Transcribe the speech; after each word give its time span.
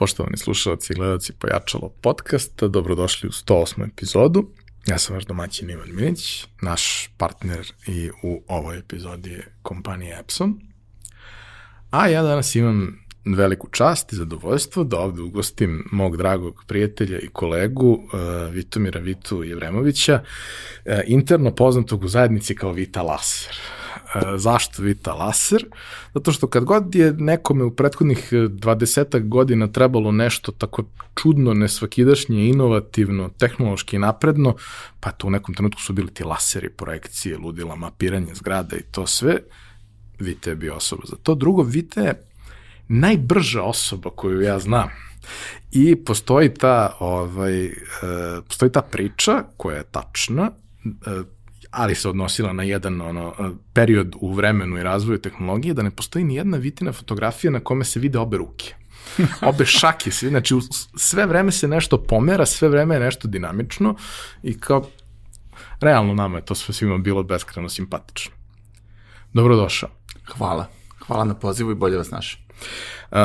Poštovani 0.00 0.36
slušalci 0.36 0.92
i 0.92 0.96
gledalci 0.96 1.32
Pojačalo 1.32 1.88
podcasta, 1.88 2.68
dobrodošli 2.68 3.28
u 3.28 3.32
108. 3.32 3.88
epizodu. 3.92 4.50
Ja 4.86 4.98
sam 4.98 5.14
vaš 5.14 5.24
domaćin 5.24 5.70
Ivan 5.70 5.88
Milić, 5.94 6.46
naš 6.62 7.10
partner 7.16 7.72
i 7.86 8.10
u 8.22 8.42
ovoj 8.48 8.78
epizodi 8.78 9.30
je 9.30 9.52
kompanija 9.62 10.18
Epson. 10.20 10.60
A 11.90 12.08
ja 12.08 12.22
danas 12.22 12.54
imam 12.54 13.04
veliku 13.24 13.68
čast 13.68 14.12
i 14.12 14.16
zadovoljstvo 14.16 14.84
da 14.84 14.98
ovde 14.98 15.22
ugostim 15.22 15.88
mog 15.92 16.16
dragog 16.16 16.64
prijatelja 16.66 17.18
i 17.18 17.28
kolegu 17.28 17.92
uh, 17.92 18.10
Vitomira 18.50 19.00
Vitu 19.00 19.44
Jevremovića, 19.44 20.22
uh, 20.22 20.92
interno 21.06 21.54
poznatog 21.54 22.04
u 22.04 22.08
zajednici 22.08 22.54
kao 22.54 22.72
Vita 22.72 23.02
Laser. 23.02 23.56
Uh, 24.14 24.22
zašto 24.36 24.82
Vita 24.82 25.12
Laser? 25.14 25.66
Zato 26.14 26.32
što 26.32 26.46
kad 26.46 26.64
god 26.64 26.94
je 26.94 27.12
nekome 27.12 27.64
u 27.64 27.70
prethodnih 27.70 28.28
20 28.32 29.28
godina 29.28 29.66
trebalo 29.66 30.12
nešto 30.12 30.52
tako 30.52 30.84
čudno, 31.22 31.54
nesvakidašnje, 31.54 32.48
inovativno, 32.48 33.28
tehnološki 33.38 33.98
napredno, 33.98 34.56
pa 35.00 35.10
to 35.10 35.26
u 35.26 35.30
nekom 35.30 35.54
trenutku 35.54 35.80
su 35.80 35.92
bili 35.92 36.14
ti 36.14 36.24
laseri, 36.24 36.70
projekcije, 36.70 37.38
ludila, 37.38 37.76
mapiranje 37.76 38.34
zgrada 38.34 38.76
i 38.76 38.82
to 38.82 39.06
sve, 39.06 39.38
Vite 40.18 40.50
je 40.50 40.56
bio 40.56 40.74
osoba 40.74 41.02
za 41.06 41.16
to. 41.22 41.34
Drugo, 41.34 41.62
Vite 41.62 42.00
je 42.00 42.22
najbrža 42.88 43.62
osoba 43.62 44.10
koju 44.10 44.40
ja 44.40 44.58
znam. 44.58 44.88
I 45.72 45.96
postoji 45.96 46.54
ta, 46.54 46.96
ovaj, 47.00 47.64
e, 47.64 47.72
postoji 48.48 48.72
ta 48.72 48.82
priča 48.82 49.44
koja 49.56 49.76
je 49.76 49.84
tačna, 49.84 50.50
e, 50.84 50.90
ali 51.70 51.94
se 51.94 52.08
odnosila 52.08 52.52
na 52.52 52.62
jedan 52.62 53.00
ono, 53.00 53.54
period 53.72 54.16
u 54.20 54.32
vremenu 54.32 54.78
i 54.78 54.82
razvoju 54.82 55.18
tehnologije, 55.18 55.74
da 55.74 55.82
ne 55.82 55.90
postoji 55.90 56.24
ni 56.24 56.34
jedna 56.34 56.56
vitina 56.56 56.92
fotografija 56.92 57.50
na 57.50 57.60
kome 57.60 57.84
se 57.84 58.00
vide 58.00 58.18
obe 58.18 58.36
ruke. 58.36 58.74
Obe 59.42 59.66
šake 59.66 60.10
se, 60.10 60.28
znači 60.28 60.54
sve 60.96 61.26
vreme 61.26 61.52
se 61.52 61.68
nešto 61.68 62.02
pomera, 62.02 62.46
sve 62.46 62.68
vreme 62.68 62.94
je 62.94 63.00
nešto 63.00 63.28
dinamično 63.28 63.96
i 64.42 64.60
kao 64.60 64.86
realno 65.80 66.14
nama 66.14 66.38
je 66.38 66.44
to 66.44 66.54
sve 66.54 66.74
svima 66.74 66.98
bilo 66.98 67.22
beskreno 67.22 67.68
simpatično. 67.68 68.32
Dobrodošao. 69.32 69.90
Hvala. 70.36 70.66
Hvala 71.06 71.24
na 71.24 71.34
pozivu 71.34 71.70
i 71.70 71.74
bolje 71.74 71.96
vas 71.96 72.10
našao. 72.10 72.40
Uh, 73.10 73.18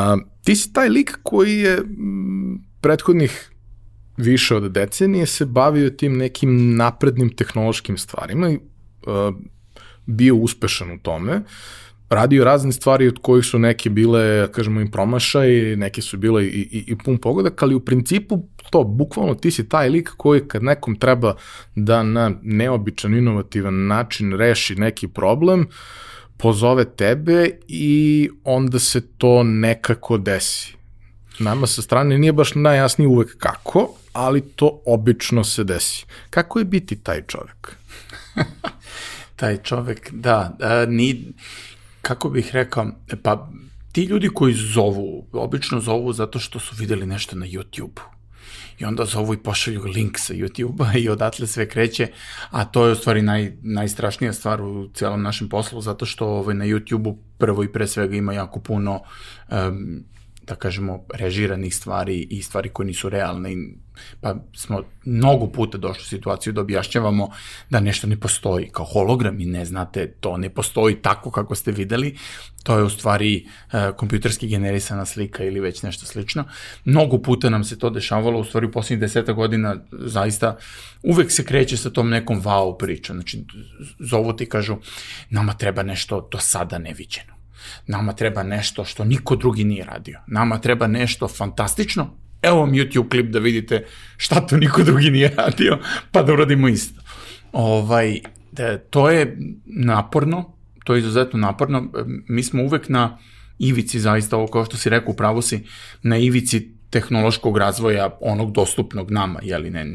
ti 0.43 0.55
si 0.55 0.73
taj 0.73 0.89
lik 0.89 1.17
koji 1.23 1.59
je 1.59 1.77
m, 1.77 2.59
prethodnih 2.81 3.51
više 4.17 4.55
od 4.55 4.71
decenije 4.71 5.25
se 5.25 5.45
bavio 5.45 5.89
tim 5.89 6.17
nekim 6.17 6.75
naprednim 6.75 7.35
tehnološkim 7.35 7.97
stvarima 7.97 8.49
i 8.49 8.55
uh, 8.55 9.35
bio 10.05 10.35
uspešan 10.35 10.91
u 10.91 10.99
tome. 10.99 11.41
Radio 12.09 12.43
razne 12.43 12.71
stvari 12.71 13.07
od 13.07 13.19
kojih 13.21 13.45
su 13.45 13.59
neke 13.59 13.89
bile, 13.89 14.51
kažemo, 14.51 14.81
im 14.81 14.91
promašaj, 14.91 15.75
neke 15.75 16.01
su 16.01 16.17
bile 16.17 16.45
i, 16.45 16.47
i, 16.47 16.83
i 16.87 16.97
pun 16.97 17.17
pogodak, 17.17 17.63
ali 17.63 17.75
u 17.75 17.79
principu 17.79 18.47
to, 18.69 18.83
bukvalno 18.83 19.35
ti 19.35 19.51
si 19.51 19.69
taj 19.69 19.89
lik 19.89 20.09
koji 20.17 20.47
kad 20.47 20.63
nekom 20.63 20.95
treba 20.95 21.35
da 21.75 22.03
na 22.03 22.31
neobičan, 22.41 23.15
inovativan 23.15 23.87
način 23.87 24.33
reši 24.37 24.75
neki 24.75 25.07
problem, 25.07 25.67
pozove 26.37 26.85
tebe 26.85 27.49
i 27.67 28.29
onda 28.43 28.79
se 28.79 29.01
to 29.17 29.43
nekako 29.43 30.17
desi. 30.17 30.75
Nama 31.39 31.67
sa 31.67 31.81
strane 31.81 32.17
nije 32.17 32.33
baš 32.33 32.55
najjasnije 32.55 33.07
uvek 33.07 33.37
kako, 33.37 33.89
ali 34.15 34.41
to 34.41 34.81
obično 34.85 35.43
se 35.43 35.63
desi. 35.63 36.05
Kako 36.29 36.59
je 36.59 36.65
biti 36.65 36.95
taj 36.95 37.21
čovek? 37.27 37.77
taj 39.35 39.57
čovek, 39.57 40.11
da, 40.11 40.57
a, 40.59 40.85
ni, 40.87 41.33
kako 42.01 42.29
bih 42.29 42.49
rekao, 42.53 42.87
pa 43.23 43.49
ti 43.91 44.03
ljudi 44.03 44.29
koji 44.33 44.53
zovu, 44.53 45.27
obično 45.31 45.79
zovu 45.79 46.13
zato 46.13 46.39
što 46.39 46.59
su 46.59 46.75
videli 46.79 47.05
nešto 47.05 47.35
na 47.35 47.45
YouTube-u 47.45 48.15
i 48.79 48.85
onda 48.85 49.05
zovu 49.05 49.33
i 49.33 49.37
pošalju 49.37 49.83
link 49.83 50.19
sa 50.19 50.33
YouTube-a 50.33 50.97
i 50.97 51.09
odatle 51.09 51.47
sve 51.47 51.69
kreće, 51.69 52.07
a 52.49 52.65
to 52.65 52.85
je 52.85 52.91
u 52.91 52.95
stvari 52.95 53.21
naj, 53.21 53.53
najstrašnija 53.61 54.33
stvar 54.33 54.61
u 54.61 54.89
celom 54.93 55.21
našem 55.21 55.49
poslu, 55.49 55.81
zato 55.81 56.05
što 56.05 56.27
ovaj, 56.27 56.55
na 56.55 56.65
YouTube-u 56.65 57.17
prvo 57.37 57.63
i 57.63 57.71
pre 57.71 57.87
svega 57.87 58.15
ima 58.15 58.33
jako 58.33 58.59
puno 58.59 59.01
um, 59.51 60.03
da 60.47 60.55
kažemo, 60.55 61.03
režiranih 61.13 61.75
stvari 61.75 62.27
i 62.29 62.41
stvari 62.41 62.69
koje 62.69 62.87
nisu 62.87 63.09
realne. 63.09 63.55
Pa 64.21 64.35
smo 64.53 64.83
mnogo 65.05 65.47
puta 65.47 65.77
došli 65.77 66.01
u 66.01 66.05
situaciju 66.05 66.53
da 66.53 66.61
objašnjavamo 66.61 67.29
da 67.69 67.79
nešto 67.79 68.07
ne 68.07 68.19
postoji 68.19 68.69
kao 68.71 68.85
hologram 68.85 69.41
i 69.41 69.45
ne 69.45 69.65
znate, 69.65 70.07
to 70.19 70.37
ne 70.37 70.49
postoji 70.49 70.95
tako 70.95 71.31
kako 71.31 71.55
ste 71.55 71.71
videli. 71.71 72.17
To 72.63 72.77
je 72.77 72.83
u 72.83 72.89
stvari 72.89 73.45
uh, 73.45 73.95
kompjuterski 73.97 74.47
generisana 74.47 75.05
slika 75.05 75.43
ili 75.43 75.59
već 75.59 75.83
nešto 75.83 76.05
slično. 76.05 76.43
Mnogo 76.85 77.17
puta 77.17 77.49
nam 77.49 77.63
se 77.63 77.79
to 77.79 77.89
dešavalo, 77.89 78.39
u 78.39 78.43
stvari 78.43 78.67
u 78.67 78.71
poslednjih 78.71 78.99
deseta 78.99 79.33
godina 79.33 79.75
zaista 79.91 80.57
uvek 81.03 81.31
se 81.31 81.45
kreće 81.45 81.77
sa 81.77 81.89
tom 81.89 82.09
nekom 82.09 82.41
wow 82.41 82.77
pričom. 82.77 83.15
Znači, 83.15 83.45
zovu 83.99 84.33
ti 84.33 84.45
kažu, 84.45 84.77
nama 85.29 85.53
treba 85.53 85.83
nešto 85.83 86.29
do 86.31 86.37
sada 86.39 86.77
neviđeno 86.77 87.34
Nama 87.87 88.13
treba 88.13 88.43
nešto 88.43 88.85
što 88.85 89.05
niko 89.05 89.35
drugi 89.35 89.63
nije 89.63 89.85
radio. 89.85 90.19
Nama 90.27 90.57
treba 90.61 90.87
nešto 90.87 91.27
fantastično. 91.27 92.17
Evo 92.41 92.59
vam 92.59 92.71
YouTube 92.71 93.09
klip 93.09 93.25
da 93.25 93.39
vidite 93.39 93.85
šta 94.17 94.47
to 94.47 94.57
niko 94.57 94.83
drugi 94.83 95.11
nije 95.11 95.29
radio, 95.37 95.79
pa 96.11 96.23
da 96.23 96.33
uradimo 96.33 96.67
isto. 96.67 97.01
Ovaj, 97.51 98.19
da, 98.51 98.77
to 98.77 99.09
je 99.09 99.37
naporno, 99.65 100.55
to 100.83 100.93
je 100.93 100.99
izuzetno 100.99 101.39
naporno. 101.39 101.91
Mi 102.27 102.43
smo 102.43 102.63
uvek 102.63 102.89
na 102.89 103.17
ivici, 103.59 103.99
zaista, 103.99 104.37
ovo 104.37 104.47
kao 104.47 104.65
što 104.65 104.77
si 104.77 104.89
rekao, 104.89 105.11
upravo 105.11 105.41
si, 105.41 105.63
na 106.03 106.17
ivici 106.17 106.74
tehnološkog 106.95 107.57
razvoja 107.57 108.09
onog 108.21 108.51
dostupnog 108.51 109.11
nama, 109.11 109.39
jeli 109.43 109.69
ne, 109.69 109.85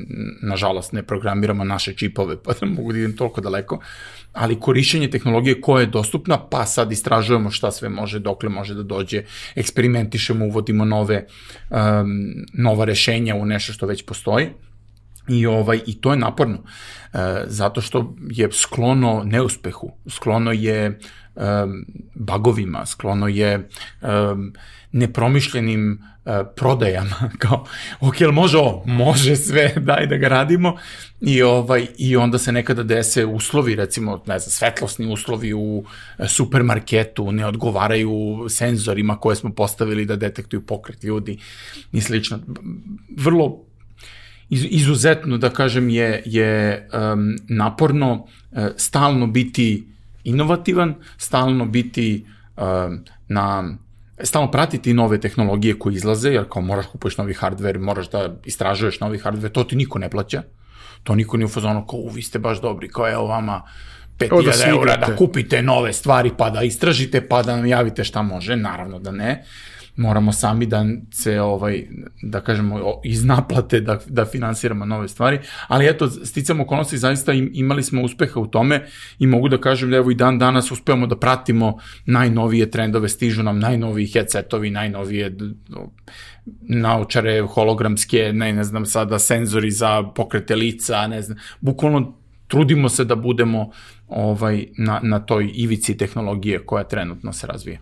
nažalost 0.43 0.93
ne 0.93 1.03
programiramo 1.03 1.65
naše 1.65 1.95
čipove, 1.97 2.37
pa 2.43 2.53
da 2.61 2.67
mogu 2.67 2.93
da 2.93 2.99
idem 2.99 3.17
toliko 3.17 3.41
daleko, 3.41 3.79
ali 4.33 4.61
korišćenje 4.61 5.09
tehnologije 5.11 5.61
koja 5.61 5.81
je 5.81 5.87
dostupna, 5.87 6.39
pa 6.39 6.67
sad 6.67 6.93
istražujemo 6.93 7.51
šta 7.51 7.71
sve 7.71 7.89
može, 7.89 8.19
dokle 8.19 8.49
može 8.49 8.75
da 8.75 8.83
dođe, 8.83 9.23
eksperimentišemo, 9.55 10.47
uvodimo 10.47 10.85
nove, 10.85 11.25
um, 11.71 12.11
nova 12.53 12.85
rešenja 12.85 13.35
u 13.35 13.47
nešto 13.47 13.73
što 13.73 13.87
već 13.87 14.05
postoji, 14.05 14.51
I, 15.29 15.47
ovaj, 15.47 15.81
I 15.87 15.93
to 16.01 16.11
je 16.11 16.19
naporno, 16.19 16.59
e, 16.59 17.45
zato 17.47 17.81
što 17.81 18.17
je 18.31 18.49
sklono 18.53 19.23
neuspehu, 19.25 19.93
sklono 20.09 20.53
je 20.53 20.99
um, 21.41 21.85
bagovima, 22.15 22.87
sklono 22.87 23.29
je 23.29 23.69
um, 24.03 24.53
nepromišljenim 24.93 26.03
uh, 26.25 26.33
prodajama, 26.57 27.31
kao, 27.39 27.67
ok, 28.01 28.15
ali 28.21 28.33
može 28.33 28.59
ovo? 28.59 28.83
Može 28.87 29.37
sve, 29.37 29.73
daj 29.89 30.07
da 30.07 30.17
ga 30.17 30.29
radimo. 30.29 30.77
I, 31.21 31.43
ovaj, 31.43 31.87
I 31.99 32.17
onda 32.17 32.39
se 32.39 32.53
nekada 32.53 32.83
dese 32.83 33.27
uslovi, 33.27 33.75
recimo, 33.75 34.23
ne 34.27 34.39
znam, 34.39 34.51
svetlosni 34.51 35.13
uslovi 35.13 35.55
u 35.55 35.85
e, 36.19 36.29
supermarketu, 36.29 37.33
ne 37.33 37.47
odgovaraju 37.47 38.47
senzorima 38.49 39.17
koje 39.17 39.37
smo 39.37 39.53
postavili 39.53 40.07
da 40.07 40.17
detektuju 40.17 40.67
pokret 40.67 41.05
ljudi 41.05 41.39
i 41.93 42.01
slično. 42.01 42.39
Vrlo 43.17 43.65
iz, 44.49 44.67
izuzetno, 44.71 45.39
da 45.39 45.51
kažem, 45.51 45.89
je, 45.89 46.23
je 46.27 46.89
um, 46.93 47.37
naporno 47.49 48.13
uh, 48.13 48.59
stalno 48.77 49.27
biti 49.27 49.85
inovativan, 50.31 50.95
stalno 51.17 51.67
biti 51.67 52.27
uh, 52.57 52.63
na 53.29 53.77
stalno 54.23 54.51
pratiti 54.51 54.95
nove 54.95 55.21
tehnologije 55.21 55.79
koje 55.79 55.95
izlaze, 55.95 56.31
jer 56.31 56.49
kao 56.49 56.63
moraš 56.63 56.87
kupuješ 56.87 57.19
novi 57.19 57.35
hardware, 57.35 57.79
moraš 57.79 58.11
da 58.11 58.37
istražuješ 58.45 59.01
novi 59.01 59.19
hardware, 59.19 59.53
to 59.53 59.65
ti 59.65 59.77
niko 59.77 59.99
ne 59.99 60.11
plaća. 60.11 60.43
To 61.05 61.15
niko 61.15 61.37
nije 61.37 61.47
u 61.47 61.49
fazonu 61.49 61.87
kao, 61.87 62.01
vi 62.15 62.23
ste 62.23 62.39
baš 62.39 62.61
dobri, 62.61 62.89
kao 62.89 63.11
evo 63.13 63.27
vama 63.27 63.63
5000 64.19 64.59
da 64.59 64.69
eura 64.69 64.97
da 64.97 65.17
kupite 65.17 65.63
nove 65.63 65.93
stvari, 65.93 66.31
pa 66.39 66.51
da 66.51 66.63
istražite, 66.63 67.29
pa 67.29 67.43
da 67.43 67.57
nam 67.57 67.67
javite 67.67 68.05
šta 68.05 68.23
može, 68.23 68.57
naravno 68.57 68.99
da 68.99 69.11
ne. 69.11 69.45
Moramo 70.01 70.33
sami 70.33 70.67
da 70.67 70.85
se 71.11 71.41
ovaj 71.41 71.87
da 72.23 72.41
kažemo 72.41 73.01
iz 73.05 73.25
naplate 73.25 73.81
da 73.81 73.99
da 74.07 74.25
finansiramo 74.25 74.85
nove 74.85 75.09
stvari, 75.09 75.39
ali 75.69 75.89
eto 75.89 76.11
sticamo 76.11 76.63
okolnosti 76.63 76.99
zaista 76.99 77.33
imali 77.33 77.83
smo 77.83 78.03
uspeha 78.03 78.41
u 78.41 78.47
tome 78.47 78.87
i 79.19 79.27
mogu 79.27 79.49
da 79.49 79.59
kažem 79.59 79.91
da 79.91 79.97
evo 79.97 80.11
i 80.11 80.15
dan 80.15 80.39
danas 80.39 80.71
uspevamo 80.71 81.07
da 81.07 81.17
pratimo 81.17 81.79
najnovije 82.07 82.71
trendove, 82.71 83.09
stižu 83.09 83.43
nam 83.43 83.59
najnoviji 83.59 84.07
headsetovi, 84.07 84.71
najnovije 84.71 85.37
naučare 86.61 87.43
hologramske, 87.43 88.33
ne, 88.33 88.53
ne 88.53 88.65
znam 88.65 88.87
sada 88.87 89.19
senzori 89.19 89.71
za 89.71 90.03
pokrete 90.03 90.57
lica, 90.57 91.07
ne 91.07 91.23
znam, 91.23 91.39
bukvalno 91.61 92.15
trudimo 92.49 92.89
se 92.89 93.05
da 93.05 93.15
budemo 93.15 93.71
ovaj 94.09 94.67
na 94.79 95.01
na 95.03 95.19
toj 95.19 95.51
ivici 95.55 95.97
tehnologije 95.97 96.67
koja 96.67 96.85
trenutno 96.85 97.33
se 97.33 97.47
razvija. 97.47 97.79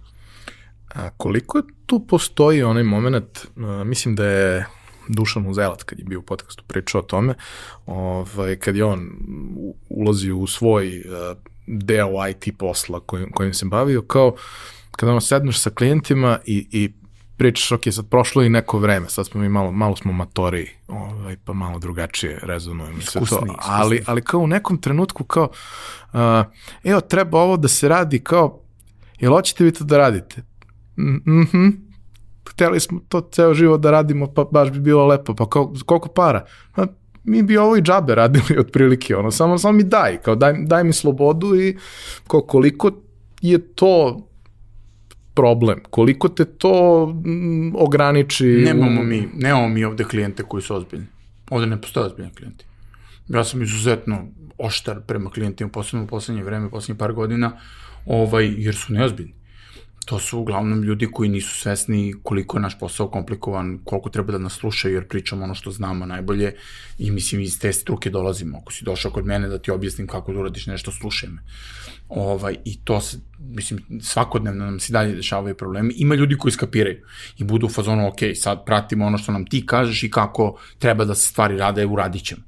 A 0.95 1.11
koliko 1.11 1.63
tu 1.87 2.07
postoji 2.07 2.63
onaj 2.63 2.83
moment, 2.83 3.47
mislim 3.85 4.17
da 4.17 4.27
je 4.27 4.67
Dušan 5.09 5.47
Uzelac 5.47 5.83
kad 5.83 5.99
je 5.99 6.05
bio 6.05 6.19
u 6.19 6.23
podcastu 6.23 6.65
pričao 6.67 6.99
o 6.99 7.05
tome, 7.05 7.35
ovaj, 7.87 8.57
kad 8.57 8.77
je 8.77 8.85
on 8.85 9.11
ulazio 9.89 10.37
u 10.37 10.47
svoj 10.47 10.99
uh, 11.01 11.37
deo 11.67 12.29
IT 12.29 12.59
posla 12.59 13.01
kojim, 13.01 13.33
kojim 13.33 13.55
se 13.55 13.67
bavio, 13.67 14.03
kao 14.03 14.35
kada 14.91 15.13
ono 15.13 15.21
sedneš 15.21 15.61
sa 15.61 15.71
klijentima 15.71 16.39
i, 16.47 16.69
i 16.73 16.93
pričaš, 17.37 17.73
ok, 17.73 17.83
sad 17.91 18.09
prošlo 18.09 18.43
i 18.43 18.49
neko 18.49 18.79
vreme, 18.79 19.09
sad 19.09 19.27
smo 19.27 19.41
mi 19.41 19.49
malo, 19.49 19.73
malo 19.73 19.97
smo 19.97 20.13
matori, 20.13 20.71
ovaj, 20.89 21.37
pa 21.45 21.53
malo 21.53 21.79
drugačije 21.79 22.41
rezonujemo 22.43 23.01
sve 23.01 23.21
to, 23.29 23.57
ali, 23.59 24.03
ali 24.07 24.23
kao 24.23 24.41
u 24.41 24.47
nekom 24.47 24.81
trenutku 24.81 25.25
kao, 25.25 25.49
uh, 26.13 26.21
evo, 26.85 27.01
treba 27.01 27.41
ovo 27.41 27.57
da 27.57 27.69
se 27.69 27.89
radi 27.89 28.19
kao, 28.19 28.61
jel 29.21 29.33
hoćete 29.33 29.65
vi 29.65 29.73
to 29.73 29.85
da 29.85 29.99
radite? 29.99 30.43
Mhm, 30.99 31.41
mm 31.41 31.89
hteli 32.51 32.81
smo 32.81 33.01
to 33.09 33.21
ceo 33.33 33.55
život 33.55 33.81
da 33.81 33.91
radimo, 33.91 34.27
pa 34.35 34.45
baš 34.45 34.71
bi 34.71 34.81
bilo 34.81 35.07
lepo, 35.07 35.35
pa 35.35 35.51
kao, 35.51 35.75
koliko 35.87 36.09
para? 36.09 36.45
Pa, 36.75 36.87
mi 37.25 37.43
bi 37.43 37.57
ovo 37.57 37.77
i 37.77 37.83
džabe 37.83 38.15
radili 38.15 38.59
otprilike, 38.65 39.17
ono, 39.17 39.31
samo, 39.31 39.59
samo 39.59 39.73
mi 39.73 39.85
daj, 39.85 40.19
kao 40.23 40.35
daj, 40.35 40.55
daj 40.67 40.85
mi 40.85 40.93
slobodu 40.93 41.57
i 41.57 41.77
kao, 42.27 42.41
koliko 42.41 42.91
je 43.41 43.59
to 43.59 44.25
problem, 45.35 45.81
koliko 45.91 46.29
te 46.29 46.45
to 46.45 47.05
m, 47.25 47.73
ograniči... 47.77 48.47
Nemamo 48.47 49.03
mi, 49.03 49.29
nemamo 49.35 49.69
mi 49.69 49.85
ovde 49.85 50.05
klijente 50.05 50.43
koji 50.43 50.63
su 50.63 50.77
ozbiljni. 50.77 51.07
Ovde 51.51 51.67
ne 51.67 51.81
postoje 51.81 52.07
ozbiljni 52.07 52.31
klijenti. 52.35 52.65
Ja 53.29 53.45
sam 53.45 53.63
izuzetno 53.63 54.27
oštar 54.59 55.01
prema 55.07 55.31
klijentima, 55.31 55.71
posebno 55.71 56.05
u 56.05 56.09
poslednje 56.09 56.43
vreme, 56.43 56.71
poslednje 56.71 56.99
par 56.99 57.13
godina, 57.13 57.53
ovaj, 58.07 58.55
jer 58.57 58.75
su 58.75 58.93
neozbiljni 58.93 59.38
to 60.09 60.19
su 60.19 60.39
uglavnom 60.39 60.83
ljudi 60.83 61.09
koji 61.13 61.29
nisu 61.29 61.61
svesni 61.61 62.15
koliko 62.23 62.57
je 62.57 62.61
naš 62.61 62.79
posao 62.79 63.09
komplikovan, 63.09 63.79
koliko 63.85 64.11
treba 64.11 64.33
da 64.33 64.39
nas 64.39 64.53
slušaju 64.53 64.95
jer 64.95 65.09
pričamo 65.09 65.45
ono 65.45 65.55
što 65.55 65.71
znamo 65.71 66.07
najbolje 66.07 66.55
i 66.99 67.11
mislim 67.11 67.41
iz 67.41 67.59
te 67.61 67.73
struke 67.73 68.11
dolazimo. 68.11 68.59
Ako 68.59 68.73
si 68.73 68.85
došao 68.85 69.11
kod 69.11 69.27
mene 69.27 69.49
da 69.49 69.59
ti 69.59 69.71
objasnim 69.71 70.07
kako 70.07 70.33
da 70.33 70.41
uradiš 70.41 70.67
nešto, 70.67 70.93
slušaj 70.93 71.29
me. 71.29 71.43
Ovaj, 72.09 72.57
I 72.65 72.79
to 72.85 73.01
se, 73.01 73.19
mislim, 73.39 74.01
svakodnevno 74.01 74.65
nam 74.65 74.81
se 74.81 74.93
dalje 74.93 75.15
dešavaju 75.15 75.55
problemi. 75.55 75.95
Ima 75.97 76.15
ljudi 76.15 76.39
koji 76.39 76.53
skapiraju 76.53 77.05
i 77.39 77.45
budu 77.45 77.67
u 77.67 77.71
fazonu, 77.71 78.09
ok, 78.09 78.19
sad 78.35 78.65
pratimo 78.65 79.07
ono 79.07 79.19
što 79.19 79.33
nam 79.33 79.47
ti 79.47 79.67
kažeš 79.67 80.03
i 80.03 80.11
kako 80.11 80.61
treba 80.79 81.05
da 81.05 81.15
se 81.15 81.27
stvari 81.27 81.59
rade, 81.59 81.87
uradit 81.87 82.25
ćemo. 82.25 82.43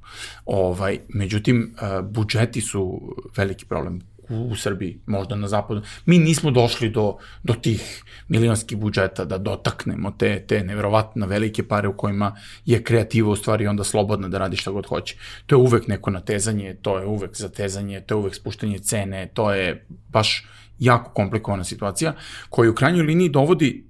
Ovaj, 0.45 0.99
međutim, 1.09 1.75
eh, 1.75 2.01
budžeti 2.01 2.61
su 2.61 3.15
veliki 3.37 3.65
problem 3.65 4.01
u, 4.31 4.47
u 4.51 4.55
Srbiji, 4.55 4.99
možda 5.05 5.35
na 5.35 5.47
zapadu. 5.47 5.81
Mi 6.05 6.19
nismo 6.19 6.51
došli 6.51 6.89
do, 6.89 7.17
do 7.43 7.53
tih 7.53 8.03
milionskih 8.27 8.77
budžeta 8.77 9.25
da 9.25 9.37
dotaknemo 9.37 10.11
te, 10.11 10.45
te 10.47 10.63
neverovatno 10.63 11.27
velike 11.27 11.67
pare 11.67 11.87
u 11.87 11.97
kojima 11.97 12.35
je 12.65 12.83
kreativa 12.83 13.29
u 13.29 13.35
stvari 13.35 13.67
onda 13.67 13.83
slobodna 13.83 14.27
da 14.27 14.37
radi 14.37 14.57
šta 14.57 14.71
god 14.71 14.87
hoće. 14.87 15.15
To 15.45 15.55
je 15.55 15.59
uvek 15.59 15.87
neko 15.87 16.11
natezanje, 16.11 16.75
to 16.81 16.99
je 16.99 17.05
uvek 17.05 17.35
zatezanje, 17.35 18.01
to 18.01 18.15
je 18.15 18.19
uvek 18.19 18.35
spuštanje 18.35 18.79
cene, 18.79 19.29
to 19.33 19.53
je 19.53 19.85
baš 20.09 20.47
jako 20.79 21.11
komplikovana 21.11 21.63
situacija 21.63 22.13
koja 22.49 22.71
u 22.71 22.75
krajnjoj 22.75 23.05
liniji 23.05 23.29
dovodi 23.29 23.85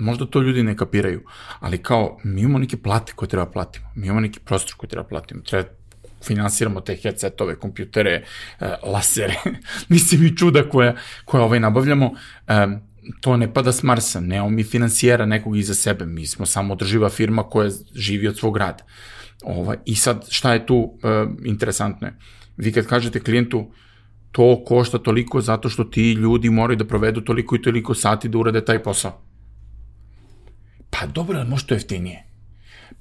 možda 0.00 0.26
to 0.26 0.40
ljudi 0.40 0.62
ne 0.62 0.76
kapiraju, 0.76 1.22
ali 1.60 1.78
kao 1.78 2.18
mi 2.24 2.40
imamo 2.40 2.58
neke 2.58 2.76
plate 2.76 3.12
koje 3.16 3.28
treba 3.28 3.46
platimo, 3.46 3.86
mi 3.94 4.06
imamo 4.06 4.20
neki 4.20 4.40
prostor 4.40 4.74
koji 4.76 4.90
treba 4.90 5.04
platimo, 5.04 5.42
treba 5.42 5.68
finansiramo 6.24 6.80
te 6.80 6.96
headsetove, 6.96 7.56
kompjutere, 7.58 8.24
e, 8.60 8.74
lasere, 8.82 9.34
mislim 9.88 10.26
i 10.26 10.36
čuda 10.36 10.68
koje, 10.68 10.94
koje 11.24 11.42
ovaj 11.42 11.60
nabavljamo, 11.60 12.12
e, 12.48 12.66
to 13.20 13.36
ne 13.36 13.54
pada 13.54 13.72
s 13.72 13.82
Marsa, 13.82 14.20
ne 14.20 14.50
mi 14.50 14.64
finansijera 14.64 15.26
nekog 15.26 15.56
iza 15.56 15.74
sebe, 15.74 16.06
mi 16.06 16.26
smo 16.26 16.46
samo 16.46 16.72
održiva 16.72 17.08
firma 17.08 17.42
koja 17.42 17.70
živi 17.94 18.28
od 18.28 18.38
svog 18.38 18.56
rada. 18.56 18.84
Ovaj, 19.42 19.76
I 19.84 19.94
sad, 19.94 20.26
šta 20.30 20.52
je 20.52 20.66
tu 20.66 20.98
e, 21.02 21.26
interesantno 21.44 22.06
je? 22.06 22.14
Vi 22.56 22.72
kad 22.72 22.86
kažete 22.86 23.20
klijentu, 23.20 23.72
to 24.32 24.64
košta 24.64 24.98
toliko 24.98 25.40
zato 25.40 25.68
što 25.68 25.84
ti 25.84 26.12
ljudi 26.12 26.50
moraju 26.50 26.76
da 26.76 26.84
provedu 26.84 27.20
toliko 27.20 27.56
i 27.56 27.62
toliko 27.62 27.94
sati 27.94 28.28
da 28.28 28.38
urade 28.38 28.64
taj 28.64 28.82
posao. 28.82 29.22
Pa 30.90 31.06
dobro, 31.06 31.38
ali 31.38 31.48
može 31.48 31.66
to 31.66 31.74
jeftinije 31.74 32.29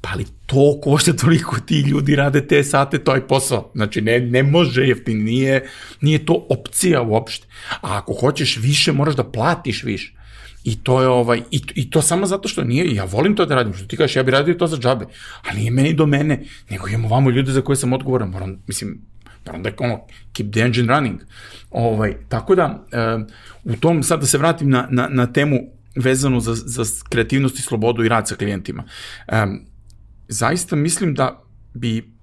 pa 0.01 0.09
ali 0.13 0.25
to 0.45 0.79
košta 0.83 1.13
toliko 1.13 1.59
ti 1.59 1.79
ljudi 1.79 2.15
rade 2.15 2.47
te 2.47 2.63
sate, 2.63 2.97
to 2.99 3.15
je 3.15 3.27
posao. 3.27 3.71
Znači, 3.75 4.01
ne, 4.01 4.19
ne 4.19 4.43
može 4.43 4.81
jeftin, 4.81 5.23
nije, 5.23 5.69
nije 6.01 6.25
to 6.25 6.45
opcija 6.49 7.01
uopšte. 7.01 7.47
A 7.81 7.97
ako 7.97 8.13
hoćeš 8.13 8.57
više, 8.57 8.91
moraš 8.91 9.15
da 9.15 9.23
platiš 9.23 9.83
više. 9.83 10.13
I 10.63 10.83
to 10.83 11.01
je 11.01 11.07
ovaj, 11.07 11.41
i, 11.51 11.61
i 11.75 11.89
to 11.89 12.01
samo 12.01 12.25
zato 12.25 12.47
što 12.47 12.63
nije, 12.63 12.95
ja 12.95 13.03
volim 13.03 13.35
to 13.35 13.45
da 13.45 13.55
radim, 13.55 13.73
što 13.73 13.85
ti 13.85 13.97
kažeš, 13.97 14.15
ja 14.15 14.23
bih 14.23 14.31
radio 14.31 14.53
to 14.53 14.67
za 14.67 14.77
džabe, 14.77 15.05
ali 15.49 15.59
nije 15.59 15.71
meni 15.71 15.93
do 15.93 16.05
mene, 16.05 16.43
nego 16.69 16.87
imamo 16.87 17.07
vamo 17.07 17.29
ljude 17.29 17.51
za 17.51 17.61
koje 17.61 17.75
sam 17.75 17.93
odgovoran, 17.93 18.29
moram, 18.29 18.57
mislim, 18.67 19.01
moram 19.45 19.63
da 19.63 19.71
ono, 19.79 20.01
keep 20.33 20.51
the 20.51 20.59
engine 20.59 20.93
running. 20.93 21.19
Ovaj, 21.71 22.15
tako 22.29 22.55
da, 22.55 22.85
u 23.63 23.75
tom, 23.75 24.03
sad 24.03 24.19
da 24.19 24.25
se 24.25 24.37
vratim 24.37 24.69
na, 24.69 24.87
na, 24.91 25.07
na 25.11 25.33
temu 25.33 25.59
vezanu 25.95 26.39
za, 26.39 26.55
za 26.55 26.83
kreativnost 27.09 27.59
i 27.59 27.61
slobodu 27.61 28.03
i 28.03 28.09
rad 28.09 28.27
sa 28.27 28.35
klijentima. 28.35 28.83
Um, 29.31 29.68
zaista 30.29 30.75
mislim 30.75 31.13
da 31.13 31.43
bi 31.73 32.19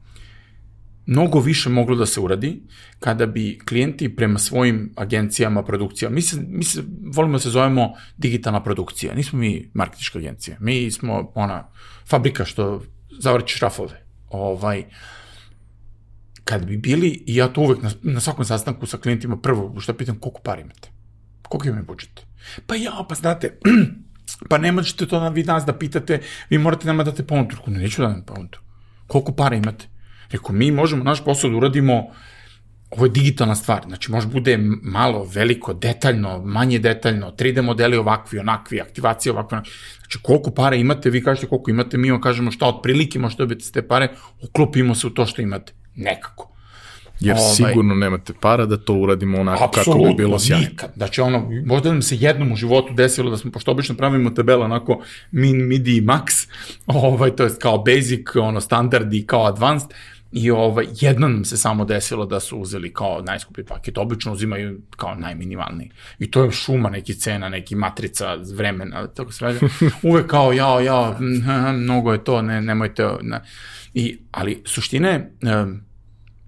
mnogo 1.07 1.41
više 1.41 1.69
moglo 1.69 1.97
da 1.97 2.07
se 2.07 2.21
uradi 2.21 2.63
kada 3.01 3.27
bi 3.27 3.59
klijenti 3.69 4.17
prema 4.17 4.39
svojim 4.39 4.93
agencijama, 4.97 5.65
produkcijama, 5.65 6.15
mi 6.15 6.23
se, 6.23 6.37
mi 6.49 6.65
se 6.65 6.83
volimo 7.15 7.33
da 7.33 7.43
se 7.43 7.51
zovemo 7.51 7.93
digitalna 8.17 8.63
produkcija, 8.63 9.15
nismo 9.15 9.39
mi 9.39 9.71
marketička 9.75 10.19
agencija, 10.19 10.57
mi 10.61 10.91
smo 10.91 11.33
ona 11.35 11.69
fabrika 12.09 12.45
što 12.45 12.83
zavrći 13.21 13.57
šrafove. 13.57 14.07
Ovaj, 14.29 14.85
kad 16.45 16.67
bi 16.67 16.77
bili, 16.77 17.09
i 17.27 17.37
ja 17.37 17.49
to 17.49 17.61
uvek 17.61 17.83
na, 17.83 17.91
na 18.03 18.21
svakom 18.21 18.45
sastanku 18.45 18.87
sa 18.87 18.99
klijentima 18.99 19.37
prvo, 19.37 19.81
što 19.81 19.95
pitam, 19.95 20.19
koliko 20.19 20.41
par 20.41 20.59
imate? 20.59 20.89
Koliko 21.43 21.69
imaju 21.69 21.85
budžet? 21.85 22.27
Pa 22.67 22.75
ja, 22.75 23.07
pa 23.09 23.15
znate, 23.15 23.59
pa 24.49 24.59
ne 24.59 24.73
možete 24.73 25.07
to 25.07 25.29
vi 25.29 25.43
nas 25.43 25.65
da 25.65 25.73
pitate, 25.73 26.21
vi 26.51 26.59
morate 26.59 26.87
nama 26.87 27.05
date 27.05 27.23
ponudu. 27.27 27.57
Ne, 27.67 27.79
neću 27.79 28.03
da 28.03 28.09
nam 28.09 28.23
ponudu. 28.23 28.59
Koliko 29.07 29.33
para 29.33 29.57
imate? 29.57 29.87
Rekao, 30.31 30.53
mi 30.53 30.71
možemo 30.71 31.05
naš 31.05 31.25
posao 31.25 31.51
da 31.51 31.57
uradimo, 31.57 32.07
ovo 32.91 33.07
je 33.07 33.11
digitalna 33.11 33.55
stvar, 33.55 33.83
znači 33.87 34.11
može 34.11 34.29
bude 34.29 34.59
malo, 34.83 35.25
veliko, 35.35 35.75
detaljno, 35.75 36.43
manje 36.45 36.79
detaljno, 36.79 37.31
3D 37.39 37.63
modeli 37.63 37.97
ovakvi, 37.97 38.39
onakvi, 38.39 38.81
aktivacije 38.81 39.33
ovakve, 39.33 39.57
onakvi. 39.57 39.73
Znači 39.99 40.19
koliko 40.23 40.51
para 40.51 40.77
imate, 40.77 41.11
vi 41.11 41.23
kažete 41.25 41.47
koliko 41.47 41.71
imate, 41.71 41.99
mi 41.99 42.11
vam 42.11 42.21
kažemo 42.21 42.51
šta 42.51 42.67
otprilike 42.67 43.19
možete 43.19 43.43
dobiti 43.43 43.65
s 43.65 43.73
te 43.73 43.89
pare, 43.89 44.09
uklopimo 44.43 44.95
se 44.95 45.07
u 45.07 45.11
to 45.11 45.27
što 45.27 45.43
imate. 45.43 45.73
Nekako. 45.95 46.56
Jer 47.21 47.37
ovaj, 47.37 47.55
sigurno 47.55 47.95
nemate 47.95 48.33
para 48.41 48.67
da 48.67 48.77
to 48.77 48.95
uradimo 48.95 49.41
onako 49.41 49.71
kako 49.71 49.99
bi 49.99 50.15
bilo 50.17 50.39
sjajno. 50.39 50.67
nikad. 50.69 50.93
Znači, 50.97 51.21
ono, 51.21 51.51
možda 51.65 51.93
nam 51.93 52.03
se 52.03 52.17
jednom 52.17 52.53
u 52.53 52.57
životu 52.57 52.95
desilo 52.95 53.31
da 53.31 53.37
smo, 53.37 53.51
pošto 53.51 53.71
obično 53.71 53.95
pravimo 53.95 54.31
tabela 54.31 54.65
onako 54.65 55.03
min, 55.31 55.67
midi 55.67 55.97
i 55.97 56.01
max, 56.01 56.49
ovaj, 56.87 57.37
to 57.37 57.45
je 57.45 57.51
kao 57.59 57.79
basic, 57.79 58.37
ono, 58.37 58.61
standard 58.61 59.15
i 59.15 59.27
kao 59.27 59.47
advanced, 59.47 59.89
I 60.33 60.51
ovaj, 60.51 60.87
jedno 61.01 61.29
nam 61.29 61.45
se 61.45 61.57
samo 61.57 61.85
desilo 61.85 62.27
da 62.27 62.41
su 62.41 62.59
uzeli 62.59 62.93
kao 62.93 63.23
najskupi 63.27 63.63
paket. 63.65 63.99
Obično 63.99 64.33
uzimaju 64.33 64.81
kao 64.97 65.15
najminimalniji. 65.15 65.91
I 66.19 66.31
to 66.31 66.45
je 66.45 66.51
šuma, 66.51 66.91
neki 66.91 67.15
cena, 67.15 67.49
neki 67.49 67.75
matrica 67.75 68.35
vremena, 68.55 69.07
tako 69.07 69.33
sve. 69.33 69.55
Uvek 70.11 70.27
kao, 70.27 70.53
jao, 70.53 70.81
jao, 70.81 71.17
mnogo 71.73 72.13
je 72.13 72.25
to, 72.25 72.43
ne, 72.43 72.61
nemojte. 72.63 73.09
Ne. 73.23 73.41
I, 73.95 74.19
ali 74.33 74.63
suština 74.65 75.09
je, 75.09 75.31
um, 75.43 75.81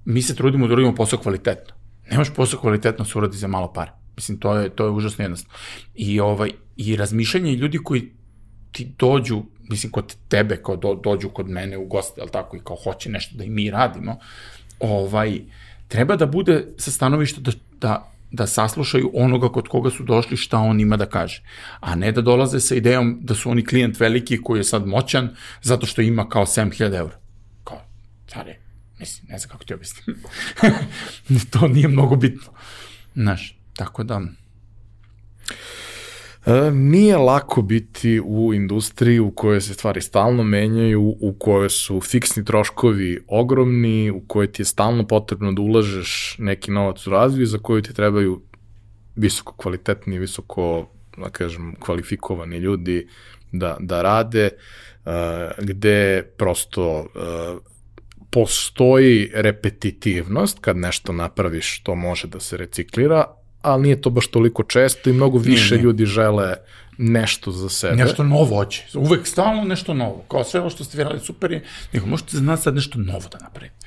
mi 0.09 0.23
se 0.23 0.35
trudimo 0.35 0.67
da 0.67 0.73
uradimo 0.73 0.95
posao 0.95 1.19
kvalitetno. 1.19 1.75
Nemaš 2.11 2.35
posao 2.35 2.61
kvalitetno 2.61 3.05
se 3.05 3.19
uradi 3.19 3.37
za 3.37 3.49
malo 3.49 3.73
para. 3.73 3.93
Mislim, 4.17 4.39
to 4.39 4.57
je, 4.57 4.69
to 4.71 4.85
je 4.85 4.91
užasno 4.91 5.25
jednostavno. 5.25 5.59
I, 5.95 6.21
ovaj, 6.21 6.51
I 6.77 6.97
razmišljanje 6.97 7.53
ljudi 7.53 7.79
koji 7.79 8.13
ti 8.73 8.93
dođu, 8.99 9.43
mislim, 9.71 9.93
kod 9.93 10.15
tebe, 10.29 10.57
kao 10.57 10.77
do, 10.77 10.95
dođu 10.95 11.29
kod 11.29 11.49
mene 11.49 11.79
u 11.79 11.87
goste, 11.87 12.21
ali 12.21 12.31
tako, 12.31 12.57
i 12.57 12.61
kao 12.65 12.77
hoće 12.85 13.11
nešto 13.11 13.37
da 13.37 13.45
i 13.45 13.51
mi 13.51 13.71
radimo, 13.71 14.19
ovaj, 14.81 15.41
treba 15.89 16.17
da 16.17 16.27
bude 16.27 16.67
sa 16.77 16.91
stanovišta 16.91 17.41
da, 17.41 17.53
da, 17.81 18.13
da 18.31 18.47
saslušaju 18.47 19.11
onoga 19.15 19.49
kod 19.49 19.69
koga 19.69 19.91
su 19.91 20.03
došli 20.03 20.37
šta 20.37 20.59
on 20.59 20.81
ima 20.81 20.97
da 20.97 21.07
kaže. 21.07 21.43
A 21.81 21.95
ne 21.95 22.13
da 22.13 22.21
dolaze 22.21 22.61
sa 22.61 22.75
idejom 22.75 23.19
da 23.21 23.35
su 23.35 23.51
oni 23.51 23.65
klijent 23.65 24.01
veliki 24.01 24.41
koji 24.43 24.61
je 24.61 24.65
sad 24.65 24.87
moćan 24.87 25.37
zato 25.63 25.87
što 25.87 26.03
ima 26.03 26.29
kao 26.29 26.47
7000 26.47 26.97
eura. 26.97 27.21
Kao, 27.65 27.81
care, 28.27 28.59
Mislim, 29.01 29.27
ne 29.31 29.39
znam 29.39 29.51
kako 29.51 29.65
ti 29.65 29.75
objasnim. 29.75 30.17
to 31.53 31.69
nije 31.69 31.89
mnogo 31.89 32.17
bitno. 32.17 32.53
Znaš, 33.15 33.59
tako 33.77 34.05
da... 34.05 34.21
E, 36.47 36.71
nije 36.71 37.17
lako 37.17 37.63
biti 37.63 38.21
u 38.25 38.55
industriji 38.55 39.19
u 39.19 39.31
kojoj 39.31 39.61
se 39.61 39.75
stvari 39.75 40.01
stalno 40.01 40.43
menjaju, 40.43 41.17
u 41.21 41.35
kojoj 41.39 41.71
su 41.71 42.01
fiksni 42.01 42.45
troškovi 42.45 43.25
ogromni, 43.29 44.11
u 44.11 44.21
kojoj 44.27 44.53
ti 44.53 44.63
je 44.63 44.67
stalno 44.67 45.07
potrebno 45.07 45.53
da 45.53 45.63
ulažeš 45.63 46.37
neki 46.39 46.71
novac 46.71 47.07
u 47.07 47.11
razvoj, 47.11 47.47
za 47.47 47.59
koju 47.59 47.83
ti 47.83 47.95
trebaju 47.95 48.43
visoko 49.17 49.57
kvalitetni, 49.57 50.19
visoko, 50.19 50.89
da 51.17 51.31
kažem, 51.31 51.75
kvalifikovani 51.81 52.57
ljudi 52.57 53.09
da, 53.53 53.77
da 53.81 54.03
rade, 54.03 54.51
uh, 55.05 55.13
gde 55.59 56.23
prosto 56.37 57.01
uh, 57.01 57.63
postoji 58.31 59.31
repetitivnost, 59.35 60.59
kad 60.61 60.77
nešto 60.77 61.13
napraviš 61.13 61.83
to 61.83 61.95
može 61.95 62.29
da 62.29 62.41
se 62.41 62.57
reciklira, 62.57 63.25
ali 63.63 63.83
nije 63.83 64.01
to 64.01 64.11
baš 64.11 64.27
toliko 64.27 64.63
često 64.63 65.11
i 65.11 65.13
mnogo 65.13 65.39
više 65.39 65.75
nije. 65.75 65.83
ljudi 65.83 66.07
žele 66.07 66.55
nešto 66.99 67.51
za 67.51 67.69
sebe. 67.69 67.97
Nešto 67.97 68.25
novo 68.25 68.57
hoće. 68.57 68.85
Uvek 68.95 69.27
stalno 69.27 69.65
nešto 69.65 69.95
novo. 69.95 70.25
Kao 70.31 70.45
sve 70.45 70.61
ovo 70.61 70.71
što 70.71 70.85
ste 70.85 70.99
vi 70.99 71.05
radili 71.05 71.25
super 71.25 71.53
je, 71.53 71.65
nego 71.93 72.07
možete 72.07 72.37
za 72.37 72.43
nas 72.43 72.63
sad 72.63 72.75
nešto 72.75 72.99
novo 72.99 73.29
da 73.33 73.39
napravite. 73.39 73.87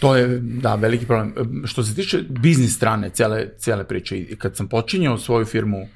To 0.00 0.16
je, 0.16 0.38
da, 0.42 0.74
veliki 0.74 1.06
problem. 1.06 1.62
Što 1.66 1.82
se 1.82 1.94
tiče 1.94 2.22
biznis 2.28 2.76
strane 2.76 3.10
cele, 3.10 3.48
cele 3.58 3.84
priče, 3.84 4.18
i 4.18 4.36
kad 4.36 4.56
sam 4.56 4.68
počinjao 4.68 5.18
svoju 5.18 5.44
firmu 5.44 5.88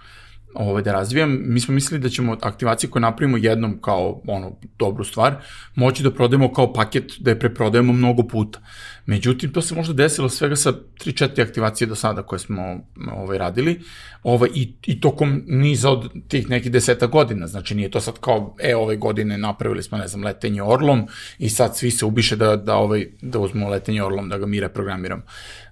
ovaj, 0.54 0.82
da 0.82 0.92
razvijam, 0.92 1.38
mi 1.44 1.60
smo 1.60 1.74
mislili 1.74 2.02
da 2.02 2.08
ćemo 2.08 2.36
aktivacije 2.42 2.90
koje 2.90 3.00
napravimo 3.00 3.36
jednom 3.36 3.80
kao 3.80 4.22
ono, 4.26 4.52
dobru 4.78 5.04
stvar, 5.04 5.36
moći 5.74 6.02
da 6.02 6.10
prodajemo 6.10 6.52
kao 6.52 6.72
paket, 6.72 7.12
da 7.18 7.30
je 7.30 7.38
preprodajemo 7.38 7.92
mnogo 7.92 8.22
puta. 8.22 8.60
Međutim, 9.06 9.52
to 9.52 9.62
se 9.62 9.74
možda 9.74 9.94
desilo 9.94 10.28
svega 10.28 10.56
sa 10.56 10.72
3-4 10.72 11.42
aktivacije 11.42 11.88
do 11.88 11.94
sada 11.94 12.22
koje 12.22 12.38
smo 12.38 12.86
ovaj, 13.12 13.38
radili 13.38 13.80
ovaj, 14.22 14.48
i, 14.54 14.74
i 14.86 15.00
tokom 15.00 15.42
niza 15.46 15.90
od 15.90 16.12
tih 16.28 16.50
nekih 16.50 16.72
deseta 16.72 17.06
godina. 17.06 17.46
Znači, 17.46 17.74
nije 17.74 17.90
to 17.90 18.00
sad 18.00 18.18
kao, 18.20 18.56
e, 18.60 18.76
ove 18.76 18.96
godine 18.96 19.38
napravili 19.38 19.82
smo, 19.82 19.98
ne 19.98 20.08
znam, 20.08 20.24
letenje 20.24 20.62
orlom 20.62 21.06
i 21.38 21.48
sad 21.48 21.76
svi 21.76 21.90
se 21.90 22.04
ubiše 22.04 22.36
da, 22.36 22.56
da, 22.56 22.76
ovaj, 22.76 23.06
da 23.22 23.38
uzmemo 23.38 23.68
letenje 23.68 24.02
orlom, 24.02 24.28
da 24.28 24.38
ga 24.38 24.46
mi 24.46 24.60
reprogramiramo. 24.60 25.22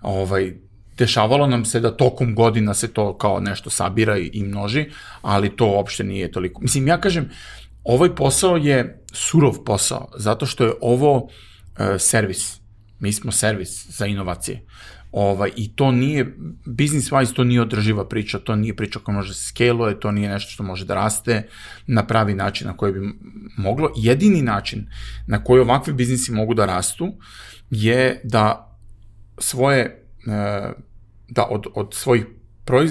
Ovaj, 0.02 0.52
dešavalo 0.98 1.46
nam 1.46 1.64
se 1.64 1.80
da 1.80 1.96
tokom 1.96 2.34
godina 2.34 2.74
se 2.74 2.88
to 2.88 3.18
kao 3.18 3.40
nešto 3.40 3.70
sabira 3.70 4.18
i, 4.18 4.42
množi, 4.42 4.84
ali 5.22 5.56
to 5.56 5.66
uopšte 5.66 6.04
nije 6.04 6.32
toliko. 6.32 6.62
Mislim, 6.62 6.88
ja 6.88 7.00
kažem, 7.00 7.30
ovaj 7.84 8.14
posao 8.14 8.56
je 8.56 9.04
surov 9.12 9.64
posao, 9.64 10.08
zato 10.16 10.46
što 10.46 10.64
je 10.64 10.72
ovo 10.80 11.16
uh, 11.16 11.30
servis. 11.98 12.60
Mi 12.98 13.12
smo 13.12 13.32
servis 13.32 13.86
za 13.86 14.06
inovacije. 14.06 14.64
Ovaj, 15.12 15.50
I 15.56 15.76
to 15.76 15.90
nije, 15.90 16.36
business 16.64 17.10
wise, 17.10 17.34
to 17.34 17.44
nije 17.44 17.62
održiva 17.62 18.08
priča, 18.08 18.38
to 18.38 18.56
nije 18.56 18.76
priča 18.76 18.98
koja 18.98 19.14
može 19.16 19.34
se 19.34 19.44
skeluje, 19.44 20.00
to 20.00 20.10
nije 20.10 20.28
nešto 20.28 20.50
što 20.50 20.62
može 20.62 20.84
da 20.84 20.94
raste 20.94 21.48
na 21.86 22.06
pravi 22.06 22.34
način 22.34 22.66
na 22.66 22.76
koji 22.76 22.92
bi 22.92 23.00
moglo. 23.56 23.92
Jedini 23.96 24.42
način 24.42 24.86
na 25.26 25.44
koji 25.44 25.60
ovakvi 25.60 25.92
biznisi 25.92 26.32
mogu 26.32 26.54
da 26.54 26.66
rastu 26.66 27.12
je 27.70 28.20
da 28.24 28.78
svoje 29.38 29.98
E, 29.98 30.01
da 31.28 31.46
od, 31.50 31.66
od 31.74 31.94
svojih 31.94 32.26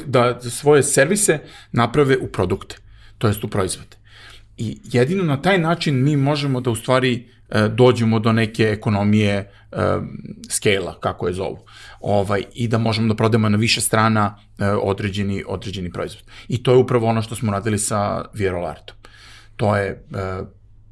da 0.05 0.41
svoje 0.41 0.83
servise 0.83 1.39
naprave 1.71 2.17
u 2.17 2.27
produkte, 2.27 2.75
to 3.17 3.27
jest 3.27 3.43
u 3.43 3.47
proizvode. 3.47 3.97
I 4.57 4.79
jedino 4.83 5.23
na 5.23 5.41
taj 5.41 5.57
način 5.57 6.03
mi 6.03 6.17
možemo 6.17 6.61
da 6.61 6.69
u 6.69 6.75
stvari 6.75 7.29
e, 7.49 7.67
dođemo 7.67 8.19
do 8.19 8.33
neke 8.33 8.63
ekonomije 8.63 9.51
uh, 9.71 9.77
scale 10.49 10.93
kako 10.99 11.27
je 11.27 11.33
zovu. 11.33 11.59
Ovaj, 11.99 12.43
I 12.53 12.67
da 12.67 12.77
možemo 12.77 13.07
da 13.07 13.15
prodamo 13.15 13.49
na 13.49 13.57
više 13.57 13.81
strana 13.81 14.37
određeni, 14.81 15.43
određeni 15.47 15.91
proizvod. 15.91 16.23
I 16.47 16.63
to 16.63 16.71
je 16.71 16.77
upravo 16.77 17.07
ono 17.07 17.21
što 17.21 17.35
smo 17.35 17.51
radili 17.51 17.79
sa 17.79 18.25
Vierolartom. 18.33 18.95
To 19.55 19.75
je 19.77 20.05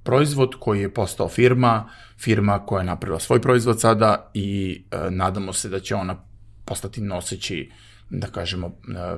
proizvod 0.03 0.55
koji 0.60 0.81
je 0.81 0.93
postao 0.93 1.29
firma, 1.29 1.89
firma 2.17 2.60
koja 2.65 2.81
je 2.81 2.86
napravila 2.86 3.19
svoj 3.19 3.41
proizvod 3.41 3.81
sada 3.81 4.31
i 4.34 4.81
nadamo 5.10 5.53
se 5.53 5.69
da 5.69 5.79
će 5.79 5.96
ona 5.96 6.15
postati 6.70 7.02
noseći, 7.02 7.72
da 8.10 8.28
kažemo, 8.28 8.68
e, 8.68 9.18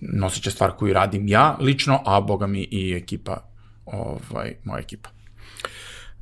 noseća 0.00 0.50
stvar 0.50 0.70
koju 0.76 0.92
radim 0.92 1.28
ja 1.28 1.56
lično, 1.60 2.02
a 2.06 2.20
boga 2.20 2.46
mi 2.46 2.68
i 2.70 2.94
ekipa, 2.94 3.50
ovaj, 3.84 4.56
moja 4.64 4.80
ekipa. 4.80 5.10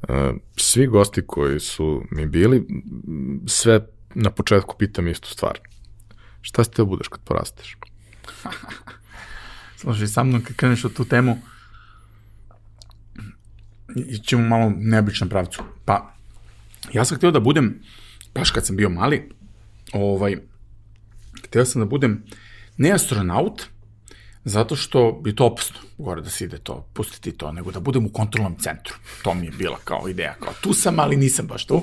E, 0.08 0.32
svi 0.56 0.86
gosti 0.86 1.22
koji 1.26 1.60
su 1.60 2.02
mi 2.10 2.26
bili, 2.26 2.66
sve 3.46 3.86
na 4.14 4.30
početku 4.30 4.76
pitam 4.78 5.08
istu 5.08 5.28
stvar. 5.28 5.58
Šta 6.40 6.64
ste 6.64 6.82
da 6.82 6.84
budeš 6.84 7.08
kad 7.08 7.20
porasteš? 7.24 7.76
Slušaj, 9.80 10.06
sa 10.06 10.24
mnom 10.24 10.42
kad 10.44 10.56
kreneš 10.56 10.84
u 10.84 10.88
tu 10.88 11.04
temu, 11.04 11.38
ćemo 14.26 14.48
malo 14.48 14.72
neobičnom 14.76 15.28
pravcu. 15.28 15.62
Pa, 15.84 16.14
ja 16.92 17.04
sam 17.04 17.16
htio 17.16 17.30
da 17.30 17.40
budem, 17.40 17.82
baš 18.34 18.50
kad 18.50 18.66
sam 18.66 18.76
bio 18.76 18.88
mali, 18.88 19.28
ovaj, 19.92 20.36
htio 21.44 21.64
sam 21.64 21.82
da 21.82 21.86
budem 21.86 22.22
ne 22.76 22.92
astronaut, 22.92 23.62
zato 24.44 24.76
što 24.76 25.12
bi 25.12 25.36
to 25.36 25.46
opasno 25.46 25.78
gore 25.98 26.22
da 26.22 26.30
se 26.30 26.44
ide 26.44 26.58
to, 26.58 26.86
pustiti 26.92 27.32
to, 27.32 27.52
nego 27.52 27.70
da 27.70 27.80
budem 27.80 28.06
u 28.06 28.08
kontrolnom 28.08 28.56
centru. 28.58 28.94
To 29.22 29.34
mi 29.34 29.46
je 29.46 29.52
bila 29.58 29.78
kao 29.84 30.08
ideja, 30.08 30.34
kao 30.40 30.52
tu 30.60 30.74
sam, 30.74 30.98
ali 30.98 31.16
nisam 31.16 31.46
baš 31.46 31.66
tu. 31.66 31.82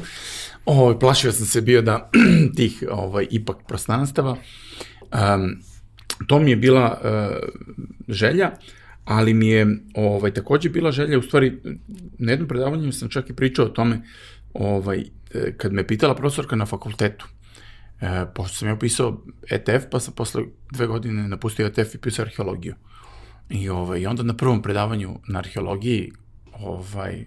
Ovaj, 0.65 0.99
plašio 0.99 1.31
sam 1.31 1.45
se 1.45 1.61
bio 1.61 1.81
da 1.81 2.09
tih 2.57 2.83
ovaj, 2.91 3.27
ipak 3.31 3.57
prostranstava. 3.67 4.31
Um, 4.31 5.57
to 6.27 6.39
mi 6.39 6.49
je 6.49 6.55
bila 6.55 7.01
uh, 7.03 7.37
želja, 8.07 8.51
ali 9.05 9.33
mi 9.33 9.47
je 9.47 9.67
ovaj, 9.93 10.33
takođe 10.33 10.69
bila 10.69 10.91
želja, 10.91 11.19
u 11.19 11.21
stvari, 11.21 11.57
na 12.17 12.31
jednom 12.31 12.47
predavanju 12.47 12.91
sam 12.91 13.09
čak 13.09 13.29
i 13.29 13.35
pričao 13.35 13.65
o 13.65 13.69
tome, 13.69 14.01
ovaj, 14.53 15.03
e, 15.33 15.53
kad 15.57 15.73
me 15.73 15.87
pitala 15.87 16.15
profesorka 16.15 16.55
na 16.55 16.65
fakultetu, 16.65 17.27
E, 18.01 18.25
pošto 18.35 18.57
sam 18.57 18.67
ja 18.67 18.73
upisao 18.73 19.23
ETF, 19.49 19.85
pa 19.91 19.99
sam 19.99 20.13
posle 20.13 20.43
dve 20.71 20.87
godine 20.87 21.27
napustio 21.27 21.67
ETF 21.67 21.95
i 21.95 21.97
pisao 21.97 22.25
arheologiju. 22.25 22.75
I, 23.49 23.69
ovaj, 23.69 24.05
onda 24.05 24.23
na 24.23 24.37
prvom 24.37 24.61
predavanju 24.61 25.19
na 25.27 25.39
arheologiji 25.39 26.11
ovaj, 26.53 27.25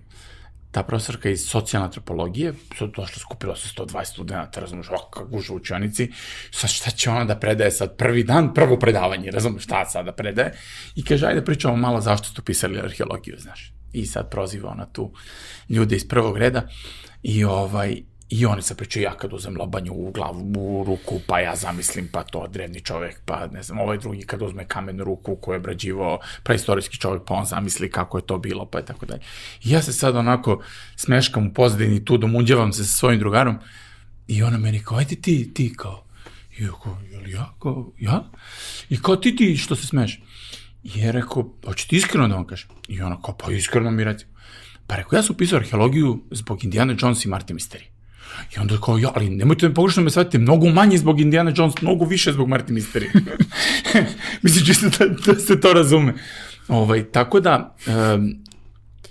ta 0.71 0.83
profesorka 0.83 1.31
iz 1.31 1.47
socijalne 1.47 1.85
antropologije, 1.85 2.53
sad 2.79 2.89
došla, 2.89 3.19
skupila 3.19 3.57
se 3.57 3.69
120 3.77 4.05
studenta, 4.05 4.61
razumiješ, 4.61 4.89
o, 4.91 5.11
kako 5.11 5.37
u 5.51 5.57
učenici, 5.57 6.11
sad 6.51 6.71
šta 6.71 6.91
će 6.91 7.11
ona 7.11 7.25
da 7.25 7.37
predaje 7.37 7.71
sad 7.71 7.97
prvi 7.97 8.25
dan, 8.25 8.55
prvo 8.55 8.79
predavanje, 8.79 9.31
razumiješ, 9.31 9.65
šta 9.65 9.85
sad 9.85 10.05
da 10.05 10.13
predaje, 10.13 10.53
i 10.95 11.05
kaže, 11.05 11.27
ajde 11.27 11.45
pričamo 11.45 11.77
malo 11.77 12.01
zašto 12.01 12.29
ste 12.29 12.41
upisali 12.41 12.79
arheologiju, 12.79 13.37
znaš, 13.39 13.73
i 13.93 14.07
sad 14.07 14.31
proziva 14.31 14.71
ona 14.71 14.87
tu 14.87 15.13
ljude 15.69 15.97
iz 15.97 16.09
prvog 16.09 16.39
reda, 16.39 16.69
i 17.23 17.45
ovaj, 17.45 18.03
I 18.31 18.47
oni 18.47 18.63
se 18.63 18.75
pričaju, 18.75 19.03
ja 19.03 19.17
kad 19.17 19.33
uzem 19.33 19.57
lobanju 19.57 19.93
u 19.93 20.11
glavu, 20.11 20.53
u 20.57 20.85
ruku, 20.85 21.21
pa 21.27 21.41
ja 21.41 21.57
zamislim, 21.57 22.09
pa 22.13 22.23
to 22.23 22.47
drevni 22.47 22.81
čovek, 22.81 23.21
pa 23.25 23.47
ne 23.47 23.63
znam, 23.63 23.79
ovaj 23.79 23.99
drugi 23.99 24.23
kad 24.23 24.43
uzme 24.43 24.69
kamenu 24.69 25.05
ruku 25.05 25.37
koju 25.37 25.55
je 25.55 25.59
obrađivo 25.59 26.19
preistorijski 26.43 26.99
čovek, 26.99 27.23
pa 27.27 27.35
on 27.35 27.47
zamisli 27.47 27.91
kako 27.91 28.19
je 28.19 28.27
to 28.27 28.39
bilo, 28.39 28.67
pa 28.67 28.79
je 28.79 28.85
tako 28.85 29.07
dalje. 29.07 29.21
I 29.65 29.71
ja 29.71 29.83
se 29.83 29.93
sad 29.93 30.17
onako 30.17 30.63
smeškam 30.97 31.47
u 31.47 31.55
pozadini 31.55 32.05
tu, 32.05 32.19
domunđavam 32.19 32.73
se 32.73 32.85
sa 32.85 32.97
svojim 32.97 33.19
drugarom 33.19 33.59
i 34.29 34.43
ona 34.43 34.59
meni 34.59 34.83
kao, 34.85 34.99
ajde 34.99 35.17
ti, 35.17 35.55
ti 35.55 35.75
kao, 35.77 36.05
i 36.59 36.63
ja 36.65 36.71
kao, 36.83 36.99
jel 37.11 37.29
ja, 37.29 37.55
kao, 37.63 37.93
ja? 37.99 38.25
I 38.89 39.03
kao 39.03 39.17
ti 39.17 39.37
ti 39.37 39.57
što 39.57 39.77
se 39.77 39.87
smeš? 39.87 40.21
I 40.85 41.01
je 41.01 41.13
rekao, 41.13 41.55
hoće 41.67 41.87
ti 41.87 41.97
iskreno 41.97 42.29
da 42.29 42.35
vam 42.35 42.47
kažem? 42.47 42.69
I 42.89 43.03
ona 43.03 43.23
kao, 43.23 43.37
pa 43.37 43.53
iskreno 43.53 43.91
mi 43.91 44.05
reci. 44.05 44.27
Pa 44.87 44.97
rekao, 44.97 45.17
ja 45.17 45.23
sam 45.23 45.35
upisao 45.35 45.59
arheologiju 45.59 46.23
zbog 46.31 46.65
Indiana 46.65 46.95
Jones 47.01 47.25
i 47.25 47.29
Martin 47.29 47.57
Mystery. 47.57 47.90
I 48.57 48.61
onda 48.61 48.79
kao, 48.85 48.99
ja, 48.99 49.13
ali 49.15 49.31
nemojte 49.31 49.69
me 49.69 49.75
pogrešno 49.75 50.03
me 50.03 50.11
shvatite, 50.11 50.39
mnogo 50.39 50.67
manje 50.67 50.99
zbog 50.99 51.21
Indiana 51.21 51.53
Jones, 51.57 51.75
mnogo 51.83 52.05
više 52.05 52.33
zbog 52.33 52.49
Martin 52.49 52.77
Mystery. 52.77 53.07
Mislim, 54.43 54.67
čisto 54.67 54.87
da, 54.99 55.15
da 55.27 55.41
se 55.41 55.61
to 55.61 55.73
razume. 55.73 56.15
Ovaj, 56.69 57.05
tako 57.05 57.41
da, 57.41 57.77
um, 57.87 58.35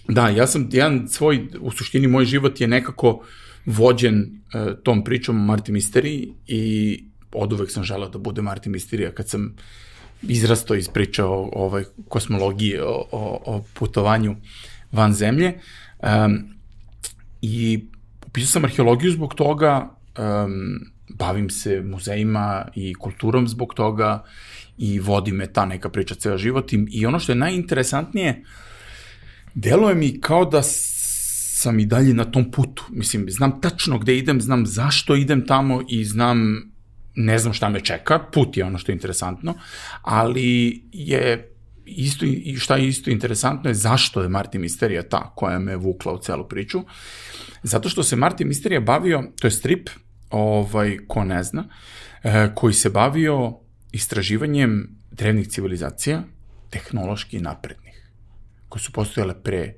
da, 0.07 0.29
ja 0.29 0.47
sam 0.47 0.69
jedan 0.71 1.07
svoj, 1.07 1.47
u 1.59 1.71
suštini 1.71 2.07
moj 2.07 2.25
život 2.25 2.61
je 2.61 2.67
nekako 2.67 3.25
vođen 3.65 4.41
uh, 4.53 4.73
tom 4.83 5.03
pričom 5.03 5.45
Martin 5.45 5.75
Mystery 5.75 6.33
i 6.47 7.03
od 7.31 7.53
uvek 7.53 7.71
sam 7.71 7.83
želao 7.83 8.09
da 8.09 8.19
bude 8.19 8.41
Martin 8.41 8.73
Mystery, 8.73 9.07
a 9.07 9.11
kad 9.11 9.29
sam 9.29 9.55
izrasto 10.21 10.75
iz 10.75 10.89
priča 10.89 11.25
o, 11.25 11.33
o 11.33 11.49
ovaj, 11.53 11.83
kosmologiji, 12.07 12.77
o, 12.79 13.07
o, 13.11 13.41
o 13.45 13.63
putovanju 13.73 14.35
van 14.91 15.13
zemlje, 15.13 15.53
um, 15.99 16.59
i 17.41 17.85
upisao 18.29 18.51
sam 18.51 18.65
arheologiju 18.65 19.12
zbog 19.12 19.33
toga, 19.33 19.89
um, 20.17 20.79
bavim 21.09 21.50
se 21.50 21.81
muzejima 21.81 22.65
i 22.75 22.93
kulturom 22.93 23.48
zbog 23.48 23.74
toga 23.74 24.24
i 24.77 25.00
vodi 25.00 25.31
me 25.31 25.53
ta 25.53 25.65
neka 25.65 25.89
priča 25.89 26.15
ceo 26.15 26.38
život 26.38 26.74
i, 26.74 26.86
i 26.91 27.05
ono 27.05 27.19
što 27.19 27.31
je 27.31 27.36
najinteresantnije, 27.36 28.43
deluje 29.53 29.95
mi 29.95 30.21
kao 30.21 30.45
da 30.45 30.62
sam 30.63 31.79
i 31.79 31.86
dalje 31.86 32.13
na 32.13 32.25
tom 32.25 32.51
putu. 32.51 32.86
Mislim, 32.89 33.25
znam 33.29 33.62
tačno 33.62 33.98
gde 34.00 34.17
idem, 34.17 34.41
znam 34.41 34.65
zašto 34.65 35.15
idem 35.15 35.45
tamo 35.45 35.81
i 35.89 36.05
znam, 36.05 36.71
ne 37.15 37.39
znam 37.39 37.53
šta 37.53 37.69
me 37.69 37.81
čeka, 37.81 38.19
put 38.19 38.57
je 38.57 38.65
ono 38.65 38.77
što 38.77 38.91
je 38.91 38.93
interesantno, 38.93 39.53
ali 40.01 40.81
je 40.91 41.51
isto 41.86 42.25
i 42.25 42.55
šta 42.59 42.77
je 42.77 42.88
isto 42.88 43.09
interesantno 43.12 43.69
je 43.69 43.74
zašto 43.74 44.21
je 44.21 44.29
Martin 44.29 44.62
Misterija 44.62 45.03
ta 45.03 45.33
koja 45.36 45.59
me 45.59 45.75
vukla 45.75 46.13
u 46.13 46.21
celu 46.21 46.48
priču. 46.48 46.83
Zato 47.63 47.89
što 47.89 48.03
se 48.03 48.15
Martin 48.15 48.47
Misterija 48.47 48.79
bavio, 48.79 49.23
to 49.39 49.47
je 49.47 49.51
strip, 49.51 49.89
ovaj, 50.29 50.97
ko 51.07 51.23
ne 51.23 51.43
zna, 51.43 51.67
eh, 52.23 52.51
koji 52.55 52.73
se 52.73 52.89
bavio 52.89 53.57
istraživanjem 53.91 54.95
drevnih 55.11 55.47
civilizacija, 55.47 56.23
tehnološki 56.69 57.39
naprednih, 57.39 58.11
koje 58.69 58.81
su 58.81 58.91
postojale 58.91 59.43
pre 59.43 59.73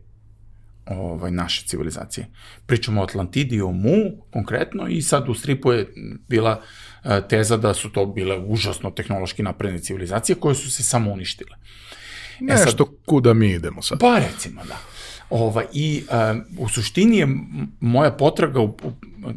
ovaj, 0.85 1.31
naše 1.31 1.65
civilizacije. 1.67 2.27
Pričamo 2.65 3.01
o 3.01 3.03
Atlantidi, 3.03 3.61
o 3.61 3.71
Mu 3.71 4.25
konkretno 4.31 4.88
i 4.88 5.01
sad 5.01 5.29
u 5.29 5.33
stripu 5.33 5.71
je 5.71 5.93
bila 6.27 6.61
e, 7.03 7.21
teza 7.29 7.57
da 7.57 7.73
su 7.73 7.91
to 7.91 8.05
bile 8.05 8.39
užasno 8.39 8.91
tehnološki 8.91 9.43
napredne 9.43 9.79
civilizacije 9.79 10.35
koje 10.35 10.55
su 10.55 10.71
se 10.71 10.83
samo 10.83 11.11
uništile. 11.11 11.57
E 12.39 12.43
Nešto 12.43 12.85
sad, 12.85 12.95
kuda 13.05 13.33
mi 13.33 13.51
idemo 13.51 13.81
sad. 13.81 14.00
Pa 14.00 14.19
recimo, 14.19 14.61
da. 14.65 14.90
Ova, 15.31 15.63
I 15.73 16.03
um, 16.31 16.43
u 16.57 16.69
suštini 16.69 17.17
je 17.17 17.27
moja 17.79 18.11
potraga 18.11 18.59
u, 18.59 18.65
u, 18.65 18.91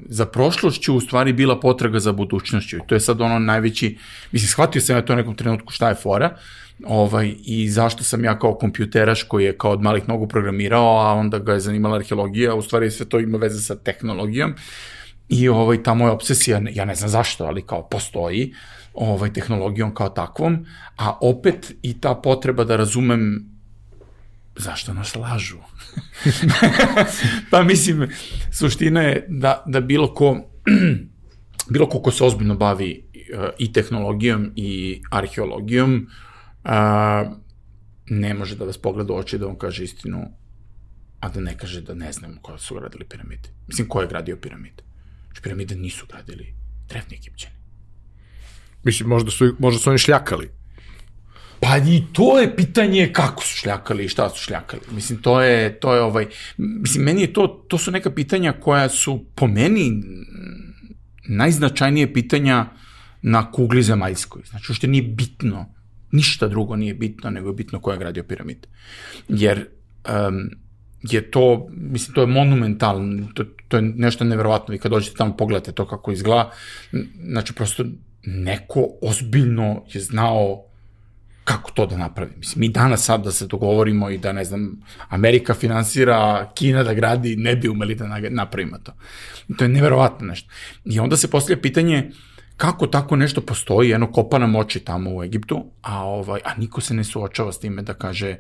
za 0.09 0.27
prošlošću 0.27 0.95
u 0.97 1.01
stvari 1.01 1.33
bila 1.33 1.61
potraga 1.61 1.99
za 1.99 2.13
budućnošću. 2.13 2.77
I 2.77 2.81
to 2.87 2.95
je 2.95 3.01
sad 3.01 3.21
ono 3.21 3.39
najveći, 3.39 3.99
mislim, 4.33 4.49
shvatio 4.49 4.81
sam 4.83 4.97
ja 4.97 5.03
to 5.03 5.13
u 5.13 5.17
nekom 5.17 5.35
trenutku 5.35 5.73
šta 5.73 5.89
je 5.89 5.95
fora, 5.95 6.37
ovaj, 6.85 7.35
i 7.45 7.69
zašto 7.71 8.05
sam 8.05 8.25
ja 8.25 8.39
kao 8.39 8.55
kompjuteraš 8.55 9.23
koji 9.23 9.45
je 9.45 9.59
kao 9.59 9.71
od 9.71 9.83
malih 9.83 10.09
nogu 10.09 10.29
programirao, 10.29 10.99
a 10.99 11.13
onda 11.13 11.39
ga 11.39 11.53
je 11.53 11.61
zanimala 11.61 11.97
arheologija, 11.97 12.55
u 12.55 12.63
stvari 12.63 12.91
sve 12.91 13.07
to 13.07 13.21
ima 13.21 13.39
veze 13.39 13.61
sa 13.61 13.77
tehnologijom. 13.77 14.55
I 15.29 15.49
ovaj, 15.49 15.83
ta 15.83 15.95
moja 15.95 16.13
obsesija, 16.13 16.61
ja 16.73 16.85
ne 16.85 16.95
znam 16.95 17.11
zašto, 17.11 17.45
ali 17.45 17.63
kao 17.63 17.89
postoji, 17.89 18.55
ovaj, 18.95 19.33
tehnologijom 19.33 19.95
kao 19.95 20.09
takvom, 20.09 20.67
a 20.97 21.19
opet 21.21 21.75
i 21.83 22.01
ta 22.01 22.15
potreba 22.15 22.65
da 22.65 22.77
razumem 22.77 23.54
zašto 24.57 24.95
nas 24.95 25.17
lažu. 25.17 25.59
pa 27.51 27.63
mislim, 27.63 28.09
suština 28.53 29.03
je 29.03 29.27
da, 29.29 29.63
da 29.67 29.81
bilo 29.81 30.15
ko, 30.15 30.51
bilo 31.73 31.89
ko 31.89 32.03
ko 32.03 32.11
se 32.11 32.25
ozbiljno 32.25 32.55
bavi 32.55 33.05
uh, 33.15 33.49
i 33.59 33.73
tehnologijom 33.73 34.53
i 34.57 35.03
arheologijom, 35.11 36.07
uh, 36.65 36.71
ne 38.07 38.35
može 38.35 38.57
da 38.57 38.65
vas 38.65 38.79
pogleda 38.79 39.13
u 39.13 39.17
oči 39.17 39.39
da 39.39 39.47
vam 39.47 39.59
kaže 39.59 39.85
istinu, 39.85 40.25
a 41.21 41.29
da 41.29 41.41
ne 41.41 41.59
kaže 41.59 41.81
da 41.81 41.95
ne 41.95 42.13
znamo 42.13 42.35
ko 42.43 42.59
su 42.59 42.75
gradili 42.75 43.05
piramide. 43.05 43.49
Mislim, 43.67 43.89
ko 43.89 44.01
je 44.01 44.09
gradio 44.09 44.37
piramide? 44.37 44.83
Znači, 45.27 45.43
piramide 45.43 45.75
nisu 45.75 46.07
gradili 46.07 46.55
drevni 46.89 47.17
egipćani. 47.17 47.55
Mislim, 48.85 49.09
možda 49.09 49.31
su, 49.31 49.57
možda 49.59 49.81
su 49.81 49.91
oni 49.91 49.99
šljakali. 49.99 50.51
Pa 51.65 51.77
i 51.77 52.03
to 52.13 52.39
je 52.41 52.57
pitanje 52.57 53.13
kako 53.13 53.43
su 53.43 53.57
šljakali 53.57 54.05
i 54.05 54.09
šta 54.09 54.29
su 54.31 54.45
šljakali. 54.45 54.83
Mislim, 54.91 55.23
to 55.23 55.41
je, 55.41 55.81
to 55.81 55.95
je 55.95 56.03
ovaj, 56.03 56.27
mislim, 56.57 57.05
meni 57.05 57.21
je 57.21 57.33
to, 57.33 57.47
to 57.69 57.79
su 57.79 57.91
neka 57.91 58.11
pitanja 58.11 58.53
koja 58.53 58.89
su 58.89 59.25
po 59.35 59.47
meni 59.47 60.03
najznačajnije 61.29 62.13
pitanja 62.13 62.67
na 63.23 63.51
kugli 63.51 63.83
zemaljskoj. 63.83 64.43
Znači, 64.51 64.73
ušte 64.73 64.87
nije 64.87 65.03
bitno, 65.03 65.67
ništa 66.13 66.49
drugo 66.49 66.77
nije 66.77 66.95
bitno, 66.95 67.31
nego 67.31 67.49
je 67.49 67.55
bitno 67.55 67.81
ko 67.81 67.93
je 67.93 67.99
gradio 67.99 68.23
piramide. 68.23 68.69
Jer 69.29 69.67
um, 70.29 70.51
je 71.03 71.31
to, 71.31 71.69
mislim, 71.71 72.15
to 72.15 72.21
je 72.21 72.27
monumentalno, 72.27 73.29
to, 73.35 73.45
to 73.69 73.77
je 73.77 73.83
nešto 73.83 74.25
neverovatno. 74.25 74.73
Vi 74.73 74.79
kad 74.79 74.91
dođete 74.93 75.17
tamo 75.17 75.37
pogledate 75.37 75.73
to 75.73 75.87
kako 75.87 76.13
izgleda, 76.13 76.51
znači, 77.25 77.53
prosto 77.53 77.85
neko 78.23 78.89
ozbiljno 79.03 79.85
je 79.93 80.01
znao 80.01 80.65
kako 81.45 81.71
to 81.71 81.87
da 81.87 81.97
napravi. 81.97 82.33
Mislim, 82.37 82.61
mi 82.61 82.69
danas 82.69 83.05
sad 83.05 83.25
da 83.25 83.33
se 83.33 83.47
dogovorimo 83.47 84.11
i 84.11 84.19
da, 84.19 84.33
ne 84.33 84.45
znam, 84.45 84.81
Amerika 85.09 85.55
finansira, 85.55 86.51
Kina 86.55 86.83
da 86.83 86.95
gradi, 86.95 87.37
ne 87.37 87.57
bi 87.57 87.69
umeli 87.69 87.95
da 87.95 88.19
napravimo 88.31 88.79
to. 88.79 88.93
To 89.57 89.65
je 89.65 89.69
neverovatno 89.69 90.27
nešto. 90.27 90.51
I 90.85 91.01
onda 91.01 91.17
se 91.17 91.31
postavlja 91.31 91.61
pitanje 91.61 92.11
kako 92.57 92.87
tako 92.87 93.17
nešto 93.17 93.41
postoji, 93.41 93.91
jedno 93.91 94.13
kopa 94.13 94.39
nam 94.39 94.57
oči 94.57 94.81
tamo 94.81 95.17
u 95.17 95.23
Egiptu, 95.25 95.65
a, 95.83 96.05
ovaj, 96.05 96.41
a 96.45 96.55
niko 96.55 96.81
se 96.81 96.95
ne 96.95 97.05
suočava 97.05 97.53
s 97.53 97.59
time 97.59 97.83
da 97.83 97.95
kaže 97.95 98.37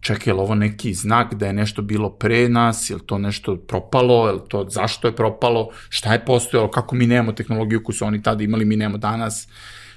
čekaj, 0.00 0.30
je 0.30 0.34
ovo 0.34 0.54
neki 0.54 0.94
znak 0.94 1.34
da 1.34 1.46
je 1.46 1.52
nešto 1.52 1.82
bilo 1.82 2.10
pre 2.10 2.48
nas, 2.48 2.90
je 2.90 2.96
li 2.96 3.06
to 3.06 3.18
nešto 3.18 3.56
propalo, 3.56 4.26
je 4.26 4.32
li 4.32 4.40
to 4.48 4.66
zašto 4.70 5.08
je 5.08 5.16
propalo, 5.16 5.68
šta 5.88 6.12
je 6.12 6.24
postojalo, 6.24 6.70
kako 6.70 6.96
mi 6.96 7.06
nemamo 7.06 7.32
tehnologiju 7.32 7.82
koju 7.84 7.94
su 7.94 8.04
oni 8.04 8.22
tada 8.22 8.44
imali, 8.44 8.64
mi 8.64 8.76
nemamo 8.76 8.98
danas, 8.98 9.48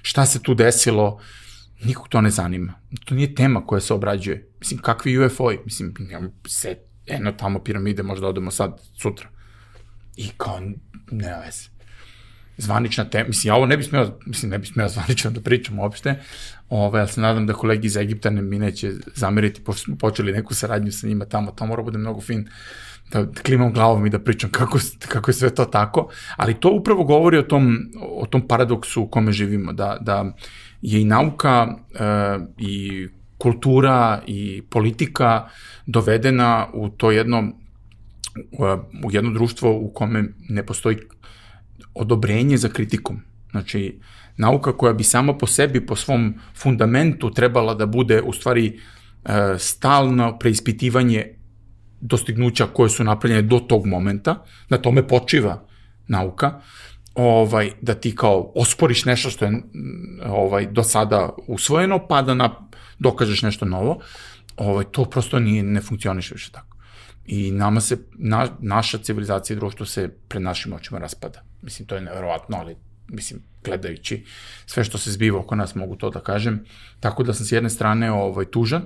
šta 0.02 0.26
se 0.26 0.42
tu 0.42 0.54
desilo, 0.54 1.20
Nikog 1.84 2.08
to 2.08 2.22
ne 2.22 2.30
zanima. 2.30 2.74
To 3.06 3.16
nije 3.16 3.36
tema 3.36 3.66
koja 3.66 3.82
se 3.82 3.94
obrađuje. 3.94 4.50
Mislim, 4.60 4.80
kakvi 4.80 5.26
UFO-i? 5.26 5.58
Mislim, 5.66 5.94
imamo 6.00 6.30
se, 6.48 6.78
eno 7.08 7.32
tamo 7.32 7.64
piramide, 7.64 8.04
možda 8.04 8.28
odemo 8.28 8.52
sad, 8.52 8.82
sutra. 8.98 9.30
I 10.16 10.30
kao, 10.38 10.60
ne 11.12 11.40
veze. 11.46 11.70
Zvanična 12.58 13.06
tema, 13.10 13.28
mislim, 13.28 13.52
ja 13.52 13.56
ovo 13.56 13.66
ne 13.66 13.78
bi 13.78 13.84
smeo, 13.84 14.20
mislim, 14.26 14.52
ne 14.52 14.60
bi 14.60 14.68
smeo 14.68 14.90
zvanično 14.96 15.32
da 15.32 15.42
pričam 15.42 15.80
uopšte, 15.80 16.16
Ove, 16.72 17.00
ja 17.00 17.08
se 17.08 17.22
nadam 17.22 17.48
da 17.48 17.54
kolegi 17.54 17.88
iz 17.88 17.98
Egipta 17.98 18.30
ne, 18.30 18.42
mi 18.42 18.60
neće 18.60 18.92
zameriti, 19.16 19.62
pošto 19.64 19.84
smo 19.84 19.96
počeli 19.98 20.32
neku 20.32 20.54
saradnju 20.54 20.92
sa 20.92 21.08
njima 21.08 21.26
tamo, 21.26 21.52
to 21.52 21.66
mora 21.66 21.84
bude 21.84 21.98
mnogo 21.98 22.22
fin, 22.22 22.50
da 23.12 23.32
klimam 23.44 23.74
glavom 23.74 24.06
i 24.06 24.10
da 24.10 24.20
pričam 24.20 24.50
kako, 24.52 24.80
kako 25.08 25.30
je 25.32 25.36
sve 25.36 25.56
to 25.56 25.66
tako, 25.66 26.10
ali 26.38 26.54
to 26.54 26.70
upravo 26.70 27.04
govori 27.04 27.38
o 27.38 27.44
tom, 27.44 27.78
o 28.02 28.26
tom 28.26 28.48
paradoksu 28.48 29.02
u 29.02 29.08
kome 29.08 29.32
živimo, 29.32 29.74
da, 29.74 29.98
da 30.02 30.36
je 30.82 31.02
i 31.02 31.06
nauka 31.06 31.68
e, 31.68 32.06
i 32.58 33.08
kultura 33.38 34.22
i 34.28 34.62
politika 34.70 35.50
dovedena 35.86 36.68
u 36.74 36.90
to 36.90 37.12
jedno 37.12 37.52
u 39.04 39.12
jedno 39.12 39.32
društvo 39.34 39.78
u 39.78 39.92
kome 39.94 40.24
ne 40.50 40.66
postoji 40.66 40.98
odobrenje 41.94 42.58
za 42.58 42.70
kritikom. 42.70 43.22
Znači, 43.52 44.00
nauka 44.38 44.78
koja 44.78 44.94
bi 44.94 45.04
sama 45.04 45.38
po 45.38 45.48
sebi, 45.48 45.86
po 45.86 45.96
svom 45.96 46.34
fundamentu 46.56 47.32
trebala 47.34 47.74
da 47.74 47.86
bude 47.86 48.22
u 48.22 48.34
stvari 48.34 48.68
e, 49.26 49.56
stalno 49.58 50.38
preispitivanje 50.40 51.41
dostignuća 52.02 52.68
koje 52.68 52.90
su 52.90 53.04
napravljene 53.04 53.42
do 53.42 53.60
tog 53.60 53.86
momenta, 53.86 54.44
na 54.70 54.78
tome 54.78 55.08
počiva 55.08 55.68
nauka, 56.08 56.62
ovaj, 57.16 57.72
da 57.82 57.94
ti 57.94 58.16
kao 58.16 58.52
osporiš 58.56 59.06
nešto 59.06 59.30
što 59.30 59.46
je 59.46 59.62
ovaj, 60.26 60.68
do 60.68 60.84
sada 60.84 61.30
usvojeno, 61.48 62.08
pa 62.08 62.22
da 62.22 62.34
na, 62.34 62.50
dokažeš 63.00 63.42
nešto 63.42 63.66
novo, 63.66 64.00
ovaj, 64.58 64.86
to 64.92 65.06
prosto 65.06 65.40
nije, 65.40 65.64
ne 65.64 65.82
funkcioniše 65.82 66.34
više 66.34 66.52
tako. 66.52 66.78
I 67.26 67.52
nama 67.52 67.82
se, 67.82 67.98
na, 68.14 68.48
naša 68.60 68.98
civilizacija 68.98 69.56
i 69.56 69.60
društvo 69.60 69.86
se 69.86 70.10
pred 70.28 70.42
našim 70.42 70.74
očima 70.74 71.00
raspada. 71.00 71.44
Mislim, 71.62 71.88
to 71.88 71.96
je 71.96 72.02
neverovatno, 72.02 72.58
ali 72.58 72.76
mislim, 73.08 73.42
gledajući 73.64 74.26
sve 74.66 74.84
što 74.84 74.98
se 74.98 75.12
zbiva 75.12 75.40
oko 75.40 75.56
nas, 75.56 75.76
mogu 75.76 75.96
to 75.96 76.10
da 76.10 76.20
kažem. 76.20 76.66
Tako 77.00 77.24
da 77.24 77.34
sam 77.34 77.46
s 77.46 77.52
jedne 77.52 77.70
strane 77.70 78.12
ovaj, 78.12 78.46
tužan, 78.46 78.82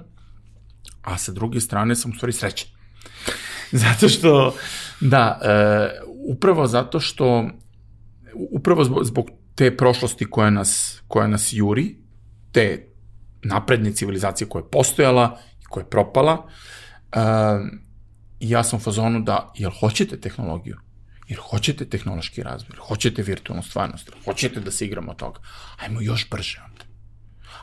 a 1.01 1.17
sa 1.17 1.31
druge 1.31 1.59
strane 1.59 1.95
sam 1.95 2.11
u 2.11 2.15
stvari 2.15 2.33
srećan. 2.33 2.74
zato 3.83 4.09
što, 4.09 4.55
da, 4.99 5.39
e, 5.43 6.05
upravo 6.27 6.67
zato 6.67 6.99
što 6.99 7.49
upravo 8.51 8.83
zbog, 8.83 9.03
zbog 9.03 9.29
te 9.55 9.77
prošlosti 9.77 10.25
koja 10.25 10.49
nas, 10.49 11.01
koja 11.07 11.27
nas 11.27 11.49
juri, 11.53 11.95
te 12.51 12.87
napredne 13.43 13.91
civilizacije 13.91 14.49
koja 14.49 14.59
je 14.59 14.69
postojala 14.71 15.39
i 15.61 15.65
koja 15.65 15.83
je 15.83 15.89
propala, 15.89 16.33
uh, 17.15 17.21
ja 18.39 18.63
sam 18.63 18.77
u 18.77 18.81
fazonu 18.81 19.19
da, 19.19 19.53
jel 19.55 19.71
hoćete 19.79 20.19
tehnologiju? 20.19 20.77
Jer 21.27 21.39
hoćete 21.49 21.85
tehnološki 21.85 22.43
razvoj, 22.43 22.69
jer 22.73 22.79
hoćete 22.87 23.23
virtualnu 23.23 23.63
stvarnost, 23.63 24.07
jer 24.07 24.23
hoćete 24.25 24.59
da 24.59 24.71
se 24.71 24.85
igramo 24.85 25.13
toga. 25.13 25.39
Ajmo 25.77 26.01
još 26.01 26.29
brže 26.29 26.61
onda. 26.69 26.85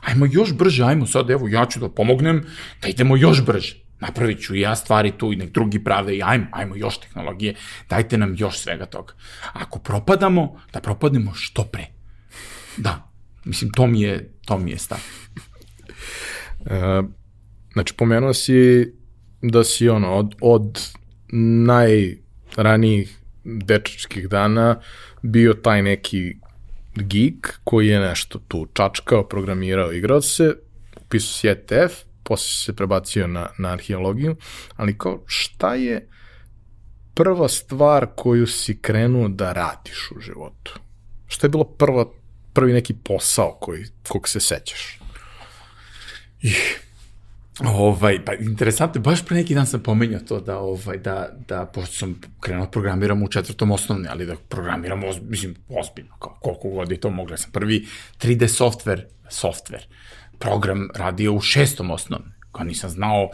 Ajmo 0.01 0.25
još 0.31 0.53
brže, 0.53 0.83
ajmo 0.83 1.07
sad, 1.07 1.29
evo, 1.29 1.47
ja 1.47 1.65
ću 1.65 1.79
da 1.79 1.89
pomognem, 1.89 2.45
da 2.81 2.87
idemo 2.87 3.17
još 3.17 3.45
brže 3.45 3.82
napravit 4.05 4.41
ću 4.41 4.55
ja 4.55 4.75
stvari 4.75 5.11
tu 5.17 5.33
i 5.33 5.35
nek 5.35 5.51
drugi 5.51 5.83
prave 5.83 6.15
i 6.15 6.21
ajmo, 6.23 6.45
ajmo 6.51 6.75
još 6.75 6.99
tehnologije, 6.99 7.55
dajte 7.89 8.17
nam 8.17 8.35
još 8.37 8.59
svega 8.59 8.85
toga. 8.85 9.13
Ako 9.53 9.79
propadamo, 9.79 10.61
da 10.73 10.81
propadnemo 10.81 11.33
što 11.33 11.63
pre. 11.63 11.85
Da, 12.77 13.11
mislim, 13.45 13.71
to 13.71 13.87
mi 13.87 14.01
je, 14.01 14.33
to 14.45 14.57
mi 14.57 14.71
je 14.71 14.77
stav. 14.77 14.99
E, 16.65 17.01
znači, 17.73 17.93
pomenuo 17.93 18.33
si 18.33 18.91
da 19.41 19.63
si 19.63 19.89
ono, 19.89 20.13
od, 20.15 20.35
od 20.41 20.81
najranijih 21.67 23.17
dečačkih 23.43 24.29
dana 24.29 24.79
bio 25.21 25.53
taj 25.53 25.81
neki 25.81 26.35
geek 26.95 27.59
koji 27.63 27.87
je 27.87 27.99
nešto 27.99 28.39
tu 28.47 28.67
čačkao, 28.73 29.27
programirao, 29.27 29.93
igrao 29.93 30.21
se, 30.21 30.55
upisao 31.01 31.33
si 31.33 31.47
ETF, 31.47 32.12
posle 32.23 32.65
se 32.65 32.75
prebacio 32.75 33.27
na, 33.27 33.49
na 33.57 33.69
arheologiju, 33.69 34.35
ali 34.75 34.97
kao 34.97 35.23
šta 35.25 35.75
je 35.75 36.07
prva 37.13 37.49
stvar 37.49 38.07
koju 38.15 38.47
si 38.47 38.79
krenuo 38.81 39.27
da 39.27 39.53
radiš 39.53 40.11
u 40.15 40.19
životu? 40.19 40.79
Šta 41.27 41.47
je 41.47 41.51
bilo 41.51 41.63
prva, 41.63 42.05
prvi 42.53 42.73
neki 42.73 42.93
posao 42.93 43.57
koji, 43.61 43.85
kog 44.07 44.29
se 44.29 44.39
sećaš? 44.39 44.99
I, 46.41 46.51
ovaj, 47.59 48.25
pa 48.25 48.33
interesantno, 48.33 49.01
baš 49.01 49.25
pre 49.25 49.37
neki 49.37 49.55
dan 49.55 49.67
sam 49.67 49.83
pomenjao 49.83 50.19
to 50.19 50.39
da, 50.39 50.57
ovaj, 50.57 50.97
da, 50.97 51.29
da 51.47 51.65
pošto 51.65 51.95
sam 51.95 52.21
krenuo 52.39 52.65
da 52.65 52.71
programiram 52.71 53.23
u 53.23 53.27
četvrtom 53.27 53.71
osnovne, 53.71 54.09
ali 54.09 54.25
da 54.25 54.35
programiram, 54.49 55.03
oz, 55.03 55.17
mislim, 55.29 55.55
ozbiljno, 55.69 56.17
kao, 56.19 56.37
koliko 56.41 56.69
god 56.69 56.91
je 56.91 56.99
to 56.99 57.09
mogla 57.09 57.37
sam 57.37 57.51
prvi 57.51 57.87
3D 58.19 58.47
software, 58.47 59.03
software, 59.29 59.83
program 60.43 60.89
radio 60.95 61.33
u 61.33 61.41
šestom 61.41 61.91
osnovne. 61.91 62.31
Kao 62.51 62.65
nisam 62.65 62.89
znao, 62.89 63.29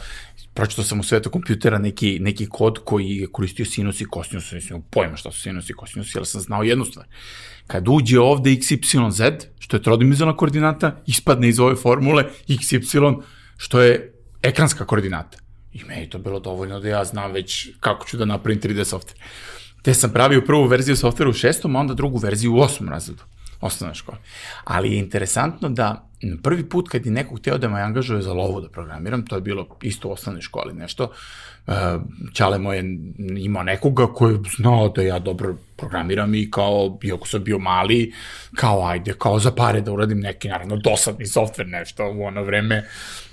pročitao 0.54 0.86
sam 0.86 1.00
u 1.00 1.04
svetu 1.04 1.30
kompjutera 1.30 1.78
neki, 1.78 2.19
neki 2.22 2.45
kod 2.50 2.80
koji 2.86 3.10
je 3.10 3.28
koristio 3.32 3.65
sinus 3.65 4.02
i 4.02 4.06
kosinus, 4.06 4.52
nisam 4.52 4.78
imao 4.78 4.88
pojma 4.89 5.17
šta 5.17 5.32
su 5.32 5.41
sinus 5.41 5.69
i 5.69 5.74
kosinus, 5.74 6.15
jer 6.15 6.26
sam 6.26 6.41
znao 6.41 6.63
jednu 6.63 6.86
stvar. 6.86 7.06
Kad 7.67 7.88
uđe 7.88 8.19
ovde 8.19 8.52
x, 8.52 8.72
y, 8.72 8.80
z, 9.12 9.32
što 9.60 9.78
je 9.78 9.84
trodimenzionalna 9.84 10.38
koordinata, 10.38 11.02
ispadne 11.06 11.50
iz 11.50 11.60
ove 11.60 11.76
formule 11.76 12.24
x, 12.48 12.74
y, 12.74 12.82
što 13.58 13.82
je 13.82 14.13
ekranska 14.41 14.86
koordinata. 14.86 15.38
I 15.74 15.84
meni 15.84 16.10
to 16.10 16.19
bilo 16.19 16.39
dovoljno 16.39 16.80
da 16.80 16.88
ja 16.88 17.06
znam 17.06 17.32
već 17.32 17.69
kako 17.80 18.08
ću 18.08 18.17
da 18.17 18.26
napravim 18.26 18.62
3D 18.62 18.86
software. 18.86 19.22
Te 19.82 19.93
sam 19.93 20.13
pravio 20.13 20.41
prvu 20.45 20.67
verziju 20.67 20.95
softvera 20.95 21.30
u 21.30 21.34
šestom, 21.34 21.76
a 21.76 21.80
onda 21.80 21.93
drugu 21.93 22.17
verziju 22.17 22.54
u 22.54 22.60
osmom 22.60 22.89
razredu 22.89 23.24
osnovne 23.62 23.95
škole. 23.95 24.17
Ali 24.63 24.91
je 24.91 25.00
interesantno 25.00 25.69
da 25.69 26.10
prvi 26.43 26.69
put 26.69 26.89
kad 26.89 27.06
je 27.06 27.12
neko 27.12 27.36
hteo 27.36 27.58
da 27.58 27.69
me 27.69 27.82
angažuje 27.82 28.22
za 28.22 28.34
lovu 28.34 28.62
da 28.62 28.69
programiram, 28.69 29.26
to 29.26 29.36
je 29.36 29.41
bilo 29.41 29.67
isto 29.82 30.08
u 30.08 30.12
osnovnoj 30.12 30.41
školi 30.41 30.74
nešto, 30.74 31.04
uh, 31.04 31.74
Ćale 32.34 32.58
moj 32.58 32.78
je 32.78 32.84
imao 33.38 33.63
nekoga 33.63 34.08
koji 34.08 34.34
je 34.34 34.39
znao 34.58 34.89
da 34.89 35.02
ja 35.02 35.19
dobro 35.19 35.56
programiram 35.78 36.36
i 36.36 36.52
kao, 36.52 37.00
iako 37.04 37.28
sam 37.28 37.43
bio 37.43 37.60
mali, 37.60 38.13
kao 38.56 38.86
ajde, 38.88 39.13
kao 39.17 39.39
za 39.39 39.52
pare 39.52 39.82
da 39.82 39.91
uradim 39.91 40.19
neki, 40.19 40.48
naravno, 40.48 40.78
dosadni 40.78 41.26
softver, 41.26 41.67
nešto 41.67 42.12
u 42.12 42.24
ono 42.24 42.43
vreme, 42.43 42.86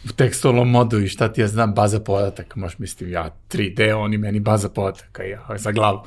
u 0.04 0.12
tekstualnom 0.12 0.70
modu 0.70 1.00
i 1.00 1.08
šta 1.08 1.32
ti 1.32 1.40
ja 1.40 1.48
znam, 1.48 1.74
baza 1.74 2.00
podataka, 2.00 2.60
možeš 2.60 2.78
mislim 2.78 3.10
ja 3.10 3.30
3D, 3.50 3.94
oni 3.94 4.18
meni 4.18 4.40
baza 4.40 4.68
podataka, 4.68 5.22
ja 5.22 5.46
za 5.56 5.72
glavu. 5.72 6.00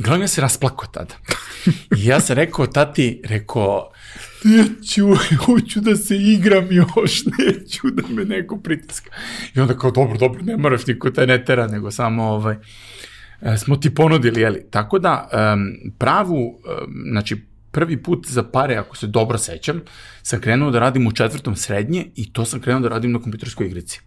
I 0.00 0.02
glavno 0.02 0.24
ja 0.24 0.28
se 0.28 0.40
rasplako 0.40 0.86
tada. 0.86 1.14
I 1.96 2.06
ja 2.06 2.20
sam 2.20 2.36
rekao, 2.36 2.66
tati, 2.66 3.22
rekao, 3.24 3.90
neću, 4.44 5.08
hoću 5.44 5.80
da 5.80 5.96
se 5.96 6.16
igram 6.16 6.66
još, 6.70 7.24
neću 7.38 7.90
da 7.90 8.02
me 8.08 8.24
neko 8.24 8.56
pritiska. 8.56 9.10
I 9.54 9.60
onda 9.60 9.76
kao, 9.78 9.90
dobro, 9.90 10.18
dobro, 10.18 10.42
ne 10.42 10.56
moraš 10.56 10.86
niko 10.86 11.10
te 11.10 11.26
ne 11.26 11.44
tera, 11.44 11.66
nego 11.66 11.90
samo 11.90 12.24
ovaj, 12.24 12.56
e, 13.40 13.56
smo 13.56 13.76
ti 13.76 13.94
ponudili, 13.94 14.40
jeli. 14.40 14.66
Tako 14.70 14.98
da, 14.98 15.28
pravu, 15.98 16.60
znači, 17.10 17.36
prvi 17.70 18.02
put 18.02 18.26
za 18.26 18.42
pare, 18.42 18.76
ako 18.76 18.96
se 18.96 19.06
dobro 19.06 19.38
sećam, 19.38 19.80
sam 20.22 20.40
krenuo 20.40 20.70
da 20.70 20.78
radim 20.78 21.06
u 21.06 21.12
četvrtom 21.12 21.56
srednje 21.56 22.06
i 22.16 22.32
to 22.32 22.44
sam 22.44 22.60
krenuo 22.60 22.80
da 22.80 22.88
radim 22.88 23.12
na 23.12 23.20
kompjuterskoj 23.20 23.66
igrici. 23.66 24.00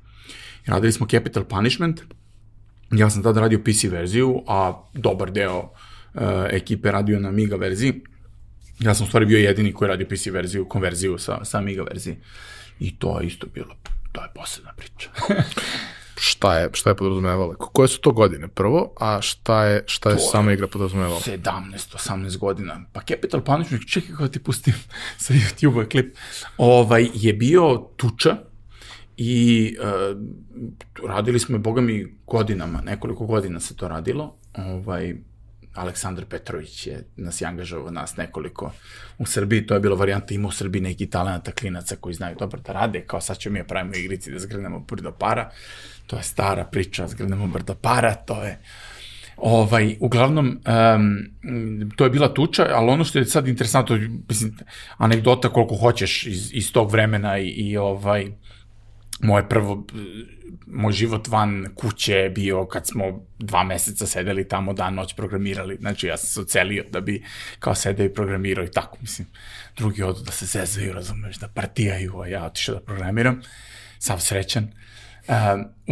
Radili 0.65 0.91
smo 0.91 1.07
Capital 1.07 1.43
Punishment, 1.43 2.01
ja 2.97 3.09
sam 3.09 3.23
tada 3.23 3.41
radio 3.41 3.59
PC 3.59 3.83
verziju, 3.91 4.43
a 4.47 4.73
dobar 4.93 5.31
deo 5.31 5.59
uh, 5.59 6.21
ekipe 6.49 6.91
radio 6.91 7.19
na 7.19 7.29
Amiga 7.29 7.55
verziji. 7.55 8.01
Ja 8.79 8.93
sam 8.93 9.05
u 9.05 9.07
stvari 9.07 9.25
bio 9.25 9.37
jedini 9.37 9.73
koji 9.73 9.89
radio 9.89 10.07
PC 10.07 10.27
verziju, 10.27 10.65
konverziju 10.65 11.17
sa, 11.17 11.45
sa 11.45 11.57
Amiga 11.57 11.83
verziji. 11.83 12.15
I 12.79 12.95
to 12.95 13.19
je 13.19 13.27
isto 13.27 13.47
bilo, 13.53 13.75
to 14.11 14.21
je 14.21 14.27
posebna 14.35 14.73
priča. 14.77 15.09
šta 16.29 16.57
je, 16.59 16.69
šta 16.73 16.89
je 16.89 16.95
podrazumevalo? 16.95 17.53
Koje 17.53 17.87
su 17.87 18.01
to 18.01 18.11
godine 18.11 18.47
prvo, 18.47 18.93
a 18.99 19.21
šta 19.21 19.65
je, 19.65 19.83
šta 19.87 20.09
je 20.09 20.15
to 20.15 20.21
sama 20.21 20.53
igra 20.53 20.67
podrazumevala? 20.67 21.19
17, 21.19 21.41
18 21.95 22.37
godina. 22.37 22.81
Pa 22.93 23.01
Capital 23.01 23.41
Punishment, 23.41 23.89
čekaj 23.89 24.09
kako 24.09 24.27
ti 24.27 24.39
pustim 24.39 24.73
sa 25.23 25.33
YouTube-a 25.33 25.89
klip, 25.89 26.15
ovaj, 26.57 27.09
je 27.13 27.33
bio 27.33 27.89
tuča, 27.97 28.37
I 29.17 29.75
uh, 29.79 31.09
radili 31.09 31.39
smo, 31.39 31.57
boga 31.57 31.81
mi, 31.81 32.07
godinama, 32.27 32.81
nekoliko 32.81 33.25
godina 33.25 33.59
se 33.59 33.75
to 33.75 33.87
radilo. 33.87 34.35
Ovaj, 34.57 35.15
Aleksandar 35.73 36.25
Petrović 36.25 36.87
je 36.87 37.03
nas 37.15 37.41
je 37.41 37.47
angažovao 37.47 37.91
nas 37.91 38.17
nekoliko 38.17 38.71
u 39.17 39.25
Srbiji, 39.25 39.65
to 39.65 39.73
je 39.73 39.79
bila 39.79 39.95
varijanta, 39.95 40.33
ima 40.33 40.47
u 40.47 40.51
Srbiji 40.51 40.81
neki 40.81 41.09
talenata 41.09 41.51
klinaca 41.51 41.95
koji 41.95 42.15
znaju 42.15 42.35
dobro 42.39 42.61
da 42.61 42.73
rade, 42.73 43.01
kao 43.01 43.21
sad 43.21 43.37
ćemo 43.37 43.53
mi 43.53 43.59
ja 43.59 43.63
da 43.63 43.67
pravimo 43.67 43.95
igrici 43.95 44.31
da 44.31 44.39
zgrnemo 44.39 44.79
brdo 44.79 45.11
para, 45.11 45.49
to 46.07 46.17
je 46.17 46.23
stara 46.23 46.65
priča, 46.65 47.07
zgrnemo 47.07 47.47
brdo 47.47 47.75
para, 47.75 48.15
to 48.15 48.43
je 48.43 48.59
Ovaj, 49.37 49.97
uglavnom, 49.99 50.47
um, 50.47 51.87
to 51.95 52.03
je 52.03 52.09
bila 52.09 52.33
tuča, 52.33 52.67
ali 52.71 52.91
ono 52.91 53.03
što 53.03 53.19
je 53.19 53.25
sad 53.25 53.47
interesantno, 53.47 53.99
mislim, 54.29 54.57
anegdota 54.97 55.49
koliko 55.49 55.75
hoćeš 55.75 56.25
iz, 56.27 56.53
iz 56.53 56.71
tog 56.73 56.91
vremena 56.91 57.39
i, 57.39 57.47
i 57.47 57.77
ovaj, 57.77 58.31
moje 59.19 59.49
prvo, 59.49 59.87
moj 60.67 60.93
život 60.93 61.27
van 61.27 61.65
kuće 61.75 62.13
je 62.13 62.29
bio 62.29 62.65
kad 62.65 62.87
smo 62.87 63.25
dva 63.39 63.63
meseca 63.63 64.05
sedeli 64.05 64.47
tamo 64.47 64.73
dan 64.73 64.93
noć 64.93 65.15
programirali, 65.15 65.77
znači 65.79 66.07
ja 66.07 66.17
sam 66.17 66.27
se 66.27 66.41
ocelio 66.41 66.83
da 66.91 67.01
bi 67.01 67.23
kao 67.59 67.75
sedeo 67.75 68.05
i 68.05 68.13
programirao 68.13 68.65
i 68.65 68.71
tako, 68.71 68.97
mislim, 69.01 69.27
drugi 69.77 70.03
odu 70.03 70.21
da 70.21 70.31
se 70.31 70.45
zezaju, 70.45 70.93
razumeš, 70.93 71.37
da 71.37 71.47
partijaju, 71.47 72.21
a 72.21 72.27
ja 72.27 72.45
otišao 72.45 72.75
da 72.75 72.81
programiram, 72.81 73.41
sav 73.99 74.19
srećan. 74.19 74.67
Uh, 75.27 75.35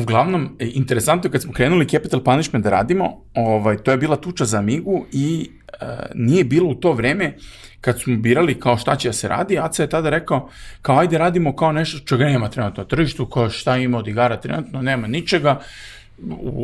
uglavnom, 0.04 0.58
interesantno 0.60 1.28
je 1.28 1.32
kad 1.32 1.42
smo 1.42 1.54
krenuli 1.54 1.88
Capital 1.88 2.24
Punishment 2.24 2.64
da 2.64 2.70
radimo, 2.70 3.26
ovaj, 3.34 3.78
to 3.78 3.92
je 3.92 3.98
bila 3.98 4.16
tuča 4.16 4.46
za 4.46 4.58
Amigu 4.58 5.06
i 5.12 5.50
uh, 5.82 5.88
nije 6.16 6.44
bilo 6.44 6.70
u 6.70 6.76
to 6.76 6.94
vreme 6.94 7.36
kad 7.82 8.02
smo 8.02 8.17
birali 8.17 8.60
kao 8.60 8.78
šta 8.78 8.96
će 8.96 9.10
da 9.10 9.13
se 9.13 9.28
radi, 9.28 9.60
Aca 9.60 9.84
je 9.84 9.89
tada 9.89 10.10
rekao 10.10 10.50
kao 10.82 11.00
ajde 11.00 11.17
radimo 11.17 11.56
kao 11.56 11.72
nešto 11.72 12.00
čega 12.00 12.26
nema 12.26 12.50
trenutno 12.50 12.84
na 12.84 12.88
tržištu, 12.88 13.26
kao 13.26 13.50
šta 13.50 13.78
ima 13.78 13.98
od 13.98 14.08
igara 14.08 14.38
trenutno, 14.38 14.82
nema 14.82 15.08
ničega, 15.08 15.60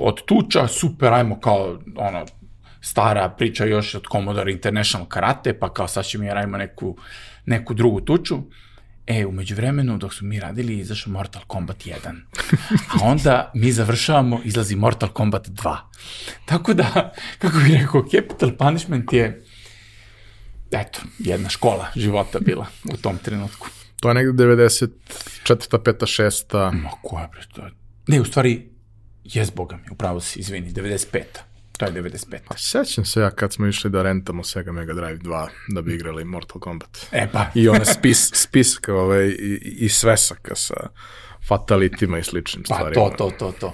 od 0.02 0.26
tuča, 0.26 0.68
super, 0.68 1.14
ajmo 1.14 1.40
kao 1.40 1.80
ono, 1.96 2.26
stara 2.82 3.30
priča 3.30 3.66
još 3.66 3.96
od 3.96 4.04
Commodore 4.12 4.52
International 4.52 5.08
Karate, 5.08 5.60
pa 5.60 5.74
kao 5.74 5.88
sad 5.88 6.06
ćemo 6.06 6.24
mi 6.24 6.30
radimo 6.30 6.58
neku, 6.58 6.98
neku 7.46 7.74
drugu 7.74 8.02
tuču. 8.02 8.38
E, 9.08 9.26
umeđu 9.26 9.56
vremenu, 9.56 9.98
dok 9.98 10.14
smo 10.14 10.28
mi 10.28 10.40
radili, 10.40 10.78
izašao 10.78 11.14
Mortal 11.14 11.42
Kombat 11.48 11.78
1. 11.78 11.94
A 12.72 13.04
onda 13.04 13.52
mi 13.56 13.72
završavamo, 13.72 14.42
izlazi 14.44 14.76
Mortal 14.76 15.10
Kombat 15.10 15.48
2. 15.48 15.78
Tako 16.46 16.74
da, 16.74 17.14
kako 17.40 17.58
bih 17.58 17.82
rekao, 17.82 18.04
Capital 18.12 18.52
Punishment 18.58 19.14
je 19.14 19.44
eto, 20.72 21.00
jedna 21.20 21.50
škola 21.50 21.88
života 21.96 22.40
bila 22.40 22.66
u 22.94 22.98
tom 22.98 23.18
trenutku. 23.18 23.68
To 24.00 24.10
je 24.10 24.16
negde 24.16 24.44
94. 24.44 24.88
5. 25.46 26.22
6. 26.22 26.72
Ma 26.74 26.90
koja 27.04 27.28
bre, 27.28 27.42
to 27.56 27.62
je... 27.66 27.72
Ne, 28.08 28.22
u 28.22 28.26
stvari, 28.26 28.70
jes 29.24 29.54
boga 29.54 29.78
mi, 29.78 29.84
upravo 29.92 30.20
si, 30.20 30.40
izvini, 30.40 30.74
95. 30.74 31.24
To 31.78 31.86
je 31.86 31.92
95. 31.92 32.38
Pa 32.48 32.58
sećam 32.58 33.06
se 33.06 33.22
ja 33.22 33.32
kad 33.32 33.54
smo 33.54 33.68
išli 33.68 33.90
da 33.90 34.02
rentamo 34.02 34.44
Sega 34.44 34.72
Mega 34.72 34.94
Drive 34.94 35.18
2 35.18 35.48
da 35.68 35.82
bi 35.82 35.96
igrali 35.96 36.26
Mortal 36.26 36.60
Kombat. 36.60 36.98
E 37.12 37.28
pa. 37.32 37.46
I 37.56 37.70
one 37.70 37.86
spis, 37.86 38.32
spiska 38.34 38.94
ovaj, 38.94 39.28
i, 39.28 39.76
i 39.80 39.90
svesaka 39.90 40.56
sa 40.56 40.76
fatalitima 41.48 42.20
i 42.20 42.24
sličnim 42.24 42.64
pa, 42.68 42.76
stvarima. 42.76 43.10
Pa 43.10 43.18
to, 43.18 43.30
to, 43.30 43.52
to, 43.52 43.60
to. 43.60 43.74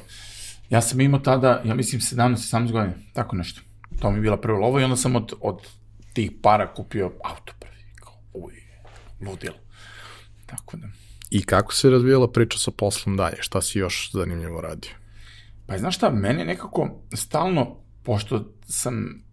Ja 0.69 0.82
sam 0.82 1.01
imao 1.01 1.19
tada, 1.19 1.62
ja 1.65 1.75
mislim 1.75 2.01
17-17 2.01 2.71
godina, 2.71 2.93
tako 3.13 3.36
nešto. 3.36 3.62
To 3.99 4.12
mi 4.12 4.17
je 4.17 4.21
bila 4.21 4.38
prva 4.38 4.60
lova 4.60 4.82
i 4.82 4.84
onda 4.84 4.95
sam 4.95 5.15
od, 5.15 5.34
od 5.41 5.60
tih 6.13 6.32
para 6.41 6.73
kupio 6.73 7.12
auto 7.23 7.54
prvi. 7.60 7.84
Kao, 7.95 8.13
uj, 8.34 8.54
ludilo. 9.21 9.58
Tako 10.45 10.78
da. 10.78 10.88
I 11.30 11.43
kako 11.43 11.73
se 11.73 11.89
razvijala 11.89 12.32
priča 12.32 12.58
sa 12.58 12.71
poslom 12.71 13.17
dalje? 13.17 13.38
Šta 13.39 13.62
si 13.62 13.80
još 13.80 14.12
zanimljivo 14.12 14.62
radio? 14.62 14.91
Pa 15.67 15.78
znaš 15.78 15.95
šta, 15.95 16.10
mene 16.10 16.45
nekako 16.45 17.02
stalno, 17.13 17.78
pošto 18.04 18.54
sam 18.65 19.23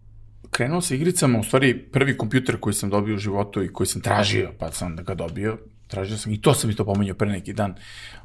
krenuo 0.51 0.81
sa 0.81 0.95
igricama, 0.95 1.38
u 1.38 1.43
stvari 1.45 1.79
prvi 1.79 2.19
kompjuter 2.19 2.57
koji 2.61 2.75
sam 2.75 2.90
dobio 2.90 3.14
u 3.14 3.19
životu 3.19 3.62
i 3.62 3.73
koji 3.73 3.87
sam 3.87 4.03
tražio, 4.03 4.53
pa 4.59 4.73
sam 4.73 4.97
da 4.97 5.03
ga 5.03 5.14
dobio, 5.14 5.59
tražio 5.87 6.16
sam, 6.16 6.33
i 6.33 6.40
to 6.40 6.55
sam 6.55 6.71
i 6.71 6.75
to 6.75 6.85
pomenio 6.85 7.14
pre 7.14 7.29
neki 7.29 7.53
dan, 7.53 7.75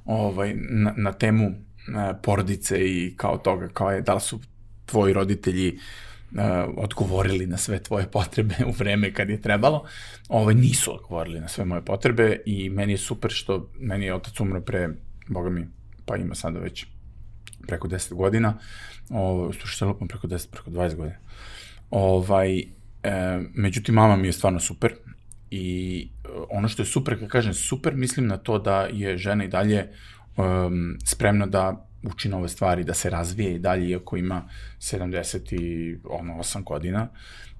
ovaj, 0.05 0.53
na, 0.55 0.93
na 0.97 1.13
temu 1.13 1.45
e, 1.45 1.53
porodice 2.23 2.77
i 2.79 3.13
kao 3.17 3.37
toga, 3.37 3.67
kao 3.67 3.91
je, 3.91 4.01
da 4.01 4.13
li 4.13 4.21
su 4.21 4.39
tvoji 4.85 5.13
roditelji 5.13 5.79
uh, 6.31 6.41
odgovorili 6.77 7.47
na 7.47 7.57
sve 7.57 7.83
tvoje 7.83 8.07
potrebe 8.11 8.55
u 8.67 8.71
vreme 8.71 9.13
kad 9.13 9.29
je 9.29 9.41
trebalo. 9.41 9.85
Ovaj, 10.29 10.55
nisu 10.55 10.95
odgovorili 10.95 11.39
na 11.39 11.47
sve 11.47 11.65
moje 11.65 11.85
potrebe 11.85 12.39
i 12.45 12.69
meni 12.69 12.93
je 12.93 12.97
super 12.97 13.31
što 13.31 13.69
meni 13.79 14.05
je 14.05 14.15
otac 14.15 14.39
umro 14.39 14.61
pre, 14.61 14.89
boga 15.27 15.49
mi, 15.49 15.67
pa 16.05 16.15
ima 16.15 16.35
sada 16.35 16.59
već 16.59 16.85
preko 17.67 17.87
10 17.87 18.13
godina, 18.13 18.57
ovo, 19.09 19.53
slušaj 19.53 19.77
se 19.77 19.85
lupam 19.85 20.07
preko 20.07 20.27
10, 20.27 20.51
preko 20.51 20.69
20 20.69 20.95
godina. 20.95 21.17
Ovaj, 21.89 22.59
e, 22.59 22.65
međutim, 23.53 23.95
mama 23.95 24.15
mi 24.15 24.27
je 24.27 24.33
stvarno 24.33 24.59
super 24.59 24.93
i 25.51 26.09
ono 26.49 26.67
što 26.67 26.81
je 26.81 26.85
super, 26.85 27.19
kad 27.19 27.29
kažem 27.29 27.53
super, 27.53 27.95
mislim 27.95 28.27
na 28.27 28.37
to 28.37 28.59
da 28.59 28.81
je 28.81 29.17
žena 29.17 29.43
i 29.43 29.47
dalje 29.47 29.89
um, 30.37 30.97
spremna 31.05 31.45
da 31.45 31.87
uči 32.07 32.29
nove 32.29 32.49
stvari, 32.49 32.83
da 32.83 32.93
se 32.93 33.09
razvije 33.09 33.55
i 33.55 33.59
dalje, 33.59 33.89
iako 33.89 34.17
ima 34.17 34.49
78 34.79 36.63
godina, 36.63 37.07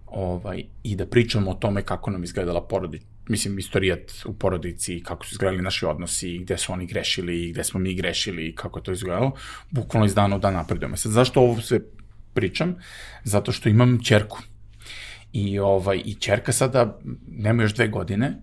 ovaj, 0.06 0.64
i 0.84 0.96
da 0.96 1.06
pričamo 1.06 1.52
o 1.52 1.54
tome 1.54 1.82
kako 1.82 2.12
nam 2.12 2.24
izgledala 2.24 2.68
porodica, 2.68 3.06
mislim, 3.30 3.60
istorijat 3.60 4.12
u 4.26 4.34
porodici, 4.34 5.04
kako 5.04 5.26
su 5.26 5.34
izgledali 5.34 5.64
naši 5.64 5.86
odnosi, 5.86 6.38
gde 6.38 6.58
su 6.58 6.74
oni 6.74 6.86
grešili, 6.86 7.52
gde 7.52 7.64
smo 7.64 7.80
mi 7.80 7.96
grešili, 7.96 8.56
kako 8.56 8.80
to 8.80 8.92
izgledalo, 8.92 9.32
bukvalno 9.72 10.06
iz 10.06 10.16
dana 10.16 10.36
u 10.36 10.40
dan 10.40 10.54
napredujemo. 10.54 10.98
Sad, 10.98 11.12
zašto 11.12 11.42
ovo 11.42 11.62
sve 11.62 11.80
pričam? 12.34 12.76
Zato 13.24 13.52
što 13.52 13.70
imam 13.70 14.04
čerku. 14.04 14.40
I, 15.34 15.60
ovaj, 15.60 16.02
i 16.06 16.14
čerka 16.14 16.52
sada, 16.52 17.00
nema 17.28 17.64
još 17.64 17.76
dve 17.76 17.88
godine, 17.88 18.34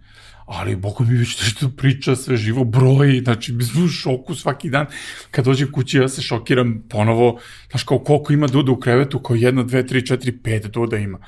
ali 0.46 0.76
boga 0.76 1.04
mi 1.04 1.18
već 1.18 1.40
nešto 1.40 1.68
priča, 1.76 2.16
sve 2.16 2.36
živo 2.36 2.64
broji, 2.64 3.20
znači 3.20 3.52
mi 3.52 3.64
smo 3.64 3.84
u 3.84 3.88
šoku 3.88 4.34
svaki 4.34 4.70
dan. 4.70 4.86
Kad 5.30 5.44
dođem 5.44 5.72
kući 5.72 5.98
ja 5.98 6.08
se 6.08 6.22
šokiram 6.22 6.82
ponovo, 6.88 7.40
znaš 7.70 7.82
kao 7.82 7.98
koliko 7.98 8.32
ima 8.32 8.46
duda 8.46 8.72
u 8.72 8.80
krevetu, 8.80 9.18
kao 9.18 9.36
jedna, 9.36 9.62
dve, 9.62 9.86
tri, 9.86 10.06
četiri, 10.06 10.38
pet 10.38 10.66
duda 10.66 10.96
ima. 10.96 11.18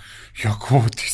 Ja 0.44 0.59
kao, 0.68 0.85
ti, 0.96 1.12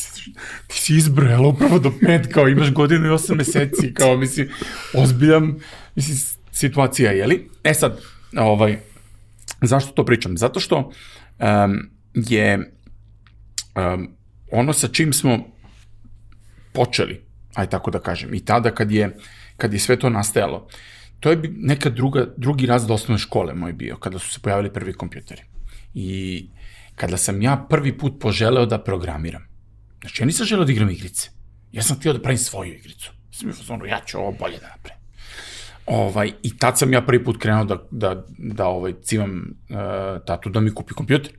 ti 0.67 0.81
si 0.81 0.95
izbrojala 0.95 1.47
upravo 1.47 1.79
do 1.79 1.91
pet, 2.05 2.33
kao 2.33 2.47
imaš 2.47 2.71
godinu 2.71 3.07
i 3.07 3.09
osam 3.09 3.37
meseci, 3.37 3.93
kao 3.93 4.17
mislim, 4.17 4.49
ozbiljam, 4.93 5.57
mislim, 5.95 6.17
situacija, 6.51 7.11
jeli? 7.11 7.49
E 7.63 7.73
sad, 7.73 7.99
ovaj, 8.37 8.77
zašto 9.61 9.91
to 9.91 10.05
pričam? 10.05 10.37
Zato 10.37 10.59
što 10.59 10.77
um, 10.77 11.89
je 12.13 12.71
um, 13.75 14.15
ono 14.51 14.73
sa 14.73 14.87
čim 14.87 15.13
smo 15.13 15.47
počeli, 16.73 17.30
aj 17.53 17.69
tako 17.69 17.91
da 17.91 17.99
kažem, 17.99 18.33
i 18.33 18.45
tada 18.45 18.71
kad 18.71 18.91
je, 18.91 19.15
kad 19.57 19.73
je 19.73 19.79
sve 19.79 19.99
to 19.99 20.09
nastajalo, 20.09 20.67
to 21.19 21.31
je 21.31 21.41
neka 21.57 21.89
druga, 21.89 22.25
drugi 22.37 22.65
razred 22.65 22.91
osnovne 22.91 23.19
škole 23.19 23.53
moj 23.53 23.73
bio, 23.73 23.97
kada 23.97 24.19
su 24.19 24.29
se 24.29 24.39
pojavili 24.39 24.73
prvi 24.73 24.93
kompjuteri. 24.93 25.41
I 25.93 26.49
kada 26.95 27.17
sam 27.17 27.41
ja 27.41 27.65
prvi 27.69 27.97
put 27.97 28.19
poželeo 28.19 28.65
da 28.65 28.83
programiram. 28.83 29.43
Znači, 30.01 30.23
ja 30.23 30.25
nisam 30.25 30.45
želeo 30.45 30.65
da 30.65 30.71
igram 30.71 30.89
igrice. 30.89 31.29
Ja 31.71 31.83
sam 31.83 31.97
htio 31.97 32.13
da 32.13 32.21
pravim 32.21 32.37
svoju 32.37 32.73
igricu. 32.73 33.11
Sam 33.31 33.47
mi 33.47 33.53
fazonu, 33.53 33.85
ja 33.85 33.99
ću 34.05 34.17
ovo 34.17 34.31
bolje 34.31 34.57
da 34.57 34.67
napravim. 34.67 35.01
Ovaj, 35.85 36.31
I 36.43 36.57
tad 36.57 36.77
sam 36.79 36.93
ja 36.93 37.01
prvi 37.01 37.23
put 37.23 37.37
krenuo 37.37 37.63
da, 37.63 37.77
da, 37.91 38.25
da 38.37 38.67
ovaj, 38.67 38.93
civam 39.03 39.31
uh, 39.69 40.25
tatu 40.25 40.49
da 40.49 40.59
mi 40.59 40.73
kupi 40.73 40.93
kompjuter. 40.93 41.31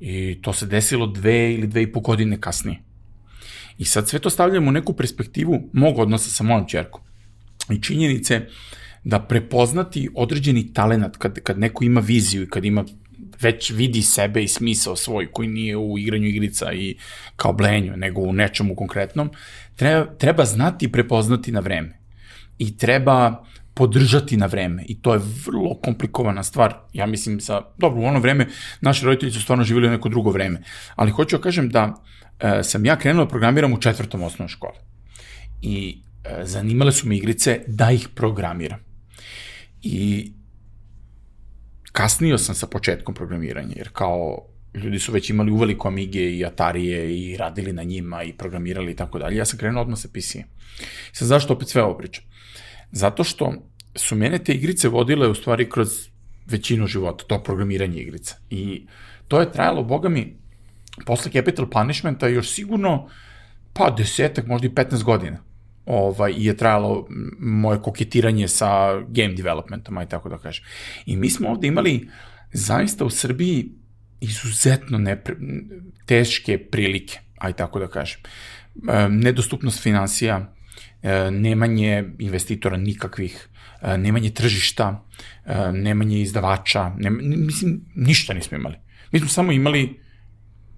I 0.00 0.42
to 0.42 0.52
se 0.52 0.66
desilo 0.66 1.06
dve 1.06 1.54
ili 1.54 1.66
dve 1.66 1.82
i 1.82 1.92
po 1.92 2.00
godine 2.00 2.40
kasnije. 2.40 2.82
I 3.78 3.84
sad 3.84 4.08
sve 4.08 4.18
to 4.18 4.30
stavljamo 4.30 4.68
u 4.68 4.72
neku 4.72 4.92
perspektivu 4.92 5.70
mog 5.72 5.98
odnosa 5.98 6.30
sa 6.30 6.44
mojom 6.44 6.68
čerkom. 6.68 7.00
I 7.70 7.82
činjenice 7.82 8.40
da 9.04 9.20
prepoznati 9.20 10.08
određeni 10.14 10.72
talenat 10.72 11.16
kad, 11.16 11.40
kad 11.40 11.58
neko 11.58 11.84
ima 11.84 12.00
viziju 12.00 12.42
i 12.42 12.48
kad 12.48 12.64
ima 12.64 12.84
već 13.40 13.70
vidi 13.70 14.02
sebe 14.02 14.42
i 14.42 14.48
smisao 14.48 14.96
svoj 14.96 15.32
koji 15.32 15.48
nije 15.48 15.76
u 15.76 15.98
igranju 15.98 16.28
igrica 16.28 16.72
i 16.72 16.96
kao 17.36 17.52
blenju, 17.52 17.96
nego 17.96 18.20
u 18.20 18.32
nečemu 18.32 18.74
konkretnom, 18.76 19.30
treba, 19.76 20.14
treba 20.18 20.44
znati 20.44 20.86
i 20.86 20.92
prepoznati 20.92 21.52
na 21.52 21.60
vreme. 21.60 21.98
I 22.58 22.76
treba 22.76 23.44
podržati 23.74 24.36
na 24.36 24.46
vreme 24.46 24.84
i 24.88 25.02
to 25.02 25.14
je 25.14 25.20
vrlo 25.46 25.74
komplikovana 25.74 26.42
stvar. 26.42 26.74
Ja 26.92 27.06
mislim 27.06 27.40
sa, 27.40 27.62
dobro, 27.78 28.00
u 28.00 28.04
ono 28.04 28.20
vreme 28.20 28.46
naši 28.80 29.04
roditelji 29.04 29.32
su 29.32 29.42
stvarno 29.42 29.64
živjeli 29.64 29.90
neko 29.90 30.08
drugo 30.08 30.30
vreme, 30.30 30.62
ali 30.96 31.10
hoću 31.10 31.36
da 31.36 31.42
kažem 31.42 31.68
da 31.68 31.94
e, 32.40 32.62
sam 32.62 32.84
ja 32.84 32.96
krenuo 32.96 33.24
da 33.24 33.30
programiram 33.30 33.72
u 33.72 33.80
četvrtom 33.80 34.22
osnovnoj 34.22 34.48
školi. 34.48 34.78
I 35.62 35.98
e, 36.24 36.40
zanimale 36.44 36.92
su 36.92 37.08
me 37.08 37.16
igrice 37.16 37.60
da 37.66 37.90
ih 37.90 38.08
programiram. 38.14 38.78
I 39.82 40.32
kasnio 41.92 42.38
sam 42.38 42.54
sa 42.54 42.66
početkom 42.66 43.14
programiranja, 43.14 43.74
jer 43.76 43.88
kao 43.92 44.46
ljudi 44.74 44.98
su 44.98 45.12
već 45.12 45.30
imali 45.30 45.50
uveliko 45.50 45.88
Amige 45.88 46.30
i 46.30 46.44
Atarije 46.44 47.16
i 47.18 47.36
radili 47.36 47.72
na 47.72 47.82
njima 47.82 48.22
i 48.22 48.32
programirali 48.32 48.92
i 48.92 48.96
tako 48.96 49.18
dalje. 49.18 49.36
Ja 49.36 49.44
sam 49.44 49.58
krenuo 49.58 49.82
odmah 49.82 49.98
sa 49.98 50.08
PC. 50.08 50.36
Sad 51.12 51.28
zašto 51.28 51.54
opet 51.54 51.68
sve 51.68 51.82
ovo 51.82 51.98
pričam? 51.98 52.24
Zato 52.94 53.24
što 53.24 53.52
su 53.94 54.16
mene 54.16 54.38
te 54.38 54.52
igrice 54.52 54.88
vodile 54.88 55.28
u 55.28 55.34
stvari 55.34 55.70
kroz 55.70 55.88
većinu 56.46 56.86
života, 56.86 57.24
to 57.24 57.42
programiranje 57.42 58.00
igrica. 58.00 58.36
I 58.50 58.86
to 59.28 59.40
je 59.40 59.52
trajalo, 59.52 59.82
boga 59.82 60.08
mi, 60.08 60.36
posle 61.06 61.32
Capital 61.32 61.66
Punishmenta 61.70 62.28
još 62.28 62.50
sigurno 62.50 63.08
pa 63.72 63.90
desetak, 63.90 64.46
možda 64.46 64.66
i 64.66 64.70
15 64.70 65.02
godina 65.02 65.38
ovaj, 65.86 66.34
je 66.36 66.56
trajalo 66.56 67.06
moje 67.38 67.82
koketiranje 67.82 68.48
sa 68.48 69.00
game 69.00 69.34
developmentom, 69.34 69.98
aj 69.98 70.08
tako 70.08 70.28
da 70.28 70.38
kažem. 70.38 70.64
I 71.06 71.16
mi 71.16 71.30
smo 71.30 71.48
ovde 71.48 71.66
imali 71.66 72.08
zaista 72.52 73.04
u 73.04 73.10
Srbiji 73.10 73.70
izuzetno 74.20 74.98
nepre, 74.98 75.36
teške 76.06 76.58
prilike, 76.70 77.18
aj 77.38 77.52
tako 77.52 77.78
da 77.78 77.88
kažem. 77.88 78.20
E, 78.88 79.08
nedostupnost 79.08 79.82
financija, 79.82 80.53
nemanje 81.30 82.04
investitora 82.18 82.76
nikakvih, 82.76 83.48
e, 83.82 83.98
nemanje 83.98 84.30
tržišta, 84.30 85.04
e, 85.44 85.72
nemanje 85.72 86.20
izdavača, 86.20 86.92
nema, 86.98 87.18
mislim, 87.22 87.80
ništa 87.94 88.34
nismo 88.34 88.56
imali. 88.56 88.76
Mi 89.12 89.18
smo 89.18 89.28
samo 89.28 89.52
imali 89.52 90.00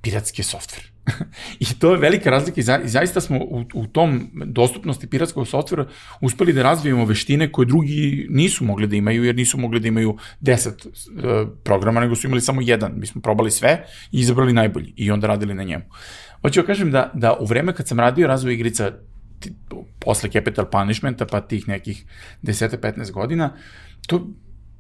piratski 0.03 0.43
softver. 0.43 0.85
I 1.61 1.65
to 1.79 1.93
je 1.93 1.99
velika 1.99 2.31
razlika 2.31 2.61
i, 2.61 2.63
za, 2.63 2.79
i 2.85 2.89
zaista 2.89 3.21
smo 3.21 3.39
u, 3.39 3.65
u 3.75 3.87
tom 3.87 4.31
dostupnosti 4.35 5.07
piratskog 5.07 5.49
softvera 5.49 5.87
uspeli 6.21 6.53
da 6.53 6.63
razvijemo 6.63 7.05
veštine 7.05 7.53
koje 7.53 7.67
drugi 7.67 8.27
nisu 8.31 8.65
mogli 8.65 8.87
da 8.87 8.97
imaju, 8.97 9.25
jer 9.25 9.35
nisu 9.35 9.59
mogli 9.59 9.81
da 9.81 9.89
imaju 9.89 10.17
10 10.41 10.87
uh, 10.87 11.49
programa, 11.65 12.01
nego 12.01 12.15
su 12.15 12.27
imali 12.27 12.41
samo 12.41 12.61
jedan. 12.61 12.93
Mi 12.97 13.07
smo 13.07 13.21
probali 13.21 13.51
sve 13.51 13.85
i 14.13 14.21
izabrali 14.21 14.53
najbolji 14.53 14.93
i 14.97 15.11
onda 15.11 15.27
radili 15.27 15.55
na 15.55 15.63
njemu. 15.63 15.85
Hoću 16.43 16.61
da 16.61 16.67
kažem 16.67 16.91
da, 16.91 17.11
da 17.15 17.37
u 17.41 17.45
vreme 17.45 17.75
kad 17.75 17.89
sam 17.89 18.01
radio 18.01 18.27
razvoj 18.27 18.55
igrica 18.55 18.93
posle 19.99 20.31
Capital 20.31 20.71
Punishmenta, 20.71 21.27
pa 21.27 21.41
tih 21.41 21.69
nekih 21.69 22.05
10-15 22.43 23.11
godina, 23.11 23.53
to, 24.07 24.29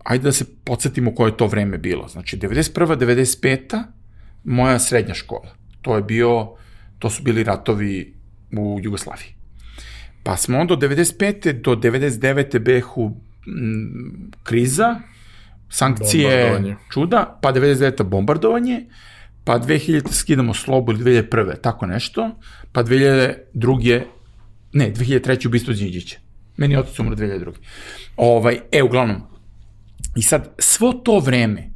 ajde 0.04 0.24
da 0.24 0.32
se 0.32 0.44
podsjetimo 0.64 1.14
koje 1.14 1.30
je 1.30 1.36
to 1.36 1.46
vreme 1.46 1.78
bilo. 1.78 2.08
Znači, 2.08 2.36
91. 2.36 2.96
95 2.96 3.82
moja 4.44 4.78
srednja 4.78 5.14
škola. 5.14 5.54
To 5.82 5.96
je 5.96 6.02
bio, 6.02 6.50
to 6.98 7.10
su 7.10 7.22
bili 7.22 7.44
ratovi 7.44 8.14
u 8.58 8.78
Jugoslaviji. 8.82 9.34
Pa 10.22 10.36
smo 10.36 10.58
onda 10.58 10.74
od 10.74 10.80
95. 10.80 11.52
do 11.52 11.76
99. 11.76 12.58
behu 12.58 13.16
m, 13.46 14.30
kriza, 14.42 14.96
sankcije 15.68 16.76
čuda, 16.92 17.38
pa 17.42 17.52
99. 17.52 18.02
bombardovanje, 18.02 18.86
pa 19.44 19.58
2000. 19.58 20.12
skidamo 20.12 20.54
slobu 20.54 20.92
ili 20.92 21.04
2001. 21.04 21.60
tako 21.60 21.86
nešto, 21.86 22.30
pa 22.72 22.82
2002. 22.82 24.02
ne, 24.76 24.92
2003. 24.92 25.46
ubistvo 25.46 25.74
Đinđića. 25.74 26.18
Meni 26.56 26.74
je 26.74 26.80
otac 26.80 26.98
umro 26.98 27.16
2002. 27.16 27.52
Ovaj, 28.16 28.60
e, 28.72 28.82
uglavnom, 28.82 29.22
i 30.16 30.22
sad, 30.22 30.54
svo 30.58 30.92
to 30.92 31.18
vreme 31.18 31.70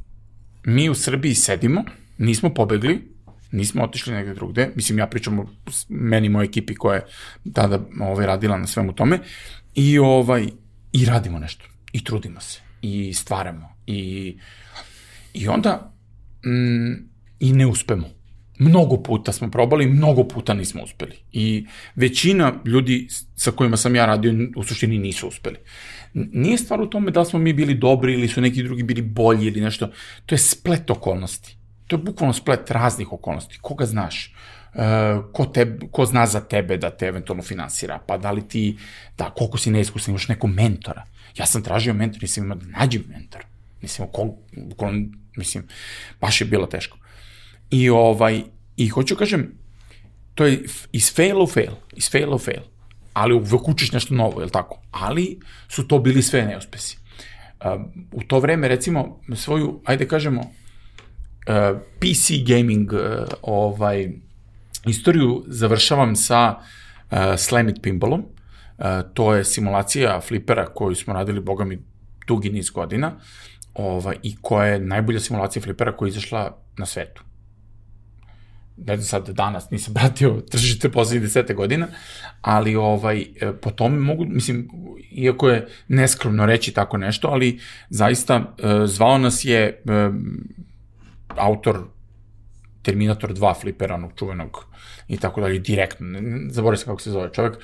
mi 0.65 0.89
u 0.89 0.95
Srbiji 0.95 1.35
sedimo, 1.35 1.83
nismo 2.17 2.53
pobegli, 2.53 3.11
nismo 3.51 3.83
otišli 3.83 4.13
negde 4.13 4.33
drugde, 4.33 4.69
mislim 4.75 4.99
ja 4.99 5.07
pričam 5.07 5.39
o 5.39 5.45
meni 5.89 6.27
i 6.27 6.29
mojoj 6.29 6.45
ekipi 6.45 6.75
koja 6.75 6.95
je 6.95 7.05
tada 7.53 7.79
ovaj, 7.99 8.25
radila 8.25 8.57
na 8.57 8.67
svemu 8.67 8.93
tome 8.93 9.19
i 9.75 9.99
ovaj 9.99 10.47
i 10.93 11.05
radimo 11.05 11.39
nešto 11.39 11.65
i 11.93 12.03
trudimo 12.03 12.39
se 12.39 12.59
i 12.81 13.13
stvaramo 13.13 13.75
i 13.87 14.37
i 15.33 15.47
onda 15.47 15.93
mm, 16.45 16.93
i 17.39 17.53
ne 17.53 17.67
uspemo. 17.67 18.20
Mnogo 18.61 18.97
puta 19.03 19.31
smo 19.31 19.51
probali, 19.51 19.87
mnogo 19.87 20.23
puta 20.23 20.53
nismo 20.53 20.83
uspeli. 20.83 21.15
I 21.31 21.65
većina 21.95 22.53
ljudi 22.65 23.07
sa 23.35 23.51
kojima 23.51 23.77
sam 23.77 23.95
ja 23.95 24.05
radio 24.05 24.33
u 24.55 24.63
suštini 24.63 24.97
nisu 24.97 25.27
uspeli. 25.27 25.57
Nije 26.13 26.57
stvar 26.57 26.81
u 26.81 26.89
tome 26.89 27.11
da 27.11 27.25
smo 27.25 27.39
mi 27.39 27.53
bili 27.53 27.73
dobri 27.73 28.13
ili 28.13 28.27
su 28.27 28.41
neki 28.41 28.63
drugi 28.63 28.83
bili 28.83 29.01
bolji 29.01 29.47
ili 29.47 29.61
nešto. 29.61 29.89
To 30.25 30.35
je 30.35 30.39
splet 30.39 30.89
okolnosti. 30.89 31.57
To 31.87 31.95
je 31.95 32.01
bukvalno 32.03 32.33
splet 32.33 32.71
raznih 32.71 33.13
okolnosti. 33.13 33.57
Koga 33.61 33.85
znaš? 33.85 34.33
Uh, 34.73 34.81
ko, 35.33 35.45
te, 35.45 35.79
ko 35.91 36.05
zna 36.05 36.25
za 36.25 36.41
tebe 36.41 36.77
da 36.77 36.89
te 36.89 37.05
eventualno 37.05 37.43
finansira, 37.43 37.99
pa 38.07 38.17
da 38.17 38.31
li 38.31 38.47
ti, 38.47 38.77
da, 39.17 39.29
koliko 39.29 39.57
si 39.57 39.71
neiskusan, 39.71 40.11
imaš 40.11 40.27
nekog 40.27 40.49
mentora. 40.49 41.05
Ja 41.37 41.45
sam 41.45 41.63
tražio 41.63 41.93
mentora, 41.93 42.21
nisam 42.21 42.43
imao 42.43 42.57
da 42.57 42.65
nađem 42.79 43.03
mentora. 43.07 43.43
Mislim, 43.81 44.07
kol, 44.11 44.29
kol, 44.77 44.91
mislim, 45.37 45.67
baš 46.21 46.41
je 46.41 46.47
bilo 46.47 46.65
teško. 46.65 47.00
I 47.71 47.89
ovaj, 47.89 48.43
i 48.77 48.87
hoću 48.87 49.15
kažem, 49.15 49.51
to 50.35 50.45
je 50.45 50.63
iz 50.91 51.15
fail 51.15 51.41
u 51.41 51.47
fail, 51.47 51.73
iz 51.93 52.11
fail 52.11 52.33
u 52.33 52.39
fail. 52.39 52.63
Ali 53.13 53.33
uvek 53.33 53.67
učiš 53.67 53.91
nešto 53.91 54.13
novo, 54.13 54.41
je 54.41 54.45
li 54.45 54.51
tako? 54.51 54.81
Ali 54.91 55.39
su 55.67 55.87
to 55.87 55.99
bili 55.99 56.21
sve 56.21 56.45
neuspesi. 56.45 56.97
Uh, 56.97 57.81
u 58.11 58.23
to 58.23 58.39
vreme, 58.39 58.67
recimo, 58.67 59.19
svoju, 59.35 59.81
ajde 59.85 60.07
kažemo, 60.07 60.41
uh, 60.41 61.79
PC 61.99 62.31
gaming 62.47 62.93
uh, 62.93 62.99
ovaj, 63.41 64.09
istoriju 64.85 65.43
završavam 65.47 66.15
sa 66.15 66.55
uh, 66.57 67.17
Slamit 67.37 67.81
Pinballom. 67.81 68.19
Uh, 68.19 68.85
to 69.13 69.35
je 69.35 69.43
simulacija 69.43 70.21
flipera 70.21 70.65
koju 70.65 70.95
smo 70.95 71.13
radili, 71.13 71.39
boga 71.39 71.65
mi, 71.65 71.79
dugi 72.27 72.49
niz 72.49 72.69
godina 72.69 73.11
ovaj, 73.73 74.15
i 74.23 74.35
koja 74.41 74.65
je 74.65 74.79
najbolja 74.79 75.19
simulacija 75.19 75.61
flipera 75.61 75.97
koja 75.97 76.07
je 76.07 76.09
izašla 76.09 76.57
na 76.77 76.85
svetu. 76.85 77.23
Ne 78.77 78.97
znam 78.97 79.05
sad 79.05 79.35
danas, 79.35 79.71
nisam 79.71 79.93
pratio 79.99 80.41
tržište 80.51 80.89
poslednjih 80.89 81.23
desete 81.23 81.53
godina, 81.53 81.87
ali 82.41 82.75
ovaj, 82.75 83.25
po 83.61 83.71
tome 83.71 83.99
mogu, 83.99 84.25
mislim, 84.25 84.69
iako 85.11 85.49
je 85.49 85.67
neskromno 85.87 86.45
reći 86.45 86.71
tako 86.71 86.97
nešto, 86.97 87.27
ali 87.27 87.59
zaista 87.89 88.55
zvao 88.85 89.17
nas 89.17 89.45
je 89.45 89.81
autor 91.27 91.83
Terminator 92.81 93.33
2 93.33 93.61
flipera, 93.61 93.95
onog 93.95 94.11
čuvenog 94.15 94.65
i 95.07 95.17
tako 95.17 95.41
dalje, 95.41 95.59
direktno, 95.59 96.19
zaboravim 96.49 96.77
se 96.77 96.85
kako 96.85 97.01
se 97.01 97.11
zove 97.11 97.33
čovjek, 97.33 97.57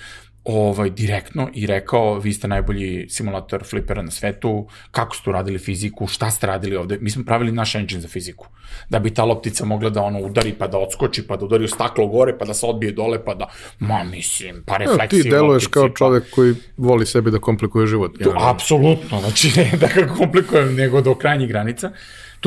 ovaj, 0.47 0.89
direktno 0.89 1.49
i 1.53 1.65
rekao, 1.67 2.19
vi 2.19 2.33
ste 2.33 2.47
najbolji 2.47 3.05
simulator 3.09 3.63
flipera 3.69 4.01
na 4.01 4.11
svetu, 4.11 4.67
kako 4.91 5.15
ste 5.15 5.29
uradili 5.29 5.59
fiziku, 5.59 6.07
šta 6.07 6.31
ste 6.31 6.47
radili 6.47 6.75
ovde. 6.75 6.97
Mi 7.01 7.09
smo 7.09 7.23
pravili 7.25 7.51
naš 7.51 7.75
engine 7.75 8.01
za 8.01 8.07
fiziku. 8.07 8.47
Da 8.89 8.99
bi 8.99 9.13
ta 9.13 9.23
loptica 9.23 9.65
mogla 9.65 9.89
da 9.89 10.01
ono 10.01 10.19
udari, 10.19 10.53
pa 10.53 10.67
da 10.67 10.77
odskoči, 10.77 11.27
pa 11.27 11.37
da 11.37 11.45
udari 11.45 11.63
u 11.63 11.67
staklo 11.67 12.07
gore, 12.07 12.37
pa 12.37 12.45
da 12.45 12.53
se 12.53 12.65
odbije 12.65 12.91
dole, 12.91 13.25
pa 13.25 13.33
da, 13.35 13.49
ma 13.79 14.03
mislim, 14.03 14.63
pa 14.65 14.77
refleksije. 14.77 15.19
Ja, 15.19 15.23
ti 15.23 15.29
deluješ 15.29 15.63
loptici, 15.63 15.73
kao 15.73 15.87
pa- 15.87 15.93
čovek 15.95 16.29
koji 16.29 16.55
voli 16.77 17.05
sebi 17.05 17.31
da 17.31 17.39
komplikuje 17.39 17.87
život. 17.87 18.17
Generalno. 18.17 18.49
apsolutno, 18.49 19.19
znači 19.19 19.51
ne 19.57 19.71
da 19.77 19.87
ga 19.87 20.07
komplikujem, 20.13 20.75
nego 20.75 21.01
do 21.01 21.15
krajnjih 21.15 21.49
granica. 21.49 21.91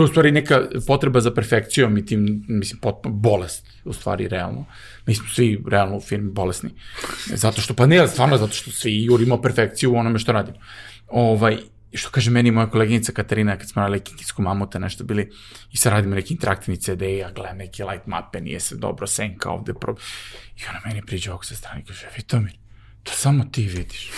To 0.01 0.05
je 0.05 0.09
u 0.09 0.09
stvari 0.09 0.33
neka 0.33 0.61
potreba 0.87 1.21
za 1.21 1.31
perfekcijom 1.31 1.99
i 1.99 2.07
tim, 2.07 2.45
mislim, 2.49 2.81
potpuno 2.81 3.15
bolest, 3.15 3.67
u 3.85 3.93
stvari, 3.93 4.29
realno. 4.29 4.65
Mi 5.07 5.15
smo 5.15 5.29
svi 5.29 5.63
realno 5.69 5.97
u 5.97 6.01
firmi 6.01 6.31
bolesni. 6.33 6.71
Zato 7.27 7.61
što, 7.61 7.75
pa 7.75 7.87
ne, 7.87 8.09
stvarno, 8.09 8.39
zato 8.39 8.53
što 8.53 8.71
svi 8.71 9.05
jurimo 9.05 9.43
perfekciju 9.43 9.93
u 9.93 9.97
onome 9.97 10.19
što 10.19 10.33
radimo. 10.33 10.59
Ovaj, 11.09 11.59
što 11.93 12.11
kaže 12.11 12.31
meni 12.31 12.51
moja 12.51 12.71
koleginica 12.71 13.13
Katarina, 13.13 13.57
kad 13.57 13.69
smo 13.69 13.83
radili 13.83 14.01
Kinkijsku 14.01 14.43
mamuta, 14.43 14.79
nešto 14.79 15.05
bili, 15.05 15.31
i 15.73 15.77
sad 15.77 15.93
radimo 15.93 16.15
neki 16.15 16.35
interaktivni 16.35 16.81
CD, 16.81 17.03
ja 17.03 17.31
gledam 17.33 17.57
neke 17.57 17.85
light 17.85 18.07
mape, 18.07 18.41
nije 18.41 18.61
se 18.61 18.77
dobro, 18.77 19.07
senka 19.07 19.51
ovde, 19.51 19.75
pro... 19.75 19.95
i 20.57 20.63
ona 20.71 20.81
meni 20.85 21.03
priđe 21.07 21.31
ovog 21.31 21.45
sa 21.45 21.55
strane 21.55 21.81
i 21.81 21.85
kaže, 21.85 22.07
Vitomir, 22.17 22.57
to 23.03 23.13
samo 23.13 23.45
ti 23.45 23.63
vidiš. 23.63 24.11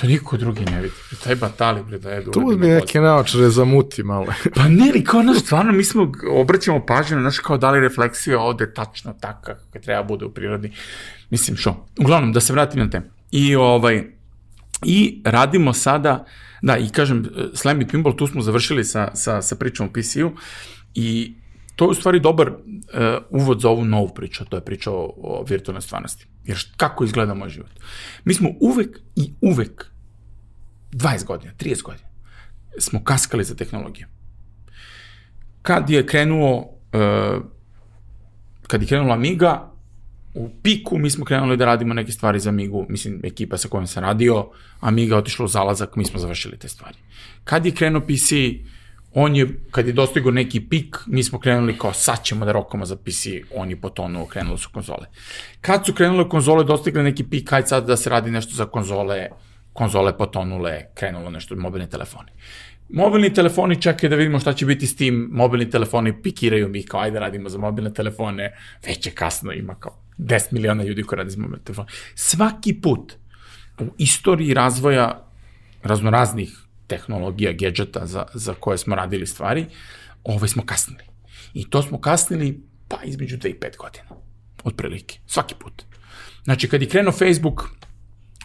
To 0.00 0.06
niko 0.06 0.36
drugi 0.36 0.64
ne 0.64 0.80
vidi. 0.80 0.94
I 1.12 1.16
taj 1.24 1.34
batali, 1.34 1.82
bre, 1.84 1.98
da 1.98 2.10
je 2.10 2.24
Tu 2.24 2.40
uzmi 2.44 2.68
neke 2.68 3.00
naočare, 3.00 3.50
zamuti 3.50 4.02
malo. 4.02 4.26
Pa 4.56 4.68
ne, 4.68 4.90
ali 4.90 5.04
kao, 5.04 5.22
znaš, 5.22 5.38
stvarno, 5.38 5.72
mi 5.72 5.84
smo, 5.84 6.12
obraćamo 6.30 6.86
pažnju, 6.86 7.20
znaš, 7.20 7.38
kao 7.38 7.58
da 7.58 7.70
li 7.70 7.80
refleksija 7.80 8.40
ovde 8.40 8.74
tačno 8.74 9.12
tako 9.20 9.42
kako 9.42 9.78
treba 9.78 10.02
bude 10.02 10.24
u 10.24 10.30
prirodi. 10.30 10.72
Mislim, 11.30 11.56
što? 11.56 11.86
Uglavnom, 11.98 12.32
da 12.32 12.40
se 12.40 12.52
vratim 12.52 12.80
na 12.80 12.90
temu. 12.90 13.06
I, 13.30 13.56
ovaj, 13.56 14.04
i 14.84 15.22
radimo 15.24 15.72
sada, 15.72 16.24
da, 16.62 16.76
i 16.76 16.88
kažem, 16.88 17.28
Slam 17.54 17.80
i 17.80 17.88
Pinball, 17.88 18.16
tu 18.16 18.26
smo 18.26 18.42
završili 18.42 18.84
sa, 18.84 19.10
sa, 19.14 19.42
sa 19.42 19.56
pričom 19.56 19.86
o 19.86 19.92
PC-u 19.92 20.32
i 20.94 21.34
to 21.82 21.86
je 21.86 21.90
u 21.90 21.94
stvari 21.94 22.20
dobar 22.20 22.48
uh, 22.48 22.56
uvod 23.30 23.60
za 23.60 23.68
ovu 23.68 23.84
novu 23.84 24.08
priču, 24.14 24.44
to 24.44 24.56
je 24.56 24.64
priča 24.64 24.90
o, 24.90 25.14
o 25.16 25.44
virtualnoj 25.48 25.82
stvarnosti. 25.82 26.26
Jer 26.44 26.56
št- 26.56 26.76
kako 26.76 27.04
izgleda 27.04 27.34
moj 27.34 27.48
život? 27.48 27.70
Mi 28.24 28.34
smo 28.34 28.50
uvek 28.60 28.98
i 29.16 29.32
uvek, 29.40 29.86
20 30.92 31.24
godina, 31.24 31.52
30 31.58 31.82
godina, 31.82 32.08
smo 32.78 33.04
kaskali 33.04 33.44
za 33.44 33.54
tehnologijom. 33.54 34.10
Kad 35.62 35.90
je 35.90 36.06
krenuo, 36.06 36.58
uh, 36.58 37.42
kad 38.66 38.82
je 38.82 38.88
krenula 38.88 39.14
Amiga, 39.14 39.70
u 40.34 40.50
piku 40.62 40.98
mi 40.98 41.10
smo 41.10 41.24
krenuli 41.24 41.56
da 41.56 41.64
radimo 41.64 41.94
neke 41.94 42.12
stvari 42.12 42.40
za 42.40 42.50
Amigu, 42.50 42.86
mislim, 42.88 43.20
ekipa 43.24 43.58
sa 43.58 43.68
kojom 43.68 43.86
sam 43.86 44.02
radio, 44.02 44.50
Amiga 44.80 45.16
otišla 45.16 45.44
u 45.44 45.48
zalazak, 45.48 45.96
mi 45.96 46.04
smo 46.04 46.20
završili 46.20 46.58
te 46.58 46.68
stvari. 46.68 46.96
Kad 47.44 47.66
je 47.66 47.74
krenuo 47.74 48.00
PC, 48.00 48.32
on 49.14 49.36
je, 49.36 49.46
kad 49.70 49.86
je 49.86 49.92
dostigo 49.92 50.30
neki 50.30 50.60
pik, 50.68 50.96
mi 51.06 51.22
smo 51.22 51.38
krenuli 51.38 51.78
kao 51.78 51.92
sad 51.92 52.24
ćemo 52.24 52.44
da 52.44 52.52
rokamo 52.52 52.86
za 52.86 52.96
PC, 52.96 53.26
on 53.54 53.70
je 53.70 53.80
potonuo, 53.80 54.26
krenule 54.26 54.58
su 54.58 54.68
konzole. 54.72 55.06
Kad 55.60 55.86
su 55.86 55.94
krenule 55.94 56.28
konzole, 56.28 56.64
dostigle 56.64 57.02
neki 57.02 57.24
pik, 57.24 57.50
hajde 57.50 57.66
sad 57.66 57.86
da 57.86 57.96
se 57.96 58.10
radi 58.10 58.30
nešto 58.30 58.54
za 58.54 58.66
konzole, 58.66 59.28
konzole 59.72 60.18
potonule, 60.18 60.86
krenulo 60.94 61.30
nešto, 61.30 61.56
mobilni 61.56 61.90
telefoni. 61.90 62.30
Mobilni 62.88 63.34
telefoni, 63.34 63.82
čekaj 63.82 64.08
da 64.08 64.16
vidimo 64.16 64.40
šta 64.40 64.52
će 64.52 64.66
biti 64.66 64.86
s 64.86 64.96
tim, 64.96 65.28
mobilni 65.32 65.70
telefoni 65.70 66.22
pikiraju 66.22 66.68
mi 66.68 66.82
kao 66.82 67.00
ajde 67.00 67.20
radimo 67.20 67.48
za 67.48 67.58
mobilne 67.58 67.92
telefone, 67.94 68.52
već 68.86 69.06
je 69.06 69.12
kasno, 69.12 69.52
ima 69.52 69.74
kao 69.74 69.98
10 70.18 70.52
miliona 70.52 70.84
ljudi 70.84 71.02
koji 71.02 71.16
radi 71.16 71.30
za 71.30 71.40
mobilne 71.40 71.64
telefone. 71.64 71.88
Svaki 72.14 72.80
put 72.80 73.12
u 73.80 73.84
istoriji 73.98 74.54
razvoja 74.54 75.26
raznoraznih 75.82 76.61
tehnologija, 76.92 77.52
gadgeta 77.52 78.06
za, 78.06 78.26
za 78.34 78.54
koje 78.54 78.78
smo 78.78 78.96
radili 78.96 79.26
stvari, 79.26 79.66
ovaj 80.24 80.48
smo 80.48 80.66
kasnili. 80.66 81.04
I 81.54 81.70
to 81.70 81.82
smo 81.82 82.00
kasnili 82.00 82.60
pa 82.88 82.98
između 83.04 83.38
2 83.38 83.48
i 83.48 83.54
5 83.60 83.76
godina. 83.76 84.20
Otprilike. 84.64 85.18
Svaki 85.26 85.54
put. 85.58 85.82
Znači, 86.44 86.68
kad 86.68 86.82
je 86.82 86.88
krenuo 86.88 87.12
Facebook, 87.12 87.64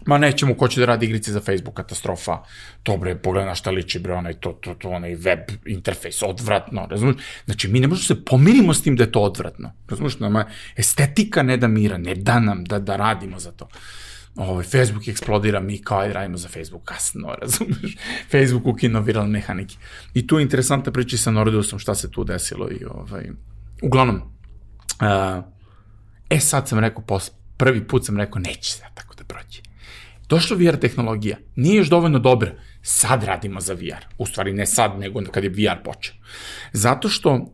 ma 0.05 0.17
nećemo 0.17 0.55
ko 0.55 0.67
će 0.67 0.79
da 0.79 0.85
radi 0.85 1.05
igrice 1.05 1.31
za 1.31 1.41
Facebook, 1.41 1.75
katastrofa, 1.75 2.37
to 2.83 2.97
bre, 2.97 3.15
pogledaj 3.15 3.49
na 3.49 3.55
šta 3.55 3.71
liči 3.71 3.99
bre, 3.99 4.13
onaj, 4.13 4.33
to, 4.33 4.51
to, 4.61 4.73
to, 4.73 4.89
onaj 4.89 5.15
web 5.15 5.51
interfejs, 5.65 6.21
odvratno, 6.23 6.87
razumiješ? 6.89 7.17
Znači, 7.45 7.67
mi 7.67 7.79
ne 7.79 7.87
možemo 7.87 8.07
da 8.07 8.15
se 8.15 8.25
pomirimo 8.25 8.73
s 8.73 8.83
tim 8.83 8.95
da 8.95 9.03
je 9.03 9.11
to 9.11 9.21
odvratno, 9.21 9.73
razumiješ? 9.89 10.19
Nama 10.19 10.45
estetika 10.75 11.43
ne 11.43 11.57
da 11.57 11.67
mira, 11.67 11.97
ne 11.97 12.15
da 12.15 12.39
nam 12.39 12.63
da, 12.63 12.79
da 12.79 12.95
radimo 12.95 13.39
za 13.39 13.51
to. 13.51 13.67
Ovaj, 14.37 14.63
Facebook 14.63 15.07
eksplodira, 15.07 15.59
mi 15.59 15.81
kao 15.81 15.99
ajde 15.99 16.13
radimo 16.13 16.37
za 16.37 16.47
Facebook 16.47 16.83
kasno, 16.83 17.35
razumeš? 17.41 17.97
Facebook 18.31 18.65
ukinuo 18.67 19.01
viralne 19.01 19.31
mehanike. 19.31 19.75
I 20.13 20.27
tu 20.27 20.39
je 20.39 20.43
interesantna 20.43 20.91
priča 20.91 21.15
i 21.15 21.19
sa 21.19 21.31
Nordusom, 21.31 21.79
šta 21.79 21.95
se 21.95 22.11
tu 22.11 22.23
desilo 22.23 22.69
i 22.71 22.85
ovaj, 22.85 23.29
uglavnom, 23.81 24.15
uh, 24.15 25.43
e 26.29 26.39
sad 26.39 26.67
sam 26.67 26.79
rekao, 26.79 27.03
pos, 27.03 27.31
prvi 27.57 27.87
put 27.87 28.05
sam 28.05 28.17
rekao, 28.17 28.39
neće 28.39 28.71
se 28.71 28.83
tako 28.93 29.15
da 29.15 29.23
prođe. 29.23 29.61
Došla 30.29 30.57
VR 30.57 30.75
tehnologija, 30.75 31.37
nije 31.55 31.77
još 31.77 31.89
dovoljno 31.89 32.19
dobra, 32.19 32.51
sad 32.81 33.23
radimo 33.23 33.61
za 33.61 33.73
VR. 33.73 34.05
U 34.17 34.25
stvari 34.25 34.53
ne 34.53 34.65
sad, 34.65 34.99
nego 34.99 35.21
kad 35.31 35.43
je 35.43 35.49
VR 35.49 35.83
počeo. 35.83 36.15
Zato 36.73 37.09
što 37.09 37.33
uh, 37.33 37.47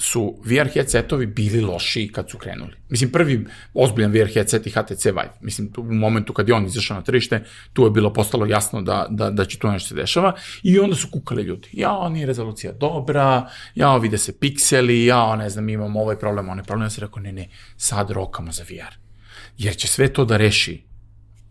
su 0.00 0.42
VR 0.44 0.68
headsetovi 0.74 1.26
bili 1.26 1.60
lošiji 1.60 2.08
kad 2.08 2.30
su 2.30 2.38
krenuli. 2.38 2.72
Mislim, 2.88 3.10
prvi 3.10 3.46
ozbiljan 3.74 4.12
VR 4.12 4.32
headset 4.34 4.66
i 4.66 4.70
HTC 4.70 5.04
Vive. 5.04 5.32
Mislim, 5.40 5.72
tu, 5.72 5.80
u 5.80 5.92
momentu 5.92 6.32
kad 6.32 6.48
je 6.48 6.54
on 6.54 6.66
izašao 6.66 6.96
na 6.96 7.02
tržište, 7.02 7.44
tu 7.72 7.84
je 7.84 7.90
bilo 7.90 8.12
postalo 8.12 8.46
jasno 8.46 8.82
da, 8.82 9.06
da, 9.10 9.30
da 9.30 9.44
će 9.44 9.58
tu 9.58 9.68
nešto 9.68 9.88
se 9.88 9.94
dešava 9.94 10.34
i 10.62 10.78
onda 10.78 10.96
su 10.96 11.08
kukali 11.10 11.42
ljudi. 11.42 11.68
Ja, 11.72 12.08
nije 12.08 12.26
rezolucija 12.26 12.72
dobra, 12.72 13.48
ja, 13.74 13.96
vide 13.96 14.18
se 14.18 14.38
pikseli, 14.38 15.04
ja, 15.04 15.36
ne 15.36 15.50
znam, 15.50 15.68
imamo 15.68 16.00
ovaj 16.00 16.18
problem, 16.18 16.48
onaj 16.48 16.64
problem. 16.64 16.86
Ja 16.86 16.90
sam 16.90 17.04
rekao, 17.04 17.22
ne, 17.22 17.32
ne, 17.32 17.48
sad 17.76 18.10
rokamo 18.10 18.52
za 18.52 18.62
VR. 18.62 18.94
Jer 19.58 19.76
će 19.76 19.88
sve 19.88 20.12
to 20.12 20.24
da 20.24 20.36
reši 20.36 20.88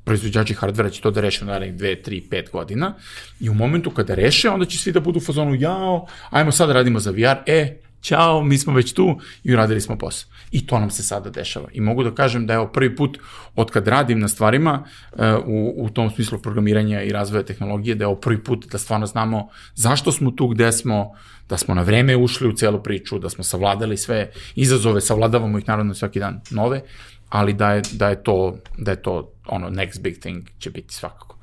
proizvođači 0.07 0.53
hardvera 0.53 0.89
će 0.89 1.01
to 1.01 1.12
da 1.12 1.21
reše 1.21 1.43
u 1.43 1.47
narednih 1.47 1.75
2, 1.81 2.10
3, 2.10 2.29
5 2.29 2.51
godina 2.51 2.93
i 3.39 3.49
u 3.49 3.53
momentu 3.53 3.91
kada 3.91 4.15
reše, 4.15 4.49
onda 4.49 4.65
će 4.65 4.77
svi 4.77 4.91
da 4.91 4.99
budu 4.99 5.19
u 5.19 5.21
fazonu, 5.21 5.55
jao, 5.55 6.07
ajmo 6.29 6.51
sad 6.51 6.71
radimo 6.71 6.99
za 6.99 7.12
VR, 7.12 7.43
e, 7.45 7.77
ćao, 8.01 8.43
mi 8.43 8.57
smo 8.57 8.73
već 8.73 8.93
tu 8.93 9.19
i 9.43 9.53
uradili 9.53 9.81
smo 9.81 9.97
posao. 9.97 10.29
I 10.51 10.67
to 10.67 10.79
nam 10.79 10.89
se 10.89 11.03
sada 11.03 11.29
dešava. 11.29 11.67
I 11.73 11.81
mogu 11.81 12.03
da 12.03 12.15
kažem 12.15 12.47
da 12.47 12.53
je 12.53 12.67
prvi 12.73 12.95
put 12.95 13.17
od 13.55 13.71
kad 13.71 13.88
radim 13.88 14.19
na 14.19 14.27
stvarima 14.27 14.83
uh, 15.12 15.19
u, 15.45 15.73
u 15.77 15.89
tom 15.89 16.10
smislu 16.10 16.39
programiranja 16.39 17.01
i 17.01 17.10
razvoja 17.10 17.43
tehnologije, 17.43 17.95
da 17.95 18.05
je 18.05 18.21
prvi 18.21 18.43
put 18.43 18.65
da 18.71 18.77
stvarno 18.77 19.05
znamo 19.05 19.49
zašto 19.75 20.12
smo 20.12 20.31
tu 20.31 20.47
gde 20.47 20.71
smo, 20.71 21.12
da 21.49 21.57
smo 21.57 21.75
na 21.75 21.81
vreme 21.81 22.15
ušli 22.17 22.47
u 22.47 22.53
celu 22.53 22.83
priču, 22.83 23.19
da 23.19 23.29
smo 23.29 23.43
savladali 23.43 23.97
sve 23.97 24.31
izazove, 24.55 25.01
savladavamo 25.01 25.57
ih 25.57 25.67
naravno 25.67 25.93
svaki 25.93 26.19
dan 26.19 26.41
nove, 26.51 26.81
ali 27.29 27.53
da 27.53 27.73
je, 27.73 27.81
da 27.91 28.10
je 28.10 28.23
to, 28.23 28.57
da 28.77 28.91
je 28.91 29.01
to 29.01 29.31
ono 29.45 29.69
next 29.69 30.01
big 30.01 30.19
thing 30.19 30.47
će 30.60 30.69
biti 30.69 30.93
svakako. 30.93 31.38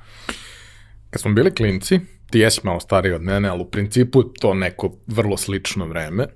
Kad 1.10 1.20
smo 1.20 1.32
bili 1.32 1.54
klinci, 1.54 2.00
ti 2.30 2.38
jesi 2.38 2.60
malo 2.64 2.80
stariji 2.80 3.12
od 3.12 3.22
mene, 3.22 3.48
ali 3.48 3.62
u 3.62 3.70
principu 3.70 4.22
to 4.22 4.54
neko 4.54 4.96
vrlo 5.06 5.36
slično 5.36 5.86
vreme. 5.86 6.26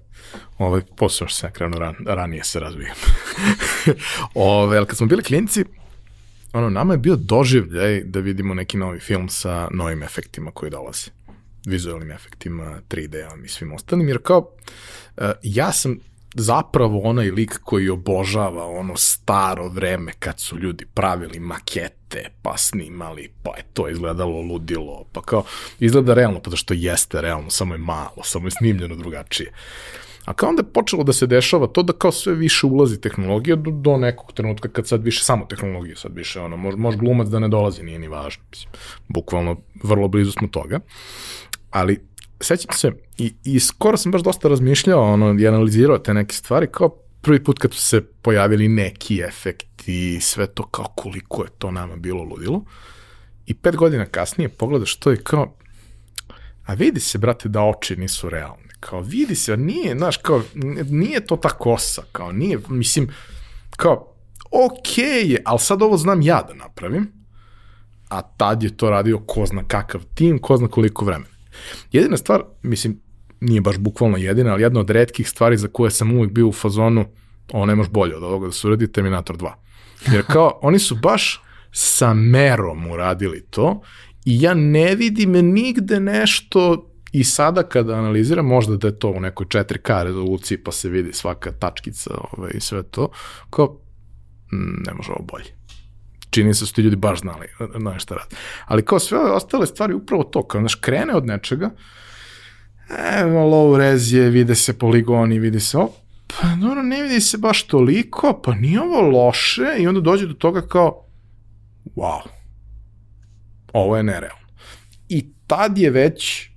Ovaj, 0.59 0.81
posao 0.97 1.29
što 1.29 1.39
sam 1.39 1.53
krenuo 1.53 1.81
ran, 1.81 1.95
ranije 2.07 2.45
se 2.45 2.61
razvijem. 2.61 2.95
Ove, 4.35 4.77
ali 4.77 4.87
kad 4.87 4.97
smo 4.97 5.07
bili 5.07 5.23
klinci, 5.23 5.65
ono, 6.53 6.71
nama 6.71 6.95
je 6.95 6.99
bio 6.99 7.17
doživljaj 7.17 8.03
da 8.05 8.21
vidimo 8.21 8.55
neki 8.55 8.77
novi 8.77 9.01
film 9.01 9.29
sa 9.29 9.69
novim 9.71 10.03
efektima 10.03 10.51
koji 10.51 10.71
dolaze. 10.71 11.11
Vizualnim 11.67 12.11
efektima, 12.11 12.81
3D-om 12.89 13.45
i 13.45 13.49
svim 13.49 13.73
ostalim, 13.73 14.09
jer 14.09 14.19
kao, 14.23 14.39
uh, 15.17 15.25
ja 15.43 15.73
sam 15.73 15.99
zapravo 16.35 17.01
onaj 17.01 17.31
lik 17.31 17.59
koji 17.63 17.89
obožava 17.89 18.67
ono 18.67 18.97
staro 18.97 19.69
vreme 19.69 20.13
kad 20.19 20.41
su 20.41 20.59
ljudi 20.59 20.87
pravili 20.95 21.41
makete, 21.41 22.31
pa 22.43 22.57
snimali, 22.57 23.33
pa 23.43 23.57
je 23.57 23.65
to 23.73 23.89
izgledalo 23.89 24.41
ludilo, 24.41 25.05
pa 25.13 25.23
kao 25.23 25.45
izgleda 25.81 26.15
realno, 26.15 26.41
pa 26.41 26.57
što 26.57 26.75
jeste 26.75 27.21
realno, 27.21 27.51
samo 27.51 27.75
je 27.75 27.79
malo, 27.79 28.23
samo 28.23 28.47
je 28.47 28.51
snimljeno 28.51 28.97
drugačije. 28.97 29.53
A 30.29 30.33
kao 30.35 30.49
onda 30.49 30.61
je 30.61 30.73
počelo 30.73 31.05
da 31.05 31.13
se 31.13 31.27
dešava 31.27 31.67
to 31.67 31.83
da 31.83 31.93
kao 31.93 32.13
sve 32.13 32.35
više 32.35 32.67
ulazi 32.67 33.01
tehnologija 33.01 33.57
do, 33.57 33.71
do 33.71 33.97
nekog 33.97 34.33
trenutka 34.33 34.69
kad 34.69 34.89
sad 34.89 35.05
više 35.05 35.25
samo 35.25 35.45
tehnologija, 35.45 35.97
sad 35.97 36.17
više 36.17 36.41
ono, 36.41 36.57
može, 36.57 36.77
može 36.77 36.99
glumac 36.99 37.29
da 37.29 37.39
ne 37.39 37.49
dolazi, 37.49 37.83
nije 37.83 37.99
ni 37.99 38.09
važno. 38.09 38.43
Mislim, 38.51 38.73
bukvalno 39.09 39.57
vrlo 39.83 40.09
blizu 40.09 40.33
smo 40.33 40.49
toga. 40.49 40.81
Ali 41.71 42.01
sećam 42.41 42.77
se, 42.77 42.93
i, 43.19 43.35
i 43.45 43.61
skoro 43.61 43.97
sam 43.97 44.13
baš 44.13 44.23
dosta 44.23 44.49
razmišljao 44.49 45.13
ono, 45.13 45.41
i 45.41 45.49
analizirao 45.49 45.99
te 45.99 46.15
neke 46.15 46.35
stvari, 46.35 46.67
kao 46.73 46.89
prvi 47.21 47.45
put 47.45 47.59
kad 47.59 47.73
su 47.75 47.81
se 47.81 48.03
pojavili 48.23 48.69
neki 48.69 49.21
efekti 49.21 50.15
i 50.17 50.21
sve 50.21 50.47
to 50.47 50.67
kao 50.67 50.87
koliko 50.95 51.43
je 51.43 51.51
to 51.59 51.71
nama 51.71 51.97
bilo 51.97 52.23
ludilo. 52.23 52.65
I 53.47 53.55
pet 53.55 53.77
godina 53.77 54.07
kasnije 54.07 54.49
pogledaš 54.49 54.97
to 54.97 55.13
i 55.13 55.17
kao, 55.17 55.55
a 56.67 56.75
vidi 56.75 57.01
se, 57.01 57.19
brate, 57.19 57.49
da 57.49 57.63
oči 57.63 57.97
nisu 57.97 58.29
realne. 58.29 58.68
Kao, 58.81 59.01
vidi 59.01 59.35
se, 59.35 59.57
nije, 59.57 59.97
znaš, 59.97 60.17
kao, 60.17 60.43
nije 60.91 61.27
to 61.27 61.37
ta 61.37 61.49
kosa, 61.49 62.03
kao, 62.13 62.33
nije, 62.33 62.59
mislim, 62.69 63.09
kao, 63.77 64.15
ok 64.51 64.99
je, 64.99 65.43
ali 65.45 65.59
sad 65.59 65.83
ovo 65.83 65.97
znam 65.97 66.23
ja 66.23 66.43
da 66.49 66.55
napravim, 66.55 67.13
a 68.09 68.23
tad 68.23 68.63
je 68.63 68.77
to 68.77 68.91
radio 68.91 69.19
ko 69.19 69.47
zna 69.47 69.65
kakav 69.69 70.01
tim, 70.15 70.39
ko 70.39 70.57
zna 70.57 70.69
koliko 70.69 71.05
vremena. 71.05 71.31
Jedina 71.93 72.17
stvar, 72.17 72.43
mislim, 72.63 73.01
nije 73.41 73.61
baš 73.61 73.79
bukvalno 73.79 74.17
jedina, 74.17 74.53
ali 74.53 74.63
jedna 74.63 74.81
od 74.81 74.91
redkih 74.91 75.29
stvari 75.29 75.57
za 75.57 75.69
koje 75.69 75.91
sam 75.91 76.13
uvijek 76.13 76.33
bio 76.33 76.49
u 76.49 76.53
fazonu, 76.53 77.05
ovo 77.53 77.67
ne 77.67 77.75
može 77.75 77.91
bolje 77.91 78.17
od 78.17 78.23
ovoga 78.23 78.47
da 78.47 78.53
se 78.53 78.67
uradi 78.67 78.93
Terminator 78.93 79.37
2. 79.37 79.53
Jer 80.13 80.25
kao, 80.27 80.59
oni 80.63 80.79
su 80.79 80.97
baš 80.97 81.43
sa 81.73 82.15
merom 82.15 82.91
uradili 82.91 83.47
to 83.51 83.83
i 84.25 84.43
ja 84.43 84.55
ne 84.55 84.95
vidim 84.95 85.33
nigde 85.33 86.01
nešto 86.01 86.88
i 87.13 87.25
sada 87.25 87.63
kada 87.63 87.95
analiziram, 87.95 88.47
možda 88.47 88.77
da 88.77 88.87
je 88.87 88.99
to 88.99 89.11
u 89.11 89.21
nekoj 89.21 89.47
4K 89.47 90.03
rezoluciji 90.05 90.59
pa 90.59 90.73
se 90.73 90.89
vidi 90.89 91.13
svaka 91.13 91.53
tačkica 91.53 92.11
ovaj, 92.33 92.51
i 92.55 92.61
sve 92.61 92.83
to, 92.83 93.11
kao, 93.51 93.81
mm, 94.53 94.83
ne 94.87 94.95
može 94.95 95.13
ovo 95.13 95.25
bolje 95.33 95.59
čini 96.31 96.55
se 96.55 96.63
da 96.63 96.67
su 96.67 96.75
ti 96.75 96.83
ljudi 96.83 96.97
baš 96.97 97.21
znali 97.21 97.47
na 97.79 97.99
šta 97.99 98.15
radi. 98.15 98.37
Ali 98.67 98.85
kao 98.85 98.99
sve 98.99 99.19
ove 99.19 99.31
ostale 99.31 99.67
stvari, 99.67 99.95
upravo 99.95 100.25
to, 100.25 100.47
kao 100.47 100.61
znaš, 100.61 100.75
krene 100.75 101.15
od 101.15 101.27
nečega, 101.27 101.71
evo, 103.21 103.41
low 103.51 103.77
res 103.77 104.13
je, 104.13 104.31
vide 104.31 104.55
se 104.55 104.79
poligoni, 104.79 105.39
vidi 105.39 105.61
se, 105.61 105.79
o, 105.79 105.91
pa 106.27 106.49
dobro, 106.61 106.83
ne 106.83 107.03
vidi 107.03 107.21
se 107.21 107.39
baš 107.39 107.63
toliko, 107.63 108.41
pa 108.45 108.55
nije 108.55 108.81
ovo 108.81 109.01
loše, 109.01 109.77
i 109.79 109.87
onda 109.87 110.01
dođe 110.01 110.27
do 110.27 110.35
toga 110.35 110.61
kao, 110.61 111.05
wow, 111.97 112.21
ovo 113.73 113.97
je 113.97 114.03
nerealno. 114.03 114.49
I 115.09 115.33
tad 115.47 115.79
je 115.79 115.91
već, 115.91 116.51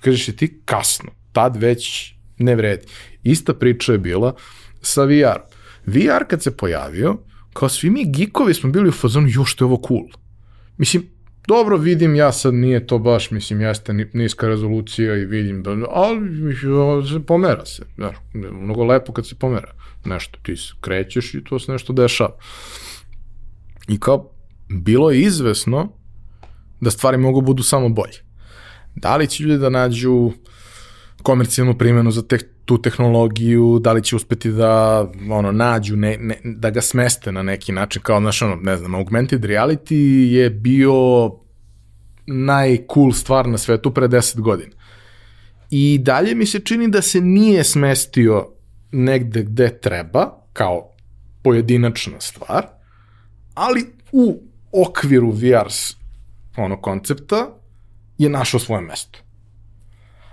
kažeš 0.00 0.28
i 0.28 0.36
ti, 0.36 0.60
kasno, 0.64 1.10
tad 1.32 1.56
već 1.56 2.14
ne 2.38 2.56
vredi. 2.56 2.86
Ista 3.22 3.54
priča 3.54 3.92
je 3.92 3.98
bila 3.98 4.34
sa 4.80 5.04
VR. 5.04 5.40
VR 5.86 6.24
kad 6.28 6.42
se 6.42 6.56
pojavio, 6.56 7.16
kao 7.52 7.68
svi 7.68 7.90
mi 7.90 8.04
gikovi 8.04 8.54
smo 8.54 8.70
bili 8.70 8.88
u 8.88 8.92
fazonu, 8.92 9.28
jo 9.30 9.44
što 9.44 9.64
je 9.64 9.66
ovo 9.66 9.82
cool. 9.88 10.08
Mislim, 10.78 11.06
dobro 11.46 11.76
vidim, 11.76 12.14
ja 12.14 12.32
sad 12.32 12.54
nije 12.54 12.86
to 12.86 12.98
baš, 12.98 13.30
mislim, 13.30 13.60
jeste 13.60 13.92
niska 13.92 14.48
rezolucija 14.48 15.16
i 15.16 15.24
vidim, 15.24 15.62
da, 15.62 15.76
ali 15.90 16.56
se 17.08 17.26
pomera 17.26 17.66
se, 17.66 17.82
znaš, 17.94 18.16
mnogo 18.34 18.84
lepo 18.84 19.12
kad 19.12 19.26
se 19.26 19.34
pomera 19.34 19.74
nešto, 20.04 20.38
ti 20.42 20.56
se 20.56 20.72
krećeš 20.80 21.34
i 21.34 21.44
to 21.44 21.58
se 21.58 21.72
nešto 21.72 21.92
dešava. 21.92 22.36
I 23.88 24.00
kao, 24.00 24.30
bilo 24.68 25.10
je 25.10 25.20
izvesno 25.20 25.92
da 26.80 26.90
stvari 26.90 27.18
mogu 27.18 27.40
budu 27.40 27.62
samo 27.62 27.88
bolje. 27.88 28.25
Da 28.96 29.16
li 29.16 29.26
će 29.26 29.42
ljudi 29.42 29.58
da 29.58 29.70
nađu 29.70 30.32
komercijalnu 31.22 31.78
primjenu 31.78 32.10
za 32.10 32.22
te, 32.22 32.38
tu 32.64 32.82
tehnologiju, 32.82 33.78
da 33.78 33.92
li 33.92 34.02
će 34.02 34.16
uspeti 34.16 34.52
da 34.52 35.06
ono, 35.30 35.52
nađu, 35.52 35.96
ne, 35.96 36.16
ne, 36.20 36.38
da 36.44 36.70
ga 36.70 36.80
smeste 36.80 37.32
na 37.32 37.42
neki 37.42 37.72
način, 37.72 38.02
kao, 38.02 38.20
znaš, 38.20 38.42
ono, 38.42 38.56
ne 38.56 38.76
znam, 38.76 38.94
augmented 38.94 39.44
reality 39.44 39.94
je 40.30 40.50
bio 40.50 41.30
najcool 42.26 43.12
stvar 43.12 43.48
na 43.48 43.58
svetu 43.58 43.94
pre 43.94 44.08
10 44.08 44.40
godina. 44.40 44.72
I 45.70 45.98
dalje 46.02 46.34
mi 46.34 46.46
se 46.46 46.58
čini 46.58 46.88
da 46.88 47.02
se 47.02 47.20
nije 47.20 47.64
smestio 47.64 48.48
negde 48.92 49.42
gde 49.42 49.78
treba, 49.80 50.30
kao 50.52 50.90
pojedinačna 51.42 52.20
stvar, 52.20 52.66
ali 53.54 53.86
u 54.12 54.42
okviru 54.72 55.30
VR 55.30 55.68
ono 56.56 56.80
koncepta 56.80 57.55
je 58.18 58.28
našao 58.28 58.60
svoje 58.60 58.82
mesto. 58.82 59.18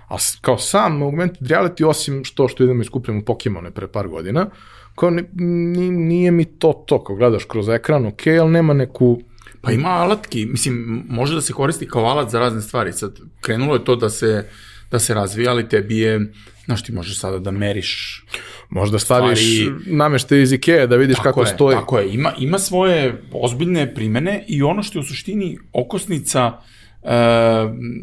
A 0.08 0.16
kao 0.40 0.58
sam 0.58 1.02
augmented 1.02 1.48
reality, 1.48 1.84
osim 1.84 2.24
što 2.24 2.48
što 2.48 2.64
idemo 2.64 2.82
i 2.82 2.84
skupljamo 2.84 3.24
Pokemone 3.24 3.70
pre 3.70 3.88
par 3.88 4.08
godina, 4.08 4.46
kao 4.94 5.10
ni, 5.10 5.90
nije 5.90 6.30
mi 6.30 6.44
to 6.44 6.84
to, 6.86 7.04
kao 7.04 7.16
gledaš 7.16 7.44
kroz 7.44 7.68
ekran, 7.68 8.06
ok, 8.06 8.26
ali 8.40 8.50
nema 8.50 8.74
neku 8.74 9.20
Pa 9.64 9.72
ima 9.72 9.88
alatki, 9.88 10.46
mislim, 10.46 11.04
može 11.08 11.34
da 11.34 11.40
se 11.40 11.52
koristi 11.52 11.88
kao 11.88 12.04
alat 12.04 12.30
za 12.30 12.40
razne 12.40 12.62
stvari. 12.62 12.92
Sad, 12.92 13.18
krenulo 13.40 13.74
je 13.74 13.84
to 13.84 13.96
da 13.96 14.10
se, 14.10 14.48
da 14.90 14.98
se 14.98 15.14
razvija, 15.14 15.50
ali 15.50 15.68
tebi 15.68 15.98
je, 15.98 16.32
znaš, 16.64 16.84
ti 16.84 16.92
možeš 16.92 17.20
sada 17.20 17.38
da 17.38 17.50
meriš 17.50 18.24
Možda 18.70 18.98
staviš 18.98 19.38
stvari... 19.38 19.72
namešte 19.86 20.42
iz 20.42 20.52
Ikea 20.52 20.86
da 20.86 20.96
vidiš 20.96 21.16
tako 21.16 21.28
kako 21.28 21.40
je, 21.40 21.46
stoji. 21.46 21.76
Tako 21.76 21.98
je, 21.98 22.14
ima, 22.14 22.32
ima 22.38 22.58
svoje 22.58 23.22
ozbiljne 23.32 23.94
primene 23.94 24.44
i 24.48 24.62
ono 24.62 24.82
što 24.82 24.98
je 24.98 25.00
u 25.00 25.06
suštini 25.06 25.58
okosnica 25.72 26.46
uh, 26.46 26.64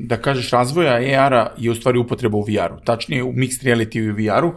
da 0.04 0.18
kažeš 0.22 0.52
razvoja 0.52 0.94
AR-a 0.94 1.54
je 1.58 1.72
u 1.72 1.76
stvari 1.76 2.00
upotreba 2.00 2.38
u 2.38 2.42
VR-u. 2.42 2.80
Tačnije 2.86 3.24
u 3.24 3.34
mixed 3.34 3.64
reality 3.64 3.98
i 3.98 4.10
u 4.10 4.14
VR-u 4.16 4.48
uh, 4.48 4.56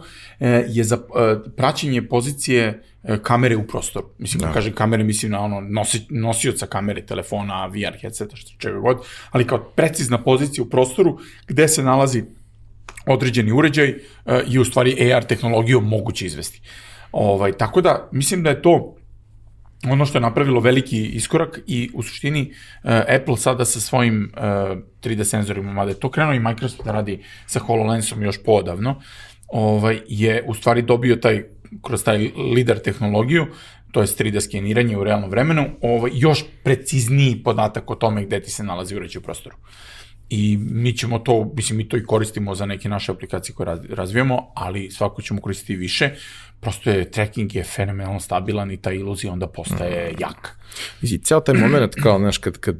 je 0.67 0.83
za 0.83 0.95
uh, 0.97 1.51
praćenje 1.57 2.07
pozicije 2.07 2.83
kamere 3.21 3.55
u 3.55 3.67
prostoru. 3.67 4.09
Mislim, 4.17 4.41
da. 4.41 4.51
kaže 4.51 4.73
kamere, 4.73 5.03
mislim 5.03 5.31
na 5.31 5.41
ono 5.41 5.61
nosi, 5.61 6.05
nosioca 6.09 6.65
kamere, 6.65 7.05
telefona, 7.05 7.65
VR 7.65 7.99
headseta, 8.01 8.35
što 8.35 8.51
čega 8.57 8.79
god, 8.79 8.97
ali 9.31 9.47
kao 9.47 9.63
precizna 9.75 10.23
pozicija 10.23 10.63
u 10.63 10.69
prostoru 10.69 11.17
gde 11.47 11.67
se 11.67 11.83
nalazi 11.83 12.23
određeni 13.05 13.51
uređaj 13.51 13.95
i 14.47 14.59
u 14.59 14.65
stvari 14.65 15.13
AR 15.13 15.23
tehnologijom 15.23 15.87
moguće 15.87 16.25
izvesti. 16.25 16.61
Ovaj, 17.11 17.51
tako 17.51 17.81
da, 17.81 18.09
mislim 18.11 18.43
da 18.43 18.49
je 18.49 18.61
to 18.61 18.95
ono 19.91 20.05
što 20.05 20.17
je 20.17 20.21
napravilo 20.21 20.59
veliki 20.59 21.05
iskorak 21.05 21.59
i 21.67 21.89
u 21.93 22.03
suštini 22.03 22.51
uh, 22.83 22.91
Apple 22.91 23.37
sada 23.37 23.65
sa 23.65 23.79
svojim 23.79 24.31
uh, 24.33 24.41
3D 25.03 25.23
senzorima, 25.23 25.73
mada 25.73 25.91
je 25.91 25.99
to 25.99 26.11
krenuo 26.11 26.33
i 26.33 26.39
Microsoft 26.39 26.85
da 26.85 26.91
radi 26.91 27.23
sa 27.45 27.59
HoloLensom 27.59 28.23
još 28.23 28.43
poodavno, 28.43 29.01
ovaj, 29.47 30.01
je 30.07 30.43
u 30.47 30.53
stvari 30.53 30.81
dobio 30.81 31.15
taj, 31.15 31.43
kroz 31.81 32.03
taj 32.03 32.31
lider 32.55 32.79
tehnologiju, 32.79 33.47
to 33.91 34.01
je 34.01 34.07
3D 34.07 34.41
skeniranje 34.41 34.97
u 34.97 35.03
realnom 35.03 35.29
vremenu, 35.29 35.65
ovaj, 35.81 36.11
još 36.13 36.43
precizniji 36.63 37.43
podatak 37.43 37.91
o 37.91 37.95
tome 37.95 38.25
gde 38.25 38.39
ti 38.39 38.51
se 38.51 38.63
nalazi 38.63 38.95
uređaj 38.95 39.19
u 39.19 39.23
prostoru. 39.23 39.55
Uh, 39.55 39.94
i 40.29 40.57
mi 40.57 40.97
ćemo 40.97 41.19
to, 41.19 41.51
mislim, 41.55 41.77
mi 41.77 41.89
to 41.89 41.97
i 41.97 42.05
koristimo 42.05 42.55
za 42.55 42.65
neke 42.65 42.89
naše 42.89 43.11
aplikacije 43.11 43.55
koje 43.55 43.77
razvijamo, 43.89 44.51
ali 44.55 44.91
svako 44.91 45.21
ćemo 45.21 45.41
koristiti 45.41 45.75
više, 45.75 46.09
prosto 46.59 46.89
je, 46.89 47.11
tracking 47.11 47.55
je 47.55 47.63
fenomenalno 47.63 48.19
stabilan 48.19 48.71
i 48.71 48.77
ta 48.77 48.91
iluzija 48.91 49.33
onda 49.33 49.47
postaje 49.47 50.11
mm. 50.11 50.15
jaka. 50.19 50.51
Mislim, 51.01 51.21
ceo 51.21 51.39
taj 51.39 51.55
moment, 51.55 51.95
kao, 52.03 52.19
znaš, 52.19 52.37
kad, 52.37 52.57
kad 52.57 52.77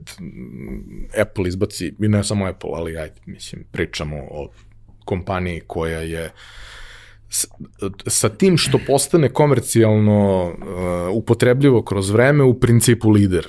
Apple 1.22 1.48
izbaci, 1.48 1.94
i 2.00 2.08
ne 2.08 2.24
samo 2.24 2.46
Apple, 2.46 2.70
ali 2.74 2.98
ajde, 2.98 3.16
mislim, 3.26 3.66
pričamo 3.72 4.18
o 4.32 4.50
kompaniji 5.06 5.62
koja 5.68 6.00
je 6.00 6.26
uh, 6.26 6.32
sa 8.08 8.30
tim 8.30 8.58
što 8.58 8.80
postane 8.88 9.30
komercijalno 9.30 10.44
uh, 10.46 10.56
upotrebljivo 11.12 11.82
kroz 11.82 12.10
vreme, 12.10 12.44
u 12.44 12.60
principu 12.60 13.10
lider. 13.10 13.48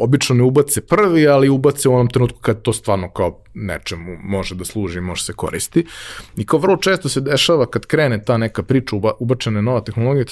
Obično 0.00 0.34
ne 0.34 0.42
ubace 0.42 0.86
prvi, 0.86 1.28
ali 1.28 1.48
ubace 1.48 1.88
u 1.88 1.94
onom 1.94 2.08
trenutku 2.08 2.38
kad 2.40 2.62
to 2.62 2.72
stvarno 2.72 3.10
kao 3.10 3.42
nečemu 3.54 4.16
može 4.22 4.54
da 4.54 4.64
služi, 4.64 5.00
može 5.00 5.24
se 5.24 5.32
koristi. 5.32 5.86
I 6.36 6.46
kao 6.46 6.58
vrlo 6.58 6.76
često 6.76 7.08
se 7.08 7.20
dešava 7.20 7.66
kad 7.66 7.86
krene 7.86 8.24
ta 8.24 8.36
neka 8.36 8.62
priča, 8.62 8.96
uba, 8.96 9.12
ubačena 9.20 9.60
nova 9.60 9.80
tehnologija, 9.80 10.24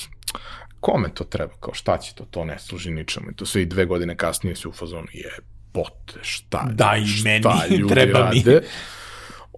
kome 0.80 1.08
to 1.14 1.24
treba, 1.24 1.52
kao 1.60 1.74
šta 1.74 1.98
će 1.98 2.14
to, 2.14 2.24
to 2.24 2.44
ne 2.44 2.58
služi 2.58 2.90
ničemu. 2.90 3.30
I 3.30 3.34
to 3.34 3.46
sve 3.46 3.62
i 3.62 3.66
dve 3.66 3.84
godine 3.84 4.16
kasnije 4.16 4.56
se 4.56 4.68
u 4.68 4.72
fazonu 4.72 5.06
je 5.12 5.30
pote, 5.72 6.18
šta, 6.22 6.68
da, 6.72 6.96
i 7.02 7.06
šta 7.06 7.28
meni, 7.28 7.76
ljudi 7.80 7.94
treba 7.94 8.18
rade. 8.18 8.60
Mi. 8.60 8.60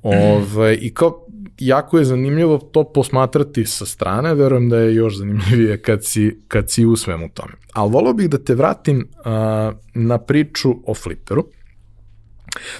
Ove, 0.02 0.32
ovaj, 0.32 0.78
I 0.80 0.94
kao, 0.94 1.26
jako 1.58 1.98
je 1.98 2.04
zanimljivo 2.04 2.58
to 2.58 2.84
posmatrati 2.84 3.66
sa 3.66 3.86
strane, 3.86 4.34
verujem 4.34 4.68
da 4.68 4.78
je 4.78 4.94
još 4.94 5.16
zanimljivije 5.16 5.82
kad 5.82 6.04
si, 6.04 6.38
kad 6.48 6.70
si 6.70 6.86
u 6.86 6.96
svemu 6.96 7.28
tome. 7.28 7.52
Ali 7.72 7.90
volao 7.90 8.12
bih 8.12 8.30
da 8.30 8.38
te 8.38 8.54
vratim 8.54 9.08
uh, 9.18 9.24
na 9.94 10.18
priču 10.18 10.74
o 10.86 10.94
Flipperu. 10.94 11.46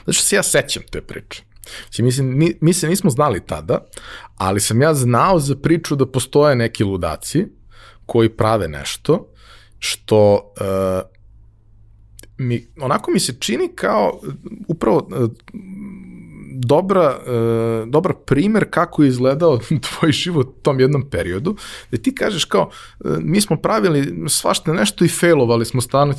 Znači 0.05 0.23
se 0.23 0.37
ja 0.37 0.43
sećam 0.43 0.83
te 0.91 1.01
priče. 1.01 1.43
Znači, 1.83 2.03
mislim, 2.03 2.39
mi, 2.39 2.53
mi 2.61 2.73
se 2.73 2.89
nismo 2.89 3.11
znali 3.11 3.47
tada, 3.47 3.79
ali 4.37 4.61
sam 4.61 4.83
ja 4.83 4.95
znao 4.95 5.39
za 5.39 5.57
priču 5.57 5.97
da 5.97 6.07
postoje 6.07 6.57
neki 6.57 6.85
ludaci 6.85 7.47
koji 8.07 8.29
prave 8.29 8.69
nešto 8.69 9.29
što 9.79 10.35
uh, 10.35 11.11
mi, 12.39 12.67
onako 12.81 13.11
mi 13.11 13.21
se 13.21 13.35
čini 13.41 13.69
kao 13.75 14.21
upravo 14.69 15.09
uh, 15.11 15.31
dobra, 16.55 17.19
uh, 17.19 17.89
dobar 17.89 18.13
primer 18.27 18.67
kako 18.71 19.03
je 19.03 19.09
izgledao 19.09 19.59
tvoj 19.89 20.13
život 20.13 20.47
u 20.47 20.63
tom 20.63 20.81
jednom 20.81 21.11
periodu, 21.11 21.57
da 21.91 21.97
ti 21.97 22.15
kažeš 22.15 22.45
kao, 22.45 22.71
uh, 23.01 23.17
mi 23.21 23.41
smo 23.41 23.57
pravili 23.57 24.29
svašta 24.29 24.73
nešto 24.73 25.05
i 25.05 25.09
failovali 25.09 25.65
smo 25.65 25.81
stalno, 25.81 26.15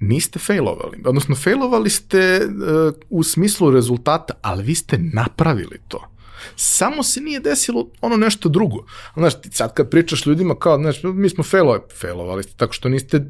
niste 0.00 0.38
failovali, 0.38 1.02
odnosno 1.04 1.34
failovali 1.34 1.90
ste 1.90 2.40
uh, 2.46 2.94
u 3.10 3.22
smislu 3.22 3.70
rezultata, 3.70 4.34
ali 4.42 4.62
vi 4.62 4.74
ste 4.74 4.98
napravili 4.98 5.78
to. 5.88 6.08
Samo 6.56 7.02
se 7.02 7.20
nije 7.20 7.40
desilo 7.40 7.90
ono 8.00 8.16
nešto 8.16 8.48
drugo. 8.48 8.84
Znaš, 9.16 9.40
ti 9.40 9.50
sad 9.52 9.74
kad 9.74 9.90
pričaš 9.90 10.26
ljudima 10.26 10.54
kao, 10.54 10.78
znaš, 10.78 11.02
mi 11.02 11.28
smo 11.28 11.44
failovali, 11.44 11.82
failovali 12.00 12.42
ste 12.42 12.52
tako 12.56 12.72
što 12.72 12.88
niste 12.88 13.24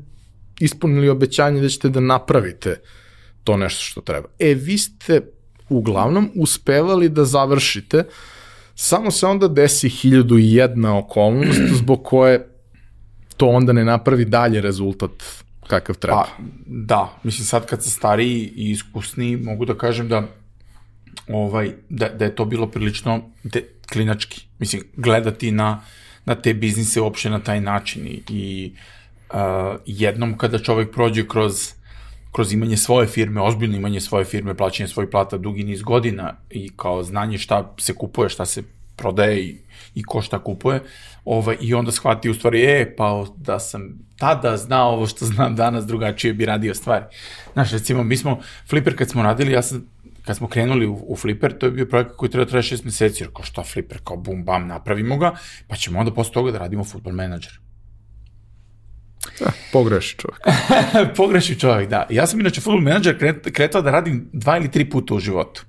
ispunili 0.60 1.08
obećanje 1.08 1.60
da 1.60 1.68
ćete 1.68 1.88
da 1.88 2.00
napravite 2.00 2.80
to 3.44 3.56
nešto 3.56 3.82
što 3.82 4.00
treba. 4.00 4.28
E, 4.38 4.54
vi 4.54 4.78
ste 4.78 5.20
uglavnom 5.72 6.30
uspevali 6.34 7.08
da 7.08 7.24
završite, 7.24 8.04
samo 8.74 9.10
se 9.10 9.26
onda 9.26 9.48
desi 9.48 9.88
hiljadu 9.88 10.38
i 10.38 10.54
jedna 10.54 10.98
okolnost 10.98 11.60
zbog 11.80 12.02
koje 12.04 12.48
to 13.36 13.46
onda 13.46 13.72
ne 13.72 13.84
napravi 13.84 14.24
dalje 14.24 14.60
rezultat 14.60 15.10
kakav 15.66 15.96
treba. 15.96 16.16
Pa, 16.16 16.42
da, 16.66 17.18
mislim 17.22 17.46
sad 17.46 17.66
kad 17.66 17.82
sam 17.82 17.90
stariji 17.90 18.52
i 18.56 18.70
iskusniji, 18.70 19.36
mogu 19.36 19.64
da 19.64 19.74
kažem 19.74 20.08
da 20.08 20.22
ovaj, 21.28 21.72
da, 21.88 22.08
da 22.08 22.24
je 22.24 22.34
to 22.34 22.44
bilo 22.44 22.66
prilično 22.66 23.22
de, 23.42 23.64
klinački. 23.92 24.46
Mislim, 24.58 24.82
gledati 24.96 25.50
na, 25.50 25.80
na 26.24 26.34
te 26.34 26.54
biznise 26.54 27.00
uopšte 27.00 27.30
na 27.30 27.38
taj 27.38 27.60
način 27.60 28.06
i, 28.06 28.22
i 28.28 28.72
uh, 29.32 29.38
jednom 29.86 30.38
kada 30.38 30.58
čovek 30.58 30.92
prođe 30.92 31.28
kroz 31.28 31.72
kroz 32.32 32.52
imanje 32.52 32.76
svoje 32.76 33.06
firme, 33.06 33.40
ozbiljno 33.40 33.76
imanje 33.76 34.00
svoje 34.00 34.24
firme, 34.24 34.56
plaćanje 34.56 34.88
svojih 34.88 35.10
plata 35.10 35.38
dugi 35.38 35.64
niz 35.64 35.82
godina 35.82 36.36
i 36.50 36.70
kao 36.76 37.02
znanje 37.02 37.38
šta 37.38 37.74
se 37.78 37.94
kupuje, 37.94 38.28
šta 38.28 38.46
se 38.46 38.62
prodaje 38.96 39.40
i, 39.40 39.56
i 39.94 40.02
ko 40.02 40.22
šta 40.22 40.38
kupuje, 40.38 40.80
ovaj, 41.24 41.56
i 41.60 41.74
onda 41.74 41.92
shvati 41.92 42.30
u 42.30 42.34
stvari, 42.34 42.64
e, 42.64 42.94
pa 42.96 43.24
da 43.36 43.58
sam 43.58 43.98
tada 44.18 44.56
znao 44.56 44.92
ovo 44.92 45.06
što 45.06 45.26
znam 45.26 45.56
danas, 45.56 45.86
drugačije 45.86 46.34
bi 46.34 46.46
radio 46.46 46.74
stvari. 46.74 47.04
Znaš, 47.52 47.72
recimo, 47.72 48.04
mi 48.04 48.16
smo, 48.16 48.38
Flipper 48.68 48.98
kad 48.98 49.10
smo 49.10 49.22
radili, 49.22 49.52
ja 49.52 49.62
sam 49.62 49.86
kad 50.24 50.36
smo 50.36 50.48
krenuli 50.48 50.86
u, 50.86 51.04
u 51.08 51.16
Flipper, 51.16 51.58
to 51.58 51.66
je 51.66 51.72
bio 51.72 51.86
projekat 51.86 52.16
koji 52.16 52.30
treba 52.30 52.46
traje 52.46 52.62
šest 52.62 52.84
meseci, 52.84 53.22
jer 53.22 53.30
kao 53.34 53.44
šta 53.44 53.62
Flipper, 53.62 53.98
kao 54.04 54.16
bum 54.16 54.44
bam, 54.44 54.66
napravimo 54.66 55.18
ga, 55.18 55.34
pa 55.68 55.76
ćemo 55.76 55.98
onda 55.98 56.14
posle 56.14 56.32
toga 56.32 56.50
da 56.50 56.58
radimo 56.58 56.84
futbol 56.84 57.12
menadžer. 57.12 57.60
Da, 59.40 59.52
pogreši 59.72 60.16
čovjek. 60.16 60.40
pogreši 61.16 61.58
čovjek, 61.58 61.88
da. 61.88 62.06
Ja 62.10 62.26
sam 62.26 62.40
inače 62.40 62.60
futbol 62.60 62.80
menadžer 62.80 63.34
kretao 63.52 63.82
da 63.82 63.90
radim 63.90 64.28
dva 64.32 64.56
ili 64.56 64.70
tri 64.70 64.90
puta 64.90 65.14
u 65.14 65.20
životu. 65.20 65.64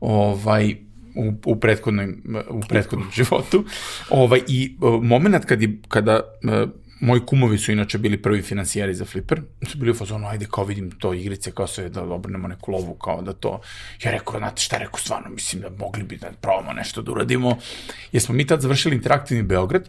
Ovaj, 0.00 0.74
u, 1.14 1.32
u, 1.44 1.60
prethodnom, 1.60 2.14
u 2.50 2.60
prethodnom 2.60 3.10
životu. 3.14 3.64
Ovaj, 4.10 4.40
I 4.48 4.76
moment 5.02 5.44
kad 5.44 5.62
je, 5.62 5.78
kada 5.88 6.20
moji 7.00 7.20
kumovi 7.26 7.58
su 7.58 7.72
inače 7.72 7.98
bili 7.98 8.22
prvi 8.22 8.42
finansijeri 8.42 8.94
za 8.94 9.04
Flipper, 9.04 9.40
su 9.68 9.78
bili 9.78 9.90
u 9.90 9.94
fazonu, 9.94 10.26
ajde 10.26 10.46
kao 10.50 10.64
vidim 10.64 10.90
to 10.90 11.14
igrice, 11.14 11.52
kao 11.52 11.66
sve 11.66 11.88
da 11.88 12.02
obrnemo 12.02 12.48
neku 12.48 12.72
lovu, 12.72 12.94
kao 12.94 13.22
da 13.22 13.32
to, 13.32 13.60
ja 14.04 14.10
rekao, 14.10 14.38
znate 14.38 14.62
šta 14.62 14.78
rekao, 14.78 14.98
stvarno, 14.98 15.30
mislim 15.30 15.62
da 15.62 15.70
mogli 15.70 16.02
bi 16.02 16.16
da 16.16 16.32
probamo 16.40 16.72
nešto 16.72 17.02
da 17.02 17.12
uradimo, 17.12 17.58
jer 18.12 18.22
smo 18.22 18.34
mi 18.34 18.46
tad 18.46 18.60
završili 18.60 18.96
interaktivni 18.96 19.42
Beograd, 19.42 19.88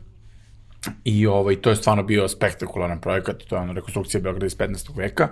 I 1.04 1.28
ovaj, 1.28 1.62
to 1.62 1.70
je 1.70 1.76
stvarno 1.76 2.04
bio 2.04 2.28
spektakularan 2.28 3.02
projekat, 3.02 3.44
to 3.44 3.56
je 3.56 3.62
ono 3.62 3.74
rekonstrukcija 3.74 4.22
Beograda 4.22 4.46
iz 4.46 4.58
15. 4.58 4.98
veka, 4.98 5.30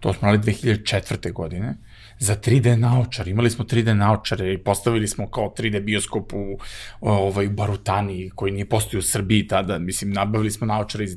to 0.00 0.12
smo 0.12 0.28
radili 0.28 0.54
2004. 0.54 1.32
godine 1.32 1.76
za 2.18 2.36
3D 2.36 2.76
naočar. 2.76 3.28
Imali 3.28 3.50
smo 3.50 3.64
3D 3.64 3.94
naočare 3.94 4.52
i 4.52 4.58
postavili 4.58 5.08
smo 5.08 5.30
kao 5.30 5.54
3D 5.58 5.80
bioskop 5.80 6.32
u, 6.32 6.58
ovaj, 7.00 7.46
u 7.46 7.50
Barutani, 7.50 8.30
koji 8.34 8.52
nije 8.52 8.68
postoji 8.68 8.98
u 8.98 9.02
Srbiji 9.02 9.48
tada. 9.48 9.78
Mislim, 9.78 10.12
nabavili 10.12 10.50
smo 10.50 10.66
naočare 10.66 11.04
iz, 11.04 11.16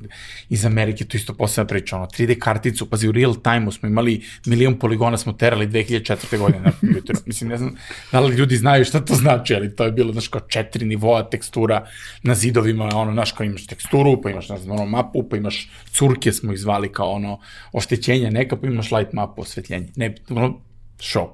iz 0.50 0.66
Amerike, 0.66 1.06
to 1.06 1.18
isto 1.18 1.34
posebna 1.34 1.68
priča. 1.68 1.96
Ono, 1.96 2.06
3D 2.06 2.40
karticu, 2.40 2.90
pazi, 2.90 3.08
u 3.08 3.12
real 3.12 3.36
time 3.36 3.72
smo 3.72 3.90
imali 3.90 4.22
milion 4.46 4.80
poligona 4.80 5.18
smo 5.18 5.34
terali 5.34 5.68
2004. 5.68 6.38
godine 6.38 6.62
na 6.62 6.72
kompjuteru. 6.72 7.20
Mislim, 7.30 7.50
ne 7.50 7.58
znam 7.58 7.76
da 8.12 8.20
li 8.20 8.36
ljudi 8.36 8.58
znaju 8.58 8.86
šta 8.86 9.06
to 9.06 9.16
znači, 9.16 9.56
ali 9.56 9.76
to 9.76 9.86
je 9.86 9.92
bilo, 9.92 10.12
znaš, 10.12 10.28
kao 10.28 10.42
četiri 10.42 10.86
nivoa 10.86 11.30
tekstura 11.30 11.86
na 12.24 12.36
zidovima, 12.36 12.90
ono, 12.94 13.14
znaš, 13.14 13.32
kao 13.32 13.44
imaš 13.44 13.68
teksturu, 13.68 14.22
pa 14.22 14.30
imaš, 14.30 14.50
ne 14.50 14.58
znam, 14.58 14.80
ono, 14.80 14.86
mapu, 14.86 15.30
pa 15.30 15.38
imaš 15.38 15.70
curke 15.92 16.32
smo 16.32 16.54
ih 16.54 16.60
zvali 16.60 16.92
kao 16.92 17.12
ono, 17.12 17.40
oštećenja 17.72 18.30
neka, 18.30 18.58
pa 18.58 18.68
imaš 18.68 18.92
light 18.92 19.14
mapu, 19.14 19.42
osvetljenje. 19.42 19.88
Ne, 19.96 20.16
ono, 20.30 20.69
show. 21.00 21.28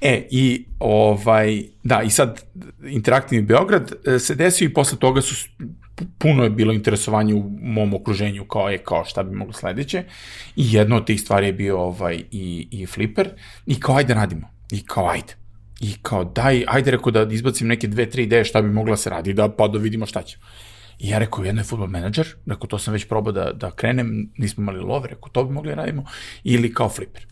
E, 0.00 0.26
i 0.30 0.64
ovaj, 0.78 1.62
da, 1.82 2.02
i 2.02 2.10
sad 2.10 2.42
Interaktivni 2.86 3.46
Beograd 3.46 3.92
e, 4.06 4.18
se 4.18 4.34
desio 4.34 4.66
i 4.66 4.74
posle 4.74 4.98
toga 4.98 5.20
su 5.20 5.48
puno 6.18 6.44
je 6.44 6.50
bilo 6.50 6.72
interesovanje 6.72 7.34
u 7.34 7.50
mom 7.60 7.94
okruženju 7.94 8.44
kao 8.44 8.68
je 8.68 8.78
kao 8.78 9.04
šta 9.04 9.22
bi 9.22 9.36
moglo 9.36 9.52
sledeće 9.52 10.04
i 10.56 10.72
jedna 10.72 10.96
od 10.96 11.06
tih 11.06 11.20
stvari 11.20 11.46
je 11.46 11.52
bio 11.52 11.80
ovaj 11.80 12.22
i, 12.30 12.68
i 12.70 12.86
Flipper 12.86 13.28
i 13.66 13.80
kao 13.80 13.96
ajde 13.96 14.14
radimo 14.14 14.48
i 14.70 14.86
kao 14.86 15.08
ajde 15.08 15.34
i 15.80 15.94
kao 16.02 16.24
daj, 16.24 16.64
ajde 16.66 16.90
rekao 16.90 17.12
da 17.12 17.26
izbacim 17.30 17.68
neke 17.68 17.88
dve, 17.88 18.10
tri 18.10 18.22
ideje 18.22 18.44
šta 18.44 18.62
bi 18.62 18.70
mogla 18.70 18.96
se 18.96 19.10
radi 19.10 19.32
da 19.32 19.48
pa 19.48 19.68
da 19.68 19.78
vidimo 19.78 20.06
šta 20.06 20.22
će. 20.22 20.38
I 20.98 21.08
ja 21.08 21.18
rekao, 21.18 21.44
jedno 21.44 21.60
je 21.60 21.64
futbol 21.64 21.86
menadžer, 21.86 22.26
rekao, 22.46 22.66
to 22.66 22.78
sam 22.78 22.92
već 22.92 23.04
probao 23.08 23.32
da, 23.32 23.52
da 23.52 23.70
krenem, 23.70 24.32
nismo 24.38 24.62
imali 24.62 24.80
love, 24.80 25.08
rekao, 25.08 25.28
to 25.28 25.44
bi 25.44 25.54
mogli 25.54 25.70
da 25.70 25.74
radimo, 25.74 26.04
ili 26.44 26.72
kao 26.74 26.88
Flipper. 26.88 27.26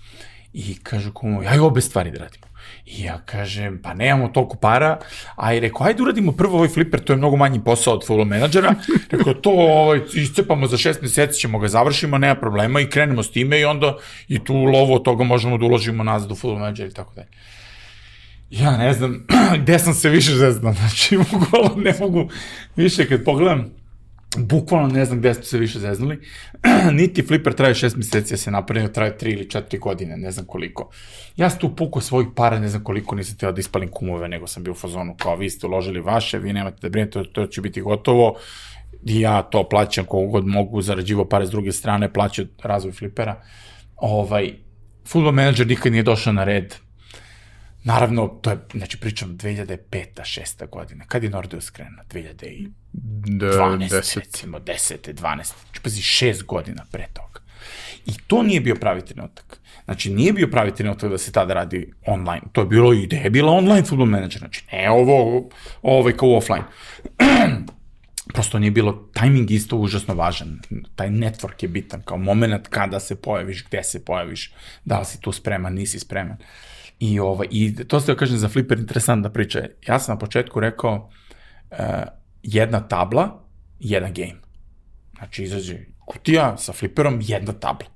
I 0.56 0.74
kaže 0.82 1.10
kumo, 1.12 1.42
aj 1.44 1.58
obe 1.58 1.80
stvari 1.80 2.10
da 2.10 2.18
radimo. 2.18 2.46
I 2.86 3.02
ja 3.02 3.18
kažem, 3.26 3.80
pa 3.82 3.94
nemamo 3.94 4.28
toliko 4.28 4.56
para, 4.56 4.98
a 5.36 5.54
i 5.54 5.60
rekao, 5.60 5.86
ajde 5.86 6.02
uradimo 6.02 6.32
prvo 6.32 6.56
ovaj 6.56 6.68
fliper, 6.68 7.00
to 7.00 7.12
je 7.12 7.16
mnogo 7.16 7.36
manji 7.36 7.60
posao 7.64 7.94
od 7.94 8.06
full 8.06 8.24
menadžera. 8.24 8.74
Rekao, 9.10 9.34
to 9.34 9.50
ovaj, 9.50 10.00
iscepamo 10.14 10.66
za 10.66 10.76
šest 10.76 11.02
meseci, 11.02 11.40
ćemo 11.40 11.58
ga 11.58 11.68
završimo, 11.68 12.18
nema 12.18 12.34
problema 12.34 12.80
i 12.80 12.88
krenemo 12.90 13.22
s 13.22 13.30
time 13.30 13.60
i 13.60 13.64
onda 13.64 13.96
i 14.28 14.44
tu 14.44 14.54
lovo 14.54 14.94
od 14.94 15.02
toga 15.02 15.24
možemo 15.24 15.58
da 15.58 15.64
uložimo 15.64 16.04
nazad 16.04 16.32
u 16.32 16.34
full 16.34 16.54
menadžer 16.54 16.88
i 16.88 16.94
tako 16.94 17.14
dalje. 17.14 17.28
Ja 18.50 18.76
ne 18.76 18.92
znam 18.92 19.26
gde 19.62 19.78
sam 19.78 19.94
se 19.94 20.08
više 20.08 20.32
zeznao, 20.32 20.72
znači 20.78 21.18
bukvalno 21.18 21.76
ne 21.76 21.94
mogu 22.00 22.28
više 22.76 23.08
kad 23.08 23.24
pogledam 23.24 23.70
bukvalno 24.38 24.88
ne 24.88 25.04
znam 25.04 25.18
gde 25.18 25.34
ste 25.34 25.42
se 25.42 25.58
više 25.58 25.78
zeznuli, 25.78 26.20
niti 26.92 27.22
Flipper 27.22 27.54
traje 27.54 27.74
šest 27.74 27.96
meseci, 27.96 28.34
ja 28.34 28.38
se 28.38 28.50
napravio, 28.50 28.88
traje 28.88 29.18
tri 29.18 29.30
ili 29.32 29.50
četiri 29.50 29.78
godine, 29.78 30.16
ne 30.16 30.30
znam 30.30 30.46
koliko. 30.46 30.90
Ja 31.36 31.50
sam 31.50 31.58
tu 31.58 31.76
pukao 31.76 32.02
svojih 32.02 32.28
para, 32.36 32.58
ne 32.58 32.68
znam 32.68 32.84
koliko, 32.84 33.14
nisam 33.14 33.36
teo 33.36 33.52
da 33.52 33.60
ispalim 33.60 33.88
kumove, 33.88 34.28
nego 34.28 34.46
sam 34.46 34.62
bio 34.62 34.72
u 34.72 34.76
fazonu, 34.76 35.16
kao 35.18 35.36
vi 35.36 35.50
ste 35.50 35.66
uložili 35.66 36.00
vaše, 36.00 36.38
vi 36.38 36.52
nemate 36.52 36.76
da 36.82 36.88
brinete, 36.88 37.22
to 37.32 37.46
će 37.46 37.60
biti 37.60 37.80
gotovo, 37.80 38.36
i 39.04 39.20
ja 39.20 39.42
to 39.42 39.68
plaćam 39.68 40.04
kogu 40.04 40.26
god 40.26 40.46
mogu, 40.46 40.82
zarađivo 40.82 41.24
pare 41.24 41.46
s 41.46 41.50
druge 41.50 41.72
strane, 41.72 42.12
plaćam 42.12 42.48
razvoj 42.62 42.92
Flippera. 42.92 43.42
Ovaj, 43.96 44.52
Football 45.06 45.34
Manager 45.34 45.66
nikad 45.66 45.92
nije 45.92 46.02
došao 46.02 46.32
na 46.32 46.44
red, 46.44 46.74
Naravno, 47.86 48.28
to 48.28 48.50
je, 48.50 48.58
znači 48.74 49.00
pričam 49.00 49.38
2005. 49.38 49.78
6. 50.20 50.70
godina. 50.70 51.04
Kad 51.04 51.22
je 51.22 51.30
Nordeus 51.30 51.70
krenuo? 51.70 52.04
2012. 52.10 52.70
Da, 53.26 53.78
recimo, 54.16 54.58
10. 54.58 55.14
12. 55.14 55.20
Znači, 55.20 55.80
pazi, 55.82 56.02
šest 56.02 56.44
godina 56.44 56.84
pre 56.90 57.06
toga. 57.12 57.40
I 58.06 58.12
to 58.26 58.42
nije 58.42 58.60
bio 58.60 58.74
pravi 58.74 59.04
trenutak. 59.04 59.60
Znači, 59.84 60.14
nije 60.14 60.32
bio 60.32 60.48
pravi 60.48 60.74
trenutak 60.74 61.10
da 61.10 61.18
se 61.18 61.32
tada 61.32 61.54
radi 61.54 61.92
online. 62.06 62.42
To 62.52 62.60
je 62.60 62.66
bilo 62.66 62.92
ideja, 62.92 63.22
je 63.22 63.30
bila 63.30 63.52
online 63.52 63.82
football 63.82 64.10
manager. 64.10 64.38
Znači, 64.38 64.64
ne 64.72 64.90
ovo, 64.90 65.48
ovo 65.82 66.08
je 66.08 66.16
kao 66.16 66.36
offline. 66.36 66.64
Prosto 68.34 68.58
nije 68.58 68.70
bilo, 68.70 69.10
timing 69.20 69.50
isto 69.50 69.76
užasno 69.76 70.14
važan. 70.14 70.60
Taj 70.94 71.08
network 71.08 71.62
je 71.62 71.68
bitan, 71.68 72.02
kao 72.02 72.18
moment 72.18 72.68
kada 72.68 73.00
se 73.00 73.16
pojaviš, 73.16 73.64
gde 73.66 73.82
se 73.82 74.04
pojaviš, 74.04 74.52
da 74.84 74.98
li 74.98 75.04
si 75.04 75.20
tu 75.20 75.32
spreman, 75.32 75.74
nisi 75.74 75.98
spreman. 75.98 76.36
I, 76.98 77.20
ovaj, 77.20 77.46
I 77.50 77.74
to 77.74 78.00
ste 78.00 78.12
da 78.12 78.18
kažem 78.18 78.36
za 78.36 78.48
Flipper 78.48 78.78
interesantna 78.78 79.30
priča. 79.30 79.64
Ja 79.88 79.98
sam 79.98 80.14
na 80.14 80.18
početku 80.18 80.60
rekao 80.60 81.10
uh, 81.70 81.78
jedna 82.46 82.88
tabla, 82.88 83.42
jedan 83.80 84.14
game. 84.14 84.40
Znači 85.18 85.42
izađe 85.42 85.78
kutija 86.04 86.56
sa 86.56 86.72
Flipperom, 86.72 87.18
jedna 87.22 87.52
tabla. 87.52 87.88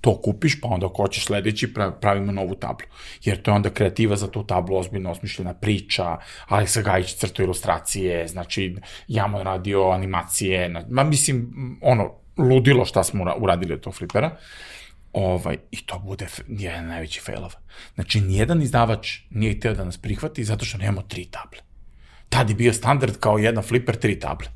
To 0.00 0.20
kupiš, 0.22 0.60
pa 0.60 0.68
onda 0.68 0.86
ako 0.86 1.02
hoćeš 1.02 1.24
sledeći, 1.24 1.74
pravimo 2.00 2.32
novu 2.32 2.54
tablu. 2.54 2.86
Jer 3.24 3.42
to 3.42 3.50
je 3.50 3.54
onda 3.54 3.70
kreativa 3.70 4.16
za 4.16 4.30
tu 4.30 4.46
tablu, 4.46 4.76
ozbiljno 4.76 5.10
osmišljena 5.10 5.54
priča, 5.54 6.16
Aleksa 6.48 6.82
Gajić 6.82 7.14
crto 7.14 7.42
ilustracije, 7.42 8.28
znači 8.28 8.76
Jamon 9.08 9.42
radio 9.42 9.90
animacije, 9.90 10.84
ma 10.90 11.04
mislim, 11.04 11.50
ono, 11.82 12.12
ludilo 12.38 12.84
šta 12.84 13.04
smo 13.04 13.34
uradili 13.38 13.74
od 13.74 13.80
tog 13.80 13.94
Flippera. 13.94 14.26
Uh, 14.26 14.38
Ovaj, 15.16 15.56
I 15.70 15.86
to 15.86 15.98
bude 15.98 16.26
jedan 16.48 16.86
najveći 16.86 17.20
failov. 17.20 17.54
Znači, 17.94 18.20
nijedan 18.20 18.62
izdavač 18.62 19.18
nije 19.30 19.54
htio 19.54 19.74
da 19.74 19.84
nas 19.84 19.98
prihvati 19.98 20.44
zato 20.44 20.64
što 20.64 20.78
nemamo 20.78 21.02
tri 21.02 21.24
table. 21.24 21.58
Tad 22.28 22.50
je 22.50 22.56
bio 22.56 22.72
standard 22.72 23.16
kao 23.20 23.38
jedna 23.38 23.62
flipper, 23.62 23.96
tri 23.96 24.18
table. 24.20 24.46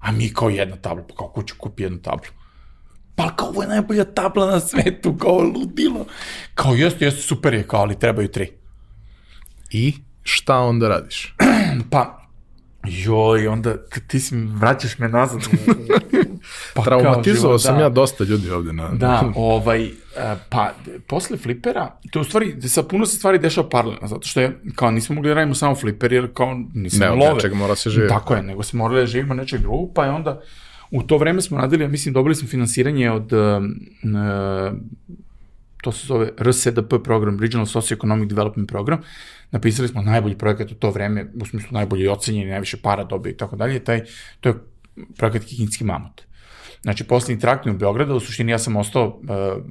A 0.00 0.12
mi 0.12 0.34
kao 0.34 0.50
jedna 0.50 0.76
tabla, 0.76 1.04
pa 1.08 1.14
kao 1.14 1.28
kuću 1.28 1.54
kupi 1.58 1.82
jednu 1.82 1.98
tablu. 1.98 2.30
Pa 3.14 3.36
kao 3.36 3.48
ovo 3.48 3.62
je 3.62 3.68
najbolja 3.68 4.04
tabla 4.04 4.46
na 4.46 4.60
svetu, 4.60 5.16
kao 5.16 5.38
ludilo. 5.38 6.06
Kao 6.54 6.74
jeste, 6.74 7.04
jeste, 7.04 7.22
super 7.22 7.54
je, 7.54 7.62
kao, 7.68 7.80
ali 7.80 7.98
trebaju 7.98 8.28
tri. 8.28 8.52
I 9.70 9.94
šta 10.22 10.58
onda 10.58 10.88
radiš? 10.88 11.34
pa, 11.90 12.21
Joj, 12.86 13.48
onda 13.48 13.76
ti 14.06 14.20
si 14.20 14.36
vraćaš 14.36 14.98
me 14.98 15.08
nazad. 15.08 15.40
pa 16.74 16.82
Traumatizovao 16.82 17.58
sam 17.58 17.76
da. 17.76 17.82
ja 17.82 17.88
dosta 17.88 18.24
ljudi 18.24 18.50
ovde. 18.50 18.72
Na, 18.72 18.88
da, 18.88 19.32
ovaj, 19.36 19.84
e, 19.84 19.90
pa 20.48 20.72
posle 21.06 21.36
flipera, 21.36 21.90
to 22.10 22.18
je 22.18 22.20
u 22.20 22.24
stvari, 22.24 22.68
sa 22.68 22.82
puno 22.82 23.06
se 23.06 23.16
stvari 23.16 23.38
dešava 23.38 23.68
paralelno, 23.68 24.08
zato 24.08 24.28
što 24.28 24.40
je, 24.40 24.60
kao 24.74 24.90
nismo 24.90 25.14
mogli 25.14 25.28
da 25.28 25.34
radimo 25.34 25.54
samo 25.54 25.74
fliper, 25.74 26.12
jer 26.12 26.32
kao 26.34 26.54
nismo 26.74 27.06
ne, 27.06 27.10
love. 27.10 27.42
Ne, 27.42 27.54
mora 27.54 27.76
se 27.76 27.90
živjeti. 27.90 28.14
Tako 28.14 28.34
je, 28.34 28.42
nego 28.42 28.62
se 28.62 28.76
morali 28.76 29.00
da 29.00 29.06
živimo 29.06 29.34
nečeg 29.34 29.60
drugog, 29.60 29.90
pa 29.94 30.04
je 30.04 30.10
onda, 30.10 30.40
u 30.90 31.02
to 31.02 31.18
vreme 31.18 31.42
smo 31.42 31.58
radili, 31.58 31.84
ja 31.84 31.88
mislim, 31.88 32.14
dobili 32.14 32.34
smo 32.34 32.48
finansiranje 32.48 33.10
od, 33.10 33.32
uh, 33.32 33.62
to 35.82 35.92
se 35.92 36.06
zove 36.06 36.30
RSDP 36.38 37.02
program, 37.04 37.40
Regional 37.40 37.66
Socioeconomic 37.66 38.28
Development 38.28 38.68
Program, 38.68 39.02
napisali 39.50 39.88
smo 39.88 40.02
najbolji 40.02 40.38
projekat 40.38 40.72
u 40.72 40.74
to 40.74 40.90
vreme, 40.90 41.26
u 41.42 41.46
smislu 41.46 41.68
najbolji 41.72 42.08
ocenjeni, 42.08 42.50
najviše 42.50 42.76
para 42.82 43.04
dobio 43.04 43.30
i 43.30 43.36
tako 43.36 43.56
dalje, 43.56 43.84
taj, 43.84 44.04
to 44.40 44.48
je 44.48 44.54
projekat 45.16 45.44
Kikinski 45.44 45.84
mamut. 45.84 46.22
Znači, 46.82 47.04
posle 47.04 47.34
interaktivnog 47.34 47.80
Beograda, 47.80 48.14
u 48.14 48.20
suštini 48.20 48.52
ja 48.52 48.58
sam 48.58 48.76
ostao 48.76 49.06
uh, 49.06 49.62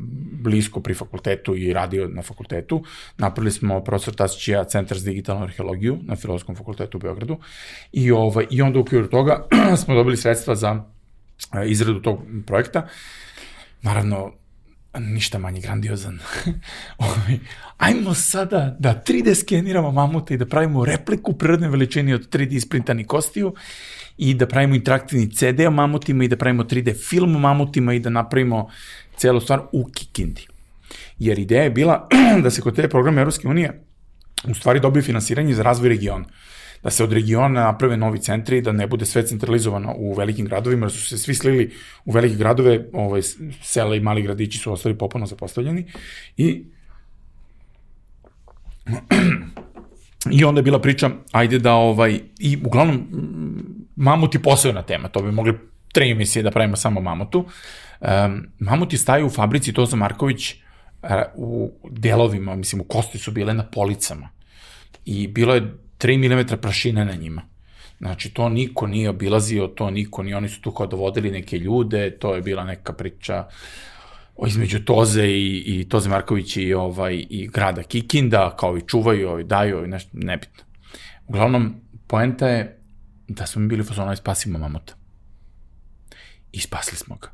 blisko 0.44 0.80
pri 0.80 0.94
fakultetu 0.94 1.56
i 1.56 1.74
radio 1.74 2.08
na 2.08 2.22
fakultetu. 2.22 2.84
Napravili 3.18 3.52
smo 3.52 3.84
profesor 3.84 4.14
Tasić 4.14 4.48
i 4.48 4.52
ja 4.52 4.64
Centar 4.64 4.98
za 4.98 5.06
digitalnu 5.06 5.44
arheologiju 5.44 5.98
na 6.04 6.16
Filozofskom 6.16 6.56
fakultetu 6.56 6.98
u 6.98 7.02
Beogradu. 7.02 7.38
I, 7.92 8.12
ovaj, 8.12 8.48
i 8.50 8.62
onda 8.62 8.80
u 8.80 8.82
okviru 8.82 9.08
toga 9.08 9.48
smo 9.84 9.96
dobili 9.96 10.18
sredstva 10.18 10.56
za 10.56 10.72
uh, 10.72 11.72
izradu 11.72 12.02
tog 12.02 12.20
projekta. 12.48 12.88
Naravno, 13.82 14.32
ništa 15.00 15.38
manje 15.38 15.62
grandiozan. 15.62 16.20
Ovaj, 16.98 17.40
ajmo 17.78 18.14
sada 18.14 18.76
da 18.80 19.04
3D 19.08 19.36
skeniramo 19.36 19.92
mamuta 19.92 20.34
i 20.34 20.38
da 20.38 20.46
pravimo 20.46 20.86
repliku 20.86 21.34
prirodne 21.34 21.70
veličine 21.70 22.16
od 22.16 22.30
3D 22.30 22.56
isprintani 22.56 23.04
kostiju 23.04 23.54
i 24.18 24.34
da 24.34 24.48
pravimo 24.48 24.76
interaktivni 24.76 25.32
CD 25.32 25.60
o 25.68 25.72
mamutima 25.72 26.24
i 26.24 26.28
da 26.28 26.38
pravimo 26.38 26.64
3D 26.64 27.10
film 27.10 27.36
o 27.36 27.40
mamutima 27.40 27.94
i 27.94 28.00
da 28.00 28.10
napravimo 28.10 28.70
celu 29.18 29.42
stvar 29.42 29.62
u 29.72 29.86
Kikindi. 29.94 30.48
Jer 31.20 31.40
ideja 31.40 31.64
je 31.64 31.70
bila 31.70 32.08
da 32.44 32.52
se 32.52 32.62
kod 32.62 32.76
te 32.76 32.90
programe 32.90 33.22
Evropske 33.22 33.48
unije 33.48 33.82
u 34.50 34.54
stvari 34.54 34.80
dobije 34.80 35.04
finansiranje 35.04 35.54
za 35.54 35.64
razvoj 35.64 35.90
regiona 35.90 36.26
da 36.84 36.90
se 36.90 37.04
od 37.04 37.14
regiona 37.14 37.64
naprave 37.64 37.98
novi 37.98 38.20
centri 38.20 38.58
i 38.58 38.62
da 38.62 38.72
ne 38.72 38.88
bude 38.88 39.06
sve 39.06 39.28
centralizovano 39.28 39.94
u 39.98 40.14
velikim 40.14 40.46
gradovima, 40.46 40.86
jer 40.86 40.92
su 40.92 41.06
se 41.06 41.18
svi 41.18 41.36
slili 41.36 41.72
u 42.06 42.12
velike 42.12 42.36
gradove, 42.36 42.86
ovaj, 42.94 43.22
sela 43.64 43.96
i 43.96 44.00
mali 44.00 44.22
gradići 44.22 44.58
su 44.58 44.74
ostali 44.74 44.98
popuno 44.98 45.26
zapostavljeni 45.26 45.86
i 46.38 46.64
I 50.32 50.44
onda 50.44 50.60
je 50.60 50.64
bila 50.64 50.80
priča, 50.82 51.10
ajde 51.32 51.60
da 51.60 51.74
ovaj, 51.74 52.20
i 52.40 52.58
uglavnom, 52.66 53.08
mamut 53.96 54.36
je 54.36 54.42
posebna 54.42 54.82
tema, 54.82 55.08
to 55.08 55.22
bi 55.22 55.32
mogli 55.32 55.58
tre 55.94 56.10
emisije 56.10 56.44
da 56.44 56.52
pravimo 56.52 56.76
samo 56.76 57.02
mamutu. 57.02 57.46
Um, 58.00 58.48
mamuti 58.60 58.98
staju 58.98 59.26
u 59.26 59.30
fabrici 59.30 59.74
Toza 59.74 59.96
Marković 59.96 60.56
u 61.36 61.72
delovima, 61.90 62.56
mislim 62.56 62.82
u 62.82 62.84
kosti 62.84 63.18
su 63.18 63.32
bile 63.32 63.54
na 63.54 63.64
policama. 63.64 64.30
I 65.06 65.28
bilo 65.28 65.56
je 65.56 65.74
3 66.02 66.18
mm 66.18 66.62
prašine 66.62 67.06
na 67.06 67.16
njima. 67.16 67.42
Znači, 67.98 68.30
to 68.30 68.50
niko 68.50 68.88
nije 68.88 69.10
obilazio, 69.10 69.68
to 69.68 69.90
niko 69.92 70.24
ni 70.24 70.34
oni 70.34 70.50
su 70.50 70.62
tu 70.62 70.72
kao 70.72 70.88
dovodili 70.88 71.32
neke 71.32 71.58
ljude, 71.58 72.18
to 72.20 72.36
je 72.36 72.42
bila 72.42 72.64
neka 72.64 72.94
priča 72.94 73.48
o 74.36 74.48
između 74.48 74.80
Toze 74.86 75.26
i, 75.26 75.64
i 75.66 75.90
Toze 75.90 76.10
Marković 76.10 76.58
i, 76.58 76.74
ovaj, 76.74 77.26
i 77.30 77.48
grada 77.48 77.84
Kikinda, 77.84 78.56
kao 78.60 78.78
i 78.78 78.88
čuvaju, 78.88 79.30
ovaj, 79.30 79.44
daju, 79.44 79.78
ovaj, 79.78 79.88
nešto, 79.88 80.10
nebitno. 80.14 80.64
Uglavnom, 81.28 81.76
poenta 82.08 82.48
je 82.48 82.80
da 83.28 83.46
smo 83.46 83.62
mi 83.62 83.68
bili 83.68 83.84
fazona 83.84 84.14
i 84.14 84.18
spasimo 84.18 84.60
mamuta. 84.60 84.94
I 86.52 86.60
spasili 86.60 86.98
smo 86.98 87.16
ga. 87.16 87.32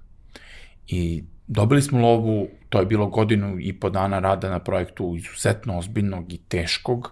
I 0.88 1.24
dobili 1.48 1.82
smo 1.82 2.00
lovu, 2.00 2.48
to 2.70 2.80
je 2.80 2.86
bilo 2.86 3.08
godinu 3.08 3.58
i 3.60 3.74
po 3.80 3.90
dana 3.90 4.20
rada 4.20 4.50
na 4.50 4.60
projektu 4.60 5.16
izuzetno 5.18 5.78
ozbiljnog 5.78 6.34
i 6.34 6.38
teškog, 6.38 7.12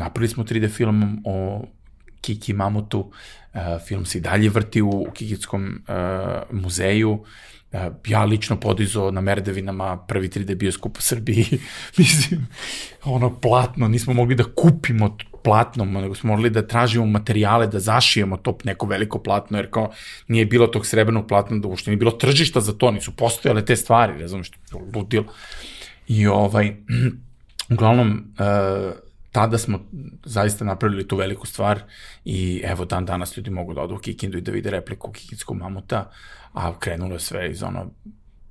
Napravili 0.00 0.32
smo 0.32 0.44
3D 0.44 0.68
film 0.68 1.22
o 1.24 1.64
Kiki 2.20 2.52
Mamutu, 2.52 3.00
uh, 3.00 3.60
film 3.86 4.04
se 4.04 4.18
i 4.18 4.20
dalje 4.20 4.48
vrti 4.48 4.82
u, 4.82 5.06
Kikitskom 5.14 5.82
uh, 5.88 6.60
muzeju, 6.60 7.10
uh, 7.12 7.80
ja 8.06 8.24
lično 8.24 8.60
podizao 8.60 9.10
na 9.10 9.20
Merdevinama 9.20 9.96
prvi 10.08 10.28
3D 10.28 10.54
bioskop 10.54 10.98
u 10.98 11.02
Srbiji, 11.02 11.46
mislim, 11.98 12.46
ono 13.04 13.40
platno, 13.40 13.88
nismo 13.88 14.14
mogli 14.14 14.34
da 14.34 14.44
kupimo 14.44 15.16
platno, 15.42 15.84
nego 15.84 16.14
smo 16.14 16.28
morali 16.28 16.50
da 16.50 16.66
tražimo 16.66 17.06
materijale, 17.06 17.66
da 17.66 17.80
zašijemo 17.80 18.36
to 18.36 18.58
neko 18.64 18.86
veliko 18.86 19.18
platno, 19.18 19.58
jer 19.58 19.70
kao 19.70 19.90
nije 20.28 20.46
bilo 20.46 20.66
tog 20.66 20.86
srebrnog 20.86 21.28
platna, 21.28 21.58
da 21.58 21.68
uopšte 21.68 21.90
nije 21.90 21.98
bilo 21.98 22.10
tržišta 22.10 22.60
za 22.60 22.72
to, 22.72 22.90
nisu 22.90 23.16
postojale 23.16 23.64
te 23.64 23.76
stvari, 23.76 24.28
što 24.28 24.78
je 24.78 24.84
ludilo. 24.94 25.24
I 26.08 26.26
ovaj, 26.26 26.74
uglavnom, 27.74 28.24
uh, 28.38 29.09
tada 29.32 29.58
smo 29.58 29.80
zaista 30.24 30.64
napravili 30.64 31.08
tu 31.08 31.16
veliku 31.16 31.46
stvar 31.46 31.82
i 32.24 32.62
evo 32.64 32.84
dan 32.84 33.06
danas 33.06 33.36
ljudi 33.36 33.50
mogu 33.50 33.74
da 33.74 33.80
odu 33.80 33.94
u 33.94 33.98
Kikindu 33.98 34.38
i 34.38 34.40
da 34.40 34.52
vide 34.52 34.70
repliku 34.70 35.12
Kikindskog 35.12 35.56
mamuta, 35.56 36.10
a 36.52 36.78
krenulo 36.78 37.14
je 37.14 37.20
sve 37.20 37.50
iz 37.50 37.62
ono 37.62 37.90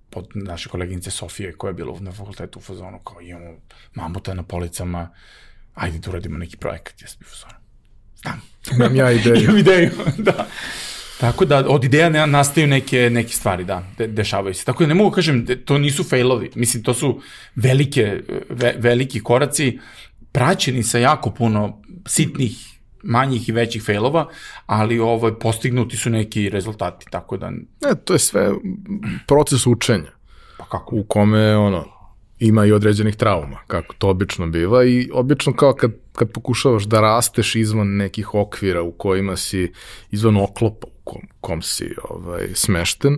pod 0.09 0.27
naše 0.34 0.69
koleginice 0.69 1.11
Sofije 1.11 1.53
koja 1.53 1.69
je 1.69 1.73
bila 1.73 1.99
na 1.99 2.11
fakultetu 2.11 2.59
u 2.59 2.61
fazonu 2.61 2.99
kao 2.99 3.21
imamo 3.21 3.57
mamuta 3.93 4.34
na 4.34 4.43
policama, 4.43 5.09
ajde 5.75 5.99
da 5.99 6.09
uradimo 6.09 6.38
neki 6.38 6.57
projekat, 6.57 7.01
jesam 7.01 7.19
u 7.21 7.30
fazonu. 7.30 7.59
Znam. 8.21 8.41
Imam 8.75 8.95
ja 8.95 9.11
ideju. 9.11 9.41
Imam 9.43 9.57
ideju, 9.57 9.91
da. 10.17 10.47
Tako 11.19 11.45
da 11.45 11.65
od 11.67 11.84
ideja 11.84 12.09
ne, 12.09 12.27
nastaju 12.27 12.67
neke, 12.67 13.09
neke 13.09 13.34
stvari, 13.34 13.63
da, 13.63 13.84
de, 13.97 14.07
dešavaju 14.07 14.53
se. 14.53 14.65
Tako 14.65 14.84
da 14.84 14.88
ne 14.88 14.93
mogu 14.93 15.11
kažem, 15.11 15.45
to 15.65 15.77
nisu 15.77 16.03
failovi, 16.03 16.51
mislim, 16.55 16.84
to 16.84 16.93
su 16.93 17.21
velike, 17.55 18.21
ve, 18.49 18.75
veliki 18.77 19.19
koraci 19.19 19.80
praćeni 20.32 20.84
sa 20.84 20.97
jako 20.97 21.32
puno 21.32 21.82
sitnih 22.05 22.80
manjih 23.03 23.49
i 23.49 23.51
većih 23.51 23.84
failova, 23.86 24.27
ali 24.65 24.99
ovaj, 24.99 25.34
postignuti 25.39 25.97
su 25.97 26.09
neki 26.09 26.49
rezultati, 26.49 27.05
tako 27.11 27.38
da... 27.38 27.49
Ne, 27.49 27.95
to 28.05 28.13
je 28.13 28.19
sve 28.19 28.51
proces 29.27 29.67
učenja. 29.67 30.11
Pa 30.57 30.65
kako? 30.65 30.95
U 30.95 31.03
kome, 31.03 31.57
ono, 31.57 31.86
ima 32.39 32.65
i 32.65 32.71
određenih 32.71 33.15
trauma, 33.15 33.57
kako 33.67 33.95
to 33.97 34.09
obično 34.09 34.47
biva 34.47 34.86
i 34.86 35.09
obično 35.13 35.53
kao 35.53 35.73
kad, 35.73 35.91
kad 36.13 36.32
pokušavaš 36.32 36.84
da 36.84 37.01
rasteš 37.01 37.55
izvan 37.55 37.88
nekih 37.88 38.34
okvira 38.34 38.82
u 38.82 38.91
kojima 38.91 39.38
si, 39.38 39.73
izvan 40.11 40.38
oklopa 40.38 40.88
u 40.88 41.03
kom, 41.03 41.21
kom 41.41 41.61
si 41.61 41.95
ovaj, 42.09 42.47
smešten, 42.53 43.17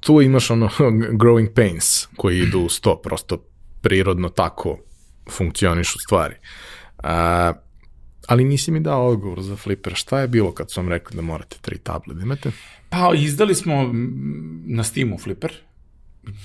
tu 0.00 0.22
imaš 0.22 0.50
ono 0.50 0.68
growing 1.20 1.54
pains 1.54 2.08
koji 2.16 2.38
idu 2.38 2.60
uz 2.60 2.80
to, 2.80 2.96
prosto 3.02 3.44
prirodno 3.80 4.28
tako 4.28 4.78
funkcionišu 5.30 5.98
stvari. 5.98 6.34
A, 6.98 7.52
ali 8.26 8.44
nisi 8.44 8.70
mi 8.70 8.80
dao 8.80 9.08
odgovor 9.08 9.42
za 9.42 9.56
Flipper. 9.56 9.94
Šta 9.94 10.20
je 10.20 10.28
bilo 10.28 10.52
kad 10.52 10.70
su 10.70 10.80
vam 10.80 10.88
rekli 10.88 11.16
da 11.16 11.22
morate 11.22 11.56
tri 11.60 11.78
table 11.78 12.14
da 12.14 12.22
imate? 12.22 12.50
Pa, 12.88 13.12
izdali 13.14 13.54
smo 13.54 13.90
na 14.66 14.84
Steamu 14.84 15.18
Flipper. 15.18 15.52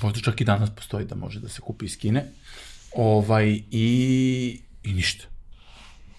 Možda 0.01 0.19
čak 0.19 0.41
i 0.41 0.45
danas 0.45 0.69
postoji 0.75 1.05
da 1.05 1.15
može 1.15 1.39
da 1.39 1.49
se 1.49 1.61
kupi 1.61 1.86
iz 1.86 1.97
Kine. 1.97 2.25
Ovaj, 2.95 3.61
i, 3.71 4.59
i 4.84 4.93
ništa. 4.93 5.25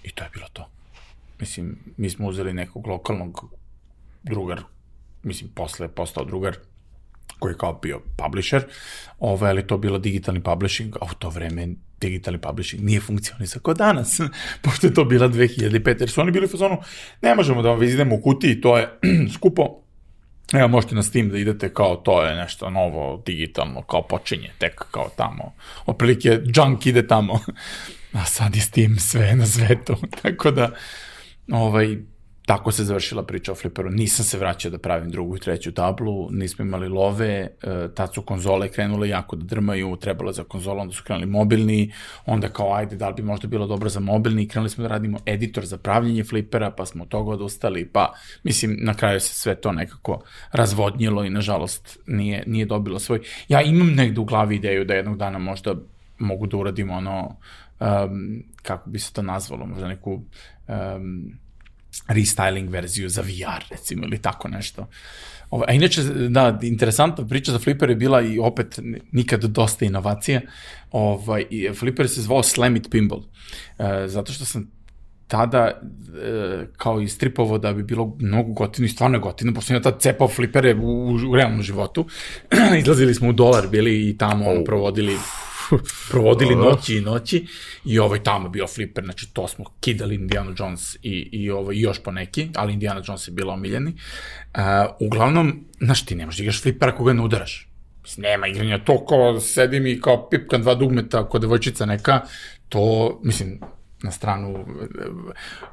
I 0.05 0.11
to 0.11 0.25
je 0.25 0.31
bilo 0.35 0.47
to. 0.53 0.69
Mislim, 1.41 1.79
mi 1.97 2.11
smo 2.11 2.29
uzeli 2.29 2.53
nekog 2.53 2.87
lokalnog 2.87 3.45
drugar, 4.23 4.63
mislim, 5.23 5.51
posle 5.55 5.87
je 5.87 5.91
postao 5.91 6.25
drugar, 6.25 6.57
koji 7.43 7.53
je 7.53 7.59
kao 7.59 7.73
bio 7.83 8.01
publisher, 8.17 8.63
ovaj, 9.19 9.51
ali 9.51 9.67
to 9.67 9.79
bilo 9.79 9.99
digitalni 9.99 10.43
publishing, 10.43 10.97
a 11.01 11.05
u 11.05 11.15
to 11.19 11.29
vreme 11.29 11.69
digitalni 12.01 12.39
publishing 12.41 12.85
nije 12.85 13.01
funkcionisao 13.01 13.63
kao 13.63 13.75
danas, 13.75 14.21
pošto 14.63 14.87
je 14.87 14.95
to 14.95 15.05
bila 15.05 15.29
2005, 15.29 16.01
jer 16.01 16.11
su 16.11 16.21
oni 16.21 16.31
bili 16.31 16.47
u 16.47 16.49
fazonu, 16.49 16.79
ne 17.23 17.35
možemo 17.35 17.63
da 17.63 17.69
vam 17.69 17.79
vizidemo 17.79 18.15
u 18.15 18.21
kutiji, 18.21 18.61
to 18.61 18.79
je 18.79 18.89
skupo, 19.35 19.83
Evo, 20.53 20.69
možete 20.69 20.95
na 20.95 21.03
Steam 21.03 21.29
da 21.29 21.39
idete 21.39 21.75
kao 21.75 21.97
to 21.97 22.23
je 22.23 22.37
nešto 22.37 22.71
novo, 22.71 23.23
digitalno, 23.27 23.83
kao 23.83 24.03
počinje 24.03 24.51
tek 24.59 24.85
kao 24.91 25.09
tamo. 25.17 25.55
Oprilike, 25.87 26.41
junk 26.55 26.87
ide 26.87 27.07
tamo. 27.07 27.41
A 28.21 28.25
sad 28.25 28.57
je 28.57 28.63
Steam 28.63 28.97
sve 28.99 29.35
na 29.37 29.47
svetu. 29.47 29.97
Tako 30.23 30.51
da, 30.51 30.71
ovaj, 31.53 31.97
tako 32.47 32.73
se 32.73 32.85
završila 32.85 33.23
priča 33.23 33.53
o 33.53 33.55
fliperu. 33.55 33.91
Nisam 33.91 34.25
se 34.25 34.39
vraćao 34.39 34.71
da 34.71 34.79
pravim 34.79 35.11
drugu 35.11 35.37
i 35.37 35.41
treću 35.41 35.73
tablu, 35.73 36.29
nismo 36.31 36.65
imali 36.65 36.89
love, 36.89 37.29
e, 37.29 37.49
tad 37.95 38.15
su 38.15 38.23
konzole 38.23 38.69
krenule 38.69 39.09
jako 39.09 39.37
da 39.37 39.45
drmaju, 39.45 39.97
trebalo 39.97 40.33
za 40.33 40.45
konzolu, 40.45 40.81
onda 40.81 40.95
su 40.95 41.05
krenuli 41.05 41.27
mobilni, 41.27 41.93
onda 42.27 42.49
kao 42.49 42.75
ajde, 42.75 42.97
da 42.97 43.09
li 43.09 43.15
bi 43.15 43.23
možda 43.23 43.49
bilo 43.49 43.67
dobro 43.67 43.89
za 43.89 44.01
mobilni, 44.01 44.49
krenuli 44.49 44.71
smo 44.71 44.83
da 44.83 44.89
radimo 44.89 45.19
editor 45.27 45.67
za 45.67 45.79
pravljenje 45.79 46.25
flipera, 46.25 46.71
pa 46.71 46.87
smo 46.87 47.03
od 47.03 47.09
toga 47.09 47.31
odustali, 47.31 47.89
pa 47.89 48.13
mislim, 48.43 48.77
na 48.81 48.95
kraju 48.95 49.21
se 49.21 49.35
sve 49.35 49.55
to 49.55 49.73
nekako 49.73 50.23
razvodnjilo 50.53 51.25
i 51.25 51.31
nažalost 51.31 51.99
nije, 52.07 52.45
nije 52.47 52.67
dobilo 52.67 52.99
svoj. 52.99 53.21
Ja 53.49 53.63
imam 53.63 53.95
negde 53.95 54.21
u 54.21 54.25
glavi 54.25 54.57
ideju 54.57 54.85
da 54.85 54.95
jednog 54.95 55.17
dana 55.17 55.39
možda 55.39 55.75
mogu 56.19 56.47
da 56.47 56.57
uradim 56.57 56.91
ono, 56.91 57.37
um, 57.81 58.43
kako 58.63 58.91
bi 58.91 58.99
se 58.99 59.13
to 59.13 59.23
nazvalo, 59.23 59.67
možda 59.67 59.89
neku 59.89 60.13
um, 60.69 61.43
restyling 62.09 62.69
verziju 62.69 63.09
za 63.09 63.23
VR, 63.23 63.65
recimo, 63.71 64.05
ili 64.05 64.19
tako 64.19 64.49
nešto. 64.49 64.87
Ovo, 65.51 65.65
a 65.69 65.73
inače, 65.73 66.03
da, 66.29 66.59
interesantna 66.63 67.27
priča 67.27 67.53
za 67.53 67.59
Flipper 67.59 67.91
je 67.91 67.97
bila 67.97 68.23
i 68.23 68.39
opet 68.39 68.79
nikad 69.13 69.45
dosta 69.45 69.85
inovacije. 69.85 70.41
Ovaj, 70.91 71.45
i 71.51 71.71
Flipper 71.75 72.09
se 72.09 72.23
zvao 72.23 72.43
Slam 72.43 72.77
It 72.77 72.89
Pinball, 72.91 73.23
e, 73.79 74.09
zato 74.09 74.33
što 74.33 74.45
sam 74.45 74.71
tada 75.27 75.67
e, 75.67 76.67
kao 76.77 77.01
i 77.01 77.09
stripovo 77.09 77.59
da 77.59 77.73
bi 77.73 77.83
bilo 77.83 78.17
mnogo 78.21 78.53
gotivno 78.53 78.87
i 78.87 78.89
stvarno 78.89 79.17
je 79.17 79.21
gotivno, 79.21 79.55
pošto 79.55 79.67
sam 79.67 79.77
ja 79.77 79.83
tad 79.83 80.01
cepao 80.01 80.29
flipere 80.29 80.75
u, 80.75 81.17
u 81.31 81.37
realnom 81.37 81.63
životu. 81.63 82.07
Izlazili 82.81 83.15
smo 83.15 83.29
u 83.29 83.33
dolar, 83.33 83.69
bili 83.69 84.09
i 84.09 84.19
tamo 84.19 84.51
oh. 84.51 84.63
provodili 84.65 85.17
provodili 86.11 86.55
Dobro. 86.55 86.71
noći 86.71 86.97
i 86.97 87.01
noći 87.01 87.47
i 87.85 87.99
ovaj 87.99 88.23
tamo 88.23 88.49
bio 88.49 88.67
fliper, 88.67 89.05
znači 89.05 89.35
to 89.35 89.49
smo 89.49 89.65
kidali 89.81 90.15
Indiana 90.15 90.55
Jones 90.59 90.95
i, 90.95 91.29
i, 91.33 91.51
ovaj, 91.51 91.77
i 91.77 91.81
još 91.81 92.03
po 92.03 92.11
neki, 92.11 92.49
ali 92.55 92.73
Indiana 92.73 93.03
Jones 93.07 93.29
je 93.29 93.33
bila 93.33 93.55
omiljeni. 93.55 93.91
Uh, 94.55 94.61
uglavnom, 95.01 95.65
znaš, 95.81 96.07
ti 96.07 96.15
nemaš 96.15 96.37
da 96.37 96.43
igraš 96.43 96.63
fliper 96.63 96.89
ako 96.89 97.05
ga 97.05 97.13
ne 97.13 97.23
udaraš. 97.23 97.69
Mislim, 98.03 98.23
nema 98.23 98.47
igranja, 98.47 98.85
to 98.85 99.07
kao 99.07 99.41
sedim 99.41 99.87
i 99.87 100.01
kao 100.01 100.29
pipkam 100.29 100.63
dva 100.63 100.75
dugmeta 100.75 101.29
kod 101.29 101.41
devojčica 101.41 101.87
neka, 101.87 102.21
to, 102.69 103.21
mislim, 103.25 103.61
na 104.03 104.11
stranu 104.11 104.67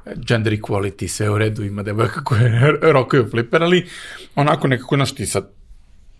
eh, 0.06 0.12
gender 0.16 0.52
equality, 0.52 1.08
sve 1.08 1.30
u 1.30 1.38
redu, 1.38 1.64
ima 1.64 1.82
devojka 1.82 2.24
koje 2.24 2.72
rokaju 2.92 3.30
fliper, 3.30 3.62
ali 3.62 3.86
onako 4.34 4.68
nekako, 4.68 4.96
znaš, 4.96 5.14
ti 5.14 5.26
sad 5.26 5.59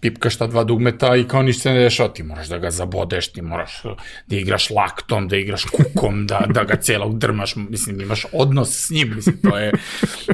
pipkaš 0.00 0.36
ta 0.36 0.46
dva 0.46 0.64
dugmeta 0.64 1.16
i 1.16 1.24
kao 1.28 1.42
ništa 1.42 1.72
ne 1.72 1.80
dešava, 1.80 2.12
ti 2.12 2.22
moraš 2.22 2.48
da 2.48 2.58
ga 2.58 2.70
zabodeš, 2.70 3.32
ti 3.32 3.42
moraš 3.42 3.82
da 4.26 4.36
igraš 4.36 4.70
laktom, 4.70 5.28
da 5.28 5.36
igraš 5.36 5.64
kukom, 5.64 6.26
da, 6.26 6.44
da 6.48 6.64
ga 6.64 6.76
celog 6.76 7.18
drmaš, 7.18 7.56
mislim, 7.56 8.00
imaš 8.00 8.26
odnos 8.32 8.86
s 8.86 8.90
njim, 8.90 9.12
mislim, 9.16 9.38
to 9.42 9.58
je, 9.58 9.72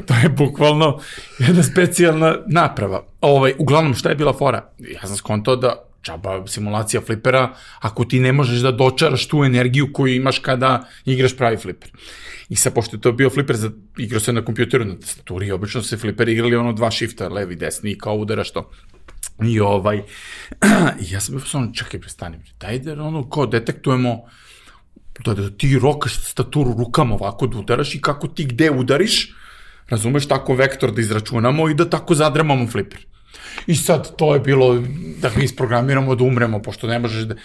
to 0.07 0.13
je 0.23 0.29
bukvalno 0.29 0.99
jedna 1.39 1.63
specijalna 1.63 2.35
naprava. 2.47 3.03
Ovaj, 3.21 3.53
uglavnom, 3.57 3.93
šta 3.93 4.09
je 4.09 4.15
bila 4.15 4.33
fora? 4.33 4.69
Ja 4.79 5.07
sam 5.07 5.15
skontao 5.15 5.55
da 5.55 5.83
džaba 6.07 6.47
simulacija 6.47 7.01
flipera, 7.01 7.53
ako 7.79 8.05
ti 8.05 8.19
ne 8.19 8.31
možeš 8.33 8.59
da 8.59 8.71
dočaraš 8.71 9.27
tu 9.27 9.43
energiju 9.43 9.93
koju 9.93 10.15
imaš 10.15 10.39
kada 10.39 10.87
igraš 11.05 11.37
pravi 11.37 11.57
fliper. 11.57 11.91
I 12.49 12.55
sad, 12.55 12.73
pošto 12.73 12.95
je 12.95 13.01
to 13.01 13.11
bio 13.11 13.29
fliper, 13.29 13.55
za, 13.55 13.71
igrao 13.97 14.19
se 14.19 14.33
na 14.33 14.45
kompjuteru, 14.45 14.85
na 14.85 14.95
tastaturi, 14.99 15.51
obično 15.51 15.81
se 15.83 15.97
fliper 15.97 16.29
igrali 16.29 16.55
ono 16.55 16.73
dva 16.73 16.91
shifta, 16.91 17.27
levi, 17.27 17.55
desni, 17.55 17.91
i 17.91 17.97
kao 17.97 18.15
udaraš 18.15 18.51
to. 18.51 18.71
I 19.43 19.59
ovaj, 19.59 20.03
ja 21.11 21.19
sam 21.19 21.35
bio 21.35 21.45
ono, 21.53 21.71
čekaj, 21.73 21.99
prestani, 21.99 22.37
daj 22.59 22.79
da 22.79 23.03
ono, 23.03 23.29
kao 23.29 23.45
detektujemo 23.45 24.21
da, 25.25 25.33
da 25.33 25.49
ti 25.49 25.79
rokaš 25.79 26.15
staturu 26.25 26.75
rukama 26.77 27.15
ovako 27.15 27.47
da 27.47 27.57
udaraš 27.57 27.95
i 27.95 28.01
kako 28.01 28.27
ti 28.27 28.45
gde 28.45 28.71
udariš, 28.71 29.33
razumeš, 29.89 30.27
tako 30.27 30.55
vektor 30.55 30.91
da 30.91 31.01
izračunamo 31.01 31.69
i 31.69 31.73
da 31.73 31.89
tako 31.89 32.15
zadremamo 32.15 32.67
fliper. 32.67 33.05
I 33.67 33.75
sad 33.75 34.15
to 34.15 34.33
je 34.33 34.39
bilo 34.39 34.83
da 35.21 35.29
ga 35.29 35.41
isprogramiramo 35.41 36.15
da 36.15 36.23
umremo, 36.23 36.61
pošto 36.61 36.87
ne 36.87 36.99
možeš 36.99 37.23
da, 37.23 37.35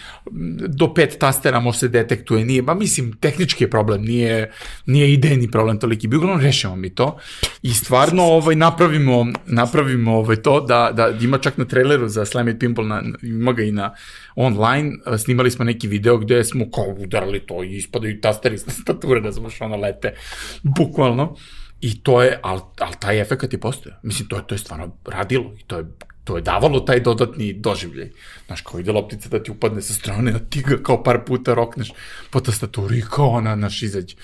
do 0.68 0.94
pet 0.94 1.16
tastera 1.18 1.60
može 1.60 1.78
se 1.78 1.88
detektuje, 1.88 2.44
nije, 2.44 2.62
ba 2.62 2.74
mislim, 2.74 3.12
tehnički 3.12 3.64
je 3.64 3.70
problem, 3.70 4.02
nije, 4.02 4.52
nije 4.86 5.12
idejni 5.12 5.50
problem 5.50 5.78
toliki, 5.78 6.08
bi 6.08 6.16
uglavnom 6.16 6.40
rešimo 6.40 6.76
mi 6.76 6.94
to 6.94 7.18
i 7.62 7.74
stvarno 7.74 8.22
ovaj, 8.22 8.56
napravimo, 8.56 9.26
napravimo 9.46 10.16
ovaj, 10.16 10.36
to 10.36 10.60
da, 10.60 10.90
da 10.94 11.18
ima 11.20 11.38
čak 11.38 11.58
na 11.58 11.64
traileru 11.64 12.08
za 12.08 12.24
Slam 12.24 12.48
It 12.48 12.60
Pimple, 12.60 12.84
na, 12.84 13.02
ima 13.22 13.52
ga 13.52 13.62
i 13.62 13.72
na 13.72 13.94
online, 14.34 14.92
snimali 15.18 15.50
smo 15.50 15.64
neki 15.64 15.88
video 15.88 16.18
gde 16.18 16.44
smo 16.44 16.70
kao 16.70 16.94
udarali 16.98 17.40
to 17.40 17.64
i 17.64 17.76
ispadaju 17.76 18.20
tasteri 18.20 18.58
s 18.58 18.64
tastature, 18.64 19.20
da 19.20 19.32
smo 19.32 19.50
što 19.50 19.64
ono 19.64 19.76
lete, 19.76 20.14
bukvalno. 20.62 21.36
I 21.82 22.02
to 22.02 22.22
je, 22.22 22.38
ali 22.42 22.60
al 22.78 22.92
taj 22.98 23.20
efekt 23.20 23.52
je 23.52 23.60
postoja. 23.60 23.98
Mislim, 24.02 24.28
to 24.28 24.36
je, 24.36 24.42
to 24.46 24.54
je 24.54 24.58
stvarno 24.58 24.96
radilo 25.04 25.54
i 25.58 25.62
to 25.66 25.78
je, 25.78 25.84
to 26.24 26.36
je 26.36 26.42
davalo 26.42 26.80
taj 26.80 27.00
dodatni 27.00 27.52
doživljaj. 27.52 28.10
Znaš, 28.46 28.60
kao 28.60 28.80
ide 28.80 28.92
loptica 28.92 29.28
da 29.28 29.42
ti 29.42 29.50
upadne 29.50 29.82
sa 29.82 29.94
strane, 29.94 30.32
da 30.32 30.38
ti 30.38 30.62
ga 30.62 30.76
kao 30.82 31.02
par 31.02 31.24
puta 31.26 31.54
rokneš 31.54 31.90
po 32.30 32.40
tastaturi 32.40 32.98
i 32.98 33.04
kao 33.10 33.28
ona 33.28 33.54
naš 33.54 33.82
izađe. 33.82 34.16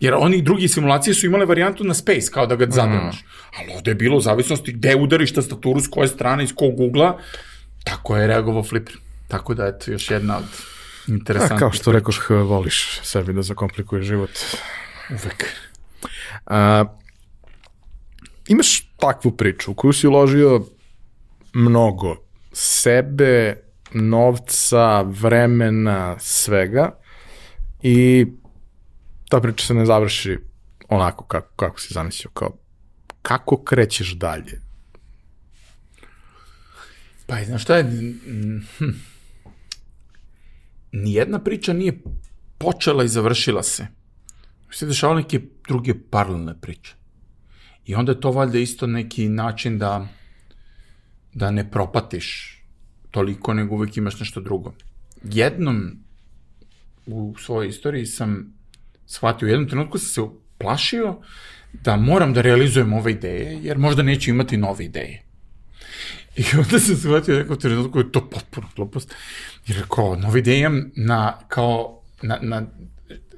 Jer 0.00 0.14
oni 0.14 0.42
drugi 0.42 0.68
simulacije 0.68 1.14
su 1.14 1.26
imale 1.26 1.46
varijantu 1.46 1.84
na 1.84 1.94
space, 1.94 2.30
kao 2.32 2.46
da 2.46 2.56
ga 2.56 2.66
zadrmaš. 2.70 3.22
Mm. 3.22 3.26
Ali 3.58 3.72
ovde 3.76 3.90
je 3.90 3.94
bilo 3.94 4.16
u 4.16 4.20
zavisnosti 4.20 4.72
gde 4.72 4.96
udariš 4.96 5.34
tastaturu, 5.34 5.80
s 5.80 5.88
koje 5.88 6.08
strane, 6.08 6.44
iz 6.44 6.54
kog 6.54 6.80
ugla, 6.80 7.18
tako 7.84 8.16
je 8.16 8.26
reagovao 8.26 8.62
Flipper. 8.62 8.96
Tako 9.28 9.54
da, 9.54 9.66
eto, 9.66 9.90
još 9.92 10.10
jedna 10.10 10.36
od 10.36 10.44
interesantnih. 11.08 11.56
A, 11.56 11.58
kao 11.58 11.72
što 11.72 11.92
rekoš, 11.92 12.28
voliš 12.28 13.00
sebi 13.02 13.32
da 13.32 13.42
zakomplikuješ 13.42 14.06
život. 14.06 14.30
Uvek. 15.10 15.44
A, 16.46 16.84
imaš 18.48 18.92
takvu 18.96 19.36
priču 19.36 19.70
u 19.70 19.74
koju 19.74 19.92
si 19.92 20.06
uložio 20.06 20.64
mnogo 21.52 22.16
sebe, 22.52 23.56
novca, 23.92 25.02
vremena, 25.02 26.16
svega 26.18 26.98
i 27.82 28.26
ta 29.28 29.40
priča 29.40 29.66
se 29.66 29.74
ne 29.74 29.86
završi 29.86 30.38
onako 30.88 31.24
kako, 31.24 31.54
kako 31.56 31.80
si 31.80 31.94
zamislio, 31.94 32.30
kao 32.30 32.56
kako 33.22 33.64
krećeš 33.64 34.12
dalje? 34.12 34.60
Pa, 37.26 37.44
znaš 37.44 37.62
šta 37.62 37.76
je, 37.76 37.84
hm. 38.78 38.88
nijedna 40.92 41.38
priča 41.38 41.72
nije 41.72 42.02
počela 42.58 43.04
i 43.04 43.08
završila 43.08 43.62
se. 43.62 43.86
Se 44.70 44.86
dešavaju 44.86 45.16
neke 45.16 45.40
druge 45.68 45.94
paralelne 46.10 46.60
priče. 46.60 46.94
I 47.86 47.94
onda 47.94 48.12
je 48.12 48.20
to 48.20 48.30
valjda 48.30 48.58
isto 48.58 48.86
neki 48.86 49.28
način 49.28 49.78
da 49.78 50.08
da 51.34 51.50
ne 51.50 51.70
propatiš 51.70 52.58
toliko, 53.10 53.54
nego 53.54 53.74
uvek 53.74 53.96
imaš 53.96 54.20
nešto 54.20 54.40
drugo. 54.40 54.74
Jednom 55.24 55.98
u 57.06 57.34
svojoj 57.38 57.68
istoriji 57.68 58.06
sam 58.06 58.54
shvatio, 59.06 59.46
u 59.46 59.48
jednom 59.48 59.68
trenutku 59.68 59.98
sam 59.98 60.08
se 60.08 60.30
plašio 60.58 61.16
da 61.72 61.96
moram 61.96 62.32
da 62.32 62.40
realizujem 62.40 62.92
ove 62.92 63.12
ideje, 63.12 63.58
jer 63.62 63.78
možda 63.78 64.02
neću 64.02 64.30
imati 64.30 64.56
nove 64.56 64.84
ideje. 64.84 65.22
I 66.36 66.44
onda 66.58 66.78
sam 66.78 66.96
shvatio 66.96 67.38
nekog 67.38 67.58
trenutku 67.58 67.98
je 67.98 68.12
to 68.12 68.30
potpuno 68.30 68.66
glupost. 68.76 69.14
Jer 69.66 69.84
kao, 69.94 70.16
nove 70.16 70.38
ideje 70.38 70.60
imam 70.60 70.90
na, 70.96 71.38
kao, 71.48 72.00
na, 72.22 72.38
na 72.42 72.66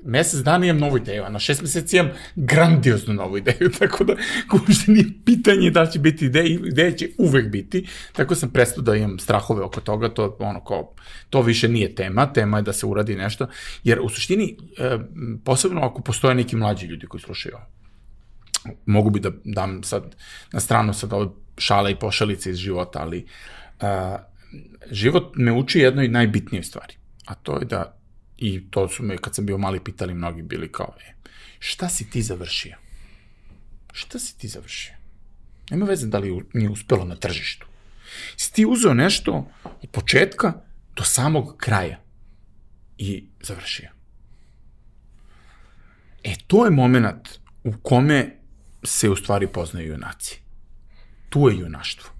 mesec 0.06 0.40
dana 0.40 0.66
imam 0.66 0.78
novu 0.78 0.96
ideju, 0.96 1.24
a 1.24 1.28
na 1.28 1.38
šest 1.38 1.62
meseci 1.62 1.96
imam 1.96 2.10
grandioznu 2.36 3.14
novu 3.14 3.38
ideju, 3.38 3.70
tako 3.78 4.04
da 4.04 4.14
uopšte 4.52 4.92
nije 4.92 5.04
pitanje 5.24 5.70
da 5.70 5.86
će 5.86 5.98
biti 5.98 6.26
ideja, 6.26 6.44
ideja 6.44 6.92
će 6.92 7.08
uvek 7.18 7.48
biti, 7.48 7.86
tako 8.12 8.34
sam 8.34 8.50
prestao 8.50 8.82
da 8.82 8.96
imam 8.96 9.18
strahove 9.18 9.62
oko 9.62 9.80
toga, 9.80 10.08
to 10.08 10.36
ono 10.40 10.64
kao, 10.64 10.94
to 11.30 11.42
više 11.42 11.68
nije 11.68 11.94
tema, 11.94 12.32
tema 12.32 12.56
je 12.56 12.62
da 12.62 12.72
se 12.72 12.86
uradi 12.86 13.16
nešto, 13.16 13.48
jer 13.84 14.00
u 14.00 14.08
suštini, 14.08 14.56
e, 14.78 14.98
posebno 15.44 15.80
ako 15.80 16.02
postoje 16.02 16.34
neki 16.34 16.56
mlađi 16.56 16.86
ljudi 16.86 17.06
koji 17.06 17.20
slušaju 17.20 17.54
ovo, 17.54 17.66
mogu 18.86 19.10
bi 19.10 19.20
da 19.20 19.30
dam 19.44 19.82
sad 19.82 20.16
na 20.52 20.60
stranu 20.60 20.94
sad 20.94 21.12
ove 21.12 21.28
šale 21.58 21.92
i 21.92 21.96
pošalice 21.96 22.50
iz 22.50 22.56
života, 22.56 22.98
ali 22.98 23.26
uh, 23.80 23.88
život 24.90 25.32
me 25.36 25.52
uči 25.52 25.80
jednoj 25.80 26.08
najbitnijoj 26.08 26.62
stvari, 26.62 26.94
a 27.26 27.34
to 27.34 27.58
je 27.58 27.64
da 27.64 27.95
I 28.38 28.70
to 28.70 28.88
su 28.88 29.02
me, 29.02 29.18
kad 29.18 29.34
sam 29.34 29.46
bio 29.46 29.58
mali, 29.58 29.84
pitali 29.84 30.14
mnogi, 30.14 30.42
bili 30.42 30.72
kao, 30.72 30.94
e, 31.00 31.14
šta 31.58 31.88
si 31.88 32.10
ti 32.10 32.22
završio? 32.22 32.76
Šta 33.92 34.18
si 34.18 34.38
ti 34.38 34.48
završio? 34.48 34.94
Nema 35.70 35.86
veze 35.86 36.06
da 36.06 36.18
li 36.18 36.42
nije 36.54 36.70
uspelo 36.70 37.04
na 37.04 37.16
tržištu. 37.16 37.66
Si 38.36 38.52
ti 38.52 38.66
uzeo 38.66 38.94
nešto 38.94 39.50
od 39.82 39.90
početka 39.90 40.52
do 40.96 41.04
samog 41.04 41.56
kraja 41.56 42.00
i 42.98 43.24
završio. 43.40 43.88
E, 46.24 46.34
to 46.46 46.64
je 46.64 46.70
moment 46.70 47.28
u 47.64 47.72
kome 47.82 48.36
se 48.82 49.10
u 49.10 49.16
stvari 49.16 49.46
poznaju 49.46 49.88
junaci. 49.88 50.40
Tu 51.28 51.48
je 51.48 51.58
junaštvo. 51.58 52.15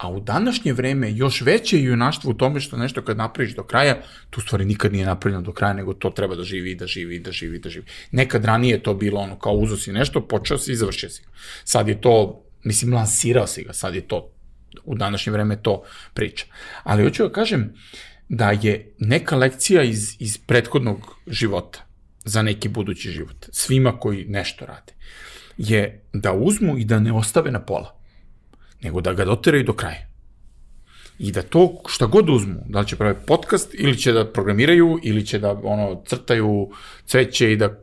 A 0.00 0.08
u 0.10 0.20
današnje 0.20 0.72
vreme 0.72 1.12
još 1.12 1.40
veće 1.40 1.82
junaštvo 1.82 2.30
u 2.30 2.34
tome 2.34 2.60
što 2.60 2.76
nešto 2.76 3.02
kad 3.02 3.16
napraviš 3.16 3.54
do 3.54 3.62
kraja, 3.62 4.02
tu 4.30 4.40
stvari 4.40 4.64
nikad 4.64 4.92
nije 4.92 5.06
napravljeno 5.06 5.42
do 5.42 5.52
kraja, 5.52 5.72
nego 5.72 5.94
to 5.94 6.10
treba 6.10 6.36
da 6.36 6.44
živi, 6.44 6.74
da 6.74 6.86
živi, 6.86 7.18
da 7.18 7.32
živi, 7.32 7.58
da 7.58 7.68
živi. 7.68 7.86
Nekad 8.10 8.44
ranije 8.44 8.82
to 8.82 8.94
bilo 8.94 9.20
ono 9.20 9.38
kao 9.38 9.52
uzo 9.52 9.76
si 9.76 9.92
nešto, 9.92 10.20
počeo 10.28 10.58
si 10.58 10.72
i 10.72 10.76
završio 10.76 11.10
si. 11.10 11.22
Sad 11.64 11.88
je 11.88 12.00
to, 12.00 12.42
mislim, 12.64 12.94
lansirao 12.94 13.46
si 13.46 13.64
ga, 13.64 13.72
sad 13.72 13.94
je 13.94 14.00
to, 14.00 14.32
u 14.84 14.94
današnje 14.94 15.32
vreme 15.32 15.62
to 15.62 15.82
priča. 16.14 16.46
Ali 16.82 17.04
hoću 17.04 17.22
da 17.22 17.32
kažem 17.32 17.72
da 18.28 18.50
je 18.50 18.94
neka 18.98 19.36
lekcija 19.36 19.82
iz, 19.82 20.16
iz 20.18 20.38
prethodnog 20.38 21.16
života 21.26 21.86
za 22.24 22.42
neki 22.42 22.68
budući 22.68 23.10
život, 23.10 23.48
svima 23.52 23.98
koji 23.98 24.24
nešto 24.24 24.66
rade, 24.66 24.92
je 25.58 26.04
da 26.12 26.32
uzmu 26.32 26.78
i 26.78 26.84
da 26.84 26.98
ne 26.98 27.12
ostave 27.12 27.50
na 27.50 27.60
pola 27.60 27.99
nego 28.82 29.00
da 29.00 29.12
ga 29.12 29.24
doteraju 29.24 29.64
do 29.64 29.72
kraja. 29.72 30.10
I 31.18 31.32
da 31.32 31.42
to 31.42 31.82
šta 31.88 32.06
god 32.06 32.30
uzmu, 32.30 32.64
da 32.68 32.80
li 32.80 32.86
će 32.86 32.96
pravi 32.96 33.14
podcast 33.26 33.74
ili 33.74 33.98
će 33.98 34.12
da 34.12 34.32
programiraju 34.32 34.98
ili 35.02 35.26
će 35.26 35.38
da 35.38 35.52
ono 35.62 36.02
crtaju 36.06 36.70
cveće 37.06 37.52
i 37.52 37.56
da 37.56 37.78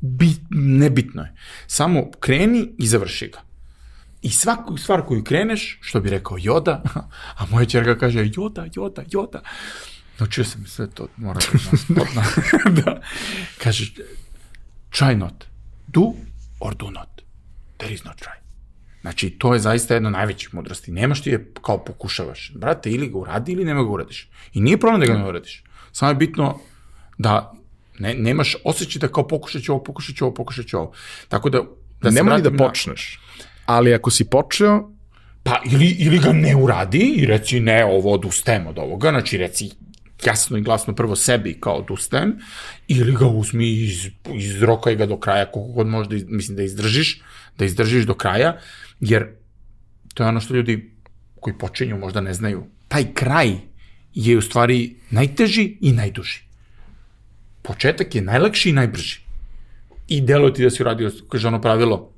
bit, 0.00 0.40
nebitno 0.50 1.22
je. 1.22 1.34
Samo 1.66 2.10
kreni 2.20 2.68
i 2.78 2.86
završi 2.86 3.28
ga. 3.28 3.40
I 4.22 4.30
svaku 4.30 4.76
stvar 4.76 5.02
koju 5.06 5.24
kreneš, 5.24 5.78
što 5.80 6.00
bi 6.00 6.10
rekao 6.10 6.36
Joda, 6.40 6.82
a 7.38 7.46
moja 7.50 7.66
čerka 7.66 7.98
kaže 7.98 8.30
Joda, 8.34 8.66
Joda, 8.74 9.02
Joda. 9.10 9.42
Naučio 10.18 10.44
sam 10.44 10.66
sve 10.66 10.90
to, 10.90 11.08
moram 11.16 11.42
da 11.88 12.02
da. 12.84 13.00
Kaže, 13.58 13.92
try 14.90 15.16
not. 15.16 15.44
Do 15.86 16.12
or 16.60 16.74
do 16.74 16.90
not. 16.90 17.08
There 17.78 17.94
is 17.94 18.04
no 18.04 18.10
try. 18.10 18.39
Znači, 19.00 19.30
to 19.30 19.54
je 19.54 19.60
zaista 19.60 19.94
jedna 19.94 20.10
najvećih 20.10 20.54
mudrosti. 20.54 20.92
Nemaš 20.92 21.22
ti 21.22 21.30
je 21.30 21.52
kao 21.62 21.84
pokušavaš. 21.84 22.52
Brate, 22.54 22.90
ili 22.90 23.08
ga 23.08 23.18
uradi 23.18 23.52
ili 23.52 23.64
nema 23.64 23.82
ga 23.82 23.90
uradiš. 23.90 24.28
I 24.54 24.60
nije 24.60 24.78
problem 24.78 25.00
da 25.00 25.06
ga 25.06 25.18
ne 25.18 25.28
uradiš. 25.28 25.64
Samo 25.92 26.10
je 26.10 26.14
bitno 26.14 26.58
da 27.18 27.52
ne, 27.98 28.14
nemaš 28.14 28.56
osjećaj 28.64 29.00
da 29.00 29.08
kao 29.08 29.28
pokušat 29.28 29.62
ću 29.62 29.72
ovo, 29.72 29.82
pokušat 29.82 30.16
ću 30.16 30.24
ovo, 30.24 30.34
pokušat 30.34 30.66
ću 30.66 30.78
ovo. 30.78 30.92
Tako 31.28 31.50
da, 31.50 31.62
da 32.02 32.10
Nema 32.10 32.34
li 32.34 32.42
da 32.42 32.56
počneš, 32.56 33.20
ali 33.66 33.94
ako 33.94 34.10
si 34.10 34.24
počeo, 34.24 34.90
Pa 35.42 35.62
ili, 35.72 35.86
ili 35.86 36.18
ga 36.18 36.32
ne 36.32 36.56
uradi 36.56 37.14
i 37.16 37.26
reci 37.26 37.60
ne, 37.60 37.84
ovo 37.84 38.12
odustajem 38.12 38.66
od 38.66 38.78
ovoga, 38.78 39.10
znači 39.10 39.36
reci 39.36 39.70
jasno 40.24 40.58
i 40.58 40.60
glasno 40.60 40.94
prvo 40.94 41.16
sebi 41.16 41.56
kao 41.60 41.74
odustajem, 41.74 42.38
ili 42.88 43.12
ga 43.16 43.26
uzmi 43.26 43.66
i 43.66 43.84
iz, 43.84 44.08
izrokaj 44.34 44.96
ga 44.96 45.06
do 45.06 45.16
kraja, 45.16 45.50
koliko 45.50 45.72
god 45.72 45.86
možda, 45.86 46.16
iz, 46.16 46.24
mislim 46.28 46.56
da 46.56 46.62
izdržiš, 46.62 47.22
da 47.60 47.68
izdržiš 47.68 48.06
do 48.08 48.14
kraja, 48.14 48.56
jer 49.00 49.28
to 50.14 50.22
je 50.22 50.28
ono 50.28 50.40
što 50.40 50.54
ljudi 50.54 50.90
koji 51.40 51.58
počinju 51.58 51.98
možda 51.98 52.20
ne 52.20 52.34
znaju. 52.34 52.64
Taj 52.88 53.12
kraj 53.14 53.56
je 54.14 54.38
u 54.38 54.42
stvari 54.42 54.96
najteži 55.10 55.76
i 55.80 55.92
najduži. 55.92 56.40
Početak 57.62 58.14
je 58.14 58.22
najlakši 58.22 58.70
i 58.70 58.72
najbrži. 58.72 59.20
I 60.08 60.20
deluje 60.20 60.54
ti 60.54 60.64
da 60.64 60.70
si 60.70 60.82
uradio, 60.82 61.12
kaže 61.28 61.48
ono 61.48 61.60
pravilo, 61.60 62.10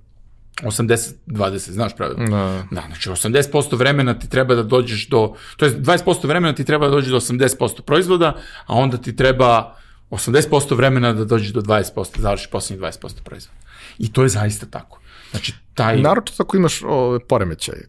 80-20, 0.62 1.70
znaš 1.70 1.96
pravilo? 1.96 2.26
Da. 2.26 2.64
Da, 2.70 2.82
znači 2.86 3.10
80% 3.10 3.78
vremena 3.78 4.18
ti 4.18 4.30
treba 4.30 4.54
da 4.54 4.62
dođeš 4.62 5.08
do, 5.08 5.34
to 5.56 5.64
je 5.64 5.76
20% 5.80 6.26
vremena 6.26 6.54
ti 6.54 6.64
treba 6.64 6.86
da 6.86 6.92
dođeš 6.92 7.10
do 7.10 7.20
80% 7.20 7.80
proizvoda, 7.80 8.36
a 8.66 8.74
onda 8.74 8.96
ti 8.96 9.16
treba 9.16 9.76
80% 10.10 10.76
vremena 10.76 11.12
da 11.12 11.24
dođeš 11.24 11.52
do 11.52 11.60
20%, 11.60 12.20
završiš 12.20 12.50
poslednjih 12.50 12.82
20% 12.82 13.22
proizvoda. 13.24 13.58
I 13.98 14.12
to 14.12 14.22
je 14.22 14.28
zaista 14.28 14.66
tako. 14.66 15.01
Znači, 15.32 15.54
taj... 15.74 16.00
naročito 16.00 16.42
ako 16.42 16.56
imaš 16.56 16.82
ove, 16.82 17.18
poremećaje 17.20 17.88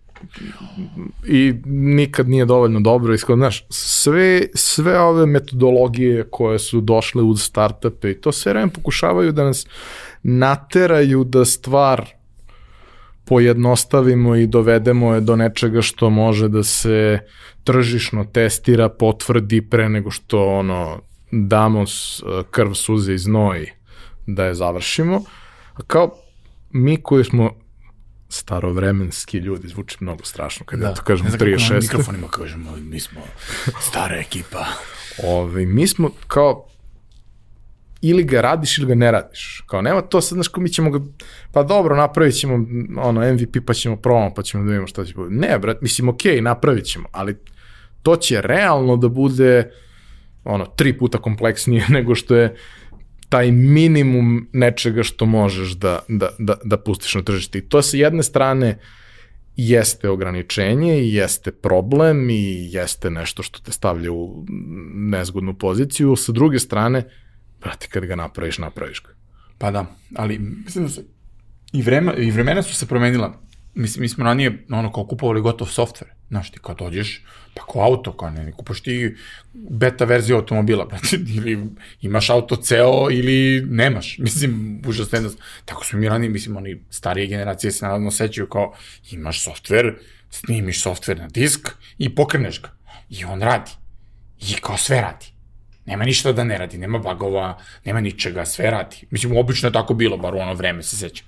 i 1.27 1.53
nikad 1.65 2.29
nije 2.29 2.45
dovoljno 2.45 2.79
dobro 2.79 3.13
iskod, 3.13 3.37
znaš, 3.37 3.65
sve, 3.69 4.41
sve 4.53 4.99
ove 4.99 5.25
metodologije 5.25 6.27
koje 6.31 6.59
su 6.59 6.81
došle 6.81 7.23
uz 7.23 7.41
startupe 7.41 8.11
i 8.11 8.21
to 8.21 8.31
sve 8.31 8.53
vreme 8.53 8.71
pokušavaju 8.71 9.31
da 9.31 9.43
nas 9.43 9.67
nateraju 10.23 11.23
da 11.23 11.45
stvar 11.45 12.09
pojednostavimo 13.25 14.35
i 14.35 14.47
dovedemo 14.47 15.13
je 15.13 15.21
do 15.21 15.35
nečega 15.35 15.81
što 15.81 16.09
može 16.09 16.47
da 16.47 16.63
se 16.63 17.19
tržišno 17.63 18.25
testira, 18.25 18.89
potvrdi 18.89 19.61
pre 19.69 19.89
nego 19.89 20.11
što 20.11 20.47
ono 20.47 21.01
damo 21.31 21.87
s- 21.87 22.23
krv, 22.51 22.73
suze 22.73 23.13
i 23.13 23.17
znoj 23.17 23.71
da 24.27 24.45
je 24.45 24.53
završimo. 24.53 25.21
Kao 25.87 26.15
mi 26.73 26.97
koji 27.03 27.23
smo 27.23 27.51
starovremenski 28.29 29.37
ljudi, 29.37 29.67
zvuči 29.67 29.97
mnogo 29.99 30.23
strašno 30.23 30.65
kad 30.65 30.79
da, 30.79 30.87
ja 30.87 30.93
to 30.93 31.01
kažem 31.01 31.25
ne 31.25 31.29
znam 31.29 31.39
kako 31.39 31.51
na 31.51 31.57
36. 31.57 31.81
mikrofonima 31.81 32.27
kažemo, 32.27 32.75
mi 32.77 32.99
smo 32.99 33.21
stara 33.81 34.15
ekipa. 34.15 34.65
Ove, 35.23 35.65
mi 35.65 35.87
smo 35.87 36.09
kao 36.27 36.67
ili 38.01 38.23
ga 38.23 38.41
radiš 38.41 38.77
ili 38.77 38.87
ga 38.87 38.95
ne 38.95 39.11
radiš. 39.11 39.63
Kao 39.67 39.81
nema 39.81 40.01
to 40.01 40.21
sad, 40.21 40.35
znaš, 40.35 40.47
ko 40.47 40.61
mi 40.61 40.69
ćemo 40.69 40.91
ga, 40.91 40.99
pa 41.51 41.63
dobro, 41.63 41.95
napravit 41.95 42.35
ćemo 42.35 42.65
ono, 42.97 43.33
MVP 43.33 43.57
pa 43.65 43.73
ćemo 43.73 43.95
probamo, 43.95 44.33
pa 44.33 44.43
ćemo 44.43 44.63
da 44.63 44.69
vidimo 44.69 44.87
šta 44.87 45.05
će 45.05 45.13
bude. 45.13 45.35
Ne, 45.35 45.59
brat, 45.59 45.81
mislim, 45.81 46.09
okej, 46.09 46.37
okay, 46.37 46.41
napravit 46.41 46.85
ćemo, 46.85 47.07
ali 47.11 47.37
to 48.01 48.15
će 48.15 48.41
realno 48.41 48.97
da 48.97 49.07
bude 49.07 49.71
ono, 50.43 50.65
tri 50.65 50.97
puta 50.97 51.17
kompleksnije 51.17 51.85
nego 51.97 52.15
što 52.15 52.35
je 52.35 52.55
taj 53.33 53.51
minimum 53.51 54.47
nečega 54.53 55.03
što 55.03 55.25
možeš 55.25 55.71
da, 55.71 55.99
da, 56.07 56.29
da, 56.39 56.55
da 56.63 56.77
pustiš 56.77 57.15
na 57.15 57.21
tržište. 57.23 57.57
I 57.57 57.61
to 57.61 57.81
sa 57.81 57.97
jedne 57.97 58.23
strane 58.23 58.77
jeste 59.55 60.09
ograničenje 60.09 60.99
i 60.99 61.13
jeste 61.13 61.51
problem 61.51 62.29
i 62.29 62.69
jeste 62.73 63.09
nešto 63.09 63.43
što 63.43 63.59
te 63.59 63.71
stavlja 63.71 64.11
u 64.11 64.45
nezgodnu 64.93 65.53
poziciju, 65.57 66.15
sa 66.15 66.31
druge 66.31 66.59
strane, 66.59 67.03
brate, 67.61 67.87
kad 67.89 68.05
ga 68.05 68.15
napraviš, 68.15 68.57
napraviš 68.57 69.01
ga. 69.03 69.09
Pa 69.57 69.71
da, 69.71 69.85
ali 70.15 70.39
mislim 70.39 70.85
da 70.85 70.91
se 70.91 71.03
i, 71.73 71.81
vreme, 71.81 72.13
i 72.17 72.31
vremena 72.31 72.61
su 72.61 72.75
se 72.75 72.85
promenila. 72.85 73.33
Mislim, 73.75 74.01
mi 74.01 74.09
smo 74.09 74.23
ranije 74.23 74.65
ono 74.69 74.91
kao 74.91 75.05
kupovali 75.05 75.41
gotov 75.41 75.67
softver. 75.67 76.09
Znaš, 76.29 76.51
ti 76.51 76.59
kad 76.61 76.77
dođeš, 76.77 77.21
pa 77.53 77.65
kao 77.65 77.81
auto, 77.81 78.17
kao 78.17 78.29
ne, 78.29 78.45
ne 78.45 78.51
kupaš 78.51 78.81
ti 78.81 79.15
beta 79.53 80.05
verziju 80.05 80.35
automobila, 80.35 80.85
brate, 80.89 81.19
ili 81.35 81.67
imaš 82.01 82.29
auto 82.29 82.55
ceo 82.55 83.11
ili 83.11 83.65
nemaš. 83.69 84.17
Mislim, 84.25 84.81
užasno 84.87 85.17
jednostavno. 85.17 85.45
Tako 85.65 85.85
smo 85.85 85.99
mi 85.99 86.09
ranije, 86.09 86.29
mislim, 86.29 86.57
oni 86.57 86.83
starije 86.89 87.27
generacije 87.27 87.71
se 87.71 87.85
naravno 87.85 88.11
sećaju 88.11 88.47
kao 88.49 88.73
imaš 89.11 89.43
softver, 89.43 89.93
snimiš 90.29 90.81
softver 90.81 91.17
na 91.17 91.27
disk 91.27 91.69
i 91.97 92.15
pokreneš 92.15 92.61
ga. 92.61 92.69
I 93.09 93.25
on 93.25 93.41
radi. 93.41 93.71
I 94.39 94.53
kao 94.61 94.77
sve 94.77 95.01
radi. 95.01 95.32
Nema 95.85 96.05
ništa 96.05 96.31
da 96.31 96.43
ne 96.43 96.57
radi, 96.57 96.77
nema 96.77 96.99
bagova, 96.99 97.57
nema 97.85 97.99
ničega, 97.99 98.45
sve 98.45 98.71
radi. 98.71 98.95
Mislim, 99.11 99.37
obično 99.37 99.69
je 99.69 99.73
tako 99.73 99.93
bilo, 99.93 100.17
bar 100.17 100.35
u 100.35 100.37
ono 100.37 100.53
vreme 100.53 100.83
se 100.83 100.97
sećam. 100.97 101.27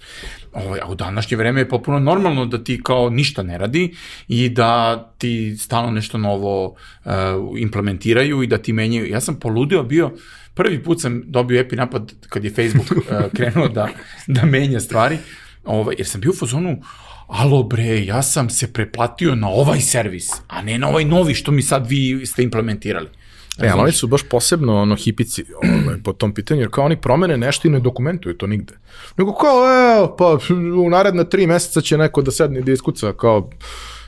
Ovo, 0.53 0.77
a 0.81 0.87
u 0.89 0.95
današnje 0.95 1.37
vreme 1.37 1.61
je 1.61 1.69
potpuno 1.69 1.99
normalno 1.99 2.45
da 2.45 2.63
ti 2.63 2.79
kao 2.83 3.09
ništa 3.09 3.43
ne 3.43 3.57
radi 3.57 3.95
i 4.27 4.49
da 4.49 4.97
ti 5.17 5.57
stalno 5.59 5.91
nešto 5.91 6.17
novo 6.17 6.65
uh, 6.65 7.11
implementiraju 7.57 8.43
i 8.43 8.47
da 8.47 8.57
ti 8.57 8.73
menjaju. 8.73 9.09
Ja 9.09 9.21
sam 9.21 9.39
poludio 9.39 9.83
bio, 9.83 10.11
prvi 10.53 10.83
put 10.83 11.01
sam 11.01 11.23
dobio 11.25 11.59
epi 11.59 11.75
napad 11.75 12.13
kad 12.29 12.43
je 12.43 12.51
Facebook 12.51 12.91
uh, 12.91 13.03
krenuo 13.37 13.67
da, 13.67 13.89
da 14.27 14.45
menja 14.45 14.79
stvari, 14.79 15.17
ovaj, 15.63 15.95
jer 15.97 16.07
sam 16.07 16.21
bio 16.21 16.31
u 16.31 16.35
fazonu, 16.35 16.81
alo 17.27 17.63
bre, 17.63 18.05
ja 18.05 18.21
sam 18.21 18.49
se 18.49 18.73
preplatio 18.73 19.35
na 19.35 19.49
ovaj 19.49 19.79
servis, 19.79 20.31
a 20.47 20.61
ne 20.61 20.77
na 20.77 20.87
ovaj 20.87 21.05
novi 21.05 21.33
što 21.33 21.51
mi 21.51 21.61
sad 21.61 21.89
vi 21.89 22.25
ste 22.25 22.43
implementirali. 22.43 23.09
E, 23.61 23.69
ali 23.69 23.81
oni 23.81 23.91
su 23.91 24.07
baš 24.07 24.23
posebno 24.29 24.81
ono 24.81 24.95
hipici 24.95 25.45
ovaj, 25.83 25.97
po 26.03 26.13
tom 26.13 26.33
pitanju, 26.33 26.61
jer 26.61 26.69
kao 26.71 26.85
oni 26.85 27.01
promene 27.01 27.37
nešto 27.37 27.67
i 27.67 27.71
ne 27.71 27.79
dokumentuju 27.79 28.37
to 28.37 28.47
nigde. 28.47 28.73
Nego 29.17 29.33
kao, 29.33 29.63
evo, 29.97 30.15
pa 30.17 30.37
u 30.85 30.89
naredna 30.89 31.23
tri 31.23 31.47
meseca 31.47 31.81
će 31.81 31.97
neko 31.97 32.21
da 32.21 32.31
sedne 32.31 32.59
i 32.59 32.63
da 32.63 32.71
iskuca, 32.71 33.13
kao, 33.13 33.49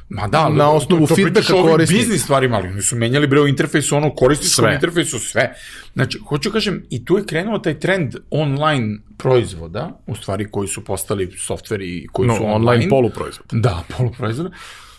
Ma 0.09 0.27
da, 0.27 0.49
Na 0.49 0.71
osnovu 0.71 1.01
to, 1.01 1.07
to 1.07 1.15
feedbacka 1.15 1.53
korisnika. 1.53 1.97
biznis 1.97 2.23
stvarima, 2.23 2.57
ali 2.57 2.67
oni 2.67 2.81
su 2.81 2.95
menjali 2.95 3.27
bre 3.27 3.41
u 3.41 3.47
interfejsu, 3.47 3.95
ono 3.95 4.15
korisničkom 4.15 4.63
Sve. 4.63 4.73
interfejsu, 4.73 5.19
sve. 5.19 5.53
Znači, 5.93 6.19
hoću 6.27 6.51
kažem, 6.51 6.83
i 6.89 7.05
tu 7.05 7.17
je 7.17 7.25
krenuo 7.25 7.59
taj 7.59 7.79
trend 7.79 8.15
online 8.29 8.97
proizvoda, 9.17 10.01
u 10.07 10.15
stvari 10.15 10.47
koji 10.51 10.67
su 10.67 10.85
postali 10.85 11.31
softveri 11.37 12.07
koji 12.11 12.27
no, 12.27 12.35
su 12.35 12.43
online, 12.43 12.55
online. 12.55 12.89
poluproizvod. 12.89 13.47
Da, 13.51 13.83
poluproizvoda. 13.97 14.49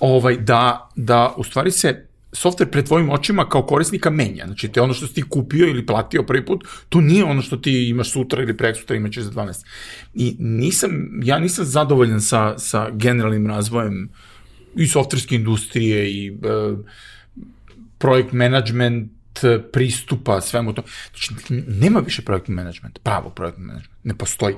Ovaj, 0.01 0.36
da, 0.36 0.90
da 0.96 1.34
u 1.36 1.44
stvari 1.44 1.70
se 1.70 2.07
softver 2.32 2.70
pred 2.70 2.86
tvojim 2.86 3.10
očima 3.10 3.48
kao 3.48 3.62
korisnika 3.62 4.10
menja. 4.10 4.46
Znači, 4.46 4.68
te 4.68 4.80
ono 4.80 4.94
što 4.94 5.06
si 5.06 5.14
ti 5.14 5.22
kupio 5.22 5.68
ili 5.68 5.86
platio 5.86 6.22
prvi 6.22 6.44
put, 6.44 6.64
to 6.88 7.00
nije 7.00 7.24
ono 7.24 7.42
što 7.42 7.56
ti 7.56 7.88
imaš 7.88 8.12
sutra 8.12 8.42
ili 8.42 8.56
prek 8.56 8.76
sutra 8.76 8.96
imaćeš 8.96 9.24
za 9.24 9.30
12. 9.30 9.64
I 10.14 10.36
nisam, 10.38 11.20
ja 11.22 11.38
nisam 11.38 11.64
zadovoljan 11.64 12.20
sa, 12.20 12.58
sa 12.58 12.90
generalnim 12.90 13.46
razvojem 13.46 14.08
i 14.76 14.86
softverske 14.86 15.34
industrije 15.34 16.10
i 16.12 16.28
e, 16.28 16.32
projekt 17.98 18.32
management 18.32 19.12
pristupa 19.72 20.40
svemu 20.40 20.72
to. 20.74 20.82
Znači, 21.10 21.34
nema 21.68 22.00
više 22.00 22.22
projektni 22.22 22.54
management, 22.54 22.98
pravo 23.02 23.30
projektni 23.30 23.64
management. 23.64 24.04
Ne 24.04 24.14
postoji. 24.14 24.54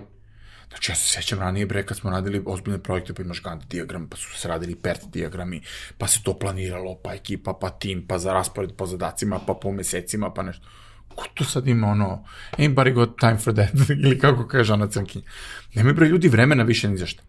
Znači, 0.70 0.92
ja 0.92 0.96
se 0.96 1.10
sećam 1.10 1.38
ranije, 1.38 1.66
bre, 1.66 1.86
kad 1.86 1.96
smo 1.96 2.10
radili 2.10 2.42
ozbiljne 2.46 2.78
projekte, 2.82 3.14
pa 3.14 3.22
imaš 3.22 3.42
Gantt 3.42 3.64
diagram, 3.70 4.08
pa 4.08 4.16
su 4.16 4.38
se 4.38 4.48
radili 4.48 4.74
PERT 4.74 5.04
diagrami, 5.12 5.62
pa 5.98 6.06
se 6.06 6.22
to 6.22 6.38
planiralo, 6.38 6.94
pa 7.04 7.14
ekipa, 7.14 7.52
pa 7.60 7.70
tim, 7.70 8.06
pa 8.06 8.18
za 8.18 8.32
raspored 8.32 8.72
po 8.76 8.86
zadacima, 8.86 9.40
pa 9.46 9.54
po 9.54 9.72
mesecima, 9.72 10.30
pa 10.30 10.42
nešto. 10.42 10.66
Ko 11.14 11.24
tu 11.34 11.44
sad 11.44 11.68
ima 11.68 11.88
ono, 11.88 12.24
anybody 12.58 12.92
got 12.94 13.18
time 13.20 13.38
for 13.38 13.54
that, 13.54 13.70
ili 14.04 14.18
kako 14.18 14.46
kaže 14.46 14.72
Ana 14.72 14.88
Cankinja. 14.88 15.24
Nema 15.74 15.92
bre 15.92 16.06
ljudi 16.06 16.28
vremena 16.28 16.62
više 16.62 16.88
ni 16.88 16.96
za 16.96 17.06
šta. 17.06 17.22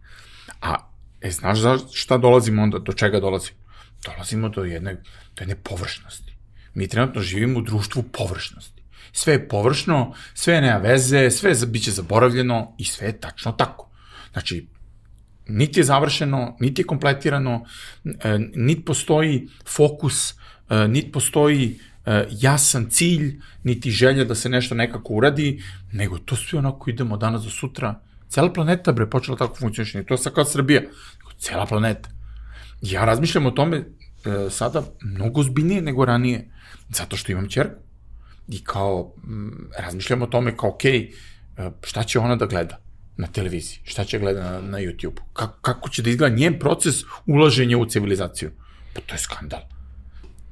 A, 0.60 0.76
e, 1.20 1.30
znaš 1.30 1.58
za 1.58 1.78
šta 1.92 2.18
dolazimo 2.18 2.62
onda, 2.62 2.78
do 2.78 2.92
čega 2.92 3.20
dolazimo? 3.20 3.58
Dolazimo 4.04 4.48
do 4.48 4.64
jedne, 4.64 4.94
do 4.94 5.40
jedne 5.40 5.56
površnosti. 5.56 6.36
Mi 6.74 6.88
trenutno 6.88 7.20
živimo 7.20 7.58
u 7.58 7.62
društvu 7.62 8.02
površnosti. 8.02 8.81
Sve 9.12 9.32
je 9.32 9.48
površno, 9.48 10.14
sve 10.34 10.60
nema 10.60 10.76
veze, 10.76 11.30
sve 11.30 11.50
je, 11.50 11.66
bit 11.66 11.84
će 11.84 11.90
zaboravljeno 11.90 12.74
i 12.78 12.84
sve 12.84 13.06
je 13.06 13.20
tačno 13.20 13.52
tako. 13.52 13.90
Znači, 14.32 14.66
niti 15.48 15.80
je 15.80 15.84
završeno, 15.84 16.56
niti 16.60 16.82
je 16.82 16.86
kompletirano, 16.86 17.64
e, 18.04 18.38
niti 18.54 18.84
postoji 18.84 19.48
fokus, 19.68 20.34
e, 20.70 20.88
niti 20.88 21.12
postoji 21.12 21.78
e, 22.06 22.26
jasan 22.30 22.86
cilj, 22.90 23.40
niti 23.64 23.90
želja 23.90 24.24
da 24.24 24.34
se 24.34 24.48
nešto 24.48 24.74
nekako 24.74 25.14
uradi, 25.14 25.62
nego 25.92 26.18
to 26.18 26.36
sve 26.36 26.58
onako 26.58 26.90
idemo 26.90 27.16
danas 27.16 27.42
do 27.42 27.50
sutra. 27.50 28.00
Cela 28.28 28.52
planeta 28.52 28.92
bre 28.92 29.10
počela 29.10 29.36
tako 29.36 29.54
funkcioniše, 29.54 29.98
nije 29.98 30.06
to 30.06 30.16
sad 30.16 30.34
kao 30.34 30.44
Srbija, 30.44 30.80
nego 30.80 31.30
cela 31.38 31.66
planeta. 31.66 32.08
Ja 32.82 33.04
razmišljam 33.04 33.46
o 33.46 33.50
tome 33.50 33.84
sada 34.50 34.82
mnogo 35.02 35.42
zbiljnije 35.42 35.82
nego 35.82 36.04
ranije, 36.04 36.50
zato 36.88 37.16
što 37.16 37.32
imam 37.32 37.48
čerku. 37.48 37.91
I 38.48 38.64
kao, 38.64 39.14
m, 39.24 39.70
razmišljam 39.78 40.22
o 40.22 40.26
tome 40.26 40.56
kao, 40.56 40.70
okej, 40.70 41.12
e, 41.56 41.70
šta 41.82 42.02
će 42.02 42.18
ona 42.18 42.36
da 42.36 42.46
gleda 42.46 42.78
na 43.16 43.26
televiziji, 43.26 43.78
šta 43.84 44.04
će 44.04 44.18
gleda 44.18 44.42
na, 44.42 44.60
na 44.60 44.78
YouTube, 44.78 45.20
kako, 45.32 45.58
kako 45.60 45.88
će 45.88 46.02
da 46.02 46.10
izgleda 46.10 46.36
njen 46.36 46.58
proces 46.58 46.94
ulaženja 47.26 47.78
u 47.78 47.86
civilizaciju. 47.86 48.50
Pa 48.94 49.00
to 49.00 49.14
je 49.14 49.18
skandal. 49.18 49.60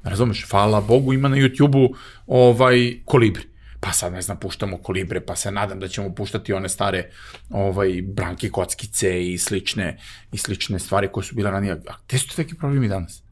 Razumeš, 0.03 0.47
hvala 0.51 0.81
Bogu 0.81 1.13
ima 1.13 1.29
na 1.29 1.37
YouTube-u 1.37 1.95
ovaj, 2.27 3.01
kolibri. 3.05 3.51
Pa 3.81 3.93
sad, 3.93 4.13
ne 4.13 4.23
znam, 4.23 4.37
puštamo 4.37 4.79
kolibre, 4.79 5.21
pa 5.21 5.37
se 5.37 5.51
nadam 5.51 5.81
da 5.81 5.89
ćemo 5.89 6.15
puštati 6.15 6.53
one 6.53 6.69
stare 6.69 7.11
ovaj, 7.51 8.03
branke 8.03 8.51
kockice 8.51 9.33
i 9.33 9.39
slične, 9.39 9.99
i 10.33 10.39
slične 10.39 10.79
stvari 10.79 11.09
koje 11.13 11.25
su 11.25 11.35
bile 11.35 11.51
ranije. 11.51 11.73
A 11.73 11.95
gde 12.09 12.19
su 12.19 12.35
neki 12.39 12.55
problemi 12.55 12.89
danas? 12.89 13.23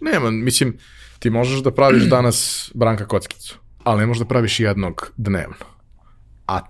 Nema, 0.00 0.30
mislim, 0.30 0.78
ti 1.18 1.30
možeš 1.30 1.62
da 1.62 1.74
praviš 1.74 2.02
danas 2.02 2.70
branka 2.74 3.06
kockicu, 3.06 3.58
ali 3.84 4.00
ne 4.00 4.06
možeš 4.06 4.18
da 4.18 4.24
praviš 4.24 4.60
jednog 4.60 5.12
dnevno. 5.16 5.66
A 6.46 6.60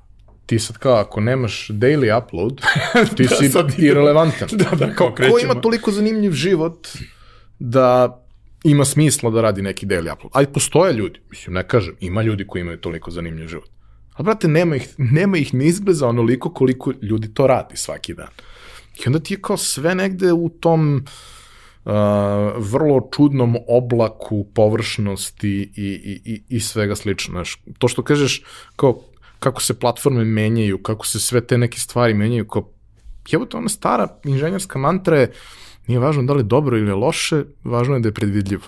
ti 0.47 0.59
sad 0.59 0.79
kao, 0.79 0.95
ako 0.95 1.21
nemaš 1.21 1.69
daily 1.69 2.19
upload, 2.19 2.61
ti 3.17 3.23
Da, 3.23 3.37
si 3.37 3.49
sad 3.49 3.75
irrelevantan. 3.79 4.49
Da, 4.53 4.77
da, 4.77 4.95
kao 4.95 5.09
Ko 5.09 5.15
krećemo. 5.15 5.39
ima 5.39 5.55
toliko 5.61 5.91
zanimljiv 5.91 6.33
život 6.33 6.89
da 7.59 8.19
ima 8.65 8.85
smisla 8.85 9.31
da 9.31 9.41
radi 9.41 9.63
neki 9.63 9.87
daily 9.87 10.13
upload. 10.13 10.31
Ali 10.33 10.47
postoje 10.47 10.93
ljudi, 10.93 11.21
mislim, 11.31 11.55
ne 11.55 11.69
kažem, 11.69 11.95
ima 12.01 12.23
ljudi 12.23 12.47
koji 12.47 12.61
imaju 12.61 12.79
toliko 12.79 13.11
zanimljiv 13.11 13.49
život. 13.49 13.69
Ali, 14.13 14.25
brate, 14.25 14.49
nema 14.49 14.77
ih, 14.77 14.95
nema 14.99 15.39
ih 15.39 15.55
ni 15.55 15.67
izbliza 15.67 16.09
onoliko 16.09 16.53
koliko 16.53 16.93
ljudi 17.03 17.35
to 17.35 17.47
radi 17.47 17.77
svaki 17.77 18.15
dan. 18.15 18.29
I 18.99 19.03
onda 19.07 19.19
ti 19.19 19.35
je 19.35 19.41
kao 19.43 19.57
sve 19.57 19.95
negde 19.95 20.33
u 20.33 20.49
tom 20.49 20.97
uh, 20.97 21.03
vrlo 22.57 23.09
čudnom 23.17 23.57
oblaku 23.69 24.47
površnosti 24.55 25.49
i, 25.49 25.67
i, 25.77 26.33
i, 26.33 26.43
i 26.49 26.61
svega 26.61 26.97
slično. 26.97 27.33
Znaš, 27.33 27.63
to 27.79 27.89
što 27.89 28.03
kažeš, 28.03 28.43
kao, 28.77 29.01
kako 29.39 29.63
se 29.63 29.79
platforme 29.79 30.25
menjaju, 30.25 30.83
kako 30.83 31.07
se 31.07 31.21
sve 31.21 31.41
te 31.41 31.59
neke 31.59 31.79
stvari 31.79 32.15
menjaju, 32.15 32.47
kao, 32.47 32.69
jebote, 33.31 33.57
ona 33.57 33.69
stara 33.69 34.09
inženjerska 34.25 34.79
mantra 34.79 35.19
je, 35.19 35.33
nije 35.87 35.99
važno 35.99 36.23
da 36.23 36.33
li 36.33 36.41
je 36.41 36.45
dobro 36.45 36.79
ili 36.79 36.93
loše, 36.93 37.45
važno 37.65 37.95
je 37.95 38.01
da 38.01 38.09
je 38.09 38.15
predvidljivo. 38.15 38.63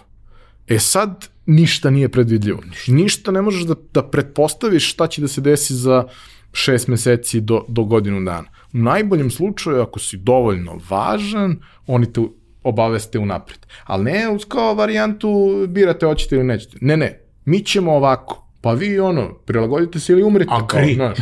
E 0.68 0.78
sad, 0.78 1.28
ništa 1.46 1.90
nije 1.90 2.08
predvidljivo. 2.08 2.60
Ništa 2.86 3.30
ne 3.30 3.42
možeš 3.42 3.62
da, 3.62 3.74
da 3.94 4.02
pretpostaviš 4.02 4.90
šta 4.90 5.06
će 5.06 5.20
da 5.20 5.28
se 5.28 5.40
desi 5.40 5.74
za 5.74 6.04
šest 6.52 6.88
meseci 6.88 7.40
do, 7.40 7.64
do 7.68 7.84
godinu 7.84 8.24
dana. 8.24 8.48
U 8.72 8.78
najboljem 8.78 9.30
slučaju, 9.30 9.82
ako 9.82 9.98
si 9.98 10.16
dovoljno 10.16 10.80
važan, 10.90 11.60
oni 11.86 12.12
te 12.12 12.20
obaveste 12.64 13.18
unapred. 13.18 13.58
Ali 13.84 14.04
ne 14.04 14.28
uz 14.28 14.44
kao 14.48 14.74
varijantu 14.74 15.28
birate 15.68 16.06
hoćete 16.06 16.34
ili 16.34 16.44
nećete. 16.44 16.76
Ne, 16.80 16.96
ne, 16.96 17.20
mi 17.44 17.60
ćemo 17.60 17.92
ovako. 17.92 18.40
Pa 18.60 18.72
vi 18.72 19.00
ono, 19.00 19.34
prilagodite 19.34 20.00
se 20.00 20.12
ili 20.12 20.22
umrite. 20.22 20.50
Agri. 20.54 20.96
Kao, 20.96 21.14
znaš. 21.14 21.18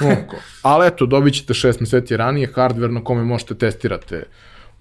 Ali 0.62 0.86
eto, 0.86 1.06
dobit 1.06 1.34
ćete 1.34 1.54
šest 1.54 1.80
meseci 1.80 2.16
ranije 2.16 2.52
hardware 2.54 2.90
na 2.90 3.04
kome 3.04 3.24
možete 3.24 3.54
testirate 3.54 4.22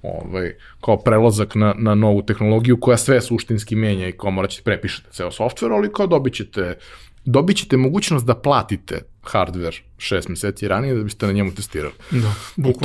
ovaj, 0.03 0.53
kao 0.81 0.97
prelazak 0.97 1.55
na, 1.55 1.75
na 1.77 1.95
novu 1.95 2.21
tehnologiju 2.21 2.79
koja 2.79 2.97
sve 2.97 3.21
suštinski 3.21 3.75
menja 3.75 4.07
i 4.07 4.11
kao 4.11 4.31
morat 4.31 4.51
ćete 4.51 4.63
prepišete 4.63 5.09
ceo 5.11 5.31
software, 5.31 5.75
ali 5.75 5.93
kao 5.93 6.07
dobit 6.07 6.33
ćete, 6.33 6.77
dobit 7.25 7.57
ćete 7.57 7.77
mogućnost 7.77 8.25
da 8.25 8.35
platite 8.35 9.01
hardware 9.31 9.75
šest 9.97 10.29
meseci 10.29 10.67
ranije 10.67 10.95
da 10.95 11.03
biste 11.03 11.25
na 11.25 11.31
njemu 11.31 11.55
testirali. 11.55 11.93
Da, 12.11 12.33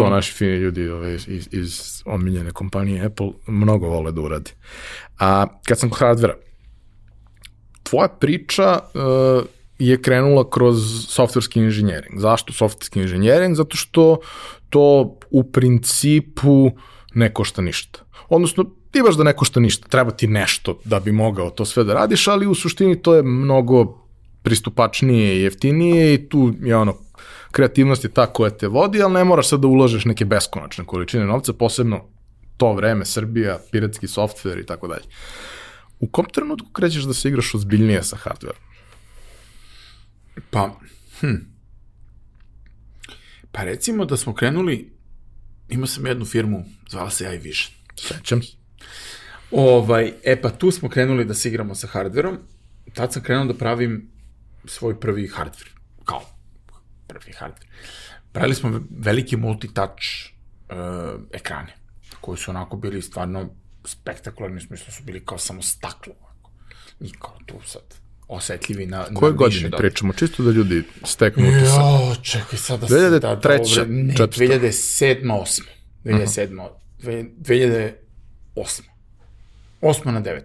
To 0.04 0.10
naši 0.10 0.32
fini 0.32 0.56
ljudi 0.56 0.88
ovaj, 0.88 1.14
iz, 1.14 1.48
iz 1.52 2.02
omiljene 2.04 2.50
kompanije 2.50 3.04
Apple 3.04 3.30
mnogo 3.46 3.88
vole 3.88 4.12
da 4.12 4.20
uradi. 4.20 4.50
A 5.18 5.46
kad 5.64 5.78
sam 5.78 5.90
kod 5.90 5.98
hardvera, 5.98 6.34
tvoja 7.82 8.08
priča 8.08 8.78
uh, 8.78 9.44
je 9.78 10.02
krenula 10.02 10.50
kroz 10.50 11.06
softverski 11.08 11.60
inženjering. 11.60 12.20
Zašto 12.20 12.52
softverski 12.52 13.00
inženjering? 13.00 13.56
Zato 13.56 13.76
što 13.76 14.18
to 14.70 15.18
u 15.30 15.52
principu 15.52 16.70
ne 17.14 17.34
košta 17.34 17.62
ništa. 17.62 18.00
Odnosno, 18.28 18.64
ti 18.90 19.02
baš 19.02 19.16
da 19.16 19.24
ne 19.24 19.32
košta 19.32 19.60
ništa, 19.60 19.88
treba 19.88 20.10
ti 20.10 20.26
nešto 20.26 20.78
da 20.84 21.00
bi 21.00 21.12
mogao 21.12 21.50
to 21.50 21.64
sve 21.64 21.84
da 21.84 21.94
radiš, 21.94 22.28
ali 22.28 22.46
u 22.46 22.54
suštini 22.54 23.02
to 23.02 23.14
je 23.14 23.22
mnogo 23.22 23.99
pristupačnije 24.42 25.36
i 25.36 25.42
jeftinije 25.42 26.14
i 26.14 26.28
tu 26.28 26.54
je 26.60 26.76
ono, 26.76 26.96
kreativnost 27.50 28.04
je 28.04 28.10
ta 28.10 28.26
koja 28.26 28.50
te 28.50 28.68
vodi, 28.68 29.02
ali 29.02 29.14
ne 29.14 29.24
moraš 29.24 29.48
sad 29.48 29.60
da 29.60 29.66
ulažeš 29.66 30.04
neke 30.04 30.24
beskonačne 30.24 30.84
količine 30.84 31.24
novca, 31.24 31.52
posebno 31.52 32.04
to 32.56 32.72
vreme, 32.72 33.04
Srbija, 33.04 33.58
piratski 33.72 34.06
software 34.06 34.60
i 34.60 34.66
tako 34.66 34.88
dalje. 34.88 35.04
U 36.00 36.08
kom 36.08 36.26
trenutku 36.32 36.72
krećeš 36.72 37.02
da 37.02 37.14
se 37.14 37.28
igraš 37.28 37.54
ozbiljnije 37.54 38.02
sa 38.02 38.16
hardware? 38.16 38.58
Pa, 40.50 40.70
hm. 41.20 41.34
Pa 43.52 43.64
recimo 43.64 44.04
da 44.04 44.16
smo 44.16 44.34
krenuli, 44.34 44.92
imao 45.68 45.86
sam 45.86 46.06
jednu 46.06 46.24
firmu, 46.24 46.64
zvala 46.88 47.10
se 47.10 47.34
iVision. 47.34 47.72
Sećam 47.96 48.42
se. 48.42 48.52
Ovaj, 49.50 50.12
e 50.24 50.40
pa 50.40 50.50
tu 50.50 50.70
smo 50.70 50.88
krenuli 50.88 51.24
da 51.24 51.34
se 51.34 51.48
igramo 51.48 51.74
sa 51.74 51.86
hardverom, 51.86 52.38
tad 52.94 53.12
sam 53.12 53.22
krenuo 53.22 53.44
da 53.44 53.54
pravim 53.54 54.10
svoj 54.64 55.00
prvi 55.00 55.28
hardver, 55.28 55.68
kao 56.04 56.22
prvi 57.06 57.32
hardver. 57.32 57.66
Pravili 58.32 58.54
smo 58.54 58.80
veliki 58.90 59.36
multitouch 59.36 60.02
uh, 60.68 60.76
ekrane, 61.32 61.74
koji 62.20 62.38
su 62.38 62.50
onako 62.50 62.76
bili 62.76 63.02
stvarno 63.02 63.50
spektakularni, 63.84 64.56
u 64.56 64.60
smislu 64.60 64.92
su 64.92 65.02
bili 65.02 65.24
kao 65.24 65.38
samo 65.38 65.62
staklo, 65.62 66.12
ovako. 66.20 66.50
i 67.00 67.10
kao 67.12 67.38
tu 67.46 67.54
sad 67.64 67.82
osetljivi 68.28 68.86
na, 68.86 69.04
Koje 69.14 69.30
na 69.30 69.36
godine 69.36 69.64
više 69.64 69.76
pričamo? 69.76 70.12
Čisto 70.12 70.42
da 70.42 70.50
ljudi 70.50 70.82
steknu 71.04 71.48
utisak. 71.48 71.78
Jo, 71.78 72.14
čekaj 72.22 72.58
sad 72.58 72.80
da 72.80 72.88
se... 72.88 72.94
2003, 72.94 73.20
Da, 73.20 73.36
da, 73.36 73.50
ovo- 73.52 73.84
ne, 73.88 74.16
četvrta. 74.16 74.44
2007. 74.44 75.22
8. 75.24 75.62
2007. 76.04 76.60
Uh 76.60 76.70
2008. 77.02 78.82
8 79.82 80.10
na 80.10 80.22
9. 80.22 80.40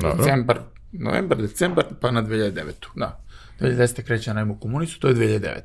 Dobro. 0.00 0.16
Decembar, 0.16 0.60
novembar, 0.98 1.38
decembar, 1.38 1.84
pa 2.00 2.10
na 2.10 2.22
2009. 2.22 2.72
Da. 2.96 3.20
2010. 3.60 4.02
kreće 4.02 4.30
na 4.30 4.34
najmu 4.34 4.56
komunicu, 4.60 5.00
to 5.00 5.08
je 5.08 5.14
2009. 5.14 5.60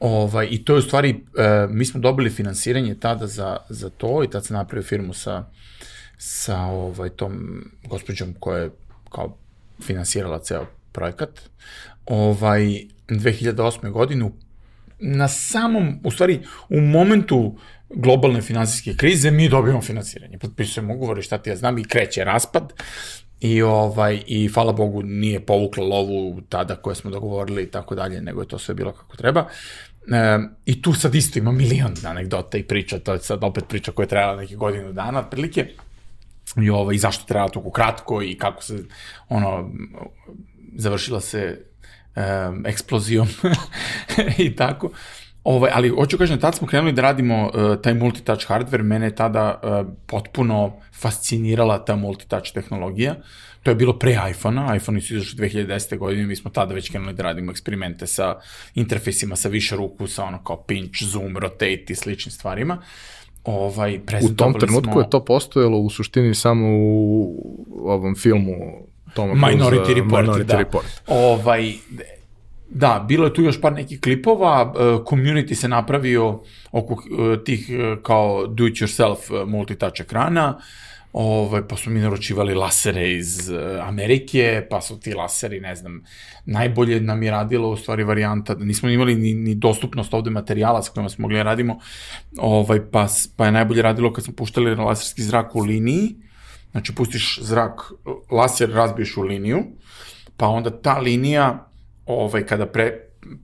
Ovaj, 0.00 0.48
I 0.50 0.64
to 0.64 0.72
je 0.72 0.78
u 0.78 0.82
stvari, 0.82 1.10
e, 1.10 1.66
mi 1.70 1.84
smo 1.84 2.00
dobili 2.00 2.30
finansiranje 2.30 2.94
tada 2.94 3.26
za, 3.26 3.56
za 3.68 3.90
to 3.90 4.24
i 4.24 4.30
tad 4.30 4.44
sam 4.44 4.56
napravio 4.56 4.82
firmu 4.82 5.14
sa, 5.14 5.44
sa 6.18 6.60
ovaj, 6.60 7.08
tom 7.08 7.64
gospođom 7.84 8.34
koja 8.40 8.58
je 8.58 8.70
kao 9.10 9.36
finansirala 9.82 10.38
ceo 10.38 10.66
projekat. 10.92 11.40
Ovaj, 12.06 12.62
2008. 13.08 13.90
godinu 13.90 14.32
na 14.98 15.28
samom, 15.28 16.00
u 16.04 16.10
stvari, 16.10 16.40
u 16.68 16.80
momentu 16.80 17.58
globalne 17.94 18.40
finansijske 18.42 18.94
krize 18.96 19.30
mi 19.30 19.48
dobijamo 19.48 19.82
finansiranje. 19.82 20.38
Potpisujemo 20.38 20.94
ugovor 20.94 21.18
i 21.18 21.22
šta 21.22 21.38
ti 21.38 21.50
ja 21.50 21.56
znam 21.56 21.78
i 21.78 21.84
kreće 21.84 22.24
raspad 22.24 22.72
i 23.42 23.62
ovaj 23.62 24.22
i 24.26 24.48
hvala 24.48 24.72
Bogu 24.72 25.02
nije 25.02 25.40
povukla 25.40 25.84
lovu 25.84 26.40
tada 26.48 26.76
koje 26.76 26.96
smo 26.96 27.10
dogovorili 27.10 27.62
i 27.62 27.70
tako 27.70 27.94
dalje, 27.94 28.20
nego 28.20 28.40
je 28.40 28.48
to 28.48 28.58
sve 28.58 28.74
bilo 28.74 28.92
kako 28.92 29.16
treba. 29.16 29.46
E, 30.12 30.38
I 30.66 30.82
tu 30.82 30.92
sad 30.92 31.14
isto 31.14 31.38
ima 31.38 31.52
milion 31.52 31.94
anegdota 32.04 32.58
i 32.58 32.62
priča, 32.62 32.98
to 32.98 33.12
je 33.12 33.18
sad 33.18 33.44
opet 33.44 33.64
priča 33.68 33.92
koja 33.92 34.04
je 34.04 34.08
trajala 34.08 34.36
neke 34.36 34.56
godinu 34.56 34.92
dana, 34.92 35.20
otprilike. 35.20 35.66
I, 36.56 36.70
ovaj, 36.70 36.94
i 36.94 36.98
zašto 36.98 37.24
treba 37.24 37.48
toliko 37.48 37.70
kratko 37.70 38.22
i 38.22 38.38
kako 38.38 38.62
se 38.62 38.84
ono 39.28 39.70
završila 40.76 41.20
se 41.20 41.64
um, 42.16 42.66
eksplozijom 42.66 43.28
i 44.38 44.56
tako. 44.56 44.90
Ovaj, 45.44 45.70
ali 45.74 45.88
hoću 45.88 46.18
kažem, 46.18 46.40
tad 46.40 46.54
smo 46.54 46.66
krenuli 46.66 46.92
da 46.92 47.02
radimo 47.02 47.44
uh, 47.44 47.80
taj 47.82 47.94
multitouch 47.94 48.46
hardware, 48.48 48.82
mene 48.82 49.06
je 49.06 49.14
tada 49.14 49.60
uh, 49.62 49.92
potpuno 50.06 50.72
fascinirala 51.00 51.84
ta 51.84 51.96
multitouch 51.96 52.52
tehnologija. 52.54 53.14
To 53.62 53.70
je 53.70 53.74
bilo 53.74 53.98
pre 53.98 54.16
iPhone-a, 54.30 54.76
iPhone 54.76 55.00
su 55.00 55.14
izašli 55.14 55.38
2010. 55.38 55.98
godine, 55.98 56.26
mi 56.26 56.36
smo 56.36 56.50
tada 56.50 56.74
već 56.74 56.90
krenuli 56.90 57.14
da 57.14 57.22
radimo 57.22 57.50
eksperimente 57.50 58.06
sa 58.06 58.34
interfejsima, 58.74 59.36
sa 59.36 59.48
više 59.48 59.76
ruku, 59.76 60.06
sa 60.06 60.24
ono 60.24 60.44
kao 60.44 60.62
pinch, 60.62 61.02
zoom, 61.02 61.36
rotate 61.36 61.84
i 61.88 61.94
sličnim 61.94 62.32
stvarima. 62.32 62.78
Ovaj, 63.44 64.00
U 64.22 64.34
tom 64.36 64.54
trenutku 64.54 64.92
smo... 64.92 65.00
je 65.00 65.10
to 65.10 65.24
postojalo 65.24 65.78
u 65.78 65.90
suštini 65.90 66.34
samo 66.34 66.66
u 66.68 67.36
ovom 67.84 68.14
filmu 68.14 68.52
Toma 69.14 69.34
Minority 69.34 69.94
Report, 69.94 70.26
Minority 70.26 70.44
da. 70.44 70.58
Report. 70.58 70.86
Ovaj, 71.06 71.72
da, 72.74 73.04
bilo 73.08 73.26
je 73.26 73.34
tu 73.34 73.42
još 73.42 73.60
par 73.60 73.72
nekih 73.72 74.00
klipova, 74.00 74.62
uh, 74.62 74.76
community 75.04 75.54
se 75.54 75.68
napravio 75.68 76.40
oko 76.72 76.94
uh, 76.94 77.44
tih 77.44 77.70
uh, 77.70 78.02
kao 78.02 78.46
do-it-yourself 78.46 79.42
uh, 79.42 79.48
multitouch 79.48 80.00
ekrana, 80.00 80.58
ovaj, 81.12 81.68
pa 81.68 81.76
smo 81.76 81.92
mi 81.92 82.00
naručivali 82.00 82.54
lasere 82.54 83.12
iz 83.12 83.50
Amerike, 83.82 84.66
pa 84.70 84.80
su 84.80 85.00
ti 85.00 85.14
laseri, 85.14 85.60
ne 85.60 85.76
znam, 85.76 86.04
najbolje 86.46 87.00
nam 87.00 87.22
je 87.22 87.30
radilo 87.30 87.70
u 87.70 87.76
stvari 87.76 88.04
varijanta, 88.04 88.54
da 88.54 88.64
nismo 88.64 88.88
imali 88.88 89.14
ni, 89.14 89.34
ni 89.34 89.54
dostupnost 89.54 90.14
ovde 90.14 90.30
materijala 90.30 90.82
s 90.82 90.88
kojima 90.88 91.08
smo 91.08 91.22
mogli 91.22 91.36
da 91.36 91.42
radimo, 91.42 91.78
ovaj, 92.38 92.80
pa, 92.90 93.06
pa 93.36 93.46
je 93.46 93.52
najbolje 93.52 93.82
radilo 93.82 94.12
kad 94.12 94.24
smo 94.24 94.34
puštali 94.34 94.74
laserski 94.74 95.22
zrak 95.22 95.56
u 95.56 95.60
liniji, 95.60 96.14
Znači, 96.72 96.94
pustiš 96.94 97.38
zrak, 97.42 97.80
laser 98.30 98.70
razbiješ 98.70 99.16
u 99.16 99.22
liniju, 99.22 99.62
pa 100.36 100.46
onda 100.46 100.70
ta 100.82 100.98
linija, 100.98 101.68
ovaj, 102.06 102.46
kada 102.46 102.66
pre, 102.66 102.92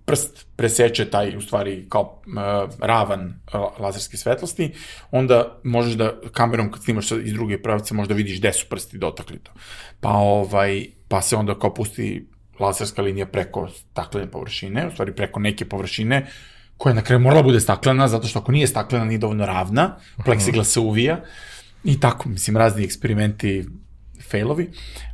prst 0.04 0.46
preseče 0.56 1.10
taj, 1.10 1.36
u 1.36 1.40
stvari, 1.40 1.86
kao 1.88 2.22
uh, 2.26 2.74
ravan 2.80 3.40
uh, 3.54 3.80
lazerske 3.80 4.16
svetlosti, 4.16 4.72
onda 5.10 5.58
možeš 5.64 5.94
da 5.94 6.12
kamerom 6.32 6.72
kad 6.72 6.84
snimaš 6.84 7.10
iz 7.10 7.32
druge 7.32 7.62
pravice 7.62 7.94
možda 7.94 8.14
vidiš 8.14 8.38
gde 8.38 8.52
su 8.52 8.66
prsti 8.70 8.98
dotakli 8.98 9.38
to. 9.38 9.52
Pa, 10.00 10.08
ovaj, 10.08 10.86
pa 11.08 11.22
se 11.22 11.36
onda 11.36 11.58
kao 11.58 11.74
pusti 11.74 12.28
laserska 12.60 13.02
linija 13.02 13.26
preko 13.26 13.68
staklene 13.68 14.30
površine, 14.30 14.86
u 14.86 14.90
stvari 14.90 15.14
preko 15.14 15.40
neke 15.40 15.64
površine, 15.64 16.26
koja 16.76 16.94
na 16.94 17.02
kraju 17.02 17.20
morala 17.20 17.42
bude 17.42 17.60
staklena, 17.60 18.08
zato 18.08 18.26
što 18.26 18.38
ako 18.38 18.52
nije 18.52 18.66
staklena, 18.66 19.04
nije 19.04 19.18
dovoljno 19.18 19.46
ravna, 19.46 19.96
pleksiglas 20.24 20.68
se 20.68 20.80
uvija, 20.80 21.20
i 21.84 22.00
tako, 22.00 22.28
mislim, 22.28 22.56
razni 22.56 22.84
eksperimenti, 22.84 23.64
failovi. 24.30 24.70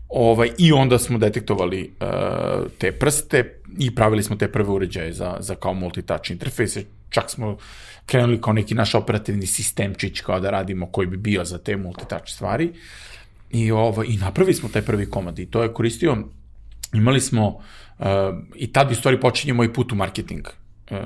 Ovaj, 0.08 0.50
I 0.58 0.72
onda 0.72 0.98
smo 0.98 1.18
detektovali 1.18 1.94
uh, 2.00 2.66
te 2.78 2.92
prste 2.92 3.60
i 3.78 3.94
pravili 3.94 4.22
smo 4.22 4.36
te 4.36 4.52
prve 4.52 4.68
uređaje 4.68 5.12
za, 5.12 5.36
za 5.40 5.54
kao 5.54 5.74
multitouch 5.74 6.30
interfejse. 6.30 6.84
Čak 7.10 7.30
smo 7.30 7.56
krenuli 8.06 8.40
kao 8.40 8.52
neki 8.52 8.74
naš 8.74 8.94
operativni 8.94 9.46
sistemčić 9.46 10.20
kao 10.20 10.40
da 10.40 10.50
radimo 10.50 10.86
koji 10.86 11.06
bi 11.06 11.16
bio 11.16 11.44
za 11.44 11.58
te 11.58 11.76
multitouch 11.76 12.26
stvari. 12.26 12.72
I, 13.50 13.70
ovaj, 13.70 14.06
I 14.08 14.16
napravili 14.16 14.54
smo 14.54 14.68
taj 14.68 14.82
prvi 14.82 15.10
komad 15.10 15.38
i 15.38 15.46
to 15.46 15.62
je 15.62 15.72
koristio, 15.72 16.16
imali 16.92 17.20
smo, 17.20 17.46
uh, 17.48 18.06
i 18.54 18.72
tad 18.72 18.90
u 18.90 18.94
stvari 18.94 19.20
počinje 19.20 19.52
moj 19.52 19.72
put 19.72 19.92
u 19.92 19.94
marketing. 19.94 20.46
Uh, 20.90 20.96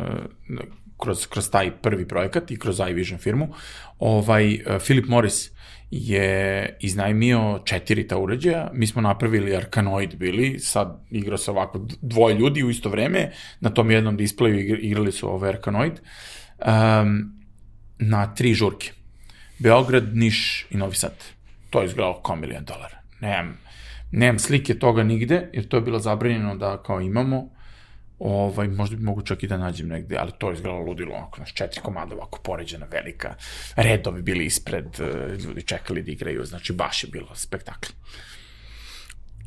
kroz, 0.99 1.27
kroz 1.27 1.51
taj 1.51 1.71
prvi 1.71 2.09
projekat 2.09 2.51
i 2.51 2.59
kroz 2.59 2.81
iVision 2.91 3.19
firmu. 3.19 3.49
Ovaj, 3.99 4.55
uh, 4.55 4.83
Philip 4.83 5.07
Morris 5.07 5.51
je 5.91 6.77
iznajmio 6.81 7.61
četiri 7.65 8.09
ta 8.09 8.19
uređaja, 8.19 8.71
mi 8.73 8.87
smo 8.87 9.03
napravili 9.03 9.57
Arkanoid 9.57 10.17
bili, 10.17 10.59
sad 10.59 11.05
igrao 11.11 11.39
se 11.39 11.51
ovako 11.51 11.87
dvoje 12.03 12.35
ljudi 12.35 12.65
u 12.65 12.71
isto 12.71 12.89
vreme, 12.89 13.31
na 13.61 13.71
tom 13.71 13.91
jednom 13.91 14.17
displeju 14.17 14.77
igrali 14.77 15.13
su 15.13 15.29
ovaj 15.29 15.51
Arkanoid, 15.51 15.93
um, 15.93 17.33
na 17.99 18.35
tri 18.35 18.55
žurke. 18.55 18.93
Beograd, 19.59 20.17
Niš 20.17 20.67
i 20.71 20.77
Novi 20.77 20.95
Sad. 20.95 21.15
To 21.71 21.81
je 21.81 21.87
izgledalo 21.87 22.23
kao 22.23 22.37
milijon 22.37 22.65
dolara. 22.65 22.99
Nemam, 23.21 23.59
nemam 24.13 24.39
slike 24.39 24.79
toga 24.79 25.03
nigde, 25.03 25.51
jer 25.53 25.69
to 25.69 25.77
je 25.77 25.81
bilo 25.81 25.99
zabranjeno 25.99 26.57
da 26.57 26.83
kao 26.83 27.01
imamo, 27.01 27.51
ovaj, 28.19 28.69
možda 28.69 28.97
bi 28.97 29.03
mogu 29.03 29.23
čak 29.23 29.43
i 29.43 29.47
da 29.47 29.57
nađem 29.57 29.89
negde, 29.89 30.17
ali 30.17 30.33
to 30.39 30.51
je 30.51 30.55
izgledalo 30.55 30.85
ludilo, 30.85 31.15
onako, 31.15 31.37
znaš, 31.37 31.55
četiri 31.55 31.81
komada 31.81 32.15
ovako 32.15 32.39
poređena, 32.43 32.87
velika, 32.91 33.35
redovi 33.77 34.23
bili 34.23 34.45
ispred, 34.45 34.87
eh, 35.01 35.37
ljudi 35.45 35.63
čekali 35.63 36.03
da 36.03 36.11
igraju, 36.11 36.45
znači 36.45 36.73
baš 36.73 37.05
je 37.05 37.11
bilo 37.11 37.35
spektakl. 37.35 37.89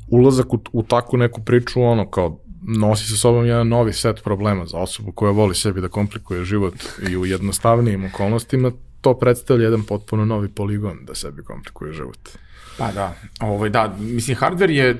Ulazak 0.08 0.54
u, 0.54 0.60
u 0.72 0.84
takvu 0.84 1.18
neku 1.18 1.42
priču, 1.42 1.82
ono, 1.84 2.10
kao, 2.10 2.40
nosi 2.62 3.08
sa 3.08 3.16
sobom 3.16 3.46
jedan 3.46 3.68
novi 3.68 3.94
set 3.94 4.24
problema 4.24 4.66
za 4.66 4.78
osobu 4.78 5.12
koja 5.12 5.32
voli 5.32 5.56
sebi 5.56 5.82
da 5.82 5.88
komplikuje 5.88 6.46
život 6.46 6.76
i 7.10 7.18
u 7.18 7.26
jednostavnijim 7.26 8.06
okolnostima, 8.06 8.72
to 9.02 9.14
predstavlja 9.20 9.64
jedan 9.64 9.84
potpuno 9.84 10.26
novi 10.26 10.50
poligon 10.50 10.98
da 11.06 11.16
sebi 11.16 11.44
komplikuje 11.44 11.94
život. 11.94 12.30
Pa 12.78 12.92
da, 12.92 13.16
ovaj, 13.40 13.70
da, 13.70 13.96
mislim, 14.00 14.38
hardware 14.38 14.70
je 14.70 14.98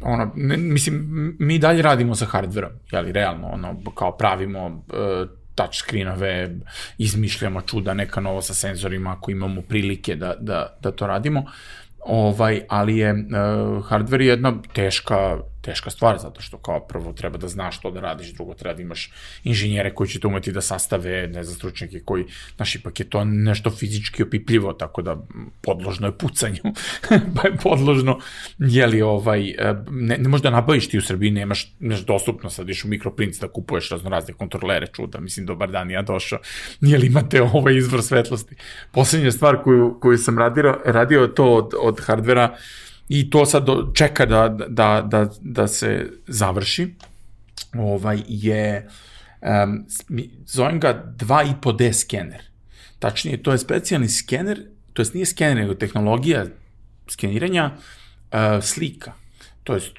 ono, 0.00 0.32
ne, 0.36 0.56
mislim, 0.56 1.06
mi 1.38 1.58
dalje 1.58 1.82
radimo 1.82 2.14
sa 2.14 2.26
hardverom, 2.26 2.70
jeli, 2.92 3.12
realno, 3.12 3.48
ono, 3.48 3.76
kao 3.94 4.16
pravimo 4.16 4.66
uh, 4.66 5.28
touch 5.54 5.74
screenove, 5.74 6.50
izmišljamo 6.98 7.60
čuda 7.60 7.94
neka 7.94 8.20
novo 8.20 8.42
sa 8.42 8.54
senzorima 8.54 9.12
ako 9.12 9.30
imamo 9.30 9.62
prilike 9.62 10.16
da, 10.16 10.34
da, 10.40 10.76
da 10.82 10.90
to 10.90 11.06
radimo, 11.06 11.44
ovaj, 12.06 12.62
ali 12.68 12.96
je 12.96 13.12
uh, 13.12 13.86
hardware 13.88 14.22
jedna 14.22 14.54
teška 14.72 15.38
teška 15.66 15.90
stvar, 15.90 16.18
zato 16.18 16.40
što 16.40 16.58
kao 16.58 16.80
prvo 16.86 17.12
treba 17.12 17.38
da 17.38 17.48
znaš 17.48 17.78
što 17.78 17.90
da 17.90 18.00
radiš, 18.00 18.32
drugo 18.32 18.54
treba 18.54 18.74
da 18.74 18.82
imaš 18.82 19.10
inženjere 19.44 19.94
koji 19.94 20.08
će 20.08 20.20
to 20.20 20.28
umeti 20.28 20.52
da 20.52 20.60
sastave, 20.60 21.26
ne 21.26 21.44
znam, 21.44 21.56
stručnjake 21.56 22.00
koji, 22.04 22.24
znaš, 22.56 22.74
ipak 22.74 23.00
je 23.00 23.08
to 23.10 23.24
nešto 23.24 23.70
fizički 23.70 24.22
opipljivo, 24.22 24.72
tako 24.72 25.02
da 25.02 25.16
podložno 25.62 26.06
je 26.06 26.18
pucanju, 26.18 26.62
pa 27.36 27.48
je 27.48 27.56
podložno, 27.62 28.18
jeli, 28.58 29.02
ovaj, 29.02 29.54
ne, 29.90 30.18
ne 30.18 30.28
možda 30.28 30.50
nabaviš 30.50 30.88
ti 30.88 30.98
u 30.98 31.02
Srbiji, 31.02 31.30
nemaš, 31.30 31.66
nemaš 31.80 32.04
dostupno, 32.06 32.50
sad 32.50 32.68
iš 32.68 32.84
u 32.84 32.88
mikroprinc 32.88 33.38
da 33.38 33.48
kupuješ 33.48 33.90
razno 33.90 34.10
razne 34.10 34.34
kontrolere 34.34 34.86
čuda, 34.86 35.20
mislim, 35.20 35.46
dobar 35.46 35.70
dan, 35.70 35.90
ja 35.90 36.02
došao, 36.02 36.38
jeli 36.80 37.06
imate 37.06 37.42
ovaj 37.42 37.76
izvor 37.76 38.02
svetlosti. 38.02 38.54
Poslednja 38.92 39.32
stvar 39.32 39.62
koju, 39.62 39.98
koju 40.00 40.18
sam 40.18 40.38
radio, 40.38 40.78
radio 40.84 41.26
to 41.26 41.54
od, 41.54 41.74
od 41.80 42.00
hardvera, 42.00 42.56
i 43.08 43.30
to 43.30 43.46
sad 43.46 43.64
do, 43.64 43.92
čeka 43.94 44.26
da, 44.26 44.48
da, 44.68 45.02
da, 45.10 45.28
da 45.40 45.68
se 45.68 46.10
završi, 46.26 46.94
ovaj, 47.74 48.22
je, 48.28 48.88
um, 49.42 49.86
zovem 50.46 50.80
ga 50.80 51.14
2,5D 51.18 51.92
skener. 51.92 52.42
Tačnije, 52.98 53.42
to 53.42 53.52
je 53.52 53.58
specijalni 53.58 54.08
skener, 54.08 54.62
to 54.92 55.02
jest 55.02 55.14
nije 55.14 55.26
skener, 55.26 55.56
nego 55.56 55.74
tehnologija 55.74 56.46
skeniranja 57.08 57.70
uh, 57.74 58.64
slika. 58.64 59.12
To 59.64 59.74
jest, 59.74 59.92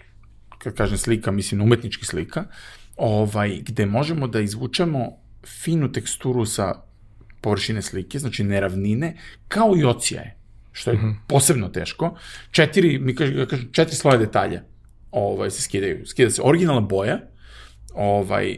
kad 0.57 0.73
kažem 0.73 0.97
slika, 0.97 1.31
mislim 1.31 1.61
umetnički 1.61 2.05
slika, 2.05 2.45
ovaj, 2.97 3.61
gde 3.61 3.85
možemo 3.85 4.27
da 4.27 4.39
izvučemo 4.39 5.11
finu 5.45 5.91
teksturu 5.91 6.45
sa 6.45 6.81
površine 7.41 7.81
slike, 7.81 8.19
znači 8.19 8.43
neravnine, 8.43 9.17
kao 9.47 9.73
i 9.77 9.83
ocijaje 9.83 10.36
što 10.77 10.91
je 10.91 10.97
mm 10.97 11.01
-hmm. 11.01 11.15
posebno 11.27 11.67
teško. 11.67 12.17
Četiri, 12.51 12.99
mi 12.99 13.15
kažem, 13.15 13.47
četiri 13.71 13.95
sloje 13.95 14.17
detalja 14.17 14.61
ovaj, 15.11 15.51
se 15.51 15.61
skidaju. 15.61 16.05
Skida 16.05 16.29
se 16.29 16.41
originalna 16.41 16.81
boja, 16.81 17.19
ovaj, 17.93 18.57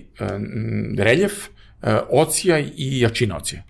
reljef, 0.97 1.33
e, 1.81 1.97
ocijaj 2.09 2.71
i 2.77 2.99
jačina 2.99 3.37
ocija. 3.37 3.63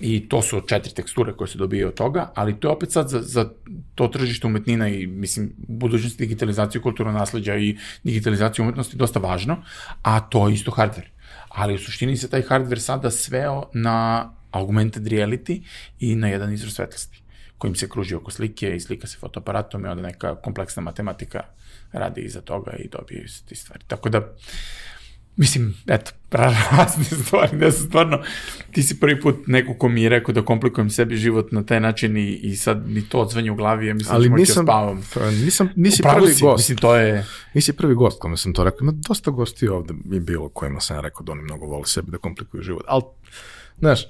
I 0.00 0.28
to 0.28 0.42
su 0.42 0.60
četiri 0.60 0.94
teksture 0.94 1.32
koje 1.32 1.48
se 1.48 1.58
dobije 1.58 1.86
od 1.86 1.94
toga, 1.94 2.32
ali 2.34 2.60
to 2.60 2.68
je 2.68 2.72
opet 2.72 2.92
sad 2.92 3.08
za, 3.08 3.22
za 3.22 3.50
to 3.94 4.08
tržište 4.08 4.46
umetnina 4.46 4.88
i, 4.88 5.06
mislim, 5.06 5.52
budućnost 5.56 6.18
digitalizaciju 6.18 6.82
kulturnog 6.82 7.14
nasledđa 7.14 7.56
i 7.56 7.76
digitalizaciju 8.04 8.62
umetnosti 8.62 8.96
dosta 8.96 9.18
važno, 9.18 9.62
a 10.02 10.20
to 10.20 10.48
je 10.48 10.54
isto 10.54 10.70
hardware. 10.70 11.10
Ali 11.48 11.74
u 11.74 11.78
suštini 11.78 12.16
se 12.16 12.30
taj 12.30 12.42
hardware 12.42 12.78
sada 12.78 13.10
sveo 13.10 13.70
na 13.74 14.30
augmented 14.50 15.06
reality 15.06 15.62
i 16.00 16.14
na 16.14 16.28
jedan 16.28 16.52
izraz 16.52 16.72
svetlosti 16.72 17.23
kojim 17.64 17.74
se 17.74 17.88
kruži 17.88 18.14
oko 18.14 18.30
slike 18.30 18.76
i 18.76 18.80
slika 18.80 19.06
se 19.06 19.18
fotoaparatom 19.18 19.84
i 19.84 19.88
onda 19.88 20.02
neka 20.02 20.34
kompleksna 20.34 20.82
matematika 20.82 21.40
radi 21.92 22.20
iza 22.20 22.40
toga 22.40 22.72
i 22.78 22.88
dobije 22.88 23.28
se 23.28 23.44
ti 23.44 23.54
stvari. 23.54 23.84
Tako 23.86 24.08
da, 24.08 24.34
mislim, 25.36 25.74
eto, 25.86 26.12
razne 26.78 27.04
stvari, 27.04 27.58
da 27.58 27.72
se 27.72 27.82
stvarno, 27.82 28.22
ti 28.72 28.82
si 28.82 29.00
prvi 29.00 29.20
put 29.20 29.46
neko 29.46 29.74
ko 29.74 29.88
mi 29.88 30.02
je 30.02 30.08
rekao 30.08 30.34
da 30.34 30.44
komplikujem 30.44 30.90
sebi 30.90 31.16
život 31.16 31.52
na 31.52 31.64
taj 31.64 31.80
način 31.80 32.16
i, 32.16 32.32
i 32.32 32.56
sad 32.56 32.88
mi 32.88 33.08
to 33.08 33.20
odzvanje 33.20 33.50
u 33.50 33.56
glavi, 33.56 33.86
ja 33.86 33.94
mislim 33.94 34.16
Ali 34.16 34.28
da 34.28 34.36
nisam, 34.36 34.64
spavam. 34.64 35.02
Pa, 35.14 35.30
nisam, 35.30 35.68
nisi 35.76 36.02
Upravo 36.02 36.18
prvi 36.18 36.34
si, 36.34 36.42
gost. 36.44 36.58
Mislim, 36.58 36.78
to 36.78 36.96
je... 36.96 37.26
Nisi 37.54 37.72
prvi 37.72 37.94
gost 37.94 38.20
kome 38.20 38.36
sam 38.36 38.52
to 38.52 38.64
rekao. 38.64 38.78
Ima 38.80 38.92
dosta 38.92 39.30
gosti 39.30 39.68
ovde 39.68 39.94
je 40.10 40.20
bilo 40.20 40.48
kojima 40.48 40.80
sam 40.80 40.96
ja 40.96 41.00
rekao 41.00 41.22
da 41.22 41.32
oni 41.32 41.42
mnogo 41.42 41.66
vole 41.66 41.86
sebi 41.86 42.10
da 42.10 42.18
komplikuju 42.18 42.62
život. 42.62 42.84
Ali, 42.88 43.02
znaš, 43.78 44.06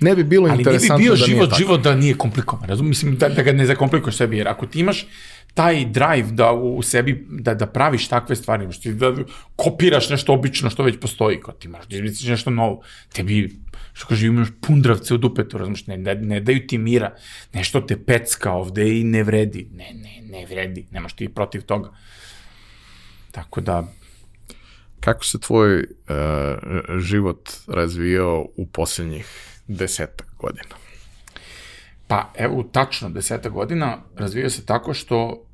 ne 0.00 0.14
bi 0.14 0.24
bilo 0.24 0.48
Ali 0.48 0.58
interesantno 0.58 0.96
ne 0.96 0.98
bi 0.98 1.04
bio 1.04 1.16
da 1.16 1.26
život, 1.26 1.50
nije 1.50 1.58
život 1.58 1.80
da 1.80 1.94
nije 1.94 2.14
komplikovan, 2.14 2.68
razum? 2.68 2.88
Mislim, 2.88 3.16
da, 3.16 3.28
da 3.28 3.42
ga 3.42 3.52
ne 3.52 3.66
zakomplikuješ 3.66 4.16
sebi, 4.16 4.38
jer 4.38 4.48
ako 4.48 4.66
ti 4.66 4.80
imaš 4.80 5.06
taj 5.54 5.84
drive 5.84 6.30
da 6.30 6.52
u 6.52 6.82
sebi, 6.82 7.26
da, 7.30 7.54
da 7.54 7.66
praviš 7.66 8.08
takve 8.08 8.36
stvari, 8.36 8.68
ti 8.82 8.92
da 8.92 9.14
kopiraš 9.56 10.10
nešto 10.10 10.32
obično 10.32 10.70
što 10.70 10.82
već 10.82 11.00
postoji, 11.00 11.40
kao 11.40 11.54
ti 11.54 11.68
možeš 11.68 11.88
da 11.88 11.96
izmisliš 11.96 12.28
nešto 12.28 12.50
novo, 12.50 12.82
tebi, 13.12 13.56
što 13.92 14.06
kaže, 14.06 14.26
imaš 14.26 14.48
pundravce 14.60 15.14
u 15.14 15.18
dupetu, 15.18 15.58
razumiješ, 15.58 15.86
ne, 15.86 15.96
ne, 15.96 16.14
ne 16.14 16.40
daju 16.40 16.66
ti 16.66 16.78
mira, 16.78 17.14
nešto 17.52 17.80
te 17.80 17.96
pecka 18.04 18.52
ovde 18.52 18.98
i 18.98 19.04
ne 19.04 19.22
vredi, 19.22 19.68
ne, 19.72 19.90
ne, 19.94 20.38
ne 20.38 20.46
vredi, 20.46 20.86
nemaš 20.90 21.12
ti 21.12 21.28
protiv 21.28 21.62
toga. 21.62 21.90
Tako 23.30 23.60
da, 23.60 23.84
Kako 25.00 25.24
se 25.24 25.40
tvoj 25.40 25.78
uh, 25.78 25.84
život 26.98 27.50
razvijao 27.66 28.46
u 28.56 28.66
posljednjih 28.66 29.55
desetak 29.68 30.26
godina? 30.38 30.74
Pa 32.06 32.32
evo, 32.38 32.62
tačno 32.62 33.10
desetak 33.10 33.52
godina 33.52 33.98
razvijao 34.16 34.50
se 34.50 34.66
tako 34.66 34.94
što 34.94 35.46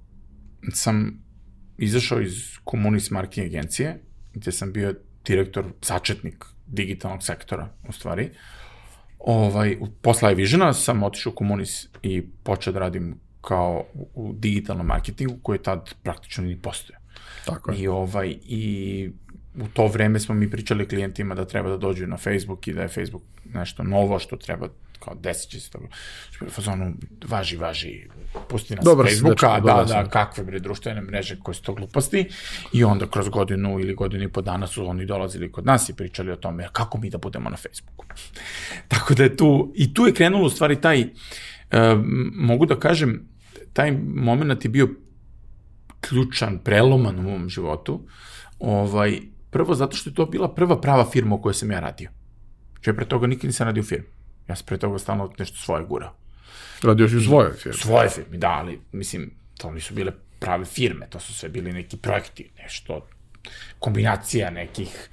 sam 0.72 1.22
izašao 1.78 2.20
iz 2.20 2.58
komunist 2.64 3.10
marketing 3.10 3.46
agencije, 3.46 4.02
gde 4.34 4.52
sam 4.52 4.72
bio 4.72 4.94
direktor, 5.24 5.64
sačetnik 5.80 6.44
digitalnog 6.66 7.22
sektora, 7.22 7.68
u 7.88 7.92
stvari. 7.92 8.30
Ovaj, 9.18 9.78
posla 10.02 10.30
Visiona 10.30 10.72
sam 10.72 11.02
otišao 11.02 11.32
u 11.32 11.34
komunis 11.36 11.86
i 12.02 12.22
počeo 12.42 12.72
da 12.72 12.78
radim 12.78 13.20
kao 13.40 13.84
u 14.14 14.32
digitalnom 14.32 14.86
marketingu, 14.86 15.38
koji 15.42 15.56
je 15.56 15.62
tad 15.62 15.94
praktično 16.02 16.44
ni 16.44 16.58
postoje. 16.58 16.98
Tako 17.44 17.72
je. 17.72 17.78
I, 17.78 17.88
ovaj, 17.88 18.38
I 18.42 19.10
u 19.54 19.68
to 19.72 19.86
vreme 19.86 20.20
smo 20.20 20.34
mi 20.34 20.50
pričali 20.50 20.88
klijentima 20.88 21.34
da 21.34 21.44
treba 21.44 21.68
da 21.68 21.76
dođu 21.76 22.06
na 22.06 22.16
Facebook 22.16 22.68
i 22.68 22.72
da 22.72 22.82
je 22.82 22.88
Facebook 22.88 23.22
nešto 23.54 23.82
novo 23.82 24.18
što 24.18 24.36
treba 24.36 24.68
kao 25.04 25.14
desit 25.14 25.50
će 25.50 25.60
se 25.60 25.70
to. 25.70 25.78
Što 26.30 26.44
je 26.44 26.50
fazonu, 26.50 26.94
važi, 27.28 27.56
važi, 27.56 28.06
pusti 28.48 28.74
nas 28.74 28.84
Dobar 28.84 29.06
Facebooka, 29.06 29.54
dečko, 29.54 29.66
da, 29.66 29.84
da, 29.84 30.04
si. 30.04 30.10
kakve 30.10 30.44
bre 30.44 30.58
društvene 30.58 31.00
mreže 31.00 31.36
koje 31.42 31.54
su 31.54 31.62
to 31.62 31.74
gluposti. 31.74 32.28
I 32.72 32.84
onda 32.84 33.06
kroz 33.06 33.28
godinu 33.28 33.80
ili 33.80 33.94
godinu 33.94 34.24
i 34.24 34.28
po 34.28 34.42
dana 34.42 34.66
su 34.66 34.86
oni 34.86 35.06
dolazili 35.06 35.52
kod 35.52 35.66
nas 35.66 35.88
i 35.88 35.96
pričali 35.96 36.32
o 36.32 36.36
tome 36.36 36.68
kako 36.72 36.98
mi 36.98 37.10
da 37.10 37.18
budemo 37.18 37.50
na 37.50 37.56
Facebooku. 37.56 38.06
Tako 38.92 39.14
da 39.14 39.22
je 39.22 39.36
tu, 39.36 39.72
i 39.74 39.94
tu 39.94 40.06
je 40.06 40.14
krenulo 40.14 40.46
u 40.46 40.50
stvari 40.50 40.80
taj, 40.80 41.00
e, 41.00 41.08
mogu 42.34 42.66
da 42.66 42.78
kažem, 42.78 43.28
taj 43.72 43.92
moment 44.14 44.64
je 44.64 44.70
bio 44.70 44.88
ključan, 46.00 46.58
preloman 46.58 47.18
u 47.18 47.22
mom 47.22 47.48
životu. 47.48 48.00
Ovaj, 48.58 49.20
prvo 49.52 49.74
zato 49.74 49.96
što 49.96 50.10
je 50.10 50.14
to 50.14 50.26
bila 50.26 50.48
prva 50.54 50.80
prava 50.80 51.04
firma 51.10 51.34
u 51.34 51.42
kojoj 51.42 51.54
sam 51.54 51.70
ja 51.70 51.80
radio. 51.80 52.10
Ja 52.86 52.94
pre 52.94 53.04
toga 53.04 53.26
nikad 53.26 53.44
nisam 53.44 53.66
radio 53.66 53.80
u 53.80 53.84
firmi. 53.84 54.06
Ja 54.48 54.56
sam 54.56 54.66
pre 54.66 54.78
toga 54.78 54.98
stalno 54.98 55.32
nešto 55.38 55.56
svoje 55.56 55.84
gurao. 55.84 56.14
Radio 56.82 57.08
si 57.08 57.16
u 57.16 57.20
svojoj 57.20 57.52
firmi. 57.52 57.78
Svoje 57.78 58.08
firme, 58.08 58.38
da, 58.38 58.48
ali, 58.48 58.80
mislim, 58.92 59.30
to 59.58 59.70
nisu 59.70 59.94
bile 59.94 60.12
prave 60.38 60.64
firme, 60.64 61.06
to 61.10 61.20
su 61.20 61.34
sve 61.34 61.48
bili 61.48 61.72
neki 61.72 61.96
projekti, 61.96 62.50
nešto, 62.62 63.06
kombinacija 63.78 64.50
nekih, 64.50 65.08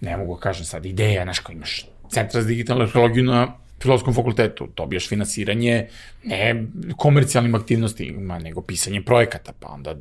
ne 0.00 0.16
mogu 0.16 0.34
da 0.34 0.40
kažem 0.40 0.64
sad, 0.64 0.86
ideja, 0.86 1.24
znaš, 1.24 1.38
kao 1.38 1.52
imaš 1.52 1.86
centra 2.10 2.42
za 2.42 2.48
digitalnu 2.48 2.84
arheologiju 2.84 3.24
na 3.24 3.56
filozofskom 3.82 4.14
fakultetu, 4.14 4.68
dobijaš 4.76 5.08
finansiranje 5.08 5.88
ne 6.24 6.66
komercijalnim 6.96 7.54
aktivnostima, 7.54 8.38
nego 8.38 8.62
pisanje 8.62 9.02
projekata, 9.02 9.52
pa 9.60 9.68
onda 9.68 9.96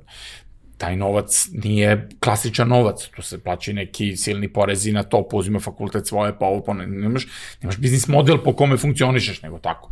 taj 0.79 0.95
novac 0.95 1.47
nije 1.51 2.07
klasičan 2.19 2.67
novac, 2.67 3.07
tu 3.15 3.21
se 3.21 3.39
plaćaju 3.43 3.75
neki 3.75 4.15
silni 4.17 4.47
porezi 4.47 4.91
na 4.91 5.03
to, 5.03 5.27
pa 5.27 5.37
uzima 5.37 5.59
fakultet 5.59 6.07
svoje, 6.07 6.31
pa 6.39 6.45
ovo, 6.45 6.63
pa 6.63 6.73
ne, 6.73 6.87
nemaš, 6.87 7.27
nemaš 7.61 7.77
biznis 7.77 8.07
model 8.07 8.39
po 8.43 8.53
kome 8.55 8.77
funkcionišeš, 8.77 9.41
nego 9.41 9.59
tako. 9.59 9.91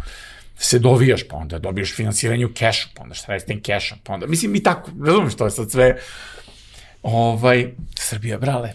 Se 0.55 0.79
dovijaš, 0.79 1.27
pa 1.27 1.37
onda 1.37 1.59
dobiješ 1.59 1.95
finansiranje 1.95 2.45
u 2.45 2.53
kešu, 2.53 2.89
pa 2.95 3.03
onda 3.03 3.15
sredstven 3.15 3.61
keša, 3.61 3.97
pa 4.03 4.13
onda, 4.13 4.27
mislim 4.27 4.55
i 4.55 4.63
tako, 4.63 4.91
razumiješ, 5.05 5.35
to 5.35 5.45
je 5.45 5.51
sad 5.51 5.71
sve, 5.71 5.95
ovaj, 7.03 7.67
Srbija, 7.99 8.37
brale, 8.37 8.71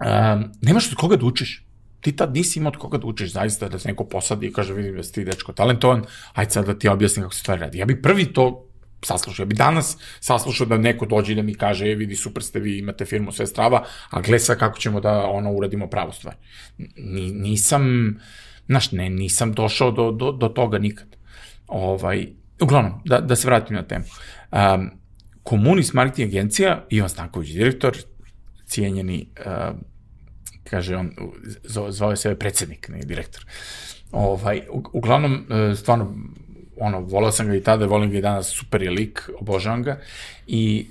um, 0.00 0.44
nemaš 0.62 0.92
od 0.92 0.94
koga 0.94 1.16
da 1.16 1.26
učiš, 1.26 1.62
ti 2.00 2.12
tad 2.16 2.34
nisi 2.34 2.58
imao 2.58 2.72
od 2.72 2.76
koga 2.76 2.98
da 2.98 3.06
učiš, 3.06 3.32
zaista, 3.32 3.68
da 3.68 3.78
se 3.78 3.88
neko 3.88 4.04
posadi 4.04 4.46
i 4.46 4.52
kaže, 4.52 4.74
vidim 4.74 4.96
da 4.96 5.02
si 5.02 5.12
ti 5.12 5.24
dečko 5.24 5.52
talentovan, 5.52 6.04
ajde 6.32 6.50
sad 6.50 6.66
da 6.66 6.78
ti 6.78 6.88
objasnim 6.88 7.24
kako 7.24 7.34
se 7.34 7.40
stvari 7.40 7.60
radi. 7.60 7.78
Ja 7.78 7.86
bi 7.86 8.02
prvi 8.02 8.32
to 8.32 8.66
saslušao, 9.06 9.44
ja 9.44 9.46
bi 9.46 9.54
danas 9.54 9.96
saslušao 10.20 10.66
da 10.66 10.78
neko 10.78 11.06
dođe 11.06 11.32
i 11.32 11.36
da 11.36 11.42
mi 11.42 11.54
kaže, 11.54 11.90
e, 11.90 11.94
vidi, 11.94 12.16
super 12.16 12.42
ste 12.42 12.60
vi, 12.60 12.78
imate 12.78 13.04
firmu, 13.04 13.32
sve 13.32 13.46
strava, 13.46 13.84
a 14.10 14.20
gle 14.20 14.38
sad 14.38 14.58
kako 14.58 14.78
ćemo 14.78 15.00
da 15.00 15.26
ono 15.26 15.52
uradimo 15.52 15.86
pravu 15.86 16.12
stvar. 16.12 16.34
Ni, 16.96 17.32
nisam, 17.32 18.14
znaš, 18.66 18.92
ne, 18.92 19.10
nisam 19.10 19.52
došao 19.52 19.90
do, 19.90 20.10
do, 20.10 20.32
do 20.32 20.48
toga 20.48 20.78
nikad. 20.78 21.16
Ovaj, 21.66 22.26
uglavnom, 22.60 23.00
da, 23.04 23.20
da 23.20 23.36
se 23.36 23.46
vratim 23.46 23.76
na 23.76 23.82
temu. 23.82 24.04
Um, 24.52 24.90
Komunis 25.42 25.92
marketing 25.92 26.28
agencija, 26.28 26.84
Ivan 26.90 27.08
Stanković, 27.08 27.50
direktor, 27.50 27.96
cijenjeni, 28.66 29.26
uh, 29.46 29.76
kaže 30.64 30.96
on, 30.96 31.10
zove, 31.90 32.16
sebe 32.16 32.38
predsednik, 32.38 32.88
ne 32.88 32.98
direktor. 32.98 33.46
Ovaj, 34.12 34.62
uglavnom, 34.92 35.46
stvarno, 35.76 36.14
ono, 36.76 37.00
volao 37.00 37.32
sam 37.32 37.46
ga 37.46 37.54
i 37.54 37.62
tada, 37.62 37.86
volim 37.86 38.10
ga 38.10 38.18
i 38.18 38.22
danas, 38.22 38.50
super 38.50 38.82
je 38.82 38.90
lik, 38.90 39.30
obožavam 39.40 39.82
ga 39.82 40.00
i 40.46 40.86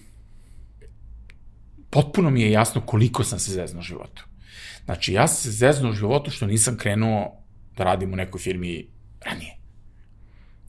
potpuno 1.89 2.29
mi 2.29 2.41
je 2.41 2.51
jasno 2.51 2.81
koliko 2.81 3.23
sam 3.23 3.39
se 3.39 3.51
zeznuo 3.51 3.79
u 3.79 3.83
životu. 3.83 4.23
Znači, 4.85 5.13
ja 5.13 5.27
sam 5.27 5.35
se 5.35 5.51
zeznuo 5.51 5.91
u 5.91 5.95
životu 5.95 6.31
što 6.31 6.45
nisam 6.45 6.77
krenuo 6.77 7.43
da 7.77 7.83
radim 7.83 8.13
u 8.13 8.15
nekoj 8.15 8.39
firmi 8.39 8.87
ranije. 9.25 9.57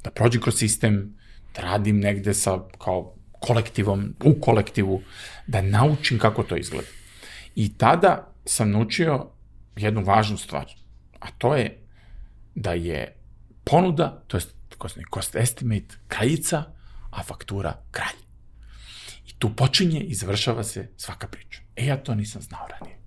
Da 0.05 0.11
prođem 0.11 0.43
kroz 0.43 0.59
sistem, 0.59 1.17
da 1.55 1.63
radim 1.63 2.01
negde 2.01 2.35
sa, 2.35 2.59
kao 2.79 3.15
kolektivom, 3.41 4.15
u 4.25 4.35
kolektivu, 4.41 5.03
da 5.47 5.63
naučim 5.63 6.19
kako 6.19 6.43
to 6.43 6.57
izgleda. 6.57 6.89
I 7.55 7.79
tada 7.79 8.33
sam 8.45 8.71
naučio 8.71 9.27
jednu 9.77 10.05
važnu 10.05 10.37
stvar, 10.37 10.67
a 11.21 11.31
to 11.39 11.57
je 11.57 11.79
da 12.55 12.73
je 12.73 13.17
ponuda, 13.65 14.23
to 14.27 14.37
je 14.37 14.43
cost 15.15 15.37
estimate, 15.37 15.95
kraljica, 16.09 16.65
a 17.11 17.23
faktura 17.23 17.83
kralj. 17.91 18.17
I 19.27 19.33
tu 19.39 19.51
počinje 19.57 20.01
i 20.01 20.15
završava 20.15 20.65
se 20.65 20.89
svaka 20.97 21.27
priča. 21.29 21.61
E, 21.77 21.87
ja 21.87 21.97
to 21.97 22.15
nisam 22.15 22.43
znao 22.43 22.67
ranije. 22.69 22.99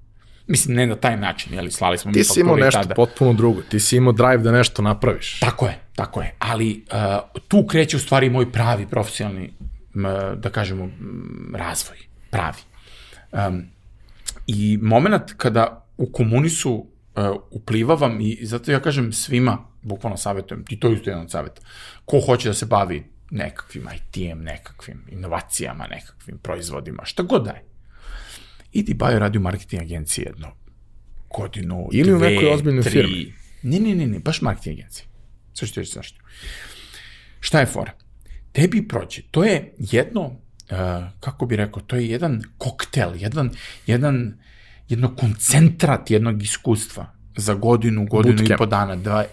Mislim, 0.48 0.76
ne 0.76 0.88
na 0.88 0.95
taj 0.95 1.18
način, 1.18 1.53
jeli, 1.53 1.72
slali 1.72 1.98
smo 1.98 2.11
mi 2.11 2.14
Ti 2.14 2.23
si 2.23 2.39
imao 2.39 2.53
fakture 2.53 2.65
nešto 2.65 2.81
tada. 2.81 2.95
potpuno 2.95 3.34
drugo. 3.34 3.61
Ti 3.61 3.80
si 3.80 3.98
imao 3.98 4.14
drive 4.14 4.38
da 4.38 4.52
nešto 4.52 4.81
napraviš. 4.81 5.39
Tako 5.39 5.68
je, 5.68 5.80
tako 5.95 6.22
je. 6.22 6.35
Ali 6.39 6.85
uh, 6.91 7.41
tu 7.48 7.65
kreće 7.68 7.98
u 7.98 7.99
stvari 7.99 8.30
moj 8.30 8.52
pravi 8.52 8.88
profesionalni, 8.88 9.53
m, 9.95 10.03
da 10.35 10.49
kažemo, 10.49 10.84
m, 10.84 11.53
razvoj. 11.56 11.98
Pravi. 12.30 12.57
Um, 13.31 13.64
I 14.48 14.80
moment 14.81 15.34
kada 15.38 15.85
u 15.98 16.11
komunisu 16.11 16.73
uh, 16.73 17.23
uplivavam 17.52 18.22
i 18.22 18.39
zato 18.41 18.72
ja 18.72 18.80
kažem 18.80 19.14
svima, 19.14 19.57
bukvalno 19.88 20.18
savjetujem, 20.18 20.65
ti 20.65 20.80
to 20.80 20.88
je 20.88 20.95
isto 20.95 21.09
jedan 21.09 21.23
od 21.23 21.31
savjeta, 21.31 21.61
ko 22.05 22.19
hoće 22.19 22.49
da 22.49 22.53
se 22.53 22.65
bavi 22.65 23.03
nekakvim 23.31 23.88
IT-em, 23.95 24.43
nekakvim 24.43 25.03
inovacijama, 25.11 25.88
nekakvim 25.88 26.38
proizvodima, 26.38 27.05
šta 27.05 27.23
god 27.23 27.43
da 27.43 27.51
je. 27.51 27.64
Idi 28.72 28.93
bavi 28.93 29.19
radio 29.19 29.41
marketing 29.41 29.81
agencije 29.81 30.26
jedno 30.26 30.51
godinu, 31.30 31.89
Ili 31.91 32.14
u 32.14 32.18
dve, 32.18 32.30
nekoj 32.30 32.53
ozbiljnoj 32.53 32.84
firmi. 32.84 33.34
Ne, 33.64 33.80
ne, 33.80 33.95
ne, 33.95 34.07
ne, 34.07 34.19
baš 34.19 34.41
marketing 34.41 34.80
agencije. 34.80 35.05
Sve 35.53 35.68
što 35.68 35.84
ću 35.84 35.91
zašto. 35.91 36.19
Šta 37.39 37.59
je 37.59 37.65
fora? 37.65 37.91
Tebi 38.51 38.88
prođe, 38.88 39.22
to 39.31 39.43
je 39.43 39.73
jedno, 39.77 40.26
uh, 40.26 40.38
kako 41.19 41.45
bi 41.45 41.55
rekao, 41.55 41.81
to 41.81 41.95
je 41.95 42.07
jedan 42.07 42.41
koktel, 42.57 43.15
jedan, 43.15 43.51
jedan, 43.88 44.38
jedno 44.89 45.15
koncentrat 45.15 46.11
jednog 46.11 46.43
iskustva 46.43 47.14
za 47.38 47.53
godinu, 47.53 48.05
godinu 48.05 48.35
Bootcamp. 48.35 48.57
i 48.57 48.57
po 48.57 48.65
dana. 48.65 48.95
Da, 48.95 49.26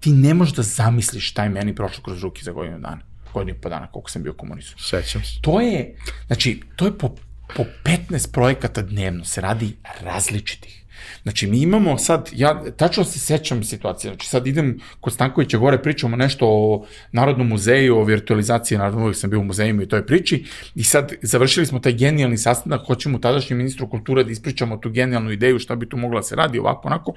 ti 0.00 0.12
ne 0.12 0.34
možeš 0.34 0.54
da 0.54 0.62
zamisliš 0.62 1.30
šta 1.30 1.42
je 1.42 1.48
meni 1.48 1.74
prošlo 1.74 2.02
kroz 2.02 2.22
ruke 2.22 2.42
za 2.44 2.52
godinu 2.52 2.78
dana. 2.78 3.00
Godinu 3.32 3.58
i 3.58 3.60
po 3.60 3.68
dana, 3.68 3.86
koliko 3.86 4.10
sam 4.10 4.22
bio 4.22 4.32
komunist. 4.32 4.74
Sećam 4.78 5.24
se. 5.24 5.40
To 5.40 5.60
je, 5.60 5.96
znači, 6.26 6.60
to 6.76 6.86
je 6.86 6.98
po, 6.98 7.14
po 7.56 7.64
15 7.84 8.32
projekata 8.32 8.82
dnevno, 8.82 9.24
se 9.24 9.40
radi 9.40 9.76
različitih. 10.00 10.81
Znači, 11.22 11.46
mi 11.46 11.60
imamo 11.60 11.98
sad, 11.98 12.30
ja 12.32 12.62
tačno 12.76 13.04
se 13.04 13.18
sećam 13.18 13.64
situacije, 13.64 14.10
znači 14.10 14.28
sad 14.28 14.46
idem 14.46 14.78
kod 15.00 15.12
Stankovića 15.12 15.58
gore, 15.58 15.82
pričamo 15.82 16.16
nešto 16.16 16.46
o 16.48 16.86
Narodnom 17.12 17.48
muzeju, 17.48 17.96
o 17.96 18.04
virtualizaciji, 18.04 18.78
naravno 18.78 19.00
uvijek 19.00 19.16
sam 19.16 19.30
bio 19.30 19.40
u 19.40 19.44
muzejima 19.44 19.82
i 19.82 19.88
toj 19.88 20.06
priči, 20.06 20.44
i 20.74 20.84
sad 20.84 21.12
završili 21.22 21.66
smo 21.66 21.78
taj 21.78 21.92
genijalni 21.92 22.38
sastanak, 22.38 22.86
hoćemo 22.86 23.18
tadašnjem 23.18 23.58
ministru 23.58 23.88
kulture 23.90 24.24
da 24.24 24.30
ispričamo 24.30 24.76
tu 24.76 24.90
genijalnu 24.90 25.30
ideju, 25.30 25.58
šta 25.58 25.76
bi 25.76 25.88
tu 25.88 25.96
mogla 25.96 26.20
da 26.20 26.22
se 26.22 26.36
radi, 26.36 26.58
ovako, 26.58 26.88
onako. 26.88 27.14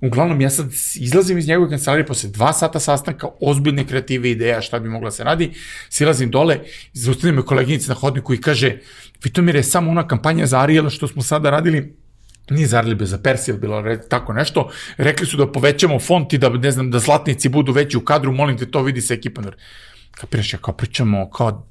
Uglavnom, 0.00 0.40
ja 0.40 0.50
sad 0.50 0.66
izlazim 0.94 1.38
iz 1.38 1.48
njegove 1.48 1.70
kancelarije 1.70 2.06
posle 2.06 2.30
dva 2.30 2.52
sata 2.52 2.80
sastanka, 2.80 3.28
ozbiljne 3.40 3.86
kreative 3.86 4.30
ideja, 4.30 4.60
šta 4.60 4.78
bi 4.78 4.88
mogla 4.88 5.06
da 5.06 5.16
se 5.16 5.24
radi, 5.24 5.50
silazim 5.88 6.30
dole, 6.30 6.58
zaustavim 6.92 7.34
me 7.36 7.42
koleginica 7.42 7.88
na 7.88 7.94
hodniku 7.94 8.34
i 8.34 8.40
kaže, 8.40 8.78
Vitomir 9.24 9.56
je 9.56 9.62
samo 9.62 9.90
ona 9.90 10.08
kampanja 10.08 10.46
za 10.46 10.60
Ariela 10.60 10.90
što 10.90 11.08
smo 11.08 11.22
sada 11.22 11.50
radili, 11.50 11.94
nije 12.50 12.76
Arlibe, 12.76 13.06
za 13.06 13.18
Persil 13.18 13.56
bilo 13.58 13.80
re, 13.80 14.00
tako 14.08 14.32
nešto, 14.32 14.70
rekli 14.96 15.26
su 15.26 15.36
da 15.36 15.52
povećamo 15.52 15.98
font 15.98 16.32
i 16.32 16.38
da, 16.38 16.48
ne 16.48 16.70
znam, 16.70 16.90
da 16.90 16.98
zlatnici 16.98 17.48
budu 17.48 17.72
veći 17.72 17.96
u 17.96 18.00
kadru, 18.00 18.32
molim 18.32 18.58
te, 18.58 18.66
to 18.70 18.82
vidi 18.82 19.00
se 19.00 19.14
ekipa. 19.14 19.42
Kapiraš, 20.10 20.52
ja 20.52 20.58
kao 20.58 20.74
pričamo 20.74 21.30
kao 21.30 21.66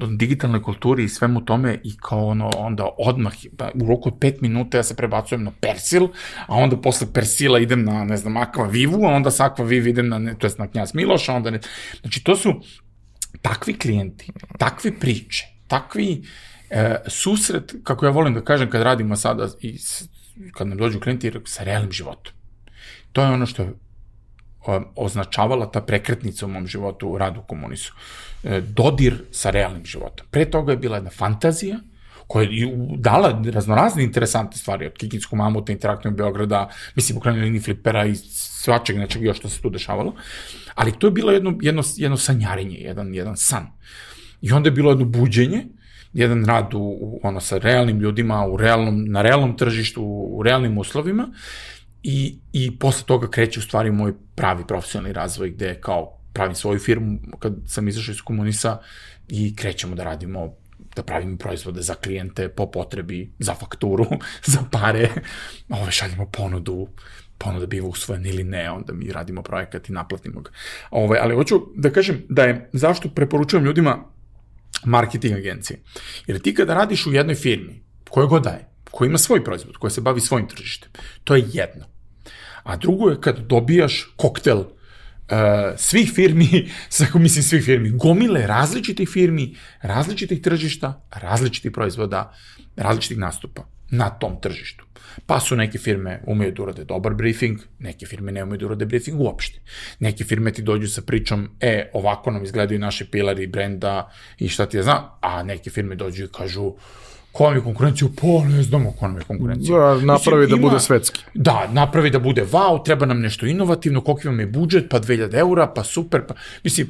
o 0.00 0.06
digitalnoj 0.06 0.62
kulturi 0.62 1.04
i 1.04 1.08
svemu 1.08 1.44
tome 1.44 1.80
i 1.84 1.96
kao 1.96 2.26
ono, 2.26 2.50
onda 2.56 2.88
odmah, 2.98 3.32
pa, 3.56 3.70
u 3.74 3.86
roku 3.88 4.08
od 4.08 4.14
pet 4.20 4.40
minuta 4.40 4.76
ja 4.76 4.82
se 4.82 4.96
prebacujem 4.96 5.44
na 5.44 5.52
Persil, 5.60 6.08
a 6.46 6.54
onda 6.54 6.76
posle 6.76 7.06
Persila 7.12 7.58
idem 7.58 7.84
na, 7.84 8.04
ne 8.04 8.16
znam, 8.16 8.36
Aqua 8.36 8.70
Vivu, 8.70 9.06
a 9.06 9.08
onda 9.08 9.30
sa 9.30 9.50
Aqua 9.50 9.64
Viv 9.64 9.86
idem 9.86 10.08
na, 10.08 10.34
to 10.34 10.46
jest 10.46 10.58
na 10.58 10.66
Knjaz 10.66 10.94
Miloša, 10.94 11.34
onda 11.34 11.50
ne, 11.50 11.60
znači 12.00 12.24
to 12.24 12.36
su 12.36 12.52
takvi 13.42 13.78
klijenti, 13.78 14.32
takve 14.58 14.98
priče, 15.00 15.46
takvi 15.68 16.22
e, 16.70 16.96
susret, 17.06 17.74
kako 17.84 18.06
ja 18.06 18.10
volim 18.12 18.34
da 18.34 18.40
kažem 18.40 18.70
kad 18.70 18.82
radimo 18.82 19.16
sada 19.16 19.48
i 19.60 19.78
kad 20.52 20.68
nam 20.68 20.78
dođu 20.78 21.00
klijenti 21.00 21.32
sa 21.44 21.64
realnim 21.64 21.92
životom. 21.92 22.32
To 23.12 23.22
je 23.22 23.28
ono 23.28 23.46
što 23.46 23.62
je 23.62 23.72
označavala 24.96 25.70
ta 25.70 25.80
prekretnica 25.80 26.46
u 26.46 26.48
mom 26.48 26.66
životu 26.66 27.08
u 27.08 27.18
radu 27.18 27.42
komunisu. 27.48 27.94
E, 28.44 28.60
dodir 28.60 29.22
sa 29.32 29.50
realnim 29.50 29.84
životom. 29.84 30.26
Pre 30.30 30.44
toga 30.50 30.72
je 30.72 30.78
bila 30.78 30.96
jedna 30.96 31.10
fantazija, 31.10 31.78
koja 32.28 32.48
je 32.50 32.68
dala 32.96 33.42
raznorazne 33.52 34.04
interesantne 34.04 34.56
stvari, 34.56 34.86
od 34.86 34.92
Kikinsku 34.92 35.36
mamuta, 35.36 35.72
Interaktivnog 35.72 36.18
Beograda, 36.18 36.68
mislim, 36.94 37.18
u 37.18 37.20
krajnjoj 37.20 37.44
liniji 37.44 37.60
flipera 37.60 38.04
i 38.06 38.14
svačeg 38.14 38.98
nečeg 38.98 39.22
još 39.22 39.38
što 39.38 39.48
se 39.48 39.62
tu 39.62 39.70
dešavalo. 39.70 40.14
Ali 40.74 40.92
to 40.98 41.06
je 41.06 41.10
bilo 41.10 41.32
jedno, 41.32 41.58
jedno, 41.62 41.82
jedno 41.96 42.16
sanjarenje, 42.16 42.76
jedan, 42.76 43.14
jedan 43.14 43.36
san. 43.36 43.66
I 44.40 44.52
onda 44.52 44.68
je 44.68 44.72
bilo 44.72 44.90
jedno 44.90 45.04
buđenje, 45.04 45.66
jedan 46.12 46.44
rad 46.44 46.74
u, 46.74 46.78
u, 46.78 47.20
ono 47.22 47.40
sa 47.40 47.58
realnim 47.58 48.00
ljudima, 48.00 48.46
u 48.46 48.56
realnom, 48.56 49.04
na 49.04 49.22
realnom 49.22 49.56
tržištu, 49.56 50.02
u 50.30 50.42
realnim 50.42 50.78
uslovima 50.78 51.28
I, 52.02 52.38
I 52.52 52.78
posle 52.78 53.06
toga 53.06 53.30
kreće 53.30 53.60
u 53.60 53.62
stvari 53.62 53.90
moj 53.90 54.12
pravi 54.34 54.64
profesionalni 54.66 55.12
razvoj 55.12 55.50
gde 55.50 55.80
kao 55.80 56.18
pravim 56.32 56.54
svoju 56.54 56.78
firmu 56.78 57.18
kad 57.38 57.54
sam 57.66 57.88
izašao 57.88 58.12
iz 58.12 58.20
komunisa 58.20 58.78
i 59.28 59.56
krećemo 59.56 59.94
da 59.94 60.04
radimo 60.04 60.54
da 60.96 61.02
pravimo 61.02 61.36
proizvode 61.36 61.82
za 61.82 61.94
klijente 61.94 62.48
po 62.48 62.70
potrebi, 62.70 63.32
za 63.38 63.54
fakturu, 63.54 64.06
za 64.52 64.58
pare, 64.70 65.08
ove, 65.68 65.90
šaljemo 65.90 66.26
ponudu, 66.26 66.88
ponuda 67.38 67.66
biva 67.66 67.88
usvojena 67.88 68.28
ili 68.28 68.44
ne, 68.44 68.70
onda 68.70 68.92
mi 68.92 69.12
radimo 69.12 69.42
projekat 69.42 69.88
i 69.88 69.92
naplatimo 69.92 70.40
ga. 70.40 70.50
Ove, 70.90 71.18
ali 71.22 71.34
hoću 71.34 71.60
da 71.76 71.90
kažem 71.90 72.22
da 72.28 72.44
je, 72.44 72.70
zašto 72.72 73.08
preporučujem 73.08 73.64
ljudima 73.64 74.04
marketing 74.84 75.34
agencije. 75.34 75.82
Jer 76.26 76.38
ti 76.38 76.54
kada 76.54 76.74
radiš 76.74 77.06
u 77.06 77.12
jednoj 77.12 77.34
firmi, 77.34 77.82
koje 78.10 78.26
god 78.26 78.42
daje, 78.42 78.68
koja 78.90 79.08
ima 79.08 79.18
svoj 79.18 79.44
proizvod, 79.44 79.76
koja 79.76 79.90
se 79.90 80.00
bavi 80.00 80.20
svojim 80.20 80.48
tržištem, 80.48 80.90
to 81.24 81.36
je 81.36 81.44
jedno. 81.52 81.84
A 82.62 82.76
drugo 82.76 83.10
je 83.10 83.20
kad 83.20 83.38
dobijaš 83.38 84.12
koktel 84.16 84.58
uh, 84.58 84.66
svih 85.76 86.12
firmi, 86.14 86.70
svako 86.88 87.18
mislim 87.18 87.42
svih 87.42 87.64
firmi, 87.64 87.90
gomile 87.90 88.46
različitih 88.46 89.08
firmi, 89.08 89.56
različitih 89.82 90.42
tržišta, 90.42 91.06
različitih 91.10 91.72
proizvoda, 91.72 92.34
različitih 92.76 93.18
nastupa 93.18 93.77
na 93.90 94.10
tom 94.10 94.40
tržištu. 94.40 94.84
Pa 95.26 95.40
su 95.40 95.56
neke 95.56 95.78
firme 95.78 96.20
umeju 96.26 96.52
da 96.52 96.62
urade 96.62 96.84
dobar 96.84 97.14
briefing, 97.14 97.58
neke 97.78 98.06
firme 98.06 98.32
ne 98.32 98.42
umeju 98.42 98.58
da 98.58 98.66
urade 98.66 98.86
briefing 98.86 99.20
uopšte. 99.20 99.60
Neke 100.00 100.24
firme 100.24 100.52
ti 100.52 100.62
dođu 100.62 100.88
sa 100.88 101.02
pričom, 101.02 101.48
e, 101.60 101.90
ovako 101.92 102.30
nam 102.30 102.44
izgledaju 102.44 102.80
naše 102.80 103.10
pilari 103.10 103.46
brenda 103.46 104.10
i 104.38 104.48
šta 104.48 104.66
ti 104.66 104.76
ja 104.76 104.82
znam, 104.82 105.04
a 105.20 105.42
neke 105.42 105.70
firme 105.70 105.94
dođu 105.94 106.24
i 106.24 106.28
kažu, 106.28 106.72
ko 107.32 107.44
vam 107.44 107.54
je 107.54 107.60
konkurenciju? 107.60 108.08
Pa 108.20 108.48
ne 108.48 108.62
znamo 108.62 108.92
ko 108.92 109.08
nam 109.08 109.16
je 109.16 109.22
konkurencija. 109.22 109.78
Da, 109.78 109.94
napravi 109.94 110.40
Mislim, 110.40 110.50
da 110.50 110.56
ima, 110.56 110.68
bude 110.68 110.80
svetski. 110.80 111.20
Da, 111.34 111.68
napravi 111.72 112.10
da 112.10 112.18
bude 112.18 112.44
wow, 112.44 112.84
treba 112.84 113.06
nam 113.06 113.20
nešto 113.20 113.46
inovativno, 113.46 114.00
koliko 114.00 114.28
vam 114.28 114.40
je 114.40 114.46
budžet, 114.46 114.90
pa 114.90 115.00
2000 115.00 115.34
eura, 115.38 115.66
pa 115.66 115.84
super, 115.84 116.26
pa... 116.26 116.34
Mislim, 116.64 116.88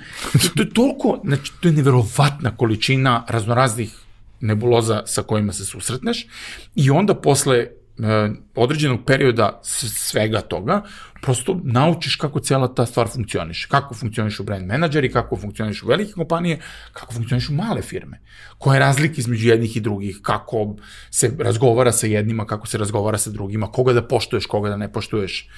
to 0.56 0.62
je 0.62 0.70
toliko, 0.70 1.20
znači, 1.24 1.52
to 1.60 1.68
je 1.68 1.72
neverovatna 1.72 2.56
količina 2.56 3.24
raznoraznih 3.28 4.07
nebuloza 4.40 5.02
sa 5.06 5.22
kojima 5.22 5.52
se 5.52 5.64
susretneš 5.64 6.26
i 6.74 6.90
onda 6.90 7.14
posle 7.14 7.66
E, 7.98 8.30
određenog 8.54 9.00
perioda 9.06 9.60
svega 9.62 10.40
toga, 10.40 10.82
prosto 11.22 11.60
naučiš 11.64 12.16
kako 12.16 12.40
cela 12.40 12.74
ta 12.74 12.86
stvar 12.86 13.08
funkcioniše. 13.08 13.68
Kako 13.68 13.94
funkcionišu 13.94 14.42
brand 14.42 14.66
menadžeri, 14.66 15.10
kako 15.12 15.36
funkcionišu 15.36 15.86
velike 15.86 16.12
kompanije, 16.12 16.60
kako 16.92 17.14
funkcionišu 17.14 17.52
male 17.52 17.82
firme. 17.82 18.20
Koja 18.58 18.74
je 18.74 18.80
razlika 18.80 19.14
između 19.18 19.48
jednih 19.48 19.76
i 19.76 19.80
drugih, 19.80 20.18
kako 20.22 20.76
se 21.10 21.32
razgovara 21.38 21.92
sa 21.92 22.06
jednima, 22.06 22.46
kako 22.46 22.66
se 22.66 22.78
razgovara 22.78 23.18
sa 23.18 23.30
drugima, 23.30 23.66
koga 23.66 23.92
da 23.92 24.06
poštuješ, 24.06 24.46
koga 24.46 24.68
da 24.68 24.76
ne 24.76 24.92
poštuješ. 24.92 25.48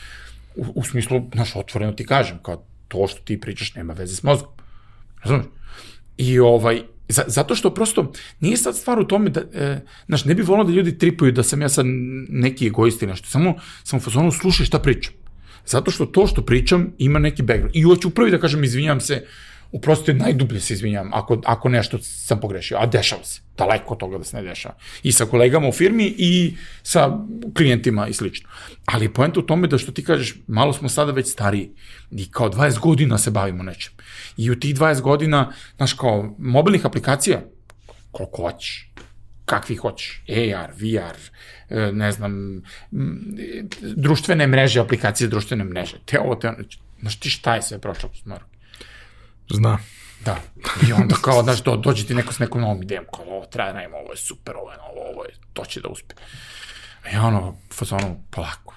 U, 0.57 0.65
u 0.75 0.85
smislu, 0.85 1.23
znaš, 1.35 1.57
otvoreno 1.57 1.93
ti 1.93 2.07
kažem, 2.07 2.39
kao 2.43 2.65
to 2.89 3.07
što 3.07 3.21
ti 3.21 3.41
pričaš 3.41 3.75
nema 3.75 3.93
veze 3.93 4.17
s 4.17 4.23
mozgom. 4.23 4.53
Razumeš? 5.23 5.47
I 6.17 6.39
ovaj, 6.39 6.83
Zato 7.11 7.55
što 7.55 7.75
prosto 7.75 8.13
nije 8.41 8.57
sad 8.57 8.77
stvar 8.77 8.99
u 8.99 9.05
tome 9.05 9.31
da, 9.31 9.41
e, 9.41 9.81
znaš, 10.07 10.25
ne 10.25 10.35
bi 10.35 10.43
volao 10.43 10.65
da 10.65 10.73
ljudi 10.73 10.99
tripuju 10.99 11.33
da 11.33 11.43
sam 11.43 11.63
ja 11.63 11.69
sad 11.69 11.87
neki 12.29 12.67
egoisti 12.67 13.07
nešto, 13.07 13.29
samo 13.29 13.55
sam 13.85 13.99
u 13.99 14.03
fazonu 14.03 14.33
slušaj 14.33 14.67
šta 14.67 14.79
pričam. 14.79 15.13
Zato 15.67 15.91
što 15.91 16.07
to 16.07 16.27
što 16.27 16.43
pričam 16.43 16.93
ima 16.99 17.19
neki 17.19 17.43
background. 17.43 17.77
I 17.77 17.83
hoću 17.83 18.11
prvi 18.11 18.31
da 18.31 18.39
kažem 18.39 18.65
izvinjam 18.65 19.01
se, 19.01 19.25
uprosto 19.73 20.13
najdublje 20.13 20.61
se 20.61 20.75
izvinjam 20.75 21.11
ako, 21.15 21.41
ako 21.45 21.69
nešto 21.69 21.99
sam 22.03 22.41
pogrešio, 22.41 22.79
a 22.81 22.87
dešava 22.87 23.25
se. 23.25 23.41
Daleko 23.59 23.95
toga 23.95 24.19
da 24.19 24.25
se 24.25 24.37
ne 24.37 24.43
dešava. 24.43 24.75
I 25.03 25.13
sa 25.13 25.27
kolegama 25.27 25.69
u 25.69 25.73
firmi 25.73 26.15
i 26.19 26.57
sa 26.83 27.19
klijentima 27.57 28.09
i 28.09 28.15
slično. 28.15 28.49
Ali 28.85 29.05
je 29.05 29.13
poenta 29.13 29.41
u 29.41 29.43
tome 29.43 29.69
da 29.69 29.79
što 29.79 29.93
ti 29.93 30.05
kažeš, 30.05 30.35
malo 30.47 30.73
smo 30.73 30.89
sada 30.89 31.13
već 31.13 31.33
stariji 31.33 31.71
i 32.11 32.31
kao 32.31 32.51
20 32.51 32.79
godina 32.79 33.19
se 33.19 33.31
bavimo 33.31 33.63
nečem. 33.63 33.93
I 34.37 34.51
u 34.51 34.61
tih 34.61 34.75
20 34.75 35.01
godina, 35.01 35.53
znaš, 35.77 35.93
kao 35.93 36.35
mobilnih 36.39 36.87
aplikacija, 36.87 37.41
koliko 38.11 38.43
hoćeš, 38.43 38.91
kakvi 39.45 39.77
hoćeš, 39.77 40.23
AR, 40.29 40.71
VR, 40.73 41.17
e, 41.69 41.93
ne 41.93 42.13
znam, 42.13 42.63
društvene 43.81 44.47
mreže, 44.47 44.81
aplikacije 44.81 45.29
društvene 45.29 45.65
mreže, 45.65 45.97
te 46.05 46.21
ovo, 46.21 46.35
te 46.35 46.49
ono, 46.49 46.59
znaš 47.01 47.21
ti 47.21 47.31
šta 47.31 47.55
je 47.55 47.63
sve 47.63 47.79
prošlo 47.79 48.11
moru? 48.25 48.50
Zna. 49.51 49.79
Da. 50.25 50.37
I 50.89 50.93
onda 50.93 51.15
kao, 51.23 51.43
znaš, 51.43 51.63
do, 51.63 51.77
dođe 51.77 52.07
ti 52.07 52.15
neko 52.15 52.33
s 52.33 52.39
nekom 52.39 52.61
novom 52.61 52.83
idejom, 52.83 53.05
kao 53.15 53.25
ovo 53.25 53.47
treba 53.47 53.73
najmo, 53.73 53.97
ovo 53.97 54.13
je 54.13 54.17
super, 54.17 54.57
ovo 54.57 54.71
je 54.71 54.77
novo, 54.77 55.11
ovo 55.13 55.25
je, 55.25 55.31
to 55.53 55.65
će 55.65 55.81
da 55.81 55.89
uspe. 55.89 56.15
I 57.13 57.17
ono, 57.17 57.57
fazonu, 57.73 58.23
polako. 58.31 58.75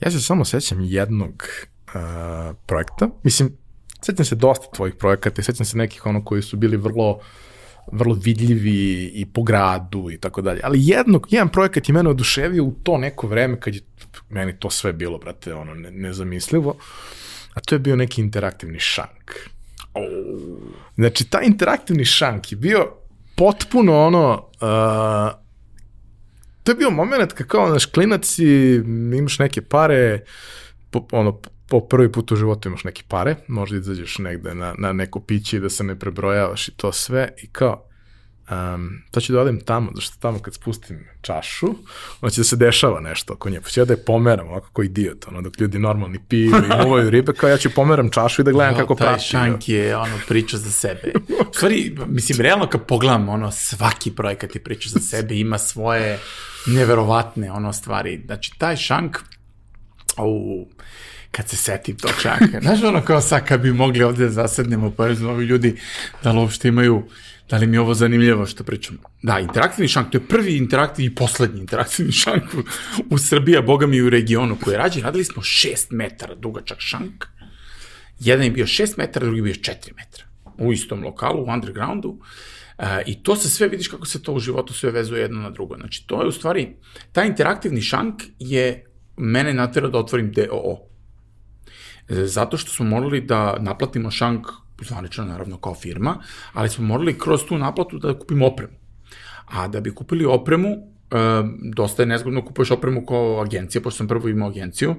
Ja 0.00 0.10
se 0.10 0.20
samo 0.20 0.44
sećam 0.44 0.80
jednog 0.80 1.48
uh, 1.86 2.56
projekta, 2.66 3.08
mislim, 3.22 3.56
sećam 4.02 4.24
se 4.24 4.34
dosta 4.34 4.66
tvojih 4.74 4.94
projekata 4.94 5.40
i 5.40 5.44
sećam 5.44 5.66
se 5.66 5.76
nekih 5.76 6.06
ono 6.06 6.24
koji 6.24 6.42
su 6.42 6.56
bili 6.56 6.76
vrlo 6.76 7.20
vrlo 7.92 8.14
vidljivi 8.14 9.04
i 9.14 9.26
po 9.26 9.42
gradu 9.42 10.10
i 10.10 10.18
tako 10.18 10.42
dalje. 10.42 10.60
Ali 10.64 10.88
jednog, 10.88 11.26
jedan 11.30 11.48
projekat 11.48 11.88
je 11.88 11.92
mene 11.92 12.10
oduševio 12.10 12.64
u 12.64 12.72
to 12.82 12.98
neko 12.98 13.26
vreme 13.26 13.60
kad 13.60 13.74
je 13.74 13.80
meni 14.28 14.58
to 14.58 14.70
sve 14.70 14.92
bilo, 14.92 15.18
brate, 15.18 15.54
ono, 15.54 15.74
ne, 15.74 15.90
nezamislivo. 15.90 16.76
A 17.54 17.60
to 17.60 17.74
je 17.74 17.78
bio 17.78 17.96
neki 17.96 18.20
interaktivni 18.20 18.78
šank. 18.78 19.32
Znači, 20.94 21.24
taj 21.24 21.46
interaktivni 21.46 22.04
šank 22.04 22.52
je 22.52 22.58
bio 22.58 22.92
potpuno 23.36 24.06
ono... 24.06 24.48
Uh, 24.54 25.44
to 26.62 26.72
je 26.72 26.76
bio 26.76 26.90
moment 26.90 27.32
kad 27.32 27.46
kao, 27.46 27.68
naš 27.68 27.86
klinac 27.86 28.38
i 28.38 28.74
imaš 29.18 29.38
neke 29.38 29.62
pare, 29.62 30.24
po, 30.90 31.06
ono, 31.12 31.40
po 31.68 31.80
prvi 31.80 32.12
put 32.12 32.32
u 32.32 32.36
životu 32.36 32.68
imaš 32.68 32.84
neke 32.84 33.02
pare, 33.08 33.36
možda 33.48 33.76
izađeš 33.76 34.18
negde 34.18 34.54
na, 34.54 34.74
na 34.78 34.92
neko 34.92 35.20
piće 35.20 35.56
i 35.56 35.60
da 35.60 35.70
se 35.70 35.84
ne 35.84 35.98
prebrojavaš 35.98 36.68
i 36.68 36.76
to 36.76 36.92
sve 36.92 37.32
i 37.42 37.46
kao, 37.46 37.88
um, 38.50 39.02
to 39.10 39.20
ću 39.20 39.32
da 39.32 39.40
odem 39.40 39.60
tamo, 39.60 39.90
zašto 39.94 40.16
tamo 40.20 40.38
kad 40.38 40.54
spustim 40.54 41.08
čašu, 41.20 41.66
onda 42.20 42.30
će 42.30 42.40
da 42.40 42.44
se 42.44 42.56
dešava 42.56 43.00
nešto 43.00 43.32
oko 43.32 43.50
nje, 43.50 43.60
pa 43.60 43.68
ću 43.68 43.80
ja 43.80 43.84
da 43.84 43.92
je 43.92 44.04
pomeram 44.04 44.48
ovako 44.48 44.70
kao 44.72 44.82
idiot, 44.82 45.28
ono, 45.28 45.42
dok 45.42 45.60
ljudi 45.60 45.78
normalni 45.78 46.18
piju 46.28 46.50
i 46.56 46.76
muvaju 46.84 47.10
ribe, 47.10 47.32
kao 47.32 47.48
ja 47.48 47.56
ću 47.56 47.70
pomeram 47.74 48.10
čašu 48.10 48.42
i 48.42 48.44
da 48.44 48.52
gledam 48.52 48.74
no, 48.74 48.80
kako 48.80 48.94
prati. 48.94 49.12
Taj 49.12 49.20
šank 49.20 49.68
je, 49.68 49.96
ono, 49.96 50.18
priča 50.28 50.56
za 50.56 50.70
sebe. 50.70 51.12
U 51.50 51.54
stvari, 51.54 51.96
mislim, 52.06 52.40
realno 52.40 52.66
kad 52.66 52.86
pogledam, 52.86 53.28
ono, 53.28 53.50
svaki 53.50 54.10
projekat 54.10 54.54
je 54.54 54.62
priča 54.62 54.88
za 54.88 55.00
sebe, 55.00 55.34
ima 55.34 55.58
svoje 55.58 56.18
neverovatne, 56.66 57.52
ono, 57.52 57.72
stvari. 57.72 58.22
Znači, 58.26 58.52
taj 58.58 58.76
šank, 58.76 59.18
au, 60.16 60.66
kad 61.30 61.48
se 61.48 61.56
setim 61.56 61.96
tog 61.96 62.12
šanka. 62.22 62.60
Znaš, 62.62 62.82
ono, 62.82 63.02
kao 63.02 63.20
sad 63.20 63.46
kad 63.46 63.60
bi 63.60 63.72
mogli 63.72 64.02
ovde 64.02 64.24
da 64.24 64.30
zasednemo, 64.30 64.90
pa 64.90 65.04
ovi 65.04 65.44
ljudi, 65.44 65.76
da 66.22 66.32
li 66.32 66.38
uopšte 66.38 66.68
imaju 66.68 67.02
Da 67.48 67.56
li 67.56 67.66
mi 67.66 67.76
je 67.76 67.80
ovo 67.80 67.94
zanimljivo 67.94 68.46
što 68.46 68.64
pričam? 68.64 68.98
Da, 69.22 69.38
interaktivni 69.38 69.88
šank, 69.88 70.10
to 70.10 70.18
je 70.18 70.28
prvi 70.28 70.56
interaktivni 70.56 71.06
i 71.06 71.14
poslednji 71.14 71.60
interaktivni 71.60 72.12
šank 72.24 72.54
u, 72.54 72.62
u 73.10 73.18
Srbiji, 73.18 73.56
a 73.56 73.62
boga 73.62 73.86
mi 73.86 74.02
u 74.02 74.10
regionu 74.10 74.56
koji 74.62 74.74
je 74.74 74.78
rađen. 74.78 75.02
Radili 75.02 75.24
smo 75.24 75.42
6 75.42 75.86
metara 75.90 76.34
dugačak 76.34 76.80
šank. 76.80 77.24
Jedan 78.20 78.44
je 78.44 78.50
bio 78.50 78.66
6 78.66 78.98
metara, 78.98 79.26
drugi 79.26 79.38
je 79.38 79.42
bio 79.42 79.54
4 79.54 79.74
metara. 79.96 80.24
U 80.58 80.72
istom 80.72 81.04
lokalu, 81.04 81.42
u 81.42 81.50
undergroundu. 81.50 82.18
E, 82.78 83.02
I 83.06 83.22
to 83.22 83.36
se 83.36 83.48
sve, 83.48 83.68
vidiš 83.68 83.88
kako 83.88 84.06
se 84.06 84.22
to 84.22 84.32
u 84.32 84.40
životu 84.40 84.74
sve 84.74 84.90
vezuje 84.90 85.20
jedno 85.20 85.40
na 85.40 85.50
drugo. 85.50 85.76
Znači, 85.76 86.06
to 86.06 86.22
je 86.22 86.28
u 86.28 86.32
stvari, 86.32 86.76
taj 87.12 87.26
interaktivni 87.26 87.80
šank 87.80 88.22
je 88.38 88.86
mene 89.16 89.54
natjerao 89.54 89.90
da 89.90 89.98
otvorim 89.98 90.32
DOO. 90.32 90.78
E, 92.08 92.26
zato 92.26 92.56
što 92.56 92.70
smo 92.70 92.86
morali 92.86 93.20
da 93.20 93.56
naplatimo 93.60 94.10
šank 94.10 94.46
zvanično 94.82 95.24
naravno 95.24 95.56
kao 95.56 95.74
firma, 95.74 96.16
ali 96.52 96.68
smo 96.68 96.86
morali 96.86 97.18
kroz 97.18 97.44
tu 97.48 97.58
naplatu 97.58 97.98
da 97.98 98.18
kupimo 98.18 98.46
opremu. 98.46 98.72
A 99.46 99.68
da 99.68 99.80
bi 99.80 99.94
kupili 99.94 100.24
opremu, 100.24 100.68
e, 100.68 100.78
dosta 101.74 102.02
je 102.02 102.06
nezgodno 102.06 102.40
da 102.40 102.46
kupuješ 102.46 102.70
opremu 102.70 103.06
kao 103.06 103.40
agencija, 103.40 103.82
pošto 103.82 103.96
sam 103.96 104.08
prvo 104.08 104.28
imao 104.28 104.48
agenciju, 104.48 104.94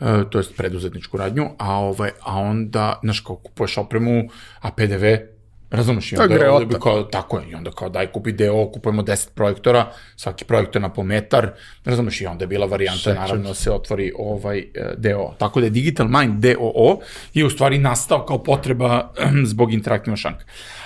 e, 0.00 0.24
to 0.30 0.38
je 0.38 0.44
preduzetničku 0.56 1.16
radnju, 1.16 1.50
a, 1.58 1.74
ovaj, 1.74 2.10
a 2.22 2.38
onda, 2.38 3.00
znaš, 3.02 3.20
kao 3.20 3.36
kupuješ 3.36 3.78
opremu, 3.78 4.28
a 4.60 4.70
PDV 4.70 5.37
Razumeš, 5.70 6.12
i 6.12 6.16
onda 6.16 6.34
je 6.34 6.50
ovde 6.50 6.78
kao, 6.82 7.02
tako 7.02 7.38
je, 7.38 7.50
i 7.50 7.54
onda 7.54 7.70
kao 7.70 7.88
daj 7.88 8.06
kupi 8.06 8.32
deo, 8.32 8.70
kupujemo 8.72 9.02
10 9.02 9.28
projektora, 9.34 9.92
svaki 10.16 10.44
projektor 10.44 10.82
na 10.82 10.88
po 10.88 11.02
metar, 11.02 11.50
razumeš, 11.84 12.20
i 12.20 12.26
onda 12.26 12.42
je 12.42 12.46
bila 12.46 12.66
varijanta, 12.66 12.98
Sve, 12.98 13.14
naravno, 13.14 13.54
se 13.54 13.70
otvori 13.70 14.12
ovaj 14.18 14.58
e, 14.58 14.64
deo. 14.96 15.34
Tako 15.38 15.60
da 15.60 15.66
je 15.66 15.70
Digital 15.70 16.08
Mind 16.08 16.44
DOO 16.44 16.98
je 17.34 17.44
u 17.44 17.50
stvari 17.50 17.78
nastao 17.78 18.24
kao 18.26 18.42
potreba 18.42 19.12
zbog 19.52 19.72
interaktivnog 19.72 20.18
šanka. 20.18 20.44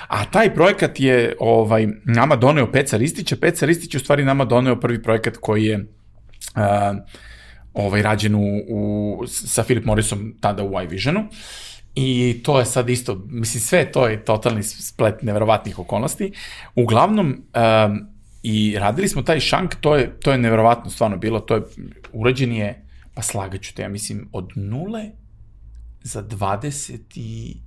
A 0.09 0.25
taj 0.25 0.55
projekat 0.55 1.01
je 1.01 1.37
ovaj, 1.41 1.89
nama 2.05 2.37
doneo 2.37 2.73
Peca 2.73 2.97
Ristića, 2.97 3.37
Peca 3.37 3.67
Ristić 3.67 3.95
je 3.95 3.99
u 3.99 4.01
stvari 4.01 4.25
nama 4.25 4.45
doneo 4.45 4.81
prvi 4.81 5.03
projekat 5.03 5.37
koji 5.37 5.65
je 5.65 5.77
uh, 5.77 6.63
ovaj, 7.75 8.03
rađen 8.03 8.35
u, 8.35 8.63
u, 8.69 9.23
sa 9.27 9.63
Philip 9.63 9.85
Morrisom 9.85 10.35
tada 10.41 10.65
u 10.65 10.83
iVisionu. 10.83 11.21
Uh, 11.21 11.72
I 11.95 12.41
to 12.45 12.59
je 12.59 12.65
sad 12.65 12.91
isto, 12.91 13.23
mislim, 13.27 13.61
sve 13.61 13.93
to 13.93 14.07
je 14.09 14.25
totalni 14.25 14.63
splet 14.63 15.23
neverovatnih 15.23 15.79
okolnosti. 15.79 16.33
Uglavnom, 16.75 17.29
um, 17.87 18.07
i 18.43 18.77
radili 18.79 19.09
smo 19.09 19.23
taj 19.23 19.41
šank, 19.41 19.75
to 19.81 19.97
je, 19.97 20.21
to 20.21 20.33
je 20.33 20.39
neverovatno 20.39 20.91
stvarno 20.91 21.17
bilo, 21.17 21.41
to 21.41 21.55
je, 21.55 21.63
urađen 22.13 22.53
je 22.53 22.87
pa 23.15 23.23
slagaću 23.23 23.75
te, 23.75 23.83
ja 23.83 23.89
mislim, 23.89 24.29
od 24.33 24.51
nule 24.55 25.11
za 26.03 26.23
25 26.23 27.59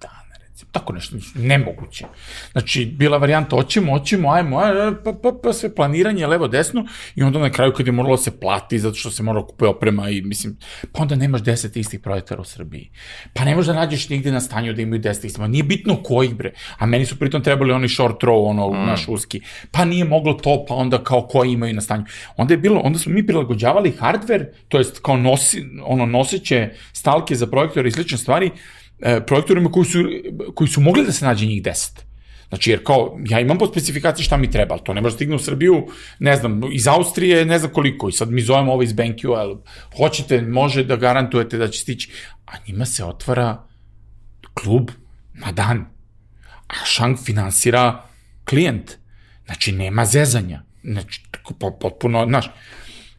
dana 0.00 0.25
recimo. 0.56 0.70
Tako 0.72 0.92
nešto, 0.92 1.16
nemoguće. 1.34 2.04
Znači, 2.52 2.86
bila 2.86 3.18
varijanta, 3.18 3.56
hoćemo, 3.56 3.92
hoćemo, 3.98 4.32
ajmo, 4.32 4.58
ajmo, 4.58 4.96
pa, 5.04 5.12
pa, 5.12 5.32
pa 5.42 5.52
sve 5.52 5.74
planiranje 5.74 6.26
levo, 6.26 6.48
desno, 6.48 6.86
i 7.14 7.22
onda 7.22 7.38
na 7.38 7.50
kraju 7.50 7.72
kad 7.72 7.86
je 7.86 7.92
moralo 7.92 8.16
da 8.16 8.22
se 8.22 8.40
plati, 8.40 8.78
zato 8.78 8.94
što 8.94 9.10
se 9.10 9.22
mora 9.22 9.40
da 9.40 9.46
kupuje 9.46 9.68
oprema 9.68 10.10
i, 10.10 10.22
mislim, 10.22 10.56
pa 10.92 11.02
onda 11.02 11.16
nemaš 11.16 11.42
deset 11.42 11.76
istih 11.76 12.00
projektora 12.00 12.40
u 12.40 12.44
Srbiji. 12.44 12.90
Pa 13.34 13.44
ne 13.44 13.54
možeš 13.54 13.66
da 13.66 13.74
nađeš 13.74 14.08
nigde 14.08 14.32
na 14.32 14.40
stanju 14.40 14.72
da 14.72 14.82
imaju 14.82 15.00
deset 15.00 15.24
istih, 15.24 15.48
nije 15.48 15.62
bitno 15.62 16.02
kojih 16.02 16.34
bre, 16.34 16.52
a 16.78 16.86
meni 16.86 17.06
su 17.06 17.18
pritom 17.18 17.42
trebali 17.42 17.72
oni 17.72 17.88
short 17.88 18.22
row, 18.22 18.48
ono, 18.50 18.70
mm. 18.70 18.86
naš 18.86 19.08
uski, 19.08 19.40
pa 19.70 19.84
nije 19.84 20.04
moglo 20.04 20.32
to, 20.32 20.64
pa 20.68 20.74
onda 20.74 21.04
kao 21.04 21.26
koji 21.26 21.52
imaju 21.52 21.74
na 21.74 21.80
stanju. 21.80 22.04
Onda 22.36 22.54
je 22.54 22.58
bilo, 22.58 22.80
onda 22.80 22.98
smo 22.98 23.12
mi 23.12 23.26
prilagođavali 23.26 23.92
hardware, 24.00 24.46
to 24.68 24.78
jest 24.78 25.00
kao 25.02 25.16
nosi, 25.16 25.64
ono, 25.84 26.06
noseće 26.06 26.70
stalke 26.92 27.34
za 27.34 27.46
projektore 27.46 27.88
i 27.88 27.92
slične 27.92 28.18
stvari, 28.18 28.50
projektorima 29.26 29.70
koji 29.70 29.84
su, 29.84 29.98
koji 30.54 30.68
su 30.68 30.80
mogli 30.80 31.04
da 31.04 31.12
se 31.12 31.24
nađe 31.24 31.46
njih 31.46 31.62
10. 31.62 32.06
Znači, 32.48 32.70
jer 32.70 32.84
kao, 32.84 33.18
ja 33.28 33.40
imam 33.40 33.58
po 33.58 33.66
specifikaciji 33.66 34.24
šta 34.24 34.36
mi 34.36 34.50
treba, 34.50 34.74
ali 34.74 34.84
to 34.84 34.94
ne 34.94 35.00
može 35.00 35.12
da 35.12 35.16
stigne 35.16 35.34
u 35.34 35.38
Srbiju, 35.38 35.86
ne 36.18 36.36
znam, 36.36 36.60
iz 36.72 36.86
Austrije 36.88 37.44
ne 37.44 37.58
znam 37.58 37.72
koliko, 37.72 38.08
i 38.08 38.12
sad 38.12 38.30
mi 38.30 38.42
zovemo 38.42 38.72
ovo 38.72 38.82
iz 38.82 38.92
BenQ, 38.92 39.34
ali 39.36 39.56
hoćete, 39.96 40.42
može 40.42 40.84
da 40.84 40.96
garantujete 40.96 41.58
da 41.58 41.68
će 41.68 41.80
stići, 41.80 42.10
a 42.46 42.52
njima 42.68 42.86
se 42.86 43.04
otvara 43.04 43.62
klub 44.54 44.90
na 45.34 45.52
dan, 45.52 45.86
a 46.66 46.74
Shang 46.84 47.18
finansira 47.24 48.02
klijent, 48.44 48.92
znači 49.44 49.72
nema 49.72 50.04
zezanja, 50.04 50.62
znači, 50.84 51.22
potpuno, 51.80 52.26
znaš, 52.28 52.50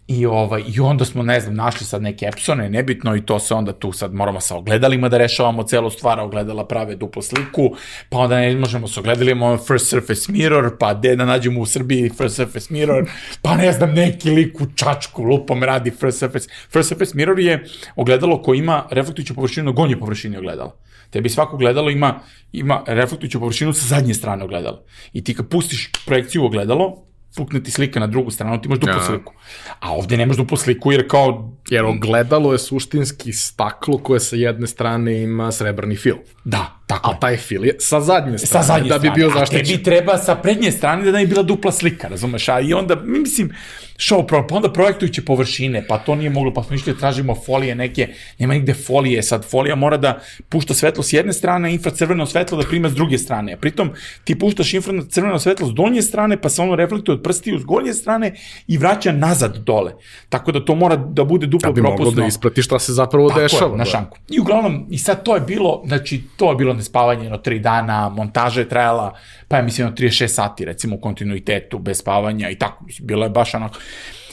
I, 0.08 0.26
ovaj, 0.26 0.64
I 0.76 0.80
onda 0.80 1.06
smo, 1.06 1.24
ne 1.24 1.40
znam, 1.40 1.56
našli 1.56 1.86
sad 1.86 2.02
neke 2.02 2.26
Epsone, 2.26 2.70
nebitno, 2.70 3.16
i 3.16 3.26
to 3.26 3.40
se 3.40 3.54
onda 3.54 3.74
tu 3.74 3.92
sad 3.92 4.14
moramo 4.14 4.40
sa 4.40 4.56
ogledalima 4.56 5.10
da 5.10 5.18
rešavamo 5.18 5.64
celu 5.64 5.90
stvar, 5.90 6.20
ogledala 6.20 6.68
prave 6.68 6.96
duplu 6.96 7.22
sliku, 7.22 7.76
pa 8.10 8.18
onda 8.18 8.40
ne 8.40 8.56
možemo 8.56 8.88
sa 8.88 9.00
ogledalima 9.00 9.58
First 9.58 9.90
Surface 9.90 10.32
Mirror, 10.32 10.78
pa 10.80 10.94
gde 10.94 11.16
da 11.16 11.26
nađemo 11.26 11.62
u 11.62 11.66
Srbiji 11.66 12.10
First 12.10 12.36
Surface 12.36 12.74
Mirror, 12.74 13.10
pa 13.42 13.56
ne 13.56 13.72
znam, 13.72 13.94
neki 13.94 14.30
lik 14.30 14.62
u 14.62 14.66
čačku 14.76 15.24
lupom 15.24 15.64
radi 15.64 15.92
First 15.92 16.20
Surface. 16.20 16.50
First 16.70 16.90
Surface 16.90 17.12
Mirror 17.16 17.40
je 17.40 17.66
ogledalo 17.96 18.42
koje 18.42 18.60
ima 18.60 18.86
reflektujuću 18.92 19.36
površinu 19.36 19.66
na 19.66 19.72
gonje 19.72 20.00
površini 20.00 20.38
ogledala. 20.38 20.76
Tebi 21.10 21.30
svako 21.30 21.56
ogledalo 21.56 21.90
ima, 21.90 22.20
ima 22.52 22.84
reflektujuću 22.88 23.40
površinu 23.40 23.74
sa 23.74 23.96
zadnje 23.96 24.14
strane 24.14 24.44
ogledala. 24.44 24.84
I 25.14 25.24
ti 25.24 25.34
kad 25.34 25.50
pustiš 25.50 25.92
projekciju 26.06 26.46
ogledalo, 26.46 27.07
pukne 27.38 27.64
ti 27.64 27.72
slika 27.72 28.00
na 28.00 28.08
drugu 28.08 28.32
stranu, 28.32 28.62
ti 28.62 28.68
imaš 28.68 28.80
duplu 28.80 28.96
ja. 28.96 29.06
sliku. 29.06 29.34
A 29.80 29.94
ovde 29.94 30.18
nemaš 30.18 30.38
duplu 30.38 30.58
sliku 30.58 30.92
jer 30.92 31.08
kao... 31.10 31.54
Jer 31.70 31.86
ogledalo 31.86 32.52
je 32.52 32.60
suštinski 32.60 33.34
staklo 33.34 33.98
koje 33.98 34.20
sa 34.20 34.36
jedne 34.36 34.68
strane 34.68 35.22
ima 35.22 35.52
srebrni 35.52 35.96
fil. 35.96 36.16
Da, 36.46 36.77
Tako 36.88 37.12
a 37.12 37.20
taj 37.20 37.38
fil 37.38 37.66
je 37.66 37.76
sa 37.80 38.02
zadnje 38.02 38.38
strane, 38.38 38.64
sa 38.64 38.74
zadnje 38.74 38.90
da 38.90 39.00
bi 39.00 39.12
bio 39.16 39.30
zaštićen. 39.30 39.66
A 39.66 39.68
tebi 39.68 39.84
treba 39.84 40.18
sa 40.18 40.36
prednje 40.36 40.72
strane 40.72 41.06
da 41.06 41.12
ne 41.12 41.26
bi 41.26 41.28
bila 41.28 41.44
dupla 41.44 41.72
slika, 41.72 42.08
razumeš? 42.08 42.50
A 42.50 42.60
i 42.60 42.74
onda, 42.74 42.96
mislim, 42.96 43.52
show 43.98 44.28
pro, 44.28 44.48
pa 44.48 44.56
onda 44.56 44.74
projektujuće 44.74 45.22
površine, 45.22 45.86
pa 45.88 45.98
to 45.98 46.16
nije 46.16 46.30
moglo, 46.30 46.54
pa 46.54 46.64
smo 46.64 46.76
išli 46.76 46.94
da 46.94 47.00
tražimo 47.00 47.36
folije 47.46 47.76
neke, 47.76 48.08
nema 48.40 48.54
nigde 48.54 48.74
folije, 48.74 49.24
sad 49.24 49.46
folija 49.46 49.76
mora 49.76 49.98
da 49.98 50.20
pušta 50.50 50.74
svetlo 50.74 51.04
s 51.04 51.14
jedne 51.14 51.34
strane, 51.34 51.74
infracrveno 51.74 52.26
svetlo 52.26 52.58
da 52.58 52.68
prima 52.68 52.90
s 52.90 52.94
druge 52.94 53.18
strane. 53.18 53.54
A 53.54 53.58
pritom 53.58 53.90
ti 54.24 54.40
puštaš 54.40 54.74
infracrveno 54.74 55.40
svetlo 55.40 55.68
s 55.68 55.74
donje 55.74 56.02
strane, 56.02 56.42
pa 56.42 56.50
se 56.50 56.62
ono 56.62 56.76
reflektuje 56.76 57.16
od 57.16 57.24
prstiju 57.24 57.60
s 57.60 57.64
gornje 57.64 57.94
strane 57.94 58.34
i 58.68 58.78
vraća 58.78 59.12
nazad 59.12 59.58
dole. 59.58 59.94
Tako 60.30 60.52
da 60.52 60.66
to 60.66 60.76
mora 60.76 60.96
da 60.96 61.24
bude 61.24 61.48
duplo 61.48 61.74
propusno. 61.74 61.90
Da 61.90 61.98
bi 61.98 62.06
moglo 62.06 62.22
da 62.22 62.28
isprati 62.28 62.62
šta 62.62 62.80
se 62.80 62.94
zapravo 62.94 63.30
Tako 63.30 63.42
dešava. 63.42 63.72
Je, 63.72 63.78
na 63.78 63.84
da. 63.84 63.90
šanku. 63.90 64.18
I 64.30 64.40
uglavnom, 64.40 64.86
i 64.90 64.98
sad 64.98 65.24
to 65.24 65.36
je 65.36 65.42
bilo, 65.42 65.84
znači, 65.86 66.22
to 66.38 66.50
je 66.50 66.56
bilo 66.56 66.77
nespavanje 66.78 67.24
jedno 67.24 67.38
tri 67.38 67.60
dana, 67.60 68.10
montaža 68.10 68.62
je 68.62 68.70
trajala, 68.70 69.18
pa 69.48 69.58
ja 69.58 69.64
mislim, 69.64 69.96
36 69.96 70.28
sati, 70.28 70.66
recimo, 70.66 70.96
u 70.96 71.02
kontinuitetu, 71.02 71.80
bez 71.80 72.00
spavanja 72.00 72.50
i 72.50 72.56
tako, 72.56 72.86
mislim, 72.86 73.08
bilo 73.08 73.26
je 73.26 73.30
baš 73.30 73.54
onako. 73.54 73.80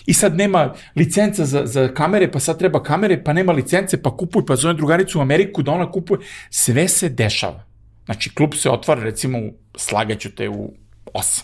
I 0.07 0.15
sad 0.15 0.37
nema 0.37 0.75
licenca 0.97 1.45
za, 1.45 1.67
za 1.67 1.89
kamere, 1.89 2.31
pa 2.31 2.41
sad 2.41 2.59
treba 2.59 2.83
kamere, 2.83 3.25
pa 3.25 3.33
nema 3.33 3.53
licence, 3.53 4.03
pa 4.03 4.17
kupuj, 4.17 4.47
pa 4.47 4.57
zove 4.57 4.75
drugaricu 4.75 5.19
u 5.19 5.23
Ameriku 5.23 5.63
da 5.63 5.73
ona 5.73 5.91
kupuje. 5.91 6.21
Sve 6.51 6.89
se 6.89 7.09
dešava. 7.09 7.65
Znači, 8.05 8.35
klub 8.35 8.55
se 8.55 8.71
otvara, 8.71 9.03
recimo, 9.03 9.39
slagaću 9.77 10.35
te 10.35 10.49
u 10.49 10.73
8. 11.15 11.43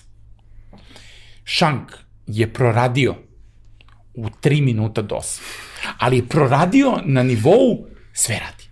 Šank 1.45 1.93
je 2.27 2.53
proradio 2.53 3.15
u 4.15 4.27
3 4.27 4.65
minuta 4.65 5.03
do 5.03 5.15
8. 5.15 5.41
Ali 5.99 6.17
je 6.17 6.29
proradio 6.29 6.99
na 7.05 7.23
nivou 7.23 7.87
sve 8.13 8.39
radi. 8.39 8.70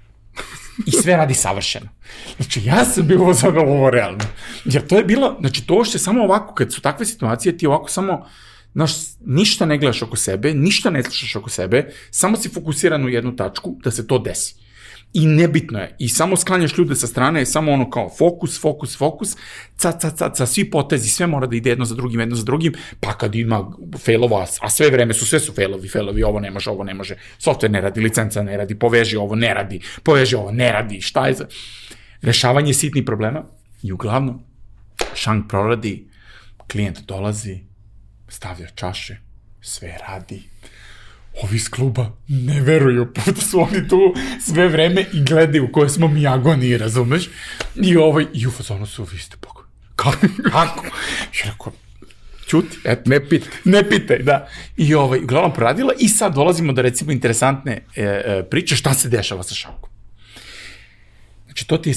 I 0.86 0.90
sve 0.90 1.16
radi 1.16 1.34
savršeno. 1.34 1.88
Znači, 2.36 2.64
ja 2.64 2.84
sam 2.84 3.06
bio 3.06 3.20
ovo 3.20 3.34
za 3.34 3.48
ovo 3.48 3.90
realno. 3.90 4.24
Jer 4.64 4.86
to 4.86 4.96
je 4.96 5.04
bilo, 5.04 5.36
znači, 5.40 5.66
to 5.66 5.84
što 5.84 5.96
je 5.96 6.00
samo 6.00 6.24
ovako, 6.24 6.54
kad 6.54 6.72
su 6.72 6.80
takve 6.80 7.06
situacije, 7.06 7.58
ti 7.58 7.66
ovako 7.66 7.90
samo, 7.90 8.26
znaš, 8.72 8.92
ništa 9.20 9.66
ne 9.66 9.78
gledaš 9.78 10.02
oko 10.02 10.16
sebe, 10.16 10.54
ništa 10.54 10.90
ne 10.90 11.02
slušaš 11.02 11.36
oko 11.36 11.50
sebe, 11.50 11.90
samo 12.10 12.36
si 12.36 12.48
fokusiran 12.48 13.04
u 13.04 13.08
jednu 13.08 13.36
tačku 13.36 13.76
da 13.84 13.90
se 13.90 14.06
to 14.06 14.18
desi. 14.18 14.67
I 15.12 15.26
nebitno 15.26 15.78
je. 15.78 15.96
I 15.98 16.08
samo 16.08 16.36
sklanjaš 16.36 16.78
ljude 16.78 16.94
sa 16.94 17.06
strane, 17.06 17.46
samo 17.46 17.72
ono 17.72 17.90
kao 17.90 18.10
fokus, 18.18 18.60
fokus, 18.60 18.98
fokus, 18.98 19.36
ca, 19.76 19.92
ca, 19.92 20.10
ca, 20.10 20.32
ca, 20.32 20.46
svi 20.46 20.70
potezi, 20.70 21.08
sve 21.08 21.26
mora 21.26 21.46
da 21.46 21.56
ide 21.56 21.70
jedno 21.70 21.84
za 21.84 21.94
drugim, 21.94 22.20
jedno 22.20 22.36
za 22.36 22.44
drugim, 22.44 22.74
pa 23.00 23.12
kad 23.12 23.34
ima 23.34 23.70
failova, 24.04 24.46
a 24.60 24.70
sve 24.70 24.90
vreme 24.90 25.14
su, 25.14 25.26
sve 25.26 25.40
su 25.40 25.52
failovi, 25.52 25.88
failovi, 25.88 26.22
ovo 26.22 26.40
ne 26.40 26.50
može, 26.50 26.70
ovo 26.70 26.84
ne 26.84 26.94
može, 26.94 27.16
software 27.40 27.68
ne 27.68 27.80
radi, 27.80 28.00
licenca 28.00 28.42
ne 28.42 28.56
radi, 28.56 28.78
poveži 28.78 29.16
ovo 29.16 29.34
ne 29.34 29.54
radi, 29.54 29.80
poveži 30.02 30.36
ovo 30.36 30.52
ne 30.52 30.72
radi, 30.72 31.00
šta 31.00 31.26
je 31.26 31.34
za... 31.34 31.46
Rešavanje 32.22 32.74
sitnih 32.74 33.04
problema 33.04 33.44
i 33.82 33.92
uglavnom, 33.92 34.42
šank 35.14 35.48
proradi, 35.48 36.08
klijent 36.70 37.00
dolazi, 37.00 37.58
stavlja 38.28 38.66
čaše, 38.74 39.16
sve 39.60 39.98
radi, 40.08 40.42
ovi 41.42 41.56
iz 41.56 41.70
kluba 41.70 42.12
ne 42.28 42.60
veruju, 42.60 43.12
puta 43.12 43.40
su 43.40 43.60
oni 43.60 43.88
tu 43.88 44.14
sve 44.40 44.68
vreme 44.68 45.04
i 45.12 45.24
gledaju 45.24 45.64
u 45.64 45.72
kojoj 45.72 45.88
smo 45.88 46.08
mi 46.08 46.26
agoniji, 46.26 46.78
razumeš? 46.78 47.28
I 47.74 47.96
ovaj, 47.96 48.26
i 48.34 48.46
u 48.46 48.50
fazonu 48.50 48.86
su, 48.86 49.04
vi 49.04 49.18
ste 49.18 49.36
pokoj. 49.40 49.64
Kako? 49.96 50.26
Kako? 50.50 50.86
I 51.34 51.48
rekao, 51.48 51.72
čuti, 52.46 52.78
et, 52.84 53.06
ne 53.06 53.28
pitaj. 53.28 53.52
Ne 53.64 53.88
pitaj, 53.88 54.18
da. 54.18 54.48
I 54.76 54.94
ovaj, 54.94 55.22
uglavnom 55.22 55.54
proradila 55.54 55.92
i 55.98 56.08
sad 56.08 56.34
dolazimo 56.34 56.72
do 56.72 56.82
recimo 56.82 57.12
interesantne 57.12 57.72
e, 57.96 58.02
e, 58.02 58.42
priče 58.50 58.76
šta 58.76 58.94
se 58.94 59.08
dešava 59.08 59.42
sa 59.42 59.54
šankom. 59.54 59.90
Znači, 61.44 61.66
to 61.66 61.78
ti 61.78 61.90
je 61.90 61.94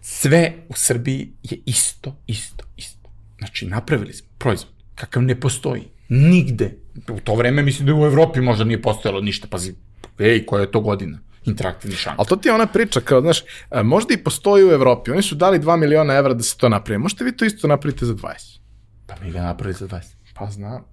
sve 0.00 0.52
u 0.68 0.74
Srbiji 0.76 1.32
je 1.42 1.58
isto, 1.66 2.16
isto, 2.26 2.64
isto. 2.76 3.10
Znači, 3.38 3.66
napravili 3.66 4.12
smo 4.12 4.28
proizvod 4.38 4.72
kakav 4.94 5.22
ne 5.22 5.40
postoji. 5.40 5.82
Nigde. 6.08 6.76
U 7.08 7.20
to 7.20 7.34
vreme 7.34 7.62
mislim 7.62 7.86
da 7.86 7.94
u 7.94 8.06
Evropi 8.06 8.40
možda 8.40 8.64
nije 8.64 8.82
postojalo 8.82 9.20
ništa. 9.20 9.48
Pazi, 9.50 9.74
ej, 10.18 10.46
koja 10.46 10.60
je 10.60 10.70
to 10.70 10.80
godina? 10.80 11.18
interaktivni 11.44 11.96
šank. 11.96 12.18
Ali 12.18 12.28
to 12.28 12.36
ti 12.36 12.48
je 12.48 12.52
ona 12.52 12.66
priča 12.66 13.00
kao, 13.00 13.20
znaš, 13.20 13.40
e, 13.70 13.82
možda 13.82 14.14
i 14.14 14.24
postoji 14.24 14.64
u 14.64 14.72
Evropi. 14.72 15.10
Oni 15.10 15.22
su 15.22 15.34
dali 15.34 15.58
2 15.58 15.76
miliona 15.76 16.14
evra 16.14 16.34
da 16.34 16.42
se 16.42 16.56
to 16.56 16.68
napravi. 16.68 16.98
Možete 16.98 17.24
vi 17.24 17.36
to 17.36 17.44
isto 17.44 17.68
napravite 17.68 18.06
za 18.06 18.14
20? 18.14 18.58
Pa 19.06 19.14
mi 19.22 19.30
ga 19.30 19.42
napravili 19.42 19.78
za 19.78 19.86
20. 19.88 20.02
Pa 20.34 20.50
znam. 20.50 20.84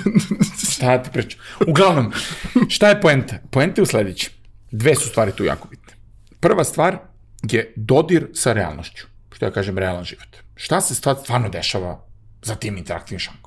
šta 0.72 1.02
ti 1.02 1.10
pričam? 1.12 1.40
Uglavnom, 1.66 2.12
šta 2.68 2.88
je 2.88 3.00
poenta? 3.00 3.38
Poenta 3.50 3.80
je 3.80 3.82
u 3.82 3.86
sledeći. 3.86 4.30
Dve 4.70 4.94
su 4.94 5.08
stvari 5.08 5.32
tu 5.32 5.44
jako 5.44 5.68
bitne. 5.68 5.92
Prva 6.40 6.64
stvar 6.64 6.98
je 7.42 7.72
dodir 7.76 8.28
sa 8.34 8.52
realnošću. 8.52 9.06
Što 9.32 9.44
ja 9.44 9.50
kažem, 9.50 9.78
realan 9.78 10.04
život. 10.04 10.36
Šta 10.54 10.80
se 10.80 10.94
stvarno 10.94 11.48
dešava 11.48 12.06
za 12.42 12.54
tim 12.54 12.76
interaktivnim 12.76 13.18
šankom? 13.18 13.41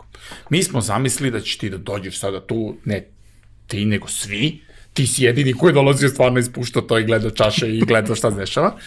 Mi 0.49 0.64
smo 0.64 0.81
zamislili 0.81 1.31
da 1.31 1.41
ćeš 1.41 1.57
ti 1.57 1.69
da 1.69 1.77
dođeš 1.77 2.19
sada 2.19 2.47
tu, 2.47 2.77
ne 2.85 3.07
ti, 3.68 3.85
nego 3.85 4.07
svi, 4.07 4.61
ti 4.93 5.07
si 5.07 5.23
jedini 5.23 5.53
koji 5.53 5.69
je 5.69 5.73
dolazio 5.73 6.10
stvarno 6.10 6.39
ispušta 6.39 6.81
to 6.81 6.99
i 6.99 7.03
gleda 7.03 7.30
čaše 7.30 7.69
i 7.69 7.80
gleda 7.81 8.15
šta 8.15 8.31
se 8.31 8.38
dešava. 8.38 8.77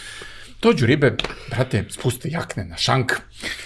Dođu 0.63 0.87
ribe, 0.87 1.17
brate, 1.51 1.85
spuste 1.91 2.29
jakne 2.29 2.65
na 2.65 2.77
šank, 2.77 3.13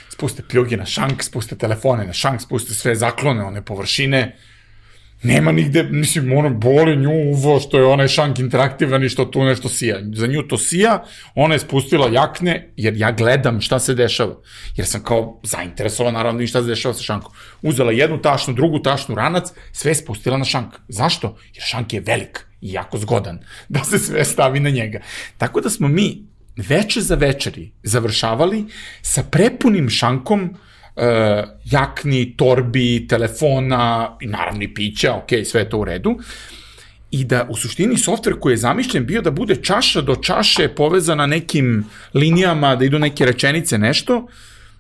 spuste 0.09 0.43
pljuge 0.49 0.77
na 0.77 0.87
šank, 0.87 1.23
spuste 1.23 1.57
telefone 1.57 2.07
na 2.07 2.13
šank, 2.13 2.41
spuste 2.41 2.75
sve 2.75 2.95
zaklone, 2.95 3.45
one 3.45 3.65
površine, 3.65 4.37
Nema 5.23 5.53
nigde, 5.53 5.83
mislim, 5.83 6.33
ono, 6.33 6.51
boli 6.51 6.97
nju 6.97 7.11
uvo 7.11 7.61
što 7.61 7.79
je 7.79 7.85
onaj 7.85 8.09
šank 8.09 8.39
interaktivan 8.39 9.05
i 9.05 9.09
što 9.09 9.25
tu 9.25 9.45
nešto 9.45 9.69
sija. 9.69 9.99
Za 10.15 10.27
nju 10.27 10.43
to 10.43 10.59
sija, 10.59 11.05
ona 11.35 11.55
je 11.55 11.59
spustila 11.59 12.09
jakne, 12.13 12.73
jer 12.77 12.97
ja 12.97 13.13
gledam 13.13 13.61
šta 13.61 13.79
se 13.79 13.95
dešava. 13.95 14.35
Jer 14.77 14.87
sam 14.87 15.03
kao 15.03 15.41
zainteresovan, 15.43 16.15
naravno, 16.15 16.43
i 16.43 16.47
šta 16.47 16.63
se 16.63 16.69
dešava 16.69 16.95
sa 16.95 17.03
šankom. 17.03 17.33
Uzela 17.63 17.93
jednu 17.93 18.23
tašnu, 18.23 18.55
drugu 18.55 18.79
tašnu, 18.79 19.15
ranac, 19.15 19.53
sve 19.73 19.95
spustila 19.95 20.39
na 20.39 20.45
šank. 20.45 20.75
Zašto? 20.89 21.37
Jer 21.55 21.65
šank 21.65 21.93
je 21.93 22.01
velik 22.01 22.47
i 22.61 22.73
jako 22.73 22.99
zgodan 22.99 23.39
da 23.69 23.85
se 23.85 23.99
sve 23.99 24.25
stavi 24.25 24.61
na 24.61 24.71
njega. 24.71 25.01
Tako 25.39 25.61
da 25.61 25.71
smo 25.71 25.89
mi 25.89 26.33
veče 26.57 27.01
za 27.01 27.15
večeri 27.15 27.73
završavali 27.83 28.65
sa 29.03 29.23
prepunim 29.23 29.89
šankom 29.91 30.57
e, 30.97 31.43
jakni, 31.65 32.37
torbi, 32.37 33.07
telefona 33.09 34.17
i 34.21 34.27
naravno 34.27 34.63
i 34.63 34.75
pića, 34.75 35.15
ok, 35.15 35.29
sve 35.45 35.61
je 35.61 35.71
to 35.71 35.79
u 35.79 35.85
redu. 35.85 36.19
I 37.11 37.25
da 37.25 37.47
u 37.51 37.57
suštini 37.57 37.99
softver 37.99 38.35
koji 38.41 38.53
je 38.53 38.57
zamišljen 38.57 39.07
bio 39.07 39.23
da 39.23 39.31
bude 39.31 39.57
čaša 39.57 40.01
do 40.01 40.17
čaše 40.17 40.69
povezana 40.69 41.27
nekim 41.27 41.85
linijama, 42.15 42.77
da 42.77 42.85
idu 42.85 42.99
neke 42.99 43.27
rečenice, 43.27 43.79
nešto, 43.79 44.27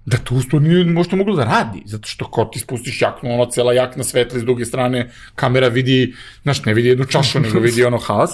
da 0.04 0.16
to 0.16 0.34
usto 0.34 0.58
nije 0.58 0.84
možda 0.84 1.16
moglo 1.16 1.36
da 1.36 1.44
radi, 1.44 1.82
zato 1.86 2.08
što 2.08 2.30
kao 2.30 2.44
ti 2.44 2.58
spustiš 2.58 3.02
jaknu, 3.02 3.34
ono 3.34 3.46
cela 3.46 3.72
jakna 3.72 4.04
svetla 4.04 4.38
s 4.38 4.42
druge 4.42 4.64
strane, 4.64 5.10
kamera 5.34 5.68
vidi, 5.68 6.14
znaš, 6.42 6.64
ne 6.64 6.74
vidi 6.74 6.88
jednu 6.88 7.04
čašu, 7.04 7.40
nego 7.40 7.58
vidi 7.58 7.84
ono 7.84 7.98
haos. 7.98 8.30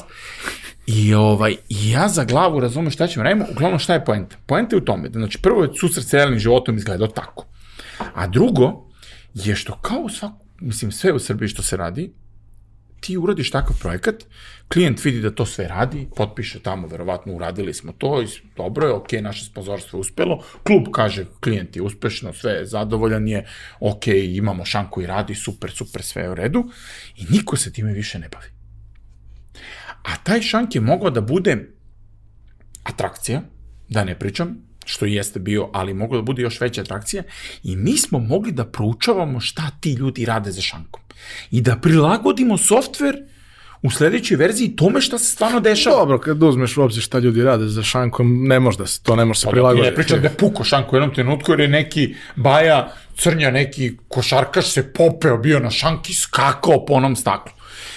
I 0.86 1.14
ovaj, 1.14 1.56
ja 1.68 2.08
za 2.08 2.24
glavu 2.24 2.60
razumem 2.60 2.90
šta 2.90 3.06
ćemo 3.06 3.24
radimo, 3.24 3.46
uglavnom 3.50 3.78
šta 3.78 3.94
je 3.94 4.04
poenta? 4.04 4.36
Poenta 4.46 4.76
je 4.76 4.82
u 4.82 4.84
tome 4.84 5.08
da, 5.08 5.18
znači, 5.18 5.38
prvo 5.42 5.62
je 5.62 5.70
susret 5.80 6.06
s 6.06 6.14
realnim 6.14 6.38
životom 6.38 6.76
izgledao 6.76 7.08
tako. 7.08 7.44
A 8.14 8.26
drugo 8.26 8.90
je 9.34 9.56
što 9.56 9.78
kao 9.80 10.00
u 10.00 10.08
svaku, 10.08 10.46
mislim, 10.60 10.92
sve 10.92 11.12
u 11.12 11.18
Srbiji 11.18 11.48
što 11.48 11.62
se 11.62 11.76
radi, 11.76 12.12
ti 13.00 13.16
uradiš 13.16 13.50
takav 13.50 13.76
projekat, 13.80 14.24
klijent 14.68 15.04
vidi 15.04 15.20
da 15.20 15.30
to 15.30 15.46
sve 15.46 15.68
radi, 15.68 16.08
potpiše 16.16 16.60
tamo, 16.60 16.88
verovatno 16.88 17.34
uradili 17.34 17.74
smo 17.74 17.92
to, 17.92 18.22
i 18.22 18.26
dobro 18.56 18.86
je, 18.86 18.92
ok, 18.92 19.12
naše 19.12 19.44
sponzorstvo 19.44 19.96
je 19.96 20.00
uspelo, 20.00 20.44
klub 20.62 20.82
kaže 20.92 21.26
klijent 21.40 21.76
je 21.76 21.82
uspešno, 21.82 22.32
sve 22.32 22.52
je 22.52 22.66
zadovoljan 22.66 23.28
je, 23.28 23.46
ok, 23.80 24.06
imamo 24.06 24.64
šanku 24.64 25.02
i 25.02 25.06
radi, 25.06 25.34
super, 25.34 25.70
super, 25.70 26.02
sve 26.02 26.22
je 26.22 26.30
u 26.30 26.34
redu, 26.34 26.64
i 27.16 27.24
niko 27.30 27.56
se 27.56 27.72
time 27.72 27.92
više 27.92 28.18
ne 28.18 28.28
bavi. 28.28 28.46
A 30.02 30.16
taj 30.22 30.42
šank 30.42 30.74
je 30.74 30.80
mogao 30.80 31.10
da 31.10 31.20
bude 31.20 31.68
atrakcija, 32.82 33.42
da 33.88 34.04
ne 34.04 34.18
pričam, 34.18 34.67
što 34.88 35.06
jeste 35.06 35.38
bio, 35.38 35.68
ali 35.72 35.94
moglo 35.94 36.18
da 36.18 36.22
bude 36.22 36.42
još 36.42 36.60
veća 36.60 36.80
atrakcija 36.80 37.22
i 37.62 37.76
mi 37.76 37.96
smo 37.96 38.18
mogli 38.18 38.52
da 38.52 38.64
proučavamo 38.64 39.40
šta 39.40 39.70
ti 39.80 39.92
ljudi 39.92 40.24
rade 40.24 40.52
za 40.52 40.62
šankom 40.62 41.02
i 41.50 41.60
da 41.60 41.76
prilagodimo 41.76 42.58
softver 42.58 43.16
u 43.82 43.90
sledećoj 43.90 44.36
verziji 44.36 44.76
tome 44.76 45.00
šta 45.00 45.18
se 45.18 45.24
stvarno 45.24 45.60
dešava. 45.60 45.96
Dobro, 45.96 46.18
kad 46.18 46.42
uzmeš 46.42 46.76
u 46.76 46.82
obzir 46.82 47.02
šta 47.02 47.18
ljudi 47.18 47.42
rade 47.42 47.68
za 47.68 47.82
šankom, 47.82 48.48
ne 48.48 48.60
može 48.60 48.78
da 48.78 48.86
se, 48.86 49.02
to 49.02 49.16
ne 49.16 49.24
može 49.24 49.40
se 49.40 49.46
pa, 49.46 49.50
prilagoditi. 49.50 49.90
Ne 49.90 49.94
pričam 49.94 50.20
da 50.20 50.28
je 50.28 50.34
puko 50.34 50.64
šanko 50.64 50.96
u 50.96 50.98
jednom 50.98 51.14
trenutku, 51.14 51.52
jer 51.52 51.60
je 51.60 51.68
neki 51.68 52.14
baja 52.36 52.92
crnja, 53.16 53.50
neki 53.50 53.92
košarkaš 54.08 54.72
se 54.72 54.92
popeo, 54.92 55.38
bio 55.38 55.60
na 55.60 55.70
šanki, 55.70 56.14
skakao 56.14 56.84
po 56.86 56.94
onom 56.94 57.16
staklu. 57.16 57.52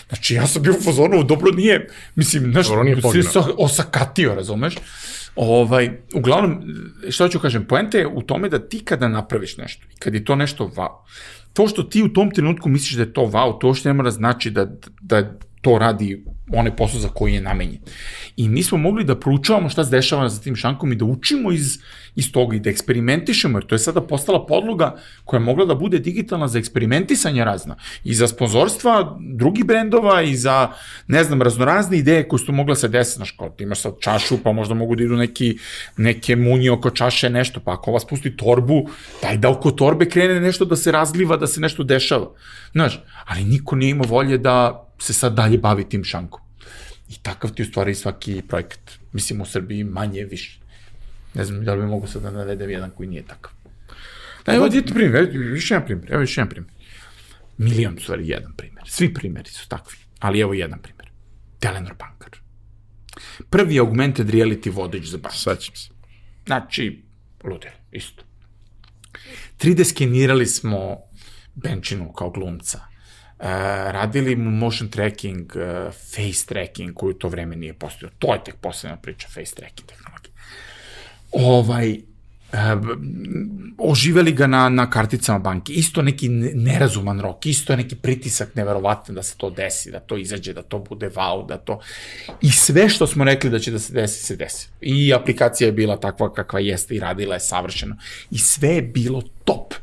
Znači, 0.09 0.35
ja 0.35 0.47
sam 0.47 0.61
bio 0.61 0.73
u 0.73 0.83
fazonu, 0.83 1.23
dobro 1.23 1.51
nije, 1.51 1.87
mislim, 2.15 2.51
znaš, 2.51 2.67
dobro 2.67 2.83
nije 2.83 3.23
se 3.23 3.39
osakatio, 3.57 4.35
razumeš? 4.35 4.75
Ovaj, 5.35 5.89
uglavnom, 6.13 6.61
što 7.09 7.27
ću 7.27 7.39
kažem, 7.39 7.65
poenta 7.65 7.97
je 7.97 8.07
u 8.07 8.21
tome 8.21 8.49
da 8.49 8.59
ti 8.59 8.81
kada 8.85 9.07
napraviš 9.07 9.57
nešto, 9.57 9.87
kad 9.99 10.13
je 10.13 10.25
to 10.25 10.35
nešto 10.35 10.67
wow, 10.75 10.89
to 11.53 11.67
što 11.67 11.83
ti 11.83 12.03
u 12.03 12.13
tom 12.13 12.31
trenutku 12.31 12.69
misliš 12.69 12.93
da 12.93 13.01
je 13.01 13.13
to 13.13 13.21
wow, 13.21 13.59
to 13.61 13.73
što 13.73 13.89
ne 13.89 13.93
mora 13.93 14.11
znači 14.11 14.49
da, 14.49 14.67
da 15.01 15.31
to 15.61 15.77
radi 15.77 16.23
onaj 16.53 16.75
posao 16.75 16.99
za 16.99 17.09
koji 17.09 17.33
je 17.33 17.41
namenjen. 17.41 17.79
I 18.37 18.49
mi 18.49 18.63
smo 18.63 18.77
mogli 18.77 19.03
da 19.03 19.19
proučavamo 19.19 19.69
šta 19.69 19.83
se 19.83 19.91
dešava 19.91 20.29
za 20.29 20.41
tim 20.41 20.55
šankom 20.55 20.91
i 20.91 20.95
da 20.95 21.05
učimo 21.05 21.51
iz, 21.51 21.77
iz 22.15 22.31
toga 22.31 22.55
i 22.55 22.59
da 22.59 22.69
eksperimentišemo, 22.69 23.57
jer 23.57 23.65
to 23.65 23.75
je 23.75 23.79
sada 23.79 24.01
postala 24.01 24.45
podloga 24.45 24.95
koja 25.23 25.37
je 25.37 25.45
mogla 25.45 25.65
da 25.65 25.75
bude 25.75 25.99
digitalna 25.99 26.47
za 26.47 26.59
eksperimentisanje 26.59 27.45
razna. 27.45 27.75
I 28.03 28.13
za 28.13 28.27
sponzorstva 28.27 29.17
drugih 29.19 29.65
brendova 29.65 30.21
i 30.21 30.35
za, 30.35 30.71
ne 31.07 31.23
znam, 31.23 31.41
raznorazne 31.41 31.97
ideje 31.97 32.27
koje 32.27 32.39
su 32.39 32.51
mogla 32.51 32.75
se 32.75 32.87
desiti. 32.87 33.15
Znaš, 33.15 33.31
kao 33.31 33.49
ti 33.49 33.63
imaš 33.63 33.81
sad 33.81 33.93
čašu, 33.99 34.37
pa 34.43 34.51
možda 34.51 34.73
mogu 34.73 34.95
da 34.95 35.03
idu 35.03 35.15
neki, 35.15 35.57
neke 35.97 36.35
munje 36.35 36.71
oko 36.71 36.89
čaše, 36.89 37.29
nešto, 37.29 37.59
pa 37.59 37.73
ako 37.73 37.91
vas 37.91 38.07
pusti 38.07 38.37
torbu, 38.37 38.87
daj 39.21 39.37
da 39.37 39.49
oko 39.49 39.71
torbe 39.71 40.09
krene 40.09 40.39
nešto 40.39 40.65
da 40.65 40.75
se 40.75 40.91
razliva, 40.91 41.37
da 41.37 41.47
se 41.47 41.61
nešto 41.61 41.83
dešava. 41.83 42.33
Znaš, 42.71 43.03
ali 43.25 43.43
niko 43.43 43.75
nije 43.75 43.91
imao 43.91 44.07
volje 44.07 44.37
da 44.37 44.87
se 44.99 45.13
sad 45.13 45.33
dalje 45.33 45.57
bavi 45.57 45.89
tim 45.89 46.03
šankom. 46.03 46.41
I 47.09 47.15
takav 47.21 47.53
ti 47.53 47.61
u 47.61 47.65
stvari 47.65 47.95
svaki 47.95 48.41
projekat. 48.47 48.91
Mislim 49.13 49.41
u 49.41 49.45
Srbiji 49.45 49.83
manje 49.83 50.23
više. 50.23 50.59
Ne 51.33 51.45
znam 51.45 51.65
da 51.65 51.73
li 51.73 51.81
bi 51.81 51.87
mogu 51.87 52.07
sad 52.07 52.21
da 52.21 52.31
navedem 52.31 52.69
jedan 52.69 52.89
koji 52.89 53.09
nije 53.09 53.23
takav. 53.23 53.51
Da, 54.45 54.53
evo 54.53 54.69
djeti 54.69 54.93
primjer, 54.93 55.29
više 55.33 55.73
jedan 55.73 55.85
primjer, 55.85 56.11
evo 56.11 56.21
više 56.21 56.41
jedan 56.41 56.49
primjer. 56.49 56.73
Milion, 57.57 57.97
u 57.97 57.99
stvari, 57.99 58.27
jedan 58.27 58.53
primjer. 58.57 58.83
Svi 58.87 59.13
primjeri 59.13 59.49
su 59.49 59.67
takvi, 59.67 59.97
ali 60.19 60.39
evo 60.39 60.53
jedan 60.53 60.79
primjer. 60.79 61.11
Telenor 61.59 61.93
Bankar. 61.99 62.39
Prvi 63.49 63.79
augmented 63.79 64.29
reality 64.29 64.73
vodič 64.73 65.05
za 65.05 65.17
banku. 65.17 65.37
Svećam 65.37 65.75
se. 65.75 65.89
Znači, 66.45 67.03
ludilo, 67.43 67.73
isto. 67.91 68.23
3D 69.59 69.83
skenirali 69.83 70.45
smo 70.45 70.97
Benčinu 71.63 72.11
kao 72.11 72.29
glumca 72.29 72.91
Uh, 73.41 73.47
radili 73.91 74.35
mu 74.35 74.51
motion 74.51 74.89
tracking, 74.89 75.51
uh, 75.55 75.93
face 75.93 76.45
tracking, 76.45 76.93
koji 76.93 77.11
u 77.11 77.13
to 77.13 77.27
vreme 77.27 77.55
nije 77.55 77.73
postojao. 77.73 78.11
To 78.19 78.33
je 78.33 78.43
tek 78.43 78.55
posebna 78.55 78.97
priča, 78.97 79.27
face 79.27 79.55
tracking 79.55 79.89
tehnologije. 79.89 80.31
Ovaj, 81.31 81.91
uh, 81.91 81.99
oživeli 83.77 84.31
ga 84.31 84.47
na, 84.47 84.69
na 84.69 84.89
karticama 84.89 85.39
banke. 85.39 85.73
Isto 85.73 86.01
neki 86.01 86.29
nerazuman 86.29 87.19
rok, 87.19 87.45
isto 87.45 87.75
neki 87.75 87.95
pritisak 87.95 88.55
neverovatan 88.55 89.15
da 89.15 89.23
se 89.23 89.37
to 89.37 89.49
desi, 89.49 89.91
da 89.91 89.99
to 89.99 90.17
izađe, 90.17 90.53
da 90.53 90.61
to 90.61 90.79
bude 90.79 91.09
wow, 91.09 91.47
da 91.47 91.57
to... 91.57 91.79
I 92.41 92.51
sve 92.51 92.89
što 92.89 93.07
smo 93.07 93.23
rekli 93.23 93.49
da 93.49 93.59
će 93.59 93.71
da 93.71 93.79
se 93.79 93.93
desi, 93.93 94.23
se 94.23 94.35
desi. 94.35 94.69
I 94.81 95.13
aplikacija 95.13 95.65
je 95.65 95.71
bila 95.71 95.97
takva 95.97 96.33
kakva 96.33 96.59
jeste 96.59 96.95
i 96.95 96.99
radila 96.99 97.33
je 97.33 97.39
savršeno. 97.39 97.95
I 98.31 98.37
sve 98.37 98.69
je 98.69 98.81
bilo. 98.81 99.23
Top. 99.45 99.73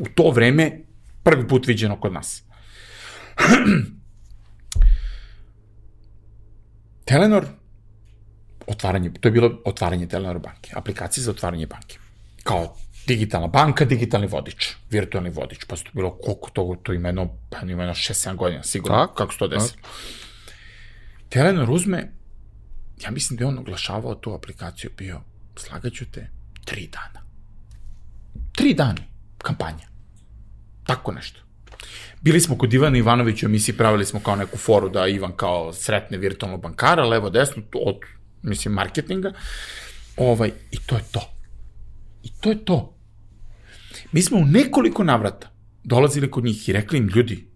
U 0.00 0.08
to 0.14 0.30
vreme 0.30 0.80
prvi 1.22 1.48
put 1.48 1.66
viđeno 1.66 2.00
kod 2.00 2.12
nas. 2.12 2.42
Telenor, 7.04 7.46
otvaranje, 8.66 9.10
to 9.20 9.28
je 9.28 9.32
bilo 9.32 9.60
otvaranje 9.64 10.08
Telenor 10.08 10.38
banke, 10.38 10.72
aplikacija 10.74 11.24
za 11.24 11.30
otvaranje 11.30 11.66
banke. 11.66 11.98
Kao 12.42 12.76
digitalna 13.06 13.46
banka, 13.46 13.84
digitalni 13.84 14.26
vodič, 14.26 14.74
virtualni 14.90 15.30
vodič, 15.30 15.64
pa 15.64 15.76
to 15.76 15.90
bilo 15.92 16.10
koliko 16.10 16.50
to, 16.50 16.76
to 16.82 16.92
ima 16.92 17.08
jedno, 17.08 17.28
pa 17.50 17.66
ima 17.66 17.82
jedno 17.82 17.94
6-7 17.94 18.36
godina, 18.36 18.62
sigurno, 18.62 19.06
tak, 19.06 19.16
kako 19.16 19.32
se 19.32 19.38
to 19.38 19.48
desi. 19.48 19.74
Telenor 21.28 21.70
uzme, 21.70 22.12
ja 23.02 23.10
mislim 23.10 23.36
da 23.36 23.44
je 23.44 23.48
on 23.48 23.58
oglašavao 23.58 24.14
tu 24.14 24.34
aplikaciju, 24.34 24.90
bio, 24.96 25.20
slagaću 25.56 26.04
te, 26.10 26.28
tri 26.64 26.88
dana. 26.92 27.26
Tri 28.52 28.74
dana, 28.74 29.09
kampanja. 29.42 29.88
Tako 30.84 31.12
nešto. 31.12 31.40
Bili 32.20 32.40
smo 32.40 32.58
kod 32.58 32.72
Ivana 32.74 32.98
Ivanovića 32.98 33.46
u 33.46 33.48
emisiji, 33.48 33.76
pravili 33.76 34.04
smo 34.04 34.20
kao 34.20 34.36
neku 34.36 34.58
foru 34.58 34.88
da 34.88 35.06
Ivan 35.06 35.32
kao 35.32 35.72
sretne 35.72 36.18
virtualnog 36.18 36.62
bankara, 36.62 37.04
levo 37.04 37.30
desno, 37.30 37.62
od, 37.86 37.96
mislim, 38.42 38.74
marketinga. 38.74 39.32
Ovaj, 40.16 40.52
I 40.70 40.78
to 40.86 40.96
je 40.96 41.02
to. 41.12 41.20
I 42.22 42.30
to 42.40 42.50
je 42.50 42.64
to. 42.64 42.96
Mi 44.12 44.22
smo 44.22 44.38
u 44.38 44.44
nekoliko 44.44 45.04
navrata 45.04 45.50
dolazili 45.84 46.30
kod 46.30 46.44
njih 46.44 46.68
i 46.68 46.72
rekli 46.72 46.98
im, 46.98 47.08
ljudi, 47.14 47.48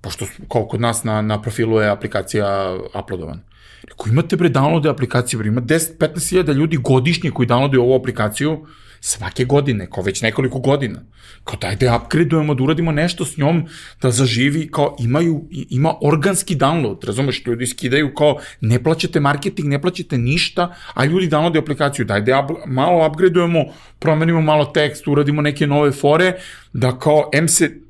pošto 0.00 0.26
kao 0.52 0.66
kod 0.66 0.80
nas 0.80 1.04
na, 1.04 1.22
na 1.22 1.42
profilu 1.42 1.80
je 1.80 1.90
aplikacija 1.90 2.76
uploadovana. 3.02 3.40
Rekao, 3.82 4.06
imate 4.08 4.36
bre 4.36 4.48
downloade 4.48 4.90
aplikacije, 4.90 5.38
bre, 5.38 5.48
ima 5.48 5.60
10-15 5.60 6.30
hiljada 6.30 6.52
ljudi 6.52 6.76
godišnje 6.76 7.30
koji 7.30 7.48
downloaduju 7.48 7.80
ovu 7.80 7.94
aplikaciju, 7.94 8.66
svake 9.00 9.44
godine, 9.44 9.90
kao 9.90 10.02
već 10.02 10.22
nekoliko 10.22 10.58
godina. 10.58 11.00
Kao 11.44 11.58
dajde 11.60 11.86
da 11.86 11.96
upgradeujemo, 11.96 12.54
da 12.54 12.62
uradimo 12.64 12.92
nešto 12.92 13.24
s 13.24 13.36
njom, 13.36 13.66
da 14.02 14.10
zaživi, 14.10 14.68
kao 14.70 14.96
imaju, 15.00 15.48
ima 15.50 15.94
organski 16.02 16.56
download, 16.56 17.06
razumeš, 17.06 17.46
ljudi 17.46 17.66
skidaju 17.66 18.14
kao 18.14 18.38
ne 18.60 18.82
plaćate 18.82 19.20
marketing, 19.20 19.68
ne 19.68 19.82
plaćate 19.82 20.18
ništa, 20.18 20.74
a 20.94 21.04
ljudi 21.04 21.28
downloadaju 21.28 21.62
aplikaciju, 21.62 22.04
dajde 22.04 22.32
da 22.32 22.46
malo 22.66 23.06
upgradeujemo, 23.06 23.64
promenimo 23.98 24.40
malo 24.40 24.64
tekst, 24.64 25.08
uradimo 25.08 25.42
neke 25.42 25.66
nove 25.66 25.92
fore, 25.92 26.32
da 26.72 26.98
kao 26.98 27.30
M 27.34 27.48
se 27.48 27.88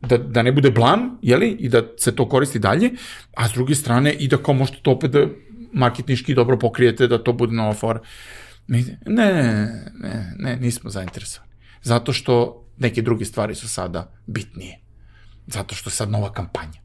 da, 0.00 0.18
da 0.18 0.42
ne 0.42 0.52
bude 0.52 0.70
blam, 0.70 1.18
jeli, 1.22 1.48
i 1.48 1.68
da 1.68 1.82
se 1.98 2.16
to 2.16 2.28
koristi 2.28 2.58
dalje, 2.58 2.90
a 3.36 3.48
s 3.48 3.52
druge 3.52 3.74
strane 3.74 4.12
i 4.12 4.28
da 4.28 4.36
kao 4.36 4.54
možete 4.54 4.78
to 4.82 4.90
opet 4.90 5.10
da 5.10 5.26
marketnički 5.72 6.34
dobro 6.34 6.58
pokrijete, 6.58 7.06
da 7.06 7.18
to 7.18 7.32
bude 7.32 7.52
nova 7.52 7.74
fora. 7.74 8.00
Ne, 8.68 8.98
ne, 9.06 9.32
ne, 9.94 10.32
ne, 10.38 10.56
nismo 10.56 10.90
zainteresovani. 10.90 11.52
Zato 11.82 12.12
što 12.12 12.64
neke 12.78 13.02
druge 13.02 13.24
stvari 13.24 13.54
su 13.54 13.68
sada 13.68 14.12
bitnije. 14.26 14.80
Zato 15.46 15.74
što 15.74 15.90
je 15.90 15.94
sad 15.94 16.10
nova 16.10 16.32
kampanja. 16.32 16.80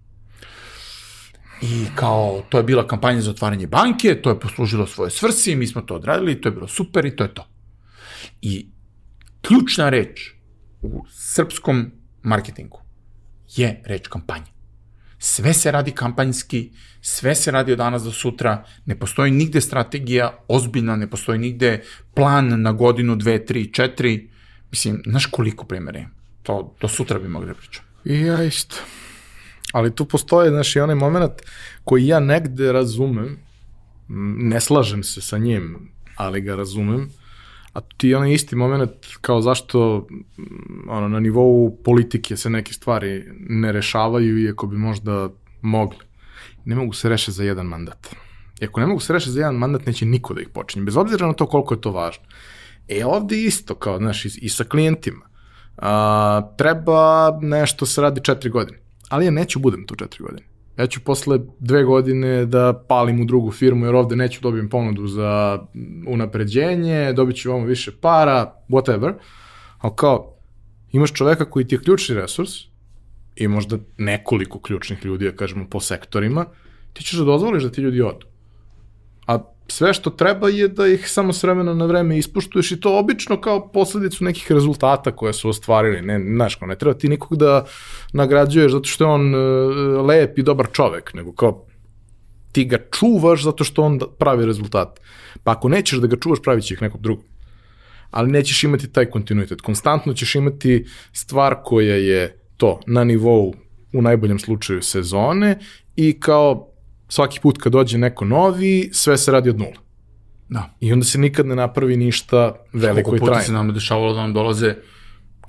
I 1.62 1.86
kao, 1.96 2.44
to 2.50 2.58
je 2.58 2.64
bila 2.64 2.88
kampanja 2.88 3.22
za 3.22 3.32
otvaranje 3.32 3.68
banke, 3.68 4.22
to 4.22 4.30
je 4.30 4.40
poslužilo 4.40 4.88
svoje 4.88 5.12
svrsi, 5.12 5.56
mi 5.56 5.68
smo 5.68 5.82
to 5.82 5.96
odradili, 5.96 6.42
to 6.42 6.50
je 6.50 6.54
bilo 6.54 6.68
super 6.68 7.06
i 7.06 7.16
to 7.16 7.24
je 7.24 7.34
to. 7.34 7.48
I 8.42 8.70
ključna 9.42 9.90
reč 9.90 10.32
u 10.82 11.06
srpskom 11.10 11.92
marketingu 12.24 12.82
je 13.56 13.82
reč 13.86 14.08
kampanja. 14.08 14.52
Sve 15.24 15.54
se 15.54 15.72
radi 15.72 15.92
kampanjski, 15.92 16.72
sve 17.02 17.36
se 17.36 17.52
radi 17.52 17.72
od 17.72 17.78
danas 17.78 18.04
do 18.04 18.12
sutra, 18.12 18.64
ne 18.86 18.96
postoji 19.00 19.32
nigde 19.32 19.62
strategija 19.62 20.32
ozbiljna, 20.48 20.96
ne 20.96 21.10
postoji 21.10 21.40
nigde 21.40 21.84
plan 22.16 22.62
na 22.62 22.72
godinu, 22.72 23.16
dve, 23.16 23.46
tri, 23.46 23.74
četiri, 23.74 24.32
Mislim, 24.72 25.02
znaš 25.06 25.26
koliko 25.26 25.66
primjera 25.66 26.00
ima? 26.00 26.10
To, 26.44 26.76
to 26.80 26.88
sutra 26.88 27.20
bi 27.20 27.28
mogli 27.28 27.48
da 27.48 27.54
pričam. 27.54 27.84
I 28.06 28.22
ja 28.22 28.44
isto. 28.44 28.76
Ali 29.74 29.96
tu 29.96 30.06
postoje, 30.06 30.50
znaš, 30.50 30.76
i 30.76 30.80
onaj 30.80 30.96
moment 30.96 31.32
koji 31.84 32.08
ja 32.08 32.20
negde 32.20 32.72
razumem, 32.72 33.38
ne 34.38 34.62
slažem 34.62 35.04
se 35.04 35.22
sa 35.22 35.38
njim, 35.38 35.92
ali 36.16 36.42
ga 36.42 36.56
razumem, 36.56 37.10
a 37.74 37.82
ti 37.82 38.16
onaj 38.16 38.34
isti 38.34 38.56
moment 38.56 38.92
kao 39.22 39.42
zašto 39.42 40.08
ono, 40.90 41.08
na 41.08 41.20
nivou 41.20 41.78
politike 41.84 42.38
se 42.38 42.50
neke 42.50 42.74
stvari 42.74 43.24
ne 43.40 43.72
rešavaju, 43.72 44.38
iako 44.38 44.68
bi 44.68 44.78
možda 44.78 45.30
mogli. 45.62 46.00
Ne 46.66 46.76
mogu 46.76 46.94
se 46.94 47.10
rešiti 47.10 47.32
za 47.32 47.44
jedan 47.44 47.66
mandat. 47.66 48.16
I 48.62 48.66
ako 48.66 48.80
ne 48.80 48.88
mogu 48.88 49.00
se 49.00 49.14
rešiti 49.14 49.32
za 49.32 49.40
jedan 49.40 49.56
mandat, 49.56 49.86
neće 49.86 50.06
niko 50.06 50.34
da 50.34 50.42
ih 50.42 50.50
počinje, 50.50 50.86
bez 50.86 50.98
obzira 50.98 51.28
na 51.28 51.34
to 51.34 51.48
koliko 51.48 51.74
je 51.74 51.82
to 51.82 51.92
važno. 51.92 52.24
E, 52.88 53.06
ovde 53.06 53.44
isto, 53.44 53.76
kao, 53.76 53.98
znaš, 53.98 54.26
i, 54.26 54.30
i 54.42 54.50
sa 54.50 54.64
klijentima. 54.64 55.26
A, 55.78 56.54
treba 56.58 57.32
nešto 57.42 57.86
se 57.86 58.02
radi 58.02 58.24
četiri 58.24 58.50
godine. 58.50 58.80
Ali 59.10 59.26
ja 59.26 59.32
neću 59.32 59.60
budem 59.60 59.88
tu 59.88 59.96
četiri 59.96 60.24
godine. 60.24 60.51
Ja 60.82 60.88
ću 60.88 61.00
posle 61.04 61.40
dve 61.60 61.84
godine 61.84 62.46
da 62.46 62.84
palim 62.88 63.22
u 63.22 63.26
drugu 63.26 63.52
firmu, 63.52 63.86
jer 63.86 63.96
ovde 63.96 64.16
neću 64.16 64.42
dobijem 64.42 64.70
ponudu 64.70 65.08
za 65.08 65.60
unapređenje, 66.08 67.14
dobit 67.14 67.38
ću 67.38 67.52
vamo 67.52 67.66
više 67.66 67.92
para, 68.02 68.54
whatever. 68.70 69.14
Ali 69.78 69.94
kao, 69.96 70.36
imaš 70.92 71.14
čoveka 71.14 71.46
koji 71.46 71.68
ti 71.68 71.76
je 71.76 71.82
ključni 71.82 72.16
resurs, 72.16 72.52
i 73.36 73.48
možda 73.48 73.78
nekoliko 73.98 74.60
ključnih 74.60 75.06
ljudi, 75.06 75.26
ja 75.26 75.36
kažemo, 75.36 75.68
po 75.70 75.80
sektorima, 75.80 76.46
ti 76.94 77.04
ćeš 77.04 77.18
da 77.18 77.26
dozvoliš 77.26 77.64
da 77.64 77.72
ti 77.72 77.82
ljudi 77.82 78.02
odu. 78.02 78.28
A 79.28 79.38
sve 79.72 79.94
što 79.94 80.10
treba 80.10 80.50
je 80.50 80.68
da 80.68 80.88
ih 80.88 81.10
samo 81.10 81.34
s 81.34 81.44
vremena 81.44 81.74
na 81.74 81.86
vreme 81.86 82.18
ispuštuješ 82.18 82.72
i 82.72 82.80
to 82.80 82.98
obično 83.00 83.42
kao 83.42 83.72
posledicu 83.72 84.24
nekih 84.24 84.52
rezultata 84.52 85.12
koje 85.12 85.34
su 85.34 85.50
ostvarili. 85.50 86.02
Ne, 86.02 86.20
znaš, 86.36 86.58
ne 86.62 86.76
treba 86.76 86.98
ti 86.98 87.10
nikog 87.10 87.38
da 87.38 87.66
nagrađuješ 88.14 88.72
zato 88.72 88.90
što 88.90 89.04
je 89.04 89.10
on 89.10 89.36
uh, 89.36 90.06
lep 90.06 90.38
i 90.38 90.44
dobar 90.44 90.68
čovek, 90.72 91.14
nego 91.14 91.34
kao 91.34 91.66
ti 92.52 92.66
ga 92.66 92.78
čuvaš 92.92 93.44
zato 93.44 93.64
što 93.64 93.84
on 93.84 94.00
pravi 94.20 94.46
rezultat. 94.46 95.00
Pa 95.44 95.52
ako 95.52 95.70
nećeš 95.70 96.00
da 96.00 96.08
ga 96.08 96.16
čuvaš, 96.16 96.40
pravit 96.44 96.64
će 96.64 96.74
ih 96.74 96.82
nekog 96.82 97.02
drugog. 97.02 97.26
Ali 98.12 98.32
nećeš 98.32 98.64
imati 98.64 98.92
taj 98.92 99.06
kontinuitet. 99.06 99.62
Konstantno 99.62 100.14
ćeš 100.14 100.36
imati 100.36 100.86
stvar 101.14 101.56
koja 101.64 101.96
je 101.96 102.40
to 102.58 102.80
na 102.88 103.04
nivou 103.04 103.54
u 103.94 104.02
najboljem 104.02 104.40
slučaju 104.40 104.82
sezone 104.82 105.60
i 105.96 106.20
kao 106.20 106.71
svaki 107.12 107.40
put 107.40 107.58
kad 107.58 107.72
dođe 107.72 107.98
neko 107.98 108.26
novi, 108.26 108.90
sve 108.94 109.18
se 109.18 109.32
radi 109.32 109.50
od 109.50 109.60
nula. 109.60 109.80
Da. 110.50 110.74
I 110.80 110.94
onda 110.94 111.06
se 111.06 111.18
nikad 111.20 111.46
ne 111.46 111.56
napravi 111.56 111.98
ništa 111.98 112.56
veliko 112.74 113.16
i 113.16 113.20
trajno. 113.20 113.34
puta 113.34 113.42
se 113.42 113.52
nam 113.52 113.74
dešavalo 113.74 114.14
da 114.14 114.22
nam 114.22 114.34
dolaze 114.34 114.76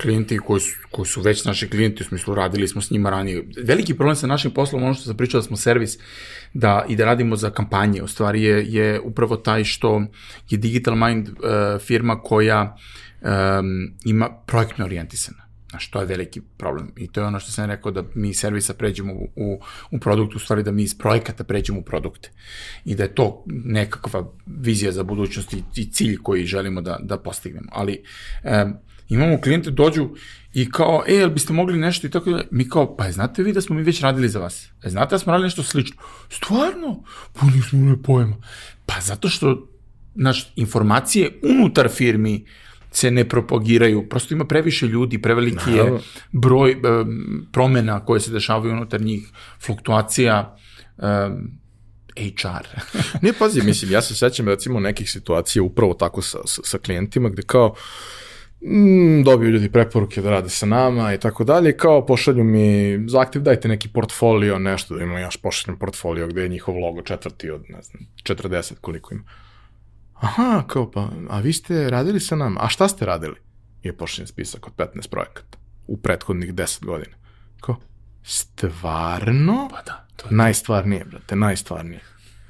klijenti 0.01 0.39
koji 0.39 0.59
su, 0.59 0.75
koji 0.91 1.05
su 1.05 1.21
već 1.21 1.45
naši 1.45 1.69
klijenti, 1.69 2.03
u 2.03 2.05
smislu 2.05 2.35
radili 2.35 2.67
smo 2.67 2.81
s 2.81 2.91
njima 2.91 3.09
ranije. 3.09 3.45
Veliki 3.63 3.93
problem 3.93 4.15
sa 4.15 4.27
našim 4.27 4.51
poslom, 4.51 4.83
ono 4.83 4.93
što 4.93 5.03
sam 5.03 5.17
pričao 5.17 5.41
da 5.41 5.47
smo 5.47 5.57
servis 5.57 5.97
da, 6.53 6.85
i 6.89 6.95
da 6.95 7.05
radimo 7.05 7.35
za 7.35 7.49
kampanje, 7.49 8.03
u 8.03 8.07
stvari 8.07 8.43
je, 8.43 8.65
je 8.67 8.99
upravo 8.99 9.35
taj 9.35 9.63
što 9.63 10.03
je 10.49 10.57
Digital 10.57 10.95
Mind 10.95 11.29
uh, 11.29 11.35
firma 11.81 12.19
koja 12.19 12.75
um, 13.21 13.93
ima 14.05 14.29
projektno 14.45 14.85
orijentisana. 14.85 15.42
Znaš, 15.73 15.87
to 15.89 15.99
je 15.99 16.05
veliki 16.05 16.41
problem. 16.57 16.91
I 16.97 17.07
to 17.07 17.21
je 17.21 17.27
ono 17.27 17.39
što 17.39 17.51
sam 17.51 17.65
rekao 17.65 17.91
da 17.91 18.03
mi 18.15 18.29
iz 18.29 18.37
servisa 18.39 18.73
pređemo 18.73 19.13
u, 19.13 19.29
u, 19.35 19.59
u 19.91 19.99
produkt, 19.99 20.35
u 20.35 20.39
stvari 20.39 20.63
da 20.63 20.71
mi 20.71 20.83
iz 20.83 20.97
projekata 20.97 21.43
pređemo 21.43 21.79
u 21.79 21.83
produkte. 21.83 22.29
I 22.85 22.95
da 22.95 23.03
je 23.03 23.15
to 23.15 23.43
nekakva 23.47 24.23
vizija 24.45 24.91
za 24.91 25.03
budućnost 25.03 25.53
i, 25.53 25.63
i 25.75 25.85
cilj 25.91 26.17
koji 26.23 26.45
želimo 26.45 26.81
da, 26.81 26.99
da 27.01 27.17
postignemo. 27.17 27.67
Ali 27.71 28.03
e, 28.43 28.65
imamo 29.09 29.41
klijente 29.41 29.71
dođu 29.71 30.09
i 30.53 30.69
kao, 30.71 31.03
e, 31.07 31.13
jel 31.13 31.29
biste 31.29 31.53
mogli 31.53 31.77
nešto 31.77 32.07
i 32.07 32.11
tako 32.11 32.31
da, 32.31 32.43
mi 32.51 32.69
kao, 32.69 32.95
pa 32.97 33.11
znate 33.11 33.43
vi 33.43 33.53
da 33.53 33.61
smo 33.61 33.75
mi 33.75 33.83
već 33.83 34.01
radili 34.01 34.29
za 34.29 34.39
vas? 34.39 34.69
E, 34.83 34.89
znate 34.89 35.15
da 35.15 35.19
smo 35.19 35.31
radili 35.31 35.45
nešto 35.45 35.63
slično? 35.63 35.97
Stvarno? 36.29 37.03
Pa 37.33 37.45
nismo 37.45 37.79
ne 37.79 38.01
pojma. 38.01 38.37
Pa 38.85 39.01
zato 39.01 39.29
što, 39.29 39.69
znaš, 40.15 40.53
informacije 40.55 41.39
unutar 41.43 41.89
firmi 41.89 42.45
se 42.93 43.11
ne 43.11 43.29
propagiraju. 43.29 44.09
Prosto 44.09 44.33
ima 44.33 44.45
previše 44.45 44.87
ljudi, 44.87 45.21
preveliki 45.21 45.71
je 45.71 45.99
broj 46.31 46.71
e, 46.71 46.75
promena 47.51 48.05
koje 48.05 48.19
se 48.19 48.31
dešavaju 48.31 48.73
unutar 48.73 49.01
njih, 49.01 49.29
fluktuacija, 49.65 50.57
um, 50.97 51.63
HR. 52.17 52.67
ne, 53.25 53.33
pazi, 53.39 53.61
mislim, 53.61 53.91
ja 53.91 54.01
se 54.01 54.15
sećam 54.15 54.47
recimo 54.47 54.79
nekih 54.79 55.11
situacija 55.11 55.63
upravo 55.63 55.93
tako 55.93 56.21
sa, 56.21 56.37
sa, 56.45 56.61
sa 56.63 56.77
klijentima 56.77 57.29
gde 57.29 57.41
kao 57.41 57.75
mm, 58.61 59.23
dobiju 59.23 59.51
ljudi 59.51 59.71
preporuke 59.71 60.21
da 60.21 60.29
rade 60.29 60.49
sa 60.49 60.65
nama 60.65 61.13
i 61.13 61.19
tako 61.19 61.43
dalje, 61.43 61.77
kao 61.77 62.05
pošalju 62.05 62.43
mi 62.43 62.99
zahtev, 63.07 63.41
dajte 63.41 63.67
neki 63.67 63.89
portfolio, 63.89 64.59
nešto, 64.59 64.95
da 64.95 65.03
imam 65.03 65.21
ja 65.21 65.29
pošaljem 65.41 65.79
portfolio 65.79 66.27
gde 66.27 66.41
je 66.41 66.49
njihov 66.49 66.77
logo 66.77 67.01
četvrti 67.01 67.49
od, 67.49 67.63
ne 67.69 67.81
znam, 67.81 68.05
40 68.23 68.73
koliko 68.81 69.13
ima. 69.13 69.23
Aha, 70.13 70.63
kao 70.67 70.91
pa, 70.91 71.09
a 71.29 71.39
vi 71.39 71.53
ste 71.53 71.89
radili 71.89 72.19
sa 72.19 72.35
nama, 72.35 72.59
a 72.63 72.67
šta 72.67 72.87
ste 72.87 73.05
radili? 73.05 73.35
I 73.83 73.87
je 73.87 73.97
pošljen 73.97 74.27
spisak 74.27 74.67
od 74.67 74.73
15 74.77 75.09
projekata 75.09 75.57
u 75.87 75.97
prethodnih 75.97 76.53
10 76.53 76.85
godina. 76.85 77.15
Kao, 77.61 77.75
stvarno? 78.23 79.67
Pa 79.71 79.81
da. 79.81 80.05
To 80.15 80.27
je 80.27 80.35
najstvarnije, 80.35 81.05
brate, 81.05 81.35
najstvarnije. 81.35 81.99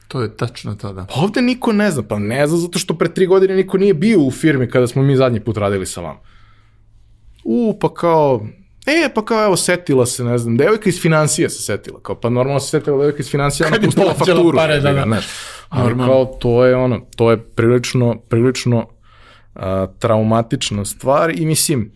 To 0.07 0.21
je 0.21 0.37
tačno 0.37 0.75
to, 0.75 0.93
da. 0.93 1.05
Pa 1.05 1.21
ovde 1.21 1.41
niko 1.41 1.71
ne 1.73 1.91
zna, 1.91 2.03
pa 2.03 2.19
ne 2.19 2.47
zna 2.47 2.57
zato 2.57 2.79
što 2.79 2.97
pre 2.97 3.13
tri 3.13 3.25
godine 3.25 3.55
niko 3.55 3.77
nije 3.77 3.93
bio 3.93 4.19
u 4.19 4.31
firmi 4.31 4.69
kada 4.69 4.87
smo 4.87 5.03
mi 5.03 5.15
zadnji 5.15 5.39
put 5.39 5.57
radili 5.57 5.85
sa 5.85 6.01
vama. 6.01 6.19
U, 7.43 7.77
pa 7.81 7.93
kao, 7.93 8.47
E, 8.85 9.09
pa 9.15 9.25
kao, 9.25 9.45
evo, 9.45 9.57
setila 9.57 10.05
se, 10.05 10.23
ne 10.23 10.37
znam, 10.37 10.57
devojka 10.57 10.89
iz 10.89 11.01
financija 11.01 11.49
se 11.49 11.61
setila, 11.61 11.99
kao, 12.01 12.15
pa 12.19 12.29
normalno 12.29 12.59
se 12.59 12.69
setila 12.69 12.97
devojka 12.97 13.19
iz 13.19 13.29
financija, 13.29 13.67
ona 13.67 13.77
pustila 13.85 14.13
fakturu. 14.13 14.57
Pare, 14.57 14.79
da, 14.79 14.93
da. 14.93 15.03
Znaš, 15.03 15.25
ali 15.73 15.97
kao, 15.97 16.25
to 16.25 16.65
je 16.65 16.75
ono, 16.75 16.99
to 17.15 17.31
je 17.31 17.37
prilično, 17.37 18.15
prilično 18.29 18.87
a, 19.55 19.87
traumatična 19.99 20.85
stvar 20.85 21.31
i 21.35 21.45
mislim, 21.45 21.91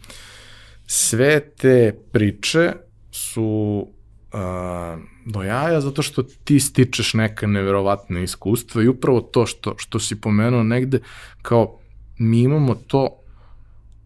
sve 0.85 1.39
te 1.39 1.99
priče 2.11 2.71
su 3.11 3.87
a, 4.33 4.97
do 5.25 5.43
jaja 5.43 5.81
zato 5.81 6.01
što 6.01 6.23
ti 6.23 6.59
stičeš 6.59 7.13
neka 7.13 7.47
neverovatna 7.47 8.19
iskustva 8.19 8.83
i 8.83 8.87
upravo 8.87 9.21
to 9.21 9.45
što, 9.45 9.73
što 9.77 9.99
si 9.99 10.21
pomenuo 10.21 10.63
negde, 10.63 10.99
kao, 11.41 11.79
mi 12.17 12.41
imamo 12.41 12.75
to 12.75 13.19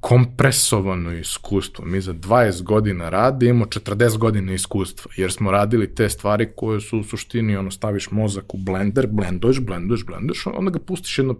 kompresovano 0.01 1.13
iskustvo. 1.13 1.85
Mi 1.85 2.01
za 2.01 2.13
20 2.13 2.63
godina 2.63 3.09
rada 3.09 3.45
imamo 3.45 3.65
40 3.65 4.17
godina 4.17 4.53
iskustva, 4.53 5.11
jer 5.17 5.31
smo 5.31 5.51
radili 5.51 5.95
te 5.95 6.09
stvari 6.09 6.49
koje 6.55 6.81
su 6.81 6.99
u 6.99 7.03
suštini, 7.03 7.55
ono, 7.55 7.71
staviš 7.71 8.11
mozak 8.11 8.53
u 8.53 8.57
blender, 8.57 9.07
blenduješ, 9.07 9.59
blenduješ, 9.59 10.05
blenduješ, 10.05 10.45
onda 10.45 10.71
ga 10.71 10.79
pustiš 10.79 11.17
jedno 11.17 11.35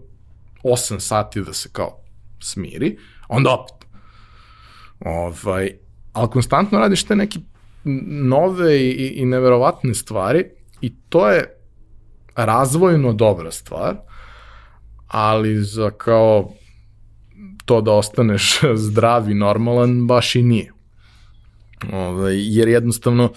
8 0.64 1.00
sati 1.00 1.42
da 1.42 1.52
se 1.52 1.68
kao 1.72 1.98
smiri, 2.40 2.98
onda 3.28 3.50
opet. 3.50 3.88
Ovaj, 5.00 5.70
ali 6.12 6.30
konstantno 6.30 6.78
radiš 6.78 7.04
te 7.04 7.16
neke 7.16 7.38
nove 8.06 8.80
i, 8.80 9.12
i 9.16 9.24
neverovatne 9.24 9.94
stvari 9.94 10.44
i 10.80 10.94
to 11.08 11.28
je 11.28 11.56
razvojno 12.34 13.12
dobra 13.12 13.50
stvar, 13.50 13.96
ali 15.08 15.64
za 15.64 15.90
kao 15.90 16.52
to 17.72 17.80
da 17.80 17.92
ostaneš 17.92 18.60
zdrav 18.86 19.30
i 19.30 19.34
normalan 19.34 20.06
baš 20.06 20.34
i 20.34 20.42
nije. 20.42 20.72
Ove, 21.92 22.06
ovaj, 22.06 22.34
jer 22.36 22.68
jednostavno 22.68 23.32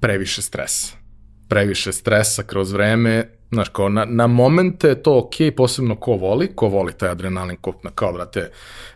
previše 0.00 0.42
stresa. 0.42 0.96
Previše 1.48 1.92
stresa 1.92 2.42
kroz 2.42 2.72
vreme, 2.72 3.28
znaš, 3.52 3.68
kao 3.68 3.88
na, 3.88 4.04
na 4.04 4.26
momente 4.26 4.88
je 4.88 5.02
to 5.02 5.18
ok, 5.18 5.34
posebno 5.56 5.96
ko 5.96 6.12
voli, 6.12 6.50
ko 6.54 6.68
voli 6.68 6.92
taj 6.92 7.08
adrenalin, 7.08 7.56
ko, 7.56 7.72
kao, 7.94 8.12
brate, 8.12 8.50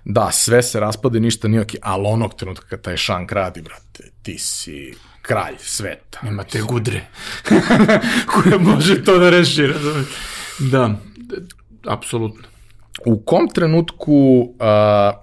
da, 0.04 0.30
sve 0.32 0.62
se 0.62 0.80
raspade, 0.80 1.20
ništa 1.20 1.48
nije 1.48 1.62
ok, 1.62 1.70
ali 1.82 2.06
onog 2.06 2.34
trenutka 2.34 2.66
kad 2.66 2.80
taj 2.80 2.96
šank 2.96 3.32
radi, 3.32 3.62
brate, 3.62 4.10
ti 4.22 4.38
si 4.38 4.94
kralj 5.22 5.56
sveta. 5.58 6.20
Nema 6.22 6.44
te 6.44 6.60
gudre 6.60 7.06
koja 8.32 8.58
može 8.58 9.04
to 9.04 9.18
da 9.18 9.30
reši, 9.30 9.66
razumiješ? 9.66 10.08
Da, 10.58 10.94
apsolutno. 11.86 12.51
U 13.06 13.22
kom 13.22 13.48
trenutku, 13.48 14.40
uh, 14.40 15.20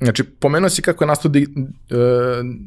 znači, 0.00 0.24
pomenuo 0.24 0.70
si 0.70 0.82
kako 0.82 1.04
je 1.04 1.08
nastao 1.08 1.30
di, 1.30 1.46
uh, 1.56 1.66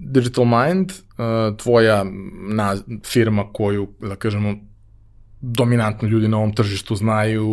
Digital 0.05 0.45
Mind, 0.45 0.91
uh, 0.91 1.57
tvoja 1.57 2.05
na, 2.49 2.75
firma 3.05 3.53
koju, 3.53 3.87
da 3.99 4.15
kažemo, 4.15 4.55
dominantno 5.41 6.07
ljudi 6.07 6.27
na 6.27 6.37
ovom 6.37 6.53
tržištu 6.55 6.95
znaju, 6.95 7.47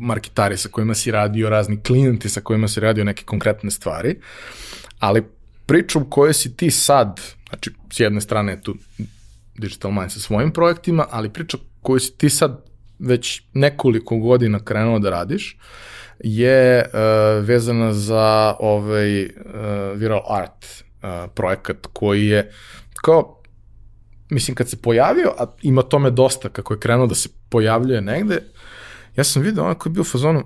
marketari 0.00 0.56
sa 0.56 0.68
kojima 0.68 0.94
si 0.94 1.10
radio, 1.10 1.48
razni 1.48 1.82
klijenti 1.82 2.28
sa 2.28 2.40
kojima 2.40 2.68
si 2.68 2.80
radio 2.80 3.04
neke 3.04 3.24
konkretne 3.24 3.70
stvari, 3.70 4.16
ali 4.98 5.24
priču 5.66 6.04
koju 6.10 6.32
si 6.32 6.56
ti 6.56 6.70
sad, 6.70 7.20
znači, 7.48 7.70
s 7.90 8.00
jedne 8.00 8.20
strane 8.20 8.52
je 8.52 8.60
tu 8.62 8.74
Digital 9.58 9.90
Mind 9.90 10.12
sa 10.12 10.20
svojim 10.20 10.50
projektima, 10.50 11.06
ali 11.10 11.32
priča 11.32 11.58
koju 11.82 12.00
si 12.00 12.16
ti 12.16 12.30
sad 12.30 12.64
već 12.98 13.42
nekoliko 13.54 14.16
godina 14.16 14.64
krenuo 14.64 14.98
da 14.98 15.10
radiš 15.10 15.56
je 16.22 16.84
uh, 16.84 17.44
vezana 17.44 17.92
za 17.92 18.54
ovaj 18.58 19.24
uh, 19.24 19.30
Viral 19.94 20.22
Art 20.28 20.66
uh, 21.02 21.30
projekat 21.34 21.86
koji 21.92 22.26
je 22.26 22.52
kao 22.94 23.42
mislim 24.30 24.54
kad 24.54 24.70
se 24.70 24.76
pojavio, 24.76 25.34
a 25.38 25.46
ima 25.62 25.82
tome 25.82 26.10
dosta 26.10 26.48
kako 26.48 26.74
je 26.74 26.80
krenuo 26.80 27.06
da 27.06 27.14
se 27.14 27.28
pojavljuje 27.48 28.00
negde, 28.00 28.42
ja 29.16 29.24
sam 29.24 29.42
vidio 29.42 29.64
onako 29.64 29.88
je 29.88 29.92
bio 29.92 30.00
u 30.00 30.04
fazonu, 30.04 30.42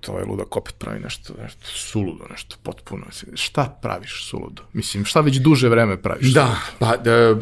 to 0.00 0.12
ovaj 0.12 0.24
ludak 0.24 0.56
opet 0.56 0.74
pravi 0.78 1.00
nešto, 1.00 1.34
nešto 1.42 1.66
suludo, 1.66 2.24
nešto 2.30 2.56
potpuno. 2.62 3.06
Šta 3.34 3.78
praviš 3.82 4.28
suludo? 4.30 4.62
Mislim, 4.72 5.04
šta 5.04 5.20
već 5.20 5.36
duže 5.36 5.68
vreme 5.68 6.02
praviš? 6.02 6.34
Da, 6.34 6.44
suludo? 6.44 6.60
pa 6.78 6.96
da, 6.96 7.36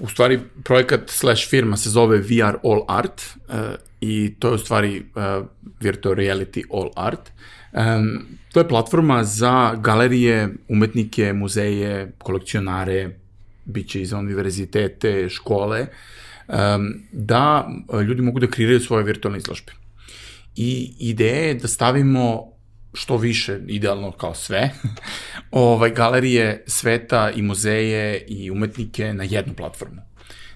u 0.00 0.08
stvari 0.08 0.40
projekat 0.64 1.00
slash 1.10 1.48
firma 1.48 1.76
se 1.76 1.90
zove 1.90 2.18
VR 2.18 2.56
All 2.64 2.84
Art 2.88 3.22
uh, 3.48 3.54
i 4.00 4.34
to 4.38 4.48
je 4.48 4.54
u 4.54 4.58
stvari 4.58 5.02
uh, 5.14 5.46
Virtual 5.80 6.14
Reality 6.14 6.64
All 6.72 6.90
Art. 6.96 7.30
Um, 7.72 8.26
to 8.52 8.60
je 8.60 8.68
platforma 8.68 9.24
za 9.24 9.74
galerije, 9.74 10.48
umetnike, 10.68 11.32
muzeje, 11.32 12.12
kolekcionare, 12.18 13.10
bit 13.64 13.88
će 13.88 14.02
iz 14.02 14.12
univerzitete, 14.12 15.28
škole, 15.28 15.86
um, 16.48 17.02
da 17.12 17.68
ljudi 18.08 18.22
mogu 18.22 18.40
da 18.40 18.46
kreiraju 18.46 18.80
svoje 18.80 19.04
virtualne 19.04 19.38
izložbe 19.38 19.79
i 20.56 20.94
ideja 20.98 21.46
je 21.46 21.54
da 21.54 21.68
stavimo 21.68 22.52
što 22.94 23.16
više, 23.16 23.60
idealno 23.66 24.12
kao 24.12 24.34
sve, 24.34 24.70
ovaj, 25.50 25.90
galerije 25.90 26.64
sveta 26.66 27.30
i 27.30 27.42
muzeje 27.42 28.24
i 28.28 28.50
umetnike 28.50 29.14
na 29.14 29.24
jednu 29.24 29.54
platformu. 29.54 30.02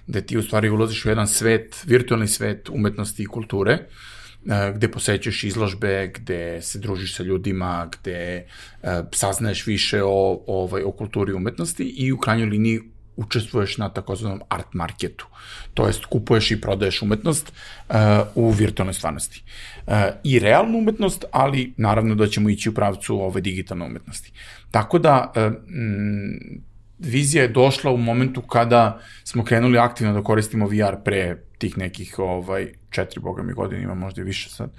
Gde 0.07 0.21
ti 0.21 0.37
u 0.37 0.43
stvari 0.43 0.69
ulaziš 0.69 1.05
u 1.05 1.09
jedan 1.09 1.27
svet, 1.27 1.83
virtualni 1.85 2.27
svet 2.27 2.69
umetnosti 2.69 3.23
i 3.23 3.25
kulture, 3.25 3.73
eh, 3.73 4.73
gde 4.75 4.91
posećuješ 4.91 5.43
izložbe, 5.43 6.11
gde 6.15 6.61
se 6.61 6.79
družiš 6.79 7.15
sa 7.15 7.23
ljudima, 7.23 7.89
gde 7.99 8.45
uh, 8.83 8.89
saznaješ 9.11 9.67
više 9.67 10.03
o, 10.03 10.43
ovaj, 10.47 10.83
o 10.83 10.91
kulturi 10.91 11.31
i 11.31 11.35
umetnosti 11.35 11.83
i 11.83 12.11
u 12.11 12.17
krajnjoj 12.17 12.47
liniji 12.47 12.79
učestvuješ 13.15 13.77
na 13.77 13.89
takozvanom 13.89 14.41
art 14.49 14.73
marketu. 14.73 15.25
To 15.73 15.87
jest 15.87 16.05
kupuješ 16.05 16.51
i 16.51 16.61
prodaješ 16.61 17.01
umetnost 17.01 17.51
uh, 17.89 17.95
u 18.35 18.49
virtualnoj 18.49 18.93
stvarnosti. 18.93 19.43
Uh, 19.87 19.93
I 20.23 20.39
realnu 20.39 20.77
umetnost, 20.77 21.25
ali 21.31 21.73
naravno 21.77 22.15
da 22.15 22.27
ćemo 22.27 22.49
ići 22.49 22.69
u 22.69 22.73
pravcu 22.73 23.21
ove 23.21 23.41
digitalne 23.41 23.85
umetnosti. 23.85 24.31
Tako 24.71 24.99
da 24.99 25.31
uh, 25.35 25.43
m, 25.43 26.61
vizija 26.99 27.43
je 27.43 27.49
došla 27.49 27.91
u 27.91 27.97
momentu 27.97 28.41
kada 28.41 28.99
smo 29.23 29.43
krenuli 29.43 29.77
aktivno 29.77 30.13
da 30.13 30.23
koristimo 30.23 30.67
VR 30.67 30.95
pre 31.03 31.37
tih 31.57 31.77
nekih 31.77 32.19
ovaj, 32.19 32.71
četiri, 32.89 33.19
boga 33.19 33.43
mi 33.43 33.53
godina, 33.53 33.81
ima 33.81 33.95
možda 33.95 34.21
i 34.21 34.25
više 34.25 34.49
sad, 34.49 34.69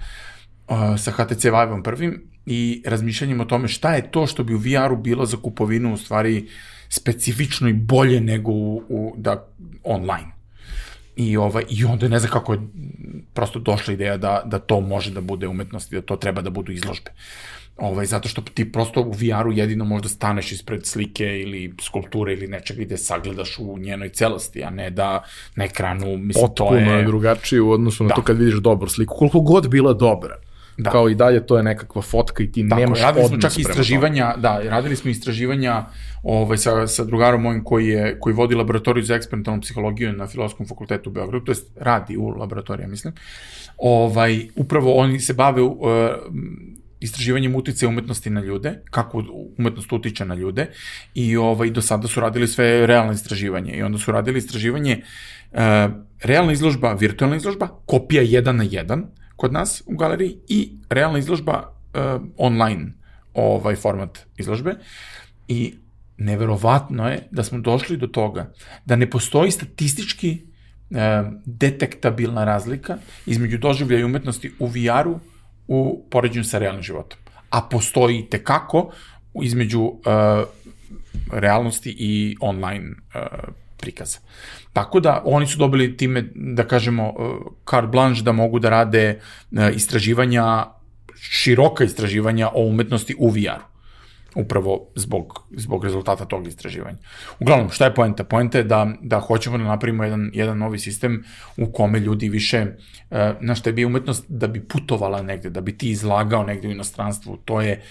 uh, 0.67 0.77
sa 0.97 1.11
HTC 1.11 1.43
Vive-om 1.43 1.83
prvim 1.83 2.23
i 2.45 2.83
razmišljanjem 2.85 3.41
o 3.41 3.45
tome 3.45 3.67
šta 3.67 3.93
je 3.93 4.11
to 4.11 4.27
što 4.27 4.43
bi 4.43 4.53
u 4.53 4.57
VR-u 4.57 4.97
bilo 4.97 5.25
za 5.25 5.37
kupovinu 5.37 5.93
u 5.93 5.97
stvari 5.97 6.37
uh, 6.37 6.76
specifično 6.89 7.69
i 7.69 7.73
bolje 7.73 8.21
nego 8.21 8.51
u, 8.51 8.83
u 8.89 9.13
da, 9.17 9.47
online. 9.83 10.37
I, 11.15 11.37
ovaj, 11.37 11.63
I 11.69 11.85
onda 11.85 12.07
ne 12.07 12.19
znam 12.19 12.31
kako 12.31 12.53
je 12.53 12.59
prosto 13.33 13.59
došla 13.59 13.93
ideja 13.93 14.17
da, 14.17 14.41
da 14.45 14.59
to 14.59 14.81
može 14.81 15.11
da 15.11 15.21
bude 15.21 15.47
umetnost 15.47 15.91
i 15.91 15.95
da 15.95 16.01
to 16.01 16.15
treba 16.15 16.41
da 16.41 16.49
budu 16.49 16.71
izložbe. 16.71 17.11
Ovaj, 17.77 18.05
zato 18.05 18.29
što 18.29 18.41
ti 18.41 18.71
prosto 18.71 19.01
u 19.01 19.11
VR-u 19.11 19.51
jedino 19.51 19.85
možda 19.85 20.09
staneš 20.09 20.51
ispred 20.51 20.85
slike 20.85 21.39
ili 21.39 21.73
skulpture 21.81 22.33
ili 22.33 22.47
nečega 22.47 22.83
gde 22.83 22.97
sagledaš 22.97 23.59
u 23.59 23.77
njenoj 23.77 24.09
celosti, 24.09 24.63
a 24.63 24.69
ne 24.69 24.89
da 24.89 25.23
na 25.55 25.65
ekranu, 25.65 26.17
mislim, 26.17 26.47
Potpuno 26.47 26.69
to 26.69 26.75
je... 26.75 26.79
Potpuno 26.79 26.97
je 26.97 27.05
drugačije 27.05 27.61
u 27.61 27.71
odnosu 27.71 28.03
na 28.03 28.07
da. 28.07 28.15
to 28.15 28.21
kad 28.21 28.37
vidiš 28.37 28.55
dobru 28.55 28.89
sliku. 28.89 29.15
Koliko 29.17 29.39
god 29.39 29.69
bila 29.69 29.93
dobra 29.93 30.37
Da. 30.77 30.91
Kao 30.91 31.09
i 31.09 31.15
dalje 31.15 31.45
to 31.45 31.57
je 31.57 31.63
nekakva 31.63 32.01
fotka 32.01 32.43
i 32.43 32.51
ti 32.51 32.69
Tako, 32.69 32.81
nemaš 32.81 33.01
radili 33.01 33.27
smo 33.27 33.37
čak 33.37 33.59
istraživanja, 33.59 34.33
da, 34.37 34.59
radili 34.63 34.95
smo 34.95 35.11
istraživanja 35.11 35.85
ovaj, 36.23 36.57
sa, 36.57 36.87
sa 36.87 37.03
drugarom 37.03 37.41
mojim 37.41 37.63
koji, 37.63 37.87
je, 37.87 38.19
koji 38.19 38.35
vodi 38.35 38.55
laboratoriju 38.55 39.03
za 39.03 39.15
eksperimentalnu 39.15 39.61
psihologiju 39.61 40.13
na 40.13 40.27
Filosofskom 40.27 40.67
fakultetu 40.67 41.09
u 41.09 41.13
Beogradu, 41.13 41.45
to 41.45 41.51
jest 41.51 41.71
radi 41.75 42.17
u 42.17 42.27
laboratorija, 42.27 42.87
mislim. 42.87 43.13
Ovaj, 43.77 44.47
upravo 44.55 44.93
oni 44.93 45.19
se 45.19 45.33
bave 45.33 45.61
uh, 45.61 45.77
istraživanjem 46.99 47.55
utice 47.55 47.87
umetnosti 47.87 48.29
na 48.29 48.41
ljude, 48.41 48.79
kako 48.89 49.23
umetnost 49.57 49.93
utiče 49.93 50.25
na 50.25 50.35
ljude 50.35 50.67
i 51.13 51.37
ovaj, 51.37 51.69
do 51.69 51.81
sada 51.81 52.07
su 52.07 52.19
radili 52.19 52.47
sve 52.47 52.87
realne 52.87 53.13
istraživanje 53.13 53.73
i 53.73 53.83
onda 53.83 53.97
su 53.97 54.11
radili 54.11 54.37
istraživanje 54.37 55.01
uh, 55.51 55.59
realna 56.23 56.51
izložba, 56.51 56.93
virtualna 56.93 57.35
izložba, 57.35 57.67
kopija 57.85 58.21
jedan 58.21 58.55
na 58.55 58.65
jedan, 58.69 59.05
kod 59.37 59.53
nas 59.53 59.83
u 59.85 59.95
galeriji 59.95 60.37
i 60.47 60.71
realna 60.89 61.19
izložba 61.19 61.63
uh, 61.63 62.21
online 62.37 62.91
ovaj 63.33 63.75
format 63.75 64.19
izložbe 64.37 64.75
i 65.47 65.73
neverovatno 66.17 67.09
je 67.09 67.27
da 67.31 67.43
smo 67.43 67.59
došli 67.59 67.97
do 67.97 68.07
toga 68.07 68.53
da 68.85 68.95
ne 68.95 69.09
postoji 69.09 69.51
statistički 69.51 70.41
uh, 70.89 70.97
detektabilna 71.45 72.45
razlika 72.45 72.97
između 73.25 73.57
doživljaja 73.57 74.05
umetnosti 74.05 74.51
u 74.59 74.67
VR-u 74.67 75.19
u 75.67 76.05
poređenju 76.09 76.43
sa 76.43 76.57
realnim 76.57 76.83
životom. 76.83 77.19
A 77.49 77.61
postoji 77.61 78.27
tekako 78.29 78.91
između 79.43 79.81
uh, 79.81 80.01
realnosti 81.31 81.95
i 81.99 82.37
online 82.39 82.85
uh, 82.89 83.53
prikaza. 83.77 84.19
Tako 84.73 84.99
da 84.99 85.21
oni 85.25 85.47
su 85.47 85.57
dobili 85.57 85.97
time, 85.97 86.23
da 86.35 86.67
kažemo, 86.67 87.09
uh, 87.09 87.15
carte 87.69 87.87
blanche 87.87 88.21
da 88.21 88.31
mogu 88.31 88.59
da 88.59 88.69
rade 88.69 89.19
uh, 89.51 89.75
istraživanja, 89.75 90.65
široka 91.15 91.83
istraživanja 91.83 92.49
o 92.53 92.65
umetnosti 92.65 93.15
u 93.19 93.29
VR-u 93.29 93.77
upravo 94.37 94.87
zbog, 94.95 95.43
zbog 95.51 95.83
rezultata 95.83 96.25
tog 96.25 96.47
istraživanja. 96.47 96.97
Uglavnom, 97.39 97.69
šta 97.69 97.85
je 97.85 97.93
poenta? 97.95 98.23
Poenta 98.23 98.57
je 98.57 98.63
da, 98.63 98.87
da 99.01 99.19
hoćemo 99.19 99.57
da 99.57 99.63
napravimo 99.63 100.03
jedan, 100.03 100.29
jedan 100.33 100.57
novi 100.57 100.79
sistem 100.79 101.23
u 101.57 101.71
kome 101.71 101.99
ljudi 101.99 102.29
više, 102.29 102.65
uh, 102.65 103.17
na 103.41 103.55
šta 103.55 103.69
je 103.69 103.73
bi 103.73 103.85
umetnost 103.85 104.25
da 104.27 104.47
bi 104.47 104.61
putovala 104.61 105.21
negde, 105.21 105.49
da 105.49 105.61
bi 105.61 105.77
ti 105.77 105.89
izlagao 105.89 106.43
negde 106.43 106.67
u 106.67 106.71
inostranstvu, 106.71 107.37
to 107.45 107.61
je 107.61 107.81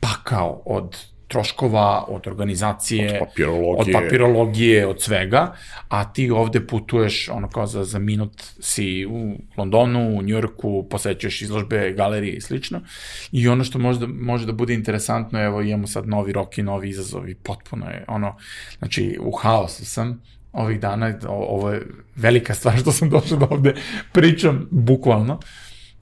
pakao 0.00 0.62
od 0.66 1.13
troškova, 1.28 2.04
od 2.08 2.26
organizacije, 2.26 3.20
od 3.20 3.28
papirologije. 3.28 3.76
od 3.78 4.02
papirologije, 4.02 4.86
od 4.86 5.02
svega, 5.02 5.54
a 5.88 6.12
ti 6.12 6.30
ovde 6.30 6.66
putuješ, 6.66 7.28
ono 7.28 7.48
kao 7.48 7.66
za, 7.66 7.84
za 7.84 7.98
minut 7.98 8.42
si 8.60 9.06
u 9.06 9.34
Londonu, 9.56 10.18
u 10.18 10.22
Njurku, 10.22 10.86
posećuješ 10.90 11.42
izložbe, 11.42 11.92
galerije 11.92 12.34
i 12.34 12.40
slično. 12.40 12.80
I 13.32 13.48
ono 13.48 13.64
što 13.64 13.78
možda, 13.78 14.06
može 14.06 14.46
da 14.46 14.52
bude 14.52 14.74
interesantno, 14.74 15.42
evo 15.44 15.62
imamo 15.62 15.86
sad 15.86 16.08
novi 16.08 16.32
rok 16.32 16.58
i 16.58 16.62
novi 16.62 16.88
izazovi, 16.88 17.34
potpuno 17.34 17.86
je 17.86 18.04
ono, 18.08 18.36
znači 18.78 19.18
u 19.20 19.32
haosu 19.32 19.86
sam, 19.86 20.22
ovih 20.52 20.80
dana, 20.80 21.14
ovo 21.28 21.70
je 21.70 21.86
velika 22.16 22.54
stvar 22.54 22.78
što 22.78 22.92
sam 22.92 23.10
došao 23.10 23.38
da 23.38 23.46
ovde 23.50 23.74
pričam, 24.12 24.68
bukvalno. 24.70 25.40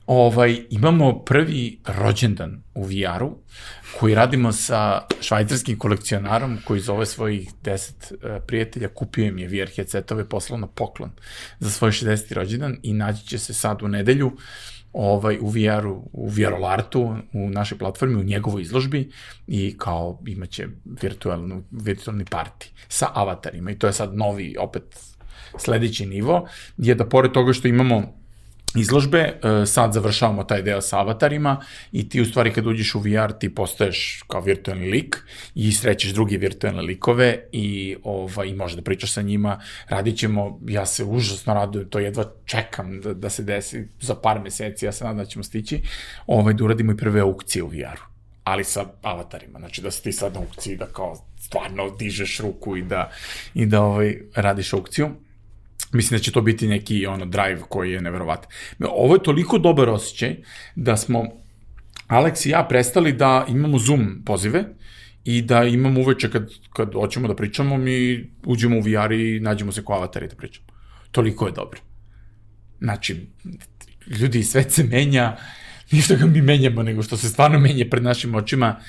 Ovaj, 0.07 0.67
imamo 0.71 1.19
prvi 1.25 1.81
rođendan 1.87 2.63
u 2.75 2.85
VR-u, 2.85 3.39
koji 3.99 4.15
radimo 4.15 4.53
sa 4.53 5.01
švajcarskim 5.21 5.79
kolekcionarom 5.79 6.59
koji 6.65 6.81
zove 6.81 7.07
svojih 7.07 7.51
10 7.63 8.15
uh, 8.15 8.19
e, 8.23 8.41
prijatelja, 8.47 8.89
kupio 8.89 9.25
im 9.25 9.39
je 9.39 9.49
VR 9.49 9.71
headsetove, 9.77 10.29
poslao 10.29 10.59
na 10.59 10.67
poklon 10.67 11.11
za 11.61 11.71
svoj 11.71 11.91
60. 11.91 12.35
rođendan 12.35 12.77
i 12.83 12.93
naći 12.93 13.27
će 13.27 13.39
se 13.39 13.55
sad 13.55 13.83
u 13.83 13.89
nedelju 13.89 14.33
ovaj, 14.93 15.39
u 15.41 15.49
VR-u, 15.49 16.09
u 16.13 16.29
VR 16.29 16.65
artu, 16.67 17.17
u 17.33 17.51
našoj 17.51 17.79
platformi, 17.79 18.21
u 18.21 18.25
njegovoj 18.25 18.63
izložbi 18.63 19.11
i 19.47 19.75
kao 19.79 20.23
imaće 20.27 20.67
virtualnu, 20.85 21.65
virtualni 21.71 22.25
parti 22.25 22.73
sa 22.89 23.09
avatarima 23.15 23.71
i 23.71 23.79
to 23.79 23.87
je 23.87 23.93
sad 23.93 24.17
novi, 24.17 24.57
opet 24.59 24.83
sledeći 25.59 26.07
nivo, 26.07 26.49
je 26.77 26.95
da 26.95 27.09
pored 27.09 27.33
toga 27.33 27.53
što 27.53 27.69
imamo 27.69 28.22
izložbe, 28.75 29.19
e, 29.19 29.67
sad 29.67 29.93
završavamo 29.93 30.45
taj 30.45 30.63
deo 30.63 30.81
sa 30.81 30.99
avatarima 30.99 31.61
i 31.93 32.09
ti 32.09 32.21
u 32.21 32.25
stvari 32.25 32.53
kad 32.53 32.67
uđeš 32.67 32.95
u 32.95 33.01
VR 33.01 33.33
ti 33.41 33.55
postaješ 33.55 34.23
kao 34.29 34.41
virtualni 34.41 34.91
lik 34.91 35.17
i 35.55 35.73
srećeš 35.73 36.11
druge 36.11 36.37
virtualne 36.37 36.83
likove 36.83 37.39
i, 37.53 37.97
ovaj, 38.03 38.49
i 38.49 38.55
možeš 38.55 38.77
da 38.77 38.83
pričaš 38.83 39.13
sa 39.13 39.23
njima, 39.23 39.61
radit 39.89 40.19
ćemo, 40.19 40.59
ja 40.67 40.87
se 40.87 41.05
užasno 41.05 41.55
radujem, 41.55 41.89
to 41.89 41.99
jedva 41.99 42.25
čekam 42.45 43.01
da, 43.01 43.15
da 43.15 43.31
se 43.31 43.43
desi 43.43 43.89
za 44.01 44.15
par 44.15 44.41
meseci, 44.41 44.85
ja 44.85 44.93
se 44.93 45.05
nadam 45.05 45.19
da 45.19 45.25
ćemo 45.25 45.43
stići, 45.43 45.81
ovaj, 46.27 46.55
da 46.55 46.65
uradimo 46.65 46.93
i 46.93 46.97
prve 46.97 47.21
aukcije 47.21 47.63
u 47.63 47.69
VR-u 47.69 48.13
ali 48.45 48.65
sa 48.65 48.85
avatarima, 49.03 49.59
znači 49.59 49.83
da 49.83 49.91
si 49.91 50.03
ti 50.03 50.13
sad 50.13 50.35
na 50.35 50.41
aukciji 50.41 50.77
da 50.77 50.87
kao 50.87 51.17
stvarno 51.41 51.91
dižeš 51.99 52.39
ruku 52.41 52.77
i 52.77 52.83
da, 52.83 53.11
i 53.55 53.67
da 53.67 53.83
ovaj, 53.83 54.17
radiš 54.35 54.73
aukciju. 54.73 55.11
Mislim 55.93 56.19
da 56.19 56.23
će 56.23 56.33
to 56.33 56.43
biti 56.43 56.69
neki 56.69 57.07
ono 57.07 57.27
drive 57.27 57.61
koji 57.69 57.93
je 57.93 58.01
neverovatan. 58.01 58.51
Ovo 58.89 59.15
je 59.15 59.23
toliko 59.23 59.59
dobar 59.59 59.89
osjećaj 59.89 60.37
da 60.77 60.97
smo 60.97 61.25
Alex 62.09 62.47
i 62.47 62.51
ja 62.51 62.67
prestali 62.69 63.13
da 63.13 63.47
imamo 63.49 63.79
Zoom 63.79 64.23
pozive 64.25 64.65
i 65.25 65.43
da 65.43 65.65
imamo 65.65 66.01
uveče 66.01 66.31
kad, 66.31 66.51
kad 66.73 66.93
hoćemo 66.93 67.29
da 67.29 67.37
pričamo, 67.37 67.77
mi 67.77 68.31
uđemo 68.47 68.79
u 68.79 68.81
VR 68.81 69.13
i 69.13 69.41
nađemo 69.41 69.73
se 69.73 69.85
ko 69.85 69.93
avatari 69.93 70.29
da 70.29 70.37
pričamo. 70.37 70.67
Toliko 71.11 71.47
je 71.47 71.53
dobro. 71.53 71.81
Znači, 72.81 73.27
ljudi, 74.21 74.43
svet 74.43 74.73
se 74.73 74.85
menja, 74.85 75.37
ništa 75.91 76.15
ga 76.15 76.27
mi 76.27 76.43
menjamo, 76.43 76.83
nego 76.83 77.03
što 77.03 77.17
se 77.17 77.29
stvarno 77.29 77.59
menja 77.59 77.87
pred 77.91 78.03
našim 78.03 78.35
očima, 78.35 78.81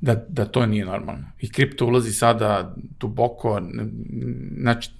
da, 0.00 0.14
da 0.28 0.44
to 0.44 0.66
nije 0.66 0.84
normalno. 0.84 1.24
I 1.40 1.52
kripto 1.52 1.86
ulazi 1.86 2.12
sada 2.12 2.74
duboko, 3.00 3.62
znači, 4.60 4.90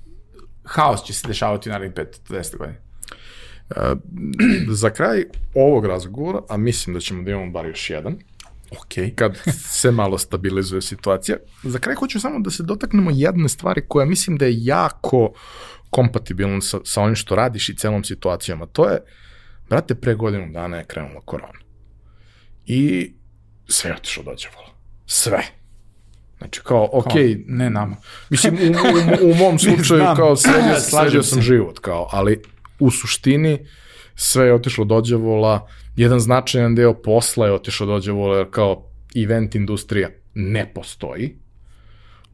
haos 0.65 1.05
će 1.05 1.13
se 1.13 1.29
dešavati 1.29 1.69
u 1.69 1.73
narednih 1.73 2.07
5-10 2.29 2.57
godina. 2.57 2.79
Uh, 3.71 3.99
za 4.69 4.91
kraj 4.91 5.25
ovog 5.55 5.87
razgovora, 5.87 6.41
a 6.49 6.57
mislim 6.57 6.95
da 6.95 7.01
ćemo 7.01 7.23
da 7.23 7.31
imamo 7.31 7.51
bar 7.51 7.67
još 7.67 7.91
jedan, 7.91 8.19
Ok. 8.71 9.15
kad 9.15 9.39
se 9.59 9.91
malo 9.91 10.19
stabilizuje 10.19 10.83
situacija. 10.83 11.37
Za 11.63 11.79
kraj 11.79 11.95
hoću 11.95 12.21
samo 12.21 12.41
da 12.41 12.51
se 12.51 12.63
dotaknemo 12.63 13.11
jedne 13.15 13.49
stvari 13.49 13.83
koja 13.89 14.07
mislim 14.07 14.37
da 14.37 14.45
je 14.45 14.65
jako 14.65 15.33
kompatibilna 15.91 16.61
sa, 16.61 16.79
sa 16.85 17.03
onim 17.03 17.15
što 17.15 17.37
radiš 17.37 17.69
i 17.69 17.77
celom 17.77 18.05
situacijom, 18.05 18.63
a 18.63 18.67
to 18.67 18.89
je, 18.89 18.99
brate, 19.69 19.95
pre 19.95 20.15
godinu 20.15 20.53
dana 20.53 20.77
je 20.77 20.85
krenula 20.85 21.21
korona. 21.25 21.59
I 22.67 23.13
sve 23.69 23.91
je 23.91 23.97
otišlo 23.97 24.23
dođe 24.23 24.49
vola. 24.55 24.69
Sve. 25.07 25.62
Znači, 26.43 26.61
kao, 26.65 26.89
ok, 26.93 27.13
ne 27.47 27.71
nama. 27.71 27.97
Mislim, 28.31 28.55
u, 28.55 29.27
u, 29.27 29.31
u 29.31 29.35
mom 29.35 29.59
slučaju, 29.65 30.05
kao, 30.17 30.37
sredio, 30.91 31.23
se. 31.23 31.31
sam 31.31 31.43
život, 31.43 31.79
kao, 31.79 32.09
ali 32.13 32.43
u 32.79 32.91
suštini 32.91 33.67
sve 34.15 34.47
je 34.47 34.55
otišlo 34.55 34.85
do 34.85 35.01
đavola, 35.01 35.69
jedan 35.97 36.21
značajan 36.21 36.75
deo 36.75 36.95
posla 36.95 37.47
je 37.47 37.53
otišao 37.53 37.87
do 37.87 37.99
đavola, 37.99 38.39
jer 38.39 38.51
kao 38.51 38.89
event 39.25 39.55
industrija 39.55 40.09
ne 40.35 40.73
postoji, 40.75 41.37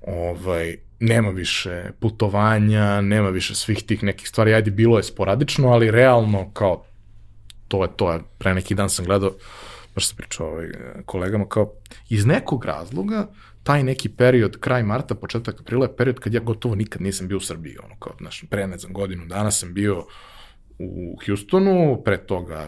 ovaj, 0.00 0.76
nema 1.00 1.30
više 1.30 1.90
putovanja, 2.00 3.00
nema 3.00 3.28
više 3.28 3.54
svih 3.54 3.82
tih 3.82 4.02
nekih 4.02 4.28
stvari, 4.28 4.54
ajde, 4.54 4.70
bilo 4.70 4.96
je 4.96 5.02
sporadično, 5.02 5.68
ali 5.68 5.90
realno, 5.90 6.50
kao, 6.52 6.84
to 7.68 7.82
je 7.82 7.88
to, 7.96 8.12
je. 8.12 8.20
pre 8.38 8.54
neki 8.54 8.74
dan 8.74 8.90
sam 8.90 9.04
gledao, 9.04 9.30
baš 9.94 10.06
sam 10.08 10.16
pričao 10.16 10.46
ovaj, 10.46 10.66
kolegama, 11.04 11.48
kao, 11.48 11.72
iz 12.08 12.26
nekog 12.26 12.64
razloga, 12.64 13.26
taj 13.68 13.82
neki 13.82 14.08
period, 14.08 14.56
kraj 14.60 14.82
marta, 14.82 15.14
početak 15.14 15.60
aprila 15.60 15.84
je 15.86 15.96
period 15.96 16.20
kad 16.20 16.34
ja 16.34 16.40
gotovo 16.40 16.74
nikad 16.74 17.02
nisam 17.02 17.28
bio 17.28 17.36
u 17.36 17.40
Srbiji, 17.40 17.76
ono 17.84 17.96
kao, 17.98 18.14
znaš, 18.20 18.44
pre 18.50 18.66
ne 18.66 18.78
znam, 18.78 18.92
godinu 18.92 19.26
dana 19.26 19.50
sam 19.50 19.74
bio 19.74 20.06
u 20.78 21.18
Houstonu, 21.26 22.02
pre 22.04 22.16
toga 22.26 22.66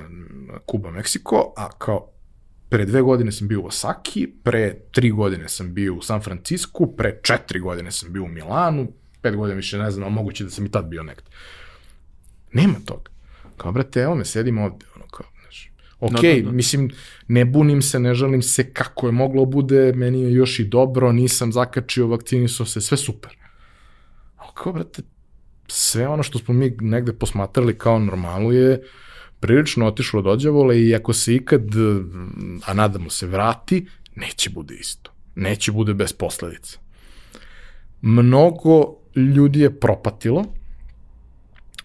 Kuba, 0.66 0.90
Meksiko, 0.90 1.54
a 1.56 1.70
kao 1.78 2.10
pre 2.68 2.84
dve 2.84 3.02
godine 3.02 3.32
sam 3.32 3.48
bio 3.48 3.60
u 3.60 3.66
Osaki, 3.66 4.26
pre 4.44 4.74
tri 4.92 5.10
godine 5.10 5.48
sam 5.48 5.74
bio 5.74 5.94
u 5.94 6.02
San 6.02 6.20
Francisku, 6.20 6.96
pre 6.96 7.20
četiri 7.22 7.60
godine 7.60 7.92
sam 7.92 8.12
bio 8.12 8.24
u 8.24 8.28
Milanu, 8.28 8.92
pet 9.22 9.36
godina 9.36 9.56
više 9.56 9.78
ne 9.78 9.90
znam, 9.90 10.06
a 10.06 10.10
moguće 10.10 10.44
da 10.44 10.50
sam 10.50 10.66
i 10.66 10.70
tad 10.70 10.84
bio 10.84 11.02
negde. 11.02 11.30
Nema 12.52 12.78
toga. 12.84 13.10
Kao, 13.56 13.72
brate, 13.72 14.00
evo 14.00 14.14
me, 14.14 14.24
sedim 14.24 14.58
ovde, 14.58 14.86
ok, 16.00 16.12
Da, 16.12 16.32
da, 16.34 16.40
da. 16.42 16.50
mislim, 16.50 16.90
ne 17.28 17.44
bunim 17.44 17.82
se, 17.82 18.00
ne 18.00 18.14
žalim 18.14 18.42
se 18.42 18.72
kako 18.72 19.06
je 19.06 19.12
moglo 19.12 19.44
bude, 19.44 19.92
meni 19.92 20.22
je 20.22 20.32
još 20.32 20.58
i 20.58 20.64
dobro, 20.64 21.12
nisam 21.12 21.52
zakačio, 21.52 22.06
vakcinisao 22.06 22.66
se, 22.66 22.80
sve 22.80 22.96
super. 22.96 23.36
Ali 24.36 24.50
kao, 24.54 24.72
brate, 24.72 25.02
sve 25.66 26.08
ono 26.08 26.22
što 26.22 26.38
smo 26.38 26.54
mi 26.54 26.76
negde 26.80 27.12
posmatrali 27.12 27.78
kao 27.78 27.98
normalu 27.98 28.52
je 28.52 28.82
prilično 29.40 29.86
otišlo 29.86 30.22
do 30.22 30.36
đavola 30.36 30.74
i 30.74 30.94
ako 30.94 31.12
se 31.12 31.34
ikad, 31.34 31.64
a 32.66 32.74
nadamo 32.74 33.10
se, 33.10 33.26
vrati, 33.26 33.86
neće 34.14 34.50
bude 34.50 34.74
isto. 34.74 35.10
Neće 35.34 35.72
bude 35.72 35.94
bez 35.94 36.12
posledica. 36.12 36.78
Mnogo 38.00 38.96
ljudi 39.16 39.60
je 39.60 39.80
propatilo, 39.80 40.44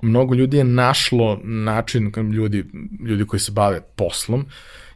mnogo 0.01 0.35
ljudi 0.35 0.57
je 0.57 0.63
našlo 0.63 1.39
način, 1.43 2.11
ljudi, 2.34 2.65
ljudi 3.05 3.26
koji 3.26 3.39
se 3.39 3.51
bave 3.51 3.81
poslom, 3.95 4.45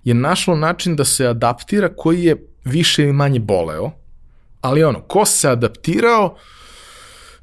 je 0.03 0.13
našlo 0.13 0.55
način 0.55 0.95
da 0.95 1.05
se 1.05 1.27
adaptira 1.27 1.89
koji 1.95 2.23
je 2.23 2.35
više 2.63 3.03
ili 3.03 3.13
manje 3.13 3.39
boleo, 3.39 3.91
ali 4.61 4.83
ono, 4.83 5.01
ko 5.01 5.25
se 5.25 5.49
adaptirao, 5.49 6.37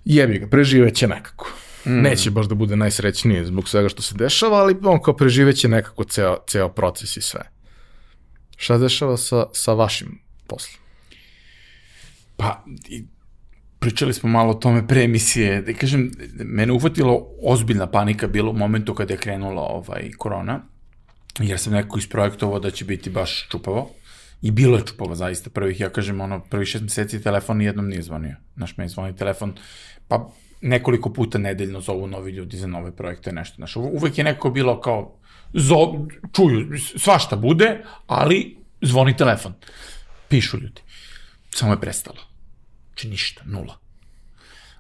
jebi 0.05 0.39
ga, 0.39 0.47
preživeće 0.47 1.09
nekako. 1.09 1.51
Mm. 1.87 2.03
Neće 2.03 2.31
baš 2.31 2.47
da 2.47 2.55
bude 2.55 2.77
najsrećniji 2.77 3.45
zbog 3.45 3.69
svega 3.69 3.89
što 3.89 4.03
se 4.03 4.15
dešava, 4.15 4.59
ali 4.59 4.77
on 4.85 5.03
kao 5.03 5.17
preživeće 5.17 5.69
nekako 5.69 6.05
ceo, 6.05 6.37
ceo 6.47 6.69
proces 6.69 7.17
i 7.17 7.21
sve. 7.23 7.51
Šta 8.57 8.75
se 8.75 8.83
dešava 8.83 9.17
sa, 9.17 9.47
sa 9.53 9.73
vašim 9.73 10.19
poslom? 10.47 10.81
Pa, 12.37 12.65
pričali 13.87 14.15
smo 14.15 14.29
malo 14.29 14.51
o 14.51 14.55
tome 14.55 14.87
pre 14.87 15.05
emisije, 15.05 15.61
da 15.63 15.73
kažem, 15.73 16.11
mene 16.35 16.73
uhvatilo 16.73 17.27
ozbiljna 17.43 17.87
panika 17.87 18.27
bilo 18.27 18.51
u 18.51 18.57
momentu 18.59 18.95
kada 18.95 19.15
je 19.15 19.19
krenula 19.19 19.63
ovaj, 19.63 20.11
korona, 20.19 20.61
jer 21.39 21.59
sam 21.59 21.73
neko 21.73 21.99
isprojektovao 21.99 22.59
da 22.61 22.71
će 22.71 22.85
biti 22.85 23.11
baš 23.11 23.47
čupavo. 23.51 23.91
I 24.43 24.51
bilo 24.51 24.77
je 24.77 24.87
čupavo 24.87 25.15
zaista 25.15 25.51
prvih, 25.51 25.81
ja 25.81 25.89
kažem, 25.89 26.21
ono, 26.21 26.41
prvih 26.51 26.69
šest 26.69 26.83
meseci 26.83 27.23
telefon 27.23 27.57
nijednom 27.57 27.89
nije 27.89 28.03
zvonio. 28.03 28.37
Znaš, 28.57 28.77
meni 28.77 28.89
zvoni 28.89 29.17
telefon, 29.17 29.55
pa 30.09 30.31
nekoliko 30.61 31.13
puta 31.13 31.39
nedeljno 31.39 31.81
zovu 31.81 32.07
novi 32.07 32.33
ljudi 32.33 32.57
za 32.57 32.67
nove 32.67 32.97
projekte, 32.97 33.33
nešto. 33.33 33.57
Znaš, 33.57 33.77
uve- 33.77 33.91
uvek 33.93 34.19
je 34.19 34.25
neko 34.25 34.51
bilo 34.51 34.81
kao, 34.81 35.19
zo, 35.55 36.07
čuju, 36.33 36.79
svašta 36.99 37.37
bude, 37.37 37.85
ali 38.07 38.57
zvoni 38.83 39.17
telefon. 39.17 39.55
Pišu 40.29 40.59
ljudi. 40.59 40.83
Samo 41.51 41.73
je 41.73 41.81
prestalo. 41.81 42.36
Znači 42.97 43.09
ništa, 43.09 43.43
nula. 43.45 43.77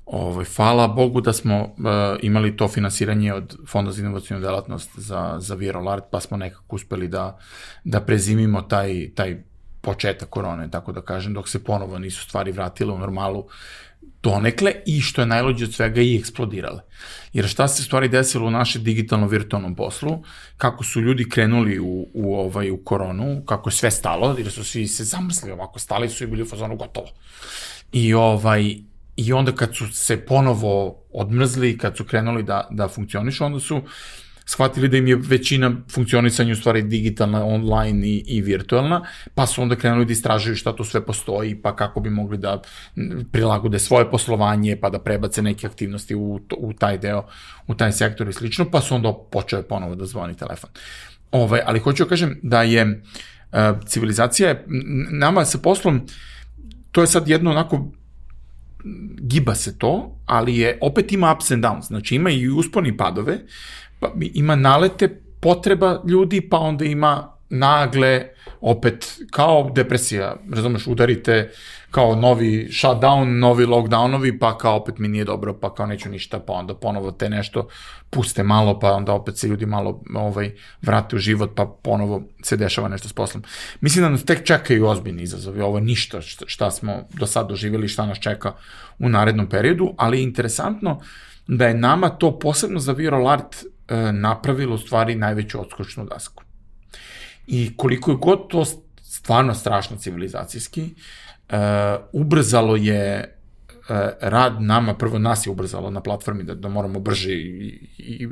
Ovaj, 0.06 0.44
hvala 0.56 0.88
Bogu 0.88 1.20
da 1.20 1.32
smo 1.32 1.62
uh, 1.62 1.74
imali 2.22 2.56
to 2.56 2.68
finansiranje 2.68 3.34
od 3.34 3.56
Fonda 3.66 3.92
za 3.92 4.02
inovacijnu 4.02 4.40
delatnost 4.40 4.90
za, 4.96 5.36
za 5.38 5.54
Viral 5.54 5.88
Art, 5.88 6.04
pa 6.10 6.20
smo 6.20 6.36
nekako 6.36 6.76
uspeli 6.76 7.08
da, 7.08 7.38
da 7.84 8.00
prezimimo 8.00 8.62
taj, 8.62 9.10
taj 9.14 9.42
početak 9.80 10.28
korone, 10.28 10.70
tako 10.70 10.92
da 10.92 11.02
kažem, 11.02 11.34
dok 11.34 11.48
se 11.48 11.64
ponovo 11.64 11.98
nisu 11.98 12.24
stvari 12.24 12.52
vratile 12.52 12.92
u 12.92 12.98
normalu 12.98 13.48
donekle 14.22 14.72
i 14.86 15.00
što 15.00 15.22
je 15.22 15.26
najluđe 15.26 15.64
od 15.64 15.74
svega 15.74 16.00
i 16.00 16.16
eksplodirale. 16.16 16.80
Jer 17.32 17.48
šta 17.48 17.68
se 17.68 17.82
stvari 17.82 18.08
desilo 18.08 18.46
u 18.46 18.50
našem 18.50 18.84
digitalno 18.84 19.26
virtualnom 19.26 19.74
poslu, 19.74 20.22
kako 20.56 20.84
su 20.84 21.00
ljudi 21.00 21.28
krenuli 21.28 21.78
u, 21.78 22.08
u, 22.14 22.34
ovaj, 22.34 22.70
u 22.70 22.76
koronu, 22.84 23.42
kako 23.46 23.68
je 23.68 23.72
sve 23.72 23.90
stalo, 23.90 24.34
jer 24.38 24.50
su 24.50 24.64
svi 24.64 24.86
se 24.86 25.04
zamrsli 25.04 25.50
ovako, 25.50 25.78
stali 25.78 26.08
su 26.08 26.24
i 26.24 26.26
bili 26.26 26.42
u 26.42 26.48
fazonu 26.48 26.76
gotovo. 26.76 27.06
I 27.92 28.14
ovaj, 28.14 28.76
I 29.16 29.32
onda 29.32 29.52
kad 29.52 29.76
su 29.76 29.86
se 29.92 30.16
ponovo 30.26 31.02
odmrzli, 31.12 31.78
kad 31.78 31.96
su 31.96 32.04
krenuli 32.04 32.42
da, 32.42 32.68
da 32.70 32.88
funkcionišu, 32.88 33.44
onda 33.44 33.60
su 33.60 33.82
shvatili 34.44 34.88
da 34.88 34.96
im 34.96 35.06
je 35.08 35.16
većina 35.16 35.70
funkcionisanja 35.90 36.52
u 36.52 36.56
stvari 36.56 36.82
digitalna, 36.82 37.44
online 37.44 38.06
i, 38.08 38.24
i 38.26 38.42
virtualna, 38.42 39.00
pa 39.34 39.46
su 39.46 39.62
onda 39.62 39.76
krenuli 39.76 40.04
da 40.04 40.12
istražuju 40.12 40.56
šta 40.56 40.76
tu 40.76 40.84
sve 40.84 41.00
postoji, 41.04 41.54
pa 41.62 41.76
kako 41.76 42.00
bi 42.00 42.10
mogli 42.10 42.38
da 42.38 42.60
prilagode 43.32 43.78
svoje 43.78 44.10
poslovanje, 44.10 44.76
pa 44.76 44.90
da 44.90 44.98
prebace 44.98 45.42
neke 45.42 45.66
aktivnosti 45.66 46.14
u, 46.14 46.38
to- 46.46 46.56
u 46.58 46.72
taj 46.72 46.98
deo, 46.98 47.24
u 47.66 47.74
taj 47.74 47.92
sektor 47.92 48.28
i 48.28 48.32
slično, 48.32 48.70
pa 48.70 48.80
su 48.80 48.94
onda 48.94 49.14
počeo 49.32 49.62
ponovo 49.62 49.94
da 49.94 50.06
zvoni 50.06 50.36
telefon. 50.36 50.70
Ovaj, 51.32 51.60
ali 51.66 51.80
hoću 51.80 52.04
da 52.04 52.08
kažem 52.08 52.38
da 52.42 52.62
je 52.62 52.84
uh, 52.84 53.58
civilizacija, 53.86 54.62
nama 55.10 55.44
sa 55.44 55.58
poslom, 55.58 56.06
to 56.96 57.00
je 57.00 57.06
sad 57.06 57.28
jedno 57.28 57.50
onako 57.50 57.84
giba 59.20 59.54
se 59.54 59.78
to, 59.78 60.18
ali 60.26 60.58
je 60.58 60.78
opet 60.80 61.12
ima 61.12 61.34
ups 61.34 61.50
and 61.50 61.64
downs, 61.64 61.86
znači 61.86 62.14
ima 62.14 62.30
i 62.30 62.48
usponi 62.48 62.96
padove, 62.96 63.38
pa 64.00 64.12
ima 64.20 64.56
nalete 64.56 65.20
potreba 65.40 66.02
ljudi, 66.08 66.40
pa 66.40 66.58
onda 66.58 66.84
ima 66.84 67.36
nagle 67.50 68.28
opet 68.60 69.20
kao 69.30 69.70
depresija, 69.74 70.36
razumeš, 70.50 70.86
udarite 70.86 71.50
kao 71.96 72.14
novi 72.14 72.68
shutdown, 72.70 73.38
novi 73.38 73.64
lockdownovi, 73.64 74.38
pa 74.38 74.58
kao 74.58 74.76
opet 74.76 74.98
mi 74.98 75.08
nije 75.08 75.24
dobro, 75.24 75.54
pa 75.60 75.74
kao 75.74 75.86
neću 75.86 76.08
ništa, 76.08 76.40
pa 76.40 76.52
onda 76.52 76.74
ponovo 76.74 77.10
te 77.10 77.28
nešto 77.30 77.68
puste 78.10 78.42
malo, 78.42 78.78
pa 78.78 78.92
onda 78.92 79.12
opet 79.12 79.38
se 79.38 79.48
ljudi 79.48 79.66
malo 79.66 80.02
ovaj, 80.14 80.52
vrate 80.82 81.16
u 81.16 81.18
život, 81.18 81.52
pa 81.56 81.66
ponovo 81.82 82.22
se 82.42 82.56
dešava 82.56 82.88
nešto 82.88 83.08
s 83.08 83.12
poslom. 83.12 83.42
Mislim 83.80 84.04
da 84.04 84.08
nas 84.08 84.24
tek 84.24 84.44
čekaju 84.44 84.86
ozbiljni 84.86 85.22
izazovi, 85.22 85.60
ovo 85.60 85.80
ništa 85.80 86.20
šta, 86.20 86.70
smo 86.70 87.08
do 87.18 87.26
sad 87.26 87.48
doživjeli, 87.48 87.88
šta 87.88 88.06
nas 88.06 88.18
čeka 88.18 88.52
u 88.98 89.08
narednom 89.08 89.48
periodu, 89.48 89.94
ali 89.98 90.22
interesantno 90.22 91.00
da 91.46 91.66
je 91.66 91.74
nama 91.74 92.08
to 92.08 92.38
posebno 92.38 92.80
za 92.80 92.92
Viral 92.92 93.28
Art 93.28 93.56
e, 93.56 94.12
napravilo 94.12 94.74
u 94.74 94.78
stvari 94.78 95.14
najveću 95.14 95.60
odskočnu 95.60 96.04
dasku. 96.04 96.44
I 97.46 97.76
koliko 97.76 98.10
je 98.10 98.16
god 98.16 98.48
to 98.48 98.64
stvarno 99.02 99.54
strašno 99.54 99.96
civilizacijski, 99.96 100.82
uh, 100.82 101.25
ubrzalo 102.12 102.76
je 102.76 103.36
uh, 103.88 103.96
rad 104.20 104.62
nama, 104.62 104.94
prvo 104.94 105.18
nas 105.18 105.46
je 105.46 105.50
ubrzalo 105.50 105.90
na 105.90 106.00
platformi 106.00 106.44
da, 106.44 106.54
da 106.54 106.68
moramo 106.68 107.00
brže 107.00 107.32
i, 107.32 107.88
i 107.98 108.26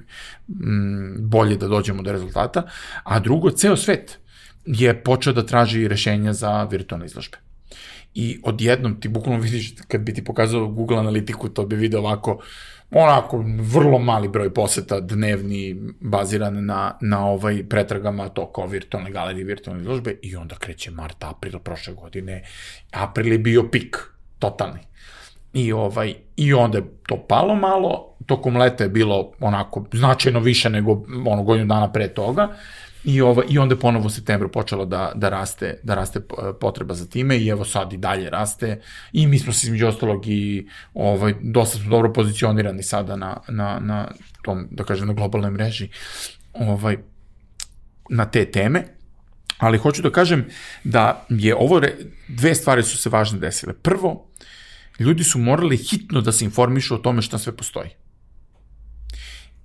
mm, 0.49 1.29
bolje 1.29 1.57
da 1.57 1.69
dođemo 1.69 2.03
do 2.03 2.13
rezultata, 2.13 2.63
a 3.05 3.21
drugo, 3.21 3.51
ceo 3.51 3.77
svet 3.77 4.19
je 4.65 5.03
počeo 5.03 5.33
da 5.33 5.47
traži 5.47 5.89
rešenja 5.89 6.33
za 6.33 6.63
virtualne 6.65 7.07
izložbe. 7.07 7.39
i 8.15 8.41
odjednom 8.43 9.01
ti 9.01 9.09
bukvalno 9.09 9.41
vidiš, 9.41 9.75
kad 9.89 10.01
bi 10.01 10.15
ti 10.15 10.25
pokazao 10.25 10.69
Google 10.69 10.99
analitiku, 10.99 11.49
to 11.49 11.67
bi 11.67 11.77
video 11.77 12.01
ovako, 12.01 12.39
onako 12.91 13.45
vrlo 13.59 13.99
mali 13.99 14.29
broj 14.29 14.55
poseta 14.55 15.01
dnevni 15.01 15.77
baziran 16.01 16.65
na, 16.65 16.99
na 17.01 17.27
ovaj 17.27 17.69
pretragama 17.69 18.29
to 18.29 18.53
kao 18.53 18.67
virtualne 18.67 19.11
galerije, 19.11 19.45
virtualne 19.45 19.83
izložbe 19.83 20.17
i 20.23 20.37
onda 20.37 20.55
kreće 20.55 20.91
mart, 20.91 21.25
april 21.25 21.59
prošle 21.59 21.95
godine. 21.95 22.43
April 22.93 23.33
je 23.33 23.39
bio 23.39 23.69
pik, 23.71 23.97
totalni. 24.39 24.81
I, 25.53 25.73
ovaj, 25.73 26.15
I 26.37 26.55
onda 26.55 26.79
je 26.79 26.85
to 27.07 27.27
palo 27.29 27.55
malo, 27.55 28.17
tokom 28.27 28.57
leta 28.57 28.85
je 28.85 28.91
bilo 28.91 29.33
onako 29.41 29.85
značajno 29.93 30.41
više 30.41 30.71
nego 30.71 31.05
ono 31.27 31.43
godinu 31.43 31.67
dana 31.67 31.93
pre 31.93 32.09
toga. 32.09 32.49
I, 33.05 33.21
ovo, 33.21 33.43
I 33.49 33.59
onda 33.59 33.75
je 33.75 33.81
ponovo 33.81 34.07
u 34.07 34.11
septembru 34.11 34.53
počelo 34.53 34.85
da, 34.85 35.13
da, 35.15 35.29
raste, 35.29 35.81
da 35.83 35.95
raste 35.95 36.21
potreba 36.61 36.95
za 36.95 37.07
time 37.07 37.39
i 37.39 37.49
evo 37.49 37.65
sad 37.65 37.93
i 37.93 37.97
dalje 37.97 38.31
raste 38.31 38.81
i 39.13 39.27
mi 39.27 39.39
smo 39.39 39.53
se 39.53 39.67
između 39.67 39.87
ostalog 39.87 40.27
i 40.27 40.69
ovaj, 40.95 41.35
dosta 41.43 41.79
smo 41.79 41.91
dobro 41.91 42.13
pozicionirani 42.13 42.83
sada 42.83 43.17
na, 43.17 43.37
na, 43.49 43.79
na 43.81 44.09
tom, 44.43 44.69
da 44.71 44.85
kažem, 44.85 45.09
na 45.09 45.13
globalnoj 45.13 45.51
mreži 45.51 45.89
ovaj, 46.53 46.97
na 48.11 48.25
te 48.25 48.45
teme. 48.51 48.85
Ali 49.59 49.79
hoću 49.79 50.03
da 50.03 50.11
kažem 50.11 50.47
da 50.85 51.27
je 51.29 51.55
ovo, 51.55 51.81
dve 52.29 52.55
stvari 52.55 52.83
su 52.83 52.99
se 52.99 53.11
važne 53.11 53.39
desile. 53.39 53.73
Prvo, 53.73 54.31
ljudi 54.99 55.25
su 55.25 55.39
morali 55.39 55.77
hitno 55.77 56.21
da 56.21 56.33
se 56.33 56.45
informišu 56.45 56.95
o 56.95 56.99
tome 56.99 57.23
šta 57.23 57.39
sve 57.39 57.57
postoji. 57.57 57.91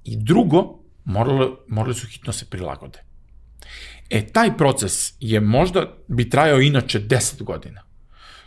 I 0.04 0.18
drugo, 0.18 0.80
morali, 1.06 1.56
morali 1.68 1.96
su 1.96 2.08
hitno 2.08 2.34
se 2.34 2.46
prilagode. 2.46 3.09
E, 4.10 4.26
taj 4.28 4.58
proces 4.58 5.14
je 5.20 5.40
možda 5.40 5.94
bi 6.08 6.30
trajao 6.30 6.62
inače 6.62 7.00
10 7.00 7.44
godina. 7.44 7.82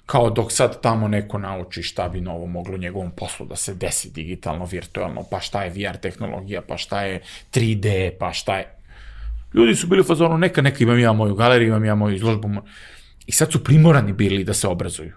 Kao 0.06 0.30
dok 0.30 0.52
sad 0.52 0.80
tamo 0.80 1.08
neko 1.08 1.38
nauči 1.38 1.82
šta 1.82 2.08
bi 2.08 2.20
novo 2.20 2.46
moglo 2.46 2.76
njegovom 2.76 3.10
poslu 3.10 3.46
da 3.46 3.56
se 3.56 3.74
desi 3.74 4.10
digitalno, 4.10 4.64
virtualno, 4.64 5.24
pa 5.30 5.40
šta 5.40 5.62
je 5.62 5.70
VR 5.70 5.96
tehnologija, 5.96 6.62
pa 6.62 6.76
šta 6.76 7.02
je 7.02 7.20
3D, 7.52 8.10
pa 8.18 8.32
šta 8.32 8.58
je... 8.58 8.78
Ljudi 9.54 9.74
su 9.74 9.86
bili 9.86 10.00
u 10.00 10.04
fazonu, 10.04 10.38
neka, 10.38 10.62
neka 10.62 10.84
imam 10.84 10.98
ja 10.98 11.12
moju 11.12 11.34
galeriju, 11.34 11.68
imam 11.68 11.84
ja 11.84 11.94
moju 11.94 12.16
izložbu. 12.16 12.48
I 13.26 13.32
sad 13.32 13.52
su 13.52 13.64
primorani 13.64 14.12
bili 14.12 14.44
da 14.44 14.54
se 14.54 14.68
obrazuju. 14.68 15.12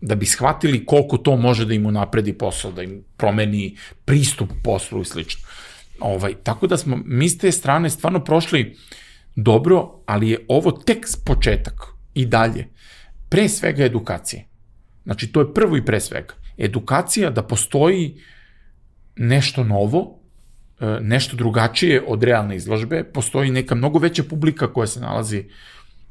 Da 0.00 0.14
bi 0.14 0.26
shvatili 0.26 0.86
koliko 0.86 1.18
to 1.18 1.36
može 1.36 1.64
da 1.64 1.74
im 1.74 1.86
unapredi 1.86 2.32
posao, 2.32 2.72
da 2.72 2.82
im 2.82 3.04
promeni 3.16 3.76
pristup 4.04 4.50
poslu 4.64 5.00
i 5.00 5.04
slično. 5.04 5.48
Ovaj, 6.00 6.34
tako 6.42 6.66
da 6.66 6.76
smo 6.76 6.98
mi 7.04 7.28
s 7.28 7.38
te 7.38 7.52
strane 7.52 7.90
stvarno 7.90 8.24
prošli 8.24 8.60
uh, 8.60 9.03
dobro, 9.36 10.02
ali 10.06 10.30
je 10.30 10.38
ovo 10.48 10.72
tek 10.72 11.06
početak 11.24 11.74
i 12.14 12.26
dalje. 12.26 12.68
Pre 13.28 13.48
svega 13.48 13.84
edukacije. 13.84 14.46
Znači, 15.04 15.32
to 15.32 15.40
je 15.40 15.54
prvo 15.54 15.76
i 15.76 15.84
pre 15.84 16.00
svega. 16.00 16.34
Edukacija 16.58 17.30
da 17.30 17.42
postoji 17.42 18.20
nešto 19.16 19.64
novo, 19.64 20.20
e, 20.80 20.98
nešto 21.00 21.36
drugačije 21.36 22.02
od 22.06 22.22
realne 22.22 22.56
izložbe, 22.56 23.04
postoji 23.04 23.50
neka 23.50 23.74
mnogo 23.74 23.98
veća 23.98 24.22
publika 24.22 24.72
koja 24.72 24.86
se 24.86 25.00
nalazi 25.00 25.44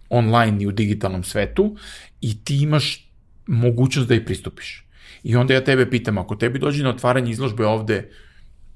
online 0.09 0.63
i 0.63 0.67
u 0.67 0.71
digitalnom 0.71 1.23
svetu 1.23 1.75
i 2.21 2.43
ti 2.43 2.61
imaš 2.61 3.09
mogućnost 3.47 4.09
da 4.09 4.15
ih 4.15 4.21
pristupiš. 4.25 4.87
I 5.23 5.35
onda 5.35 5.53
ja 5.53 5.63
tebe 5.63 5.89
pitam, 5.89 6.17
ako 6.17 6.35
tebi 6.35 6.59
dođe 6.59 6.83
na 6.83 6.89
otvaranje 6.89 7.31
izložbe 7.31 7.65
ovde 7.65 8.09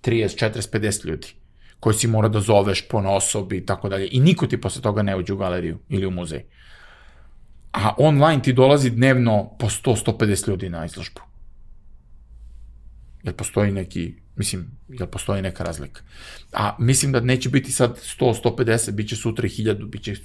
30, 0.04 0.52
40, 0.52 0.80
50 0.80 1.06
ljudi, 1.06 1.28
koje 1.80 1.94
si 1.94 2.08
mora 2.08 2.28
da 2.28 2.40
zoveš 2.40 2.88
po 2.88 2.98
osobi 2.98 3.58
i 3.58 3.66
tako 3.66 3.90
dalje. 3.90 4.08
I 4.12 4.20
niko 4.20 4.48
ti 4.48 4.62
posle 4.62 4.82
toga 4.82 5.02
ne 5.02 5.16
uđe 5.16 5.34
u 5.34 5.38
galeriju 5.38 5.78
ili 5.90 6.06
u 6.06 6.12
muzej. 6.12 6.44
A 7.74 7.94
online 7.98 8.42
ti 8.42 8.54
dolazi 8.54 8.90
dnevno 8.90 9.52
po 9.60 9.70
100-150 9.70 10.50
ljudi 10.50 10.70
na 10.70 10.86
izložbu. 10.86 11.22
Jel 13.24 13.34
postoji 13.34 13.72
neki, 13.72 14.16
mislim, 14.36 14.72
jel 14.90 15.08
postoji 15.08 15.42
neka 15.42 15.64
razlika? 15.64 16.02
A 16.54 16.76
mislim 16.80 17.12
da 17.12 17.20
neće 17.20 17.50
biti 17.50 17.72
sad 17.72 18.00
100-150, 18.20 18.92
bit 18.92 19.10
će 19.10 19.16
sutra 19.16 19.48
1000, 19.48 19.86
bit 19.86 20.04
će 20.04 20.16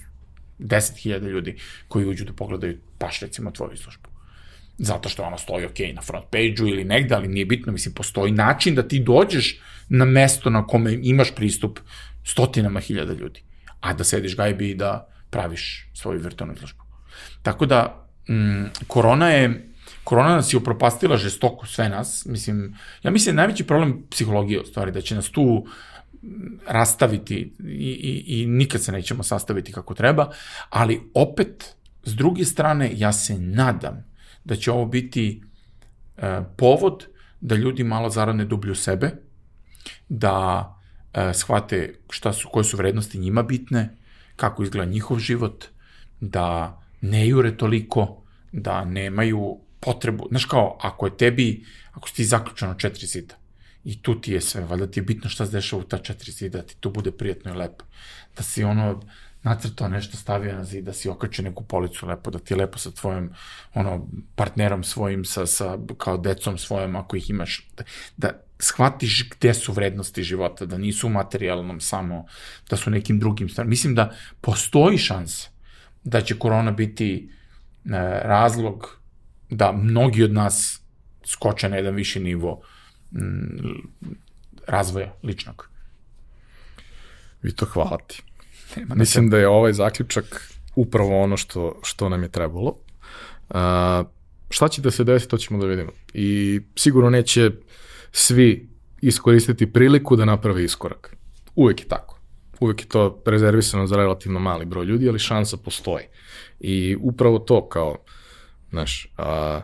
10.000 0.58 1.28
ljudi 1.28 1.56
koji 1.88 2.06
uđu 2.06 2.24
da 2.24 2.32
pogledaju 2.32 2.78
baš 3.00 3.20
recimo 3.20 3.50
tvoju 3.50 3.72
izložbu 3.72 4.11
zato 4.84 5.08
što 5.08 5.22
ona 5.22 5.38
stoji 5.38 5.64
ok 5.64 5.78
na 5.94 6.02
front 6.02 6.24
page-u 6.30 6.68
ili 6.68 6.84
negde, 6.84 7.14
ali 7.14 7.28
nije 7.28 7.46
bitno, 7.46 7.72
mislim, 7.72 7.94
postoji 7.94 8.32
način 8.32 8.74
da 8.74 8.82
ti 8.88 8.98
dođeš 9.00 9.60
na 9.88 10.04
mesto 10.04 10.50
na 10.50 10.66
kome 10.66 10.98
imaš 11.02 11.34
pristup 11.34 11.78
stotinama 12.24 12.80
hiljada 12.80 13.12
ljudi, 13.12 13.42
a 13.80 13.92
da 13.94 14.04
sediš 14.04 14.36
gajbi 14.36 14.70
i 14.70 14.74
da 14.74 15.08
praviš 15.30 15.90
svoju 15.94 16.20
virtualnu 16.20 16.54
izložbu. 16.54 16.82
Tako 17.42 17.66
da, 17.66 18.06
mm, 18.28 18.64
korona 18.86 19.30
je, 19.30 19.68
korona 20.04 20.36
nas 20.36 20.52
je 20.52 20.58
upropastila 20.58 21.16
žestoko 21.16 21.66
sve 21.66 21.88
nas, 21.88 22.26
mislim, 22.26 22.74
ja 23.02 23.10
mislim 23.10 23.36
da 23.36 23.42
najveći 23.42 23.64
problem 23.64 24.02
psihologije 24.10 24.60
u 24.60 24.66
stvari, 24.66 24.92
da 24.92 25.00
će 25.00 25.14
nas 25.14 25.30
tu 25.30 25.66
rastaviti 26.66 27.54
i, 27.68 27.92
i, 28.02 28.42
i 28.42 28.46
nikad 28.46 28.82
se 28.82 28.92
nećemo 28.92 29.22
sastaviti 29.22 29.72
kako 29.72 29.94
treba, 29.94 30.30
ali 30.70 31.00
opet, 31.14 31.74
s 32.04 32.14
druge 32.14 32.44
strane, 32.44 32.90
ja 32.94 33.12
se 33.12 33.38
nadam 33.38 34.11
da 34.44 34.56
će 34.56 34.72
ovo 34.72 34.86
biti 34.86 35.42
e, 36.16 36.40
povod 36.56 37.06
da 37.40 37.54
ljudi 37.54 37.84
malo 37.84 38.10
zarane 38.10 38.44
dublju 38.44 38.74
sebe, 38.74 39.10
da 40.08 40.68
e, 41.14 41.34
shvate 41.34 41.94
šta 42.10 42.32
su, 42.32 42.48
koje 42.52 42.64
su 42.64 42.76
vrednosti 42.76 43.18
njima 43.18 43.42
bitne, 43.42 43.96
kako 44.36 44.62
izgleda 44.62 44.90
njihov 44.90 45.18
život, 45.18 45.64
da 46.20 46.78
ne 47.00 47.28
jure 47.28 47.56
toliko, 47.56 48.22
da 48.52 48.84
nemaju 48.84 49.58
potrebu, 49.80 50.26
znaš 50.30 50.44
kao, 50.44 50.78
ako 50.80 51.06
je 51.06 51.16
tebi, 51.16 51.64
ako 51.92 52.08
si 52.08 52.14
ti 52.14 52.24
zaključeno 52.24 52.74
četiri 52.74 53.06
zida, 53.06 53.34
i 53.84 54.02
tu 54.02 54.20
ti 54.20 54.32
je 54.32 54.40
sve, 54.40 54.64
valjda 54.64 54.90
ti 54.90 55.00
je 55.00 55.04
bitno 55.04 55.30
šta 55.30 55.46
se 55.46 55.52
dešava 55.52 55.82
u 55.82 55.84
ta 55.84 55.98
četiri 55.98 56.32
zida, 56.32 56.58
da 56.58 56.66
ti 56.66 56.76
tu 56.80 56.90
bude 56.90 57.10
prijatno 57.10 57.50
i 57.50 57.56
lepo, 57.56 57.84
da 58.36 58.42
si 58.42 58.64
ono, 58.64 59.00
nacrtao 59.42 59.88
nešto, 59.88 60.16
stavio 60.16 60.56
na 60.56 60.64
zid, 60.64 60.84
da 60.84 60.92
si 60.92 61.08
okačio 61.08 61.44
neku 61.44 61.64
policu 61.64 62.06
lepo, 62.06 62.30
da 62.30 62.38
ti 62.38 62.54
je 62.54 62.58
lepo 62.58 62.78
sa 62.78 62.90
tvojim 62.90 63.30
ono, 63.74 64.08
partnerom 64.34 64.84
svojim, 64.84 65.24
sa, 65.24 65.46
sa, 65.46 65.78
kao 65.98 66.16
decom 66.16 66.58
svojom, 66.58 66.96
ako 66.96 67.16
ih 67.16 67.30
imaš, 67.30 67.68
da, 67.76 67.84
da 68.16 68.32
shvatiš 68.58 69.30
gde 69.30 69.54
su 69.54 69.72
vrednosti 69.72 70.22
života, 70.22 70.66
da 70.66 70.78
nisu 70.78 71.06
u 71.06 71.10
materijalnom 71.10 71.80
samo, 71.80 72.24
da 72.70 72.76
su 72.76 72.90
nekim 72.90 73.18
drugim 73.18 73.48
stvarima. 73.48 73.70
Mislim 73.70 73.94
da 73.94 74.12
postoji 74.40 74.98
šans 74.98 75.48
da 76.04 76.20
će 76.20 76.38
korona 76.38 76.70
biti 76.70 77.30
e, 77.84 77.90
razlog 78.24 78.98
da 79.50 79.72
mnogi 79.72 80.22
od 80.22 80.32
nas 80.32 80.80
skoče 81.26 81.68
na 81.68 81.76
jedan 81.76 81.94
viši 81.94 82.20
nivo 82.20 82.62
m, 83.14 83.82
razvoja 84.66 85.14
ličnog. 85.22 85.68
Vi 87.42 87.52
to 87.52 87.66
hvala 87.66 87.98
ti. 88.06 88.22
Nema 88.76 88.94
Mislim 88.94 89.30
da 89.30 89.38
je 89.38 89.48
ovaj 89.48 89.72
zaključak 89.72 90.52
upravo 90.74 91.22
ono 91.22 91.36
što, 91.36 91.80
što 91.82 92.08
nam 92.08 92.22
je 92.22 92.28
trebalo. 92.28 92.78
Uh, 93.50 93.56
šta 94.50 94.68
će 94.68 94.82
da 94.82 94.90
se 94.90 95.04
desi, 95.04 95.28
to 95.28 95.38
ćemo 95.38 95.60
da 95.60 95.66
vidimo. 95.66 95.92
I 96.14 96.60
sigurno 96.76 97.10
neće 97.10 97.50
svi 98.12 98.68
iskoristiti 99.00 99.72
priliku 99.72 100.16
da 100.16 100.24
naprave 100.24 100.64
iskorak. 100.64 101.16
Uvek 101.54 101.80
je 101.80 101.88
tako. 101.88 102.18
Uvek 102.60 102.80
je 102.80 102.88
to 102.88 103.22
rezervisano 103.26 103.86
za 103.86 103.96
relativno 103.96 104.40
mali 104.40 104.64
broj 104.64 104.84
ljudi, 104.84 105.08
ali 105.08 105.18
šansa 105.18 105.56
postoji. 105.56 106.04
I 106.60 106.96
upravo 107.00 107.38
to 107.38 107.68
kao, 107.68 107.96
znaš, 108.70 109.12
a, 109.18 109.60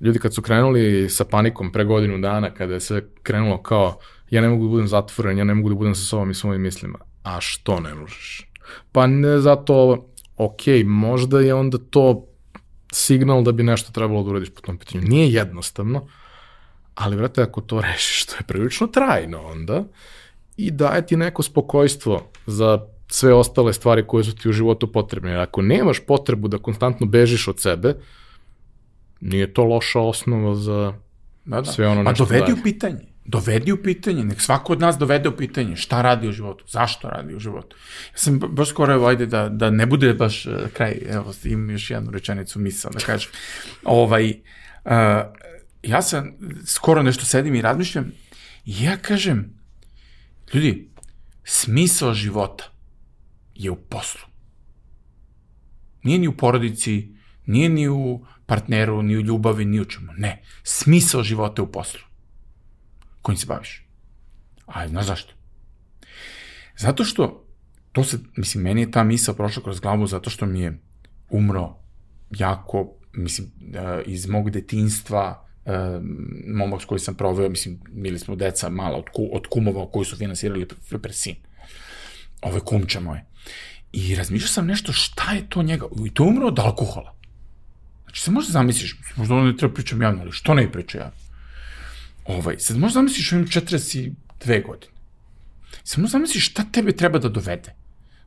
ljudi 0.00 0.18
kad 0.18 0.34
su 0.34 0.42
krenuli 0.42 1.10
sa 1.10 1.24
panikom 1.24 1.72
pre 1.72 1.84
godinu 1.84 2.18
dana, 2.18 2.54
kada 2.54 2.74
je 2.74 2.80
sve 2.80 3.02
krenulo 3.22 3.62
kao, 3.62 3.98
ja 4.30 4.40
ne 4.40 4.48
mogu 4.48 4.64
da 4.64 4.70
budem 4.70 4.88
zatvoren, 4.88 5.38
ja 5.38 5.44
ne 5.44 5.54
mogu 5.54 5.68
da 5.68 5.74
budem 5.74 5.94
sa 5.94 6.04
sobom 6.04 6.30
i 6.30 6.34
svojim 6.34 6.62
mislima 6.62 7.07
a 7.28 7.40
što 7.40 7.80
ne 7.80 7.94
možeš? 7.94 8.50
Pa 8.92 9.06
ne 9.06 9.38
zato, 9.38 10.06
ok, 10.36 10.62
možda 10.84 11.40
je 11.40 11.54
onda 11.54 11.78
to 11.78 12.26
signal 12.92 13.42
da 13.42 13.52
bi 13.52 13.62
nešto 13.62 13.92
trebalo 13.92 14.22
da 14.22 14.30
uradiš 14.30 14.50
po 14.50 14.60
tom 14.60 14.78
pitanju. 14.78 15.02
Nije 15.08 15.32
jednostavno, 15.32 16.06
ali 16.94 17.16
vrate, 17.16 17.42
ako 17.42 17.60
to 17.60 17.80
rešiš, 17.92 18.26
to 18.26 18.34
je 18.34 18.46
prilično 18.46 18.86
trajno 18.86 19.42
onda 19.42 19.84
i 20.56 20.70
daje 20.70 21.06
ti 21.06 21.16
neko 21.16 21.42
spokojstvo 21.42 22.30
za 22.46 22.86
sve 23.08 23.34
ostale 23.34 23.72
stvari 23.72 24.06
koje 24.06 24.24
su 24.24 24.36
ti 24.36 24.48
u 24.48 24.52
životu 24.52 24.92
potrebne. 24.92 25.30
Jer 25.30 25.40
ako 25.40 25.62
nemaš 25.62 26.00
potrebu 26.06 26.48
da 26.48 26.58
konstantno 26.58 27.06
bežiš 27.06 27.48
od 27.48 27.60
sebe, 27.60 27.94
nije 29.20 29.54
to 29.54 29.64
loša 29.64 30.00
osnova 30.00 30.54
za 30.54 30.94
da, 31.44 31.60
da. 31.60 31.64
sve 31.64 31.88
ono 31.88 32.02
nešto 32.02 32.24
A 32.24 32.26
dovedi 32.26 32.52
u 32.52 32.62
pitanje 32.62 33.17
dovedi 33.28 33.72
u 33.72 33.82
pitanje, 33.82 34.24
nek 34.24 34.40
svako 34.40 34.72
od 34.72 34.80
nas 34.80 34.98
dovede 34.98 35.28
u 35.28 35.36
pitanje 35.36 35.76
šta 35.76 36.02
radi 36.02 36.28
u 36.28 36.32
životu, 36.32 36.64
zašto 36.68 37.08
radi 37.08 37.34
u 37.34 37.38
životu. 37.38 37.76
Ja 38.12 38.18
sam 38.18 38.38
baš 38.38 38.68
skoro, 38.68 38.94
evo, 38.94 39.06
ajde 39.06 39.26
da, 39.26 39.48
da 39.48 39.70
ne 39.70 39.86
bude 39.86 40.14
baš 40.14 40.46
uh, 40.46 40.54
kraj, 40.72 40.98
evo, 41.08 41.34
imam 41.44 41.70
još 41.70 41.90
jednu 41.90 42.10
rečenicu 42.10 42.58
misao 42.58 42.90
da 42.90 42.98
kažem. 42.98 43.30
ovaj, 43.84 44.30
uh, 44.30 44.92
ja 45.82 46.02
sam 46.02 46.32
skoro 46.66 47.02
nešto 47.02 47.24
sedim 47.24 47.54
i 47.54 47.62
razmišljam 47.62 48.12
i 48.64 48.82
ja 48.84 48.96
kažem, 48.96 49.54
ljudi, 50.54 50.88
smisao 51.44 52.14
života 52.14 52.72
je 53.54 53.70
u 53.70 53.76
poslu. 53.76 54.26
Nije 56.02 56.18
ni 56.18 56.28
u 56.28 56.36
porodici, 56.36 57.18
Nije 57.48 57.68
ni 57.68 57.88
u 57.88 58.26
partneru, 58.46 59.02
ni 59.02 59.16
u 59.16 59.20
ljubavi, 59.20 59.64
ni 59.64 59.80
u 59.80 59.84
čemu. 59.84 60.12
Ne. 60.16 60.42
Smisao 60.62 61.22
života 61.22 61.62
je 61.62 61.64
u 61.64 61.72
poslu. 61.72 62.00
Kojim 63.22 63.36
se 63.38 63.46
baviš. 63.46 63.84
A 64.66 64.88
znaš 64.88 65.06
zašto? 65.06 65.32
Zato 66.76 67.04
što, 67.04 67.44
to 67.92 68.04
se, 68.04 68.18
mislim, 68.36 68.64
meni 68.64 68.80
je 68.80 68.90
ta 68.90 69.04
misla 69.04 69.34
prošla 69.34 69.62
kroz 69.62 69.80
glavu 69.80 70.06
zato 70.06 70.30
što 70.30 70.46
mi 70.46 70.60
je 70.60 70.78
umro 71.30 71.74
jako, 72.30 72.92
mislim, 73.12 73.48
e, 73.74 74.02
iz 74.06 74.26
mog 74.26 74.50
detinstva, 74.50 75.46
e, 75.64 75.72
momak 76.46 76.82
s 76.82 76.84
koji 76.84 76.98
sam 76.98 77.14
proveo, 77.14 77.48
mislim, 77.48 77.80
bili 77.90 78.18
smo 78.18 78.36
deca 78.36 78.68
mala 78.68 78.98
od, 78.98 79.04
ku, 79.12 79.28
od 79.32 79.46
kumova 79.46 79.90
koji 79.90 80.04
su 80.04 80.16
finansirali 80.16 80.68
Flippersin. 80.88 81.34
Ove 82.42 82.60
kumče 82.60 83.00
moje. 83.00 83.24
I 83.92 84.14
razmišljao 84.14 84.48
sam 84.48 84.66
nešto 84.66 84.92
šta 84.92 85.32
je 85.32 85.48
to 85.48 85.62
njega, 85.62 85.86
i 86.06 86.14
to 86.14 86.24
je 86.24 86.28
umro 86.28 86.46
od 86.46 86.58
alkohola. 86.58 87.14
Znači, 88.04 88.22
se 88.22 88.30
možda 88.30 88.52
zamisliš, 88.52 88.96
možda 89.16 89.34
ono 89.34 89.44
ne 89.44 89.56
treba 89.56 89.74
pričam 89.74 90.02
javno, 90.02 90.22
ali 90.22 90.32
što 90.32 90.54
ne 90.54 90.72
priča 90.72 90.98
javno? 90.98 91.27
Ovaj, 92.28 92.58
sad 92.58 92.76
možda 92.76 92.94
zamisliš 92.94 93.32
imam 93.32 93.46
42 93.46 94.12
godine. 94.66 94.92
Sad 95.84 96.00
možda 96.00 96.12
zamisliš 96.12 96.50
šta 96.50 96.64
tebe 96.72 96.92
treba 96.92 97.18
da 97.18 97.28
dovede 97.28 97.74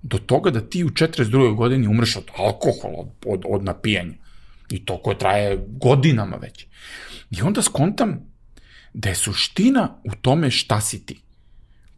do 0.02 0.18
toga 0.18 0.50
da 0.50 0.62
ti 0.70 0.84
u 0.84 0.90
42. 0.90 1.56
godini 1.56 1.88
umreš 1.88 2.16
od 2.16 2.24
alkohola, 2.38 2.98
od, 2.98 3.08
od, 3.26 3.44
od 3.46 3.64
napijanja. 3.64 4.14
I 4.70 4.86
to 4.86 4.98
koje 4.98 5.18
traje 5.18 5.66
godinama 5.68 6.38
već. 6.38 6.66
I 7.32 7.42
onda 7.42 7.62
skontam 7.62 8.20
da 8.94 9.10
je 9.10 9.16
suština 9.16 10.02
u 10.04 10.16
tome 10.22 10.52
šta 10.52 10.82
si 10.82 11.06
ti. 11.06 11.22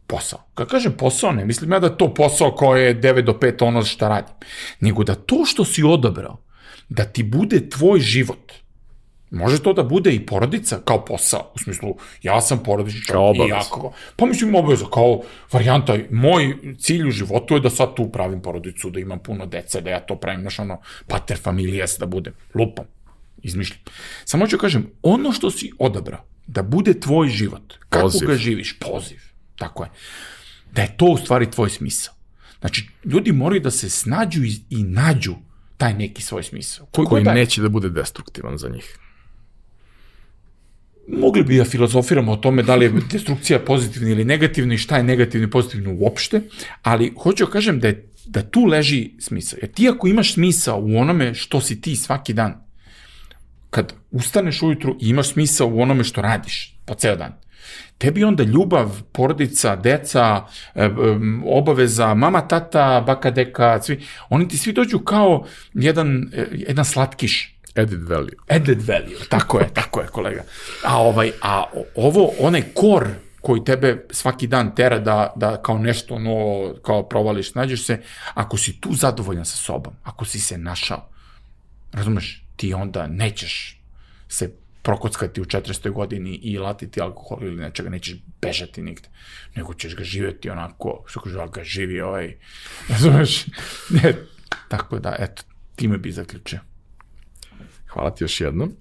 Posao. 0.06 0.46
Kad 0.54 0.68
kažem 0.68 0.92
posao, 0.98 1.32
ne 1.32 1.44
mislim 1.44 1.72
ja 1.72 1.78
da 1.78 1.86
je 1.86 1.98
to 1.98 2.14
posao 2.14 2.50
koje 2.50 2.86
je 2.86 3.00
9 3.00 3.22
do 3.24 3.32
5 3.32 3.64
ono 3.64 3.84
šta 3.84 4.08
radim. 4.08 4.34
Nego 4.80 5.04
da 5.04 5.14
to 5.14 5.44
što 5.44 5.64
si 5.64 5.82
odabrao, 5.82 6.42
da 6.88 7.04
ti 7.04 7.22
bude 7.22 7.68
tvoj 7.68 8.00
život, 8.00 8.52
Može 9.34 9.62
to 9.62 9.72
da 9.72 9.82
bude 9.82 10.12
i 10.14 10.26
porodica 10.26 10.78
kao 10.84 11.04
posao, 11.04 11.50
u 11.54 11.58
smislu, 11.58 11.96
ja 12.22 12.40
sam 12.40 12.62
porodični 12.62 13.00
čovjek 13.00 13.46
i 13.46 13.50
ja 13.50 13.60
kao, 13.74 13.92
pa 14.16 14.26
mislim 14.26 14.54
obaveza, 14.54 14.84
kao 14.94 15.22
varijanta, 15.52 15.98
moj 16.10 16.56
cilj 16.78 17.08
u 17.08 17.10
životu 17.10 17.54
je 17.54 17.60
da 17.60 17.70
sad 17.70 17.94
tu 17.96 18.08
pravim 18.08 18.42
porodicu, 18.42 18.90
da 18.90 19.00
imam 19.00 19.18
puno 19.18 19.46
dece, 19.46 19.80
da 19.80 19.90
ja 19.90 20.00
to 20.00 20.16
pravim, 20.16 20.40
znaš 20.40 20.58
ono, 20.58 20.80
pater 21.06 21.38
familijes 21.38 21.96
da 21.98 22.06
budem, 22.06 22.32
lupam, 22.54 22.84
izmišljam. 23.42 23.80
Samo 24.24 24.46
ću 24.46 24.58
kažem, 24.58 24.86
ono 25.02 25.32
što 25.32 25.50
si 25.50 25.72
odabrao, 25.78 26.24
da 26.46 26.62
bude 26.62 27.00
tvoj 27.00 27.28
život, 27.28 27.74
kako 27.88 28.06
poziv. 28.06 28.28
ga 28.28 28.36
živiš, 28.36 28.78
poziv, 28.78 29.18
tako 29.56 29.84
je, 29.84 29.90
da 30.72 30.82
je 30.82 30.96
to 30.96 31.06
u 31.06 31.16
stvari 31.16 31.50
tvoj 31.50 31.70
smisao. 31.70 32.14
Znači, 32.60 32.88
ljudi 33.04 33.32
moraju 33.32 33.60
da 33.60 33.70
se 33.70 33.90
snađu 33.90 34.44
i, 34.44 34.60
i 34.70 34.82
nađu 34.84 35.34
taj 35.76 35.94
neki 35.94 36.22
svoj 36.22 36.42
smisao. 36.42 36.86
Koji, 36.86 37.06
koji 37.06 37.24
neće 37.24 37.62
da 37.62 37.68
bude 37.68 37.88
destruktivan 37.88 38.58
za 38.58 38.68
njih 38.68 38.98
mogli 41.08 41.42
bi 41.42 41.56
da 41.56 41.64
filozofiramo 41.64 42.32
o 42.32 42.36
tome 42.36 42.62
da 42.62 42.74
li 42.74 42.84
je 42.84 42.92
destrukcija 43.12 43.58
pozitivna 43.58 44.10
ili 44.10 44.24
negativna 44.24 44.74
i 44.74 44.78
šta 44.78 44.96
je 44.96 45.02
negativno 45.02 45.46
i 45.46 45.50
pozitivno 45.50 45.94
uopšte, 45.98 46.40
ali 46.82 47.12
hoću 47.18 47.44
da 47.44 47.50
kažem 47.50 47.80
da, 47.80 47.88
je, 47.88 48.08
da 48.26 48.42
tu 48.42 48.64
leži 48.64 49.10
smisao. 49.18 49.58
Jer 49.62 49.72
ti 49.72 49.88
ako 49.88 50.08
imaš 50.08 50.34
smisao 50.34 50.80
u 50.80 50.98
onome 50.98 51.34
što 51.34 51.60
si 51.60 51.80
ti 51.80 51.96
svaki 51.96 52.32
dan, 52.32 52.64
kad 53.70 53.92
ustaneš 54.10 54.62
ujutru 54.62 54.96
i 55.00 55.08
imaš 55.08 55.32
smisao 55.32 55.68
u 55.68 55.80
onome 55.80 56.04
što 56.04 56.22
radiš 56.22 56.78
po 56.84 56.94
ceo 56.94 57.16
dan, 57.16 57.32
tebi 57.98 58.24
onda 58.24 58.42
ljubav, 58.42 59.02
porodica, 59.12 59.76
deca, 59.76 60.44
obaveza, 61.44 62.14
mama, 62.14 62.40
tata, 62.48 63.04
baka, 63.06 63.30
deka, 63.30 63.82
svi, 63.82 64.00
oni 64.28 64.48
ti 64.48 64.58
svi 64.58 64.72
dođu 64.72 64.98
kao 64.98 65.46
jedan, 65.74 66.30
e, 66.32 66.46
jedan 66.52 66.84
slatkiš 66.84 67.53
Added 67.76 68.08
value. 68.08 68.36
Added 68.48 68.82
value, 68.82 69.18
tako 69.28 69.58
je, 69.58 69.68
tako 69.74 70.00
je 70.00 70.06
kolega. 70.06 70.42
A, 70.84 70.98
ovaj, 71.02 71.32
a 71.42 71.64
ovo, 71.94 72.32
onaj 72.38 72.62
kor 72.74 73.08
koji 73.40 73.64
tebe 73.64 74.06
svaki 74.10 74.46
dan 74.46 74.74
tera 74.74 74.98
da, 74.98 75.32
da 75.36 75.62
kao 75.62 75.78
nešto 75.78 76.18
no, 76.18 76.34
kao 76.82 77.02
provališ, 77.08 77.54
nađeš 77.54 77.86
se, 77.86 78.02
ako 78.34 78.56
si 78.56 78.80
tu 78.80 78.94
zadovoljan 78.94 79.44
sa 79.44 79.56
sobom, 79.56 79.92
ako 80.02 80.24
si 80.24 80.40
se 80.40 80.58
našao, 80.58 81.08
razumeš, 81.92 82.44
ti 82.56 82.74
onda 82.74 83.06
nećeš 83.06 83.80
se 84.28 84.50
prokockati 84.82 85.40
u 85.40 85.44
400. 85.44 85.90
godini 85.90 86.34
i 86.34 86.58
latiti 86.58 87.00
alkohol 87.00 87.38
ili 87.42 87.56
nečega, 87.56 87.90
nećeš 87.90 88.16
bežati 88.42 88.82
nigde, 88.82 89.08
nego 89.54 89.74
ćeš 89.74 89.96
ga 89.96 90.04
živjeti 90.04 90.50
onako, 90.50 91.02
što 91.06 91.20
kaže, 91.20 91.38
ga 91.52 91.64
živi 91.64 92.00
ovaj, 92.00 92.36
razumeš, 92.90 93.46
ne, 93.90 94.14
tako 94.68 94.98
da, 94.98 95.16
eto, 95.18 95.42
time 95.76 95.98
bi 95.98 96.12
zaključio. 96.12 96.73
Hvala 97.94 98.14
ti 98.14 98.24
još 98.24 98.40
jednom. 98.40 98.72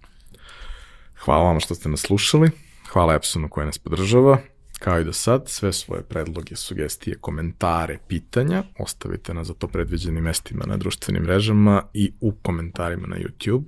Hvala 1.25 1.43
vam 1.43 1.59
što 1.59 1.75
ste 1.75 1.89
nas 1.89 2.01
slušali. 2.01 2.51
Hvala 2.89 3.15
Epsonu 3.15 3.49
koji 3.49 3.65
nas 3.65 3.77
podržava. 3.77 4.37
Kao 4.79 4.99
i 4.99 5.03
do 5.03 5.13
sad, 5.13 5.49
sve 5.49 5.73
svoje 5.73 6.03
predloge, 6.03 6.55
sugestije, 6.55 7.17
komentare, 7.21 7.97
pitanja 8.07 8.63
ostavite 8.79 9.33
na 9.33 9.43
za 9.43 9.53
to 9.53 9.67
predviđenim 9.67 10.23
mestima 10.23 10.65
na 10.67 10.77
društvenim 10.77 11.23
mrežama 11.23 11.83
i 11.93 12.13
u 12.19 12.31
komentarima 12.31 13.07
na 13.07 13.15
YouTube. 13.15 13.63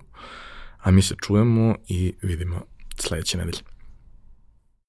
A 0.78 0.92
mi 0.92 1.02
se 1.02 1.16
čujemo 1.22 1.76
i 1.88 2.14
vidimo 2.22 2.62
sledeće 2.98 3.38
nedelje. 3.38 3.75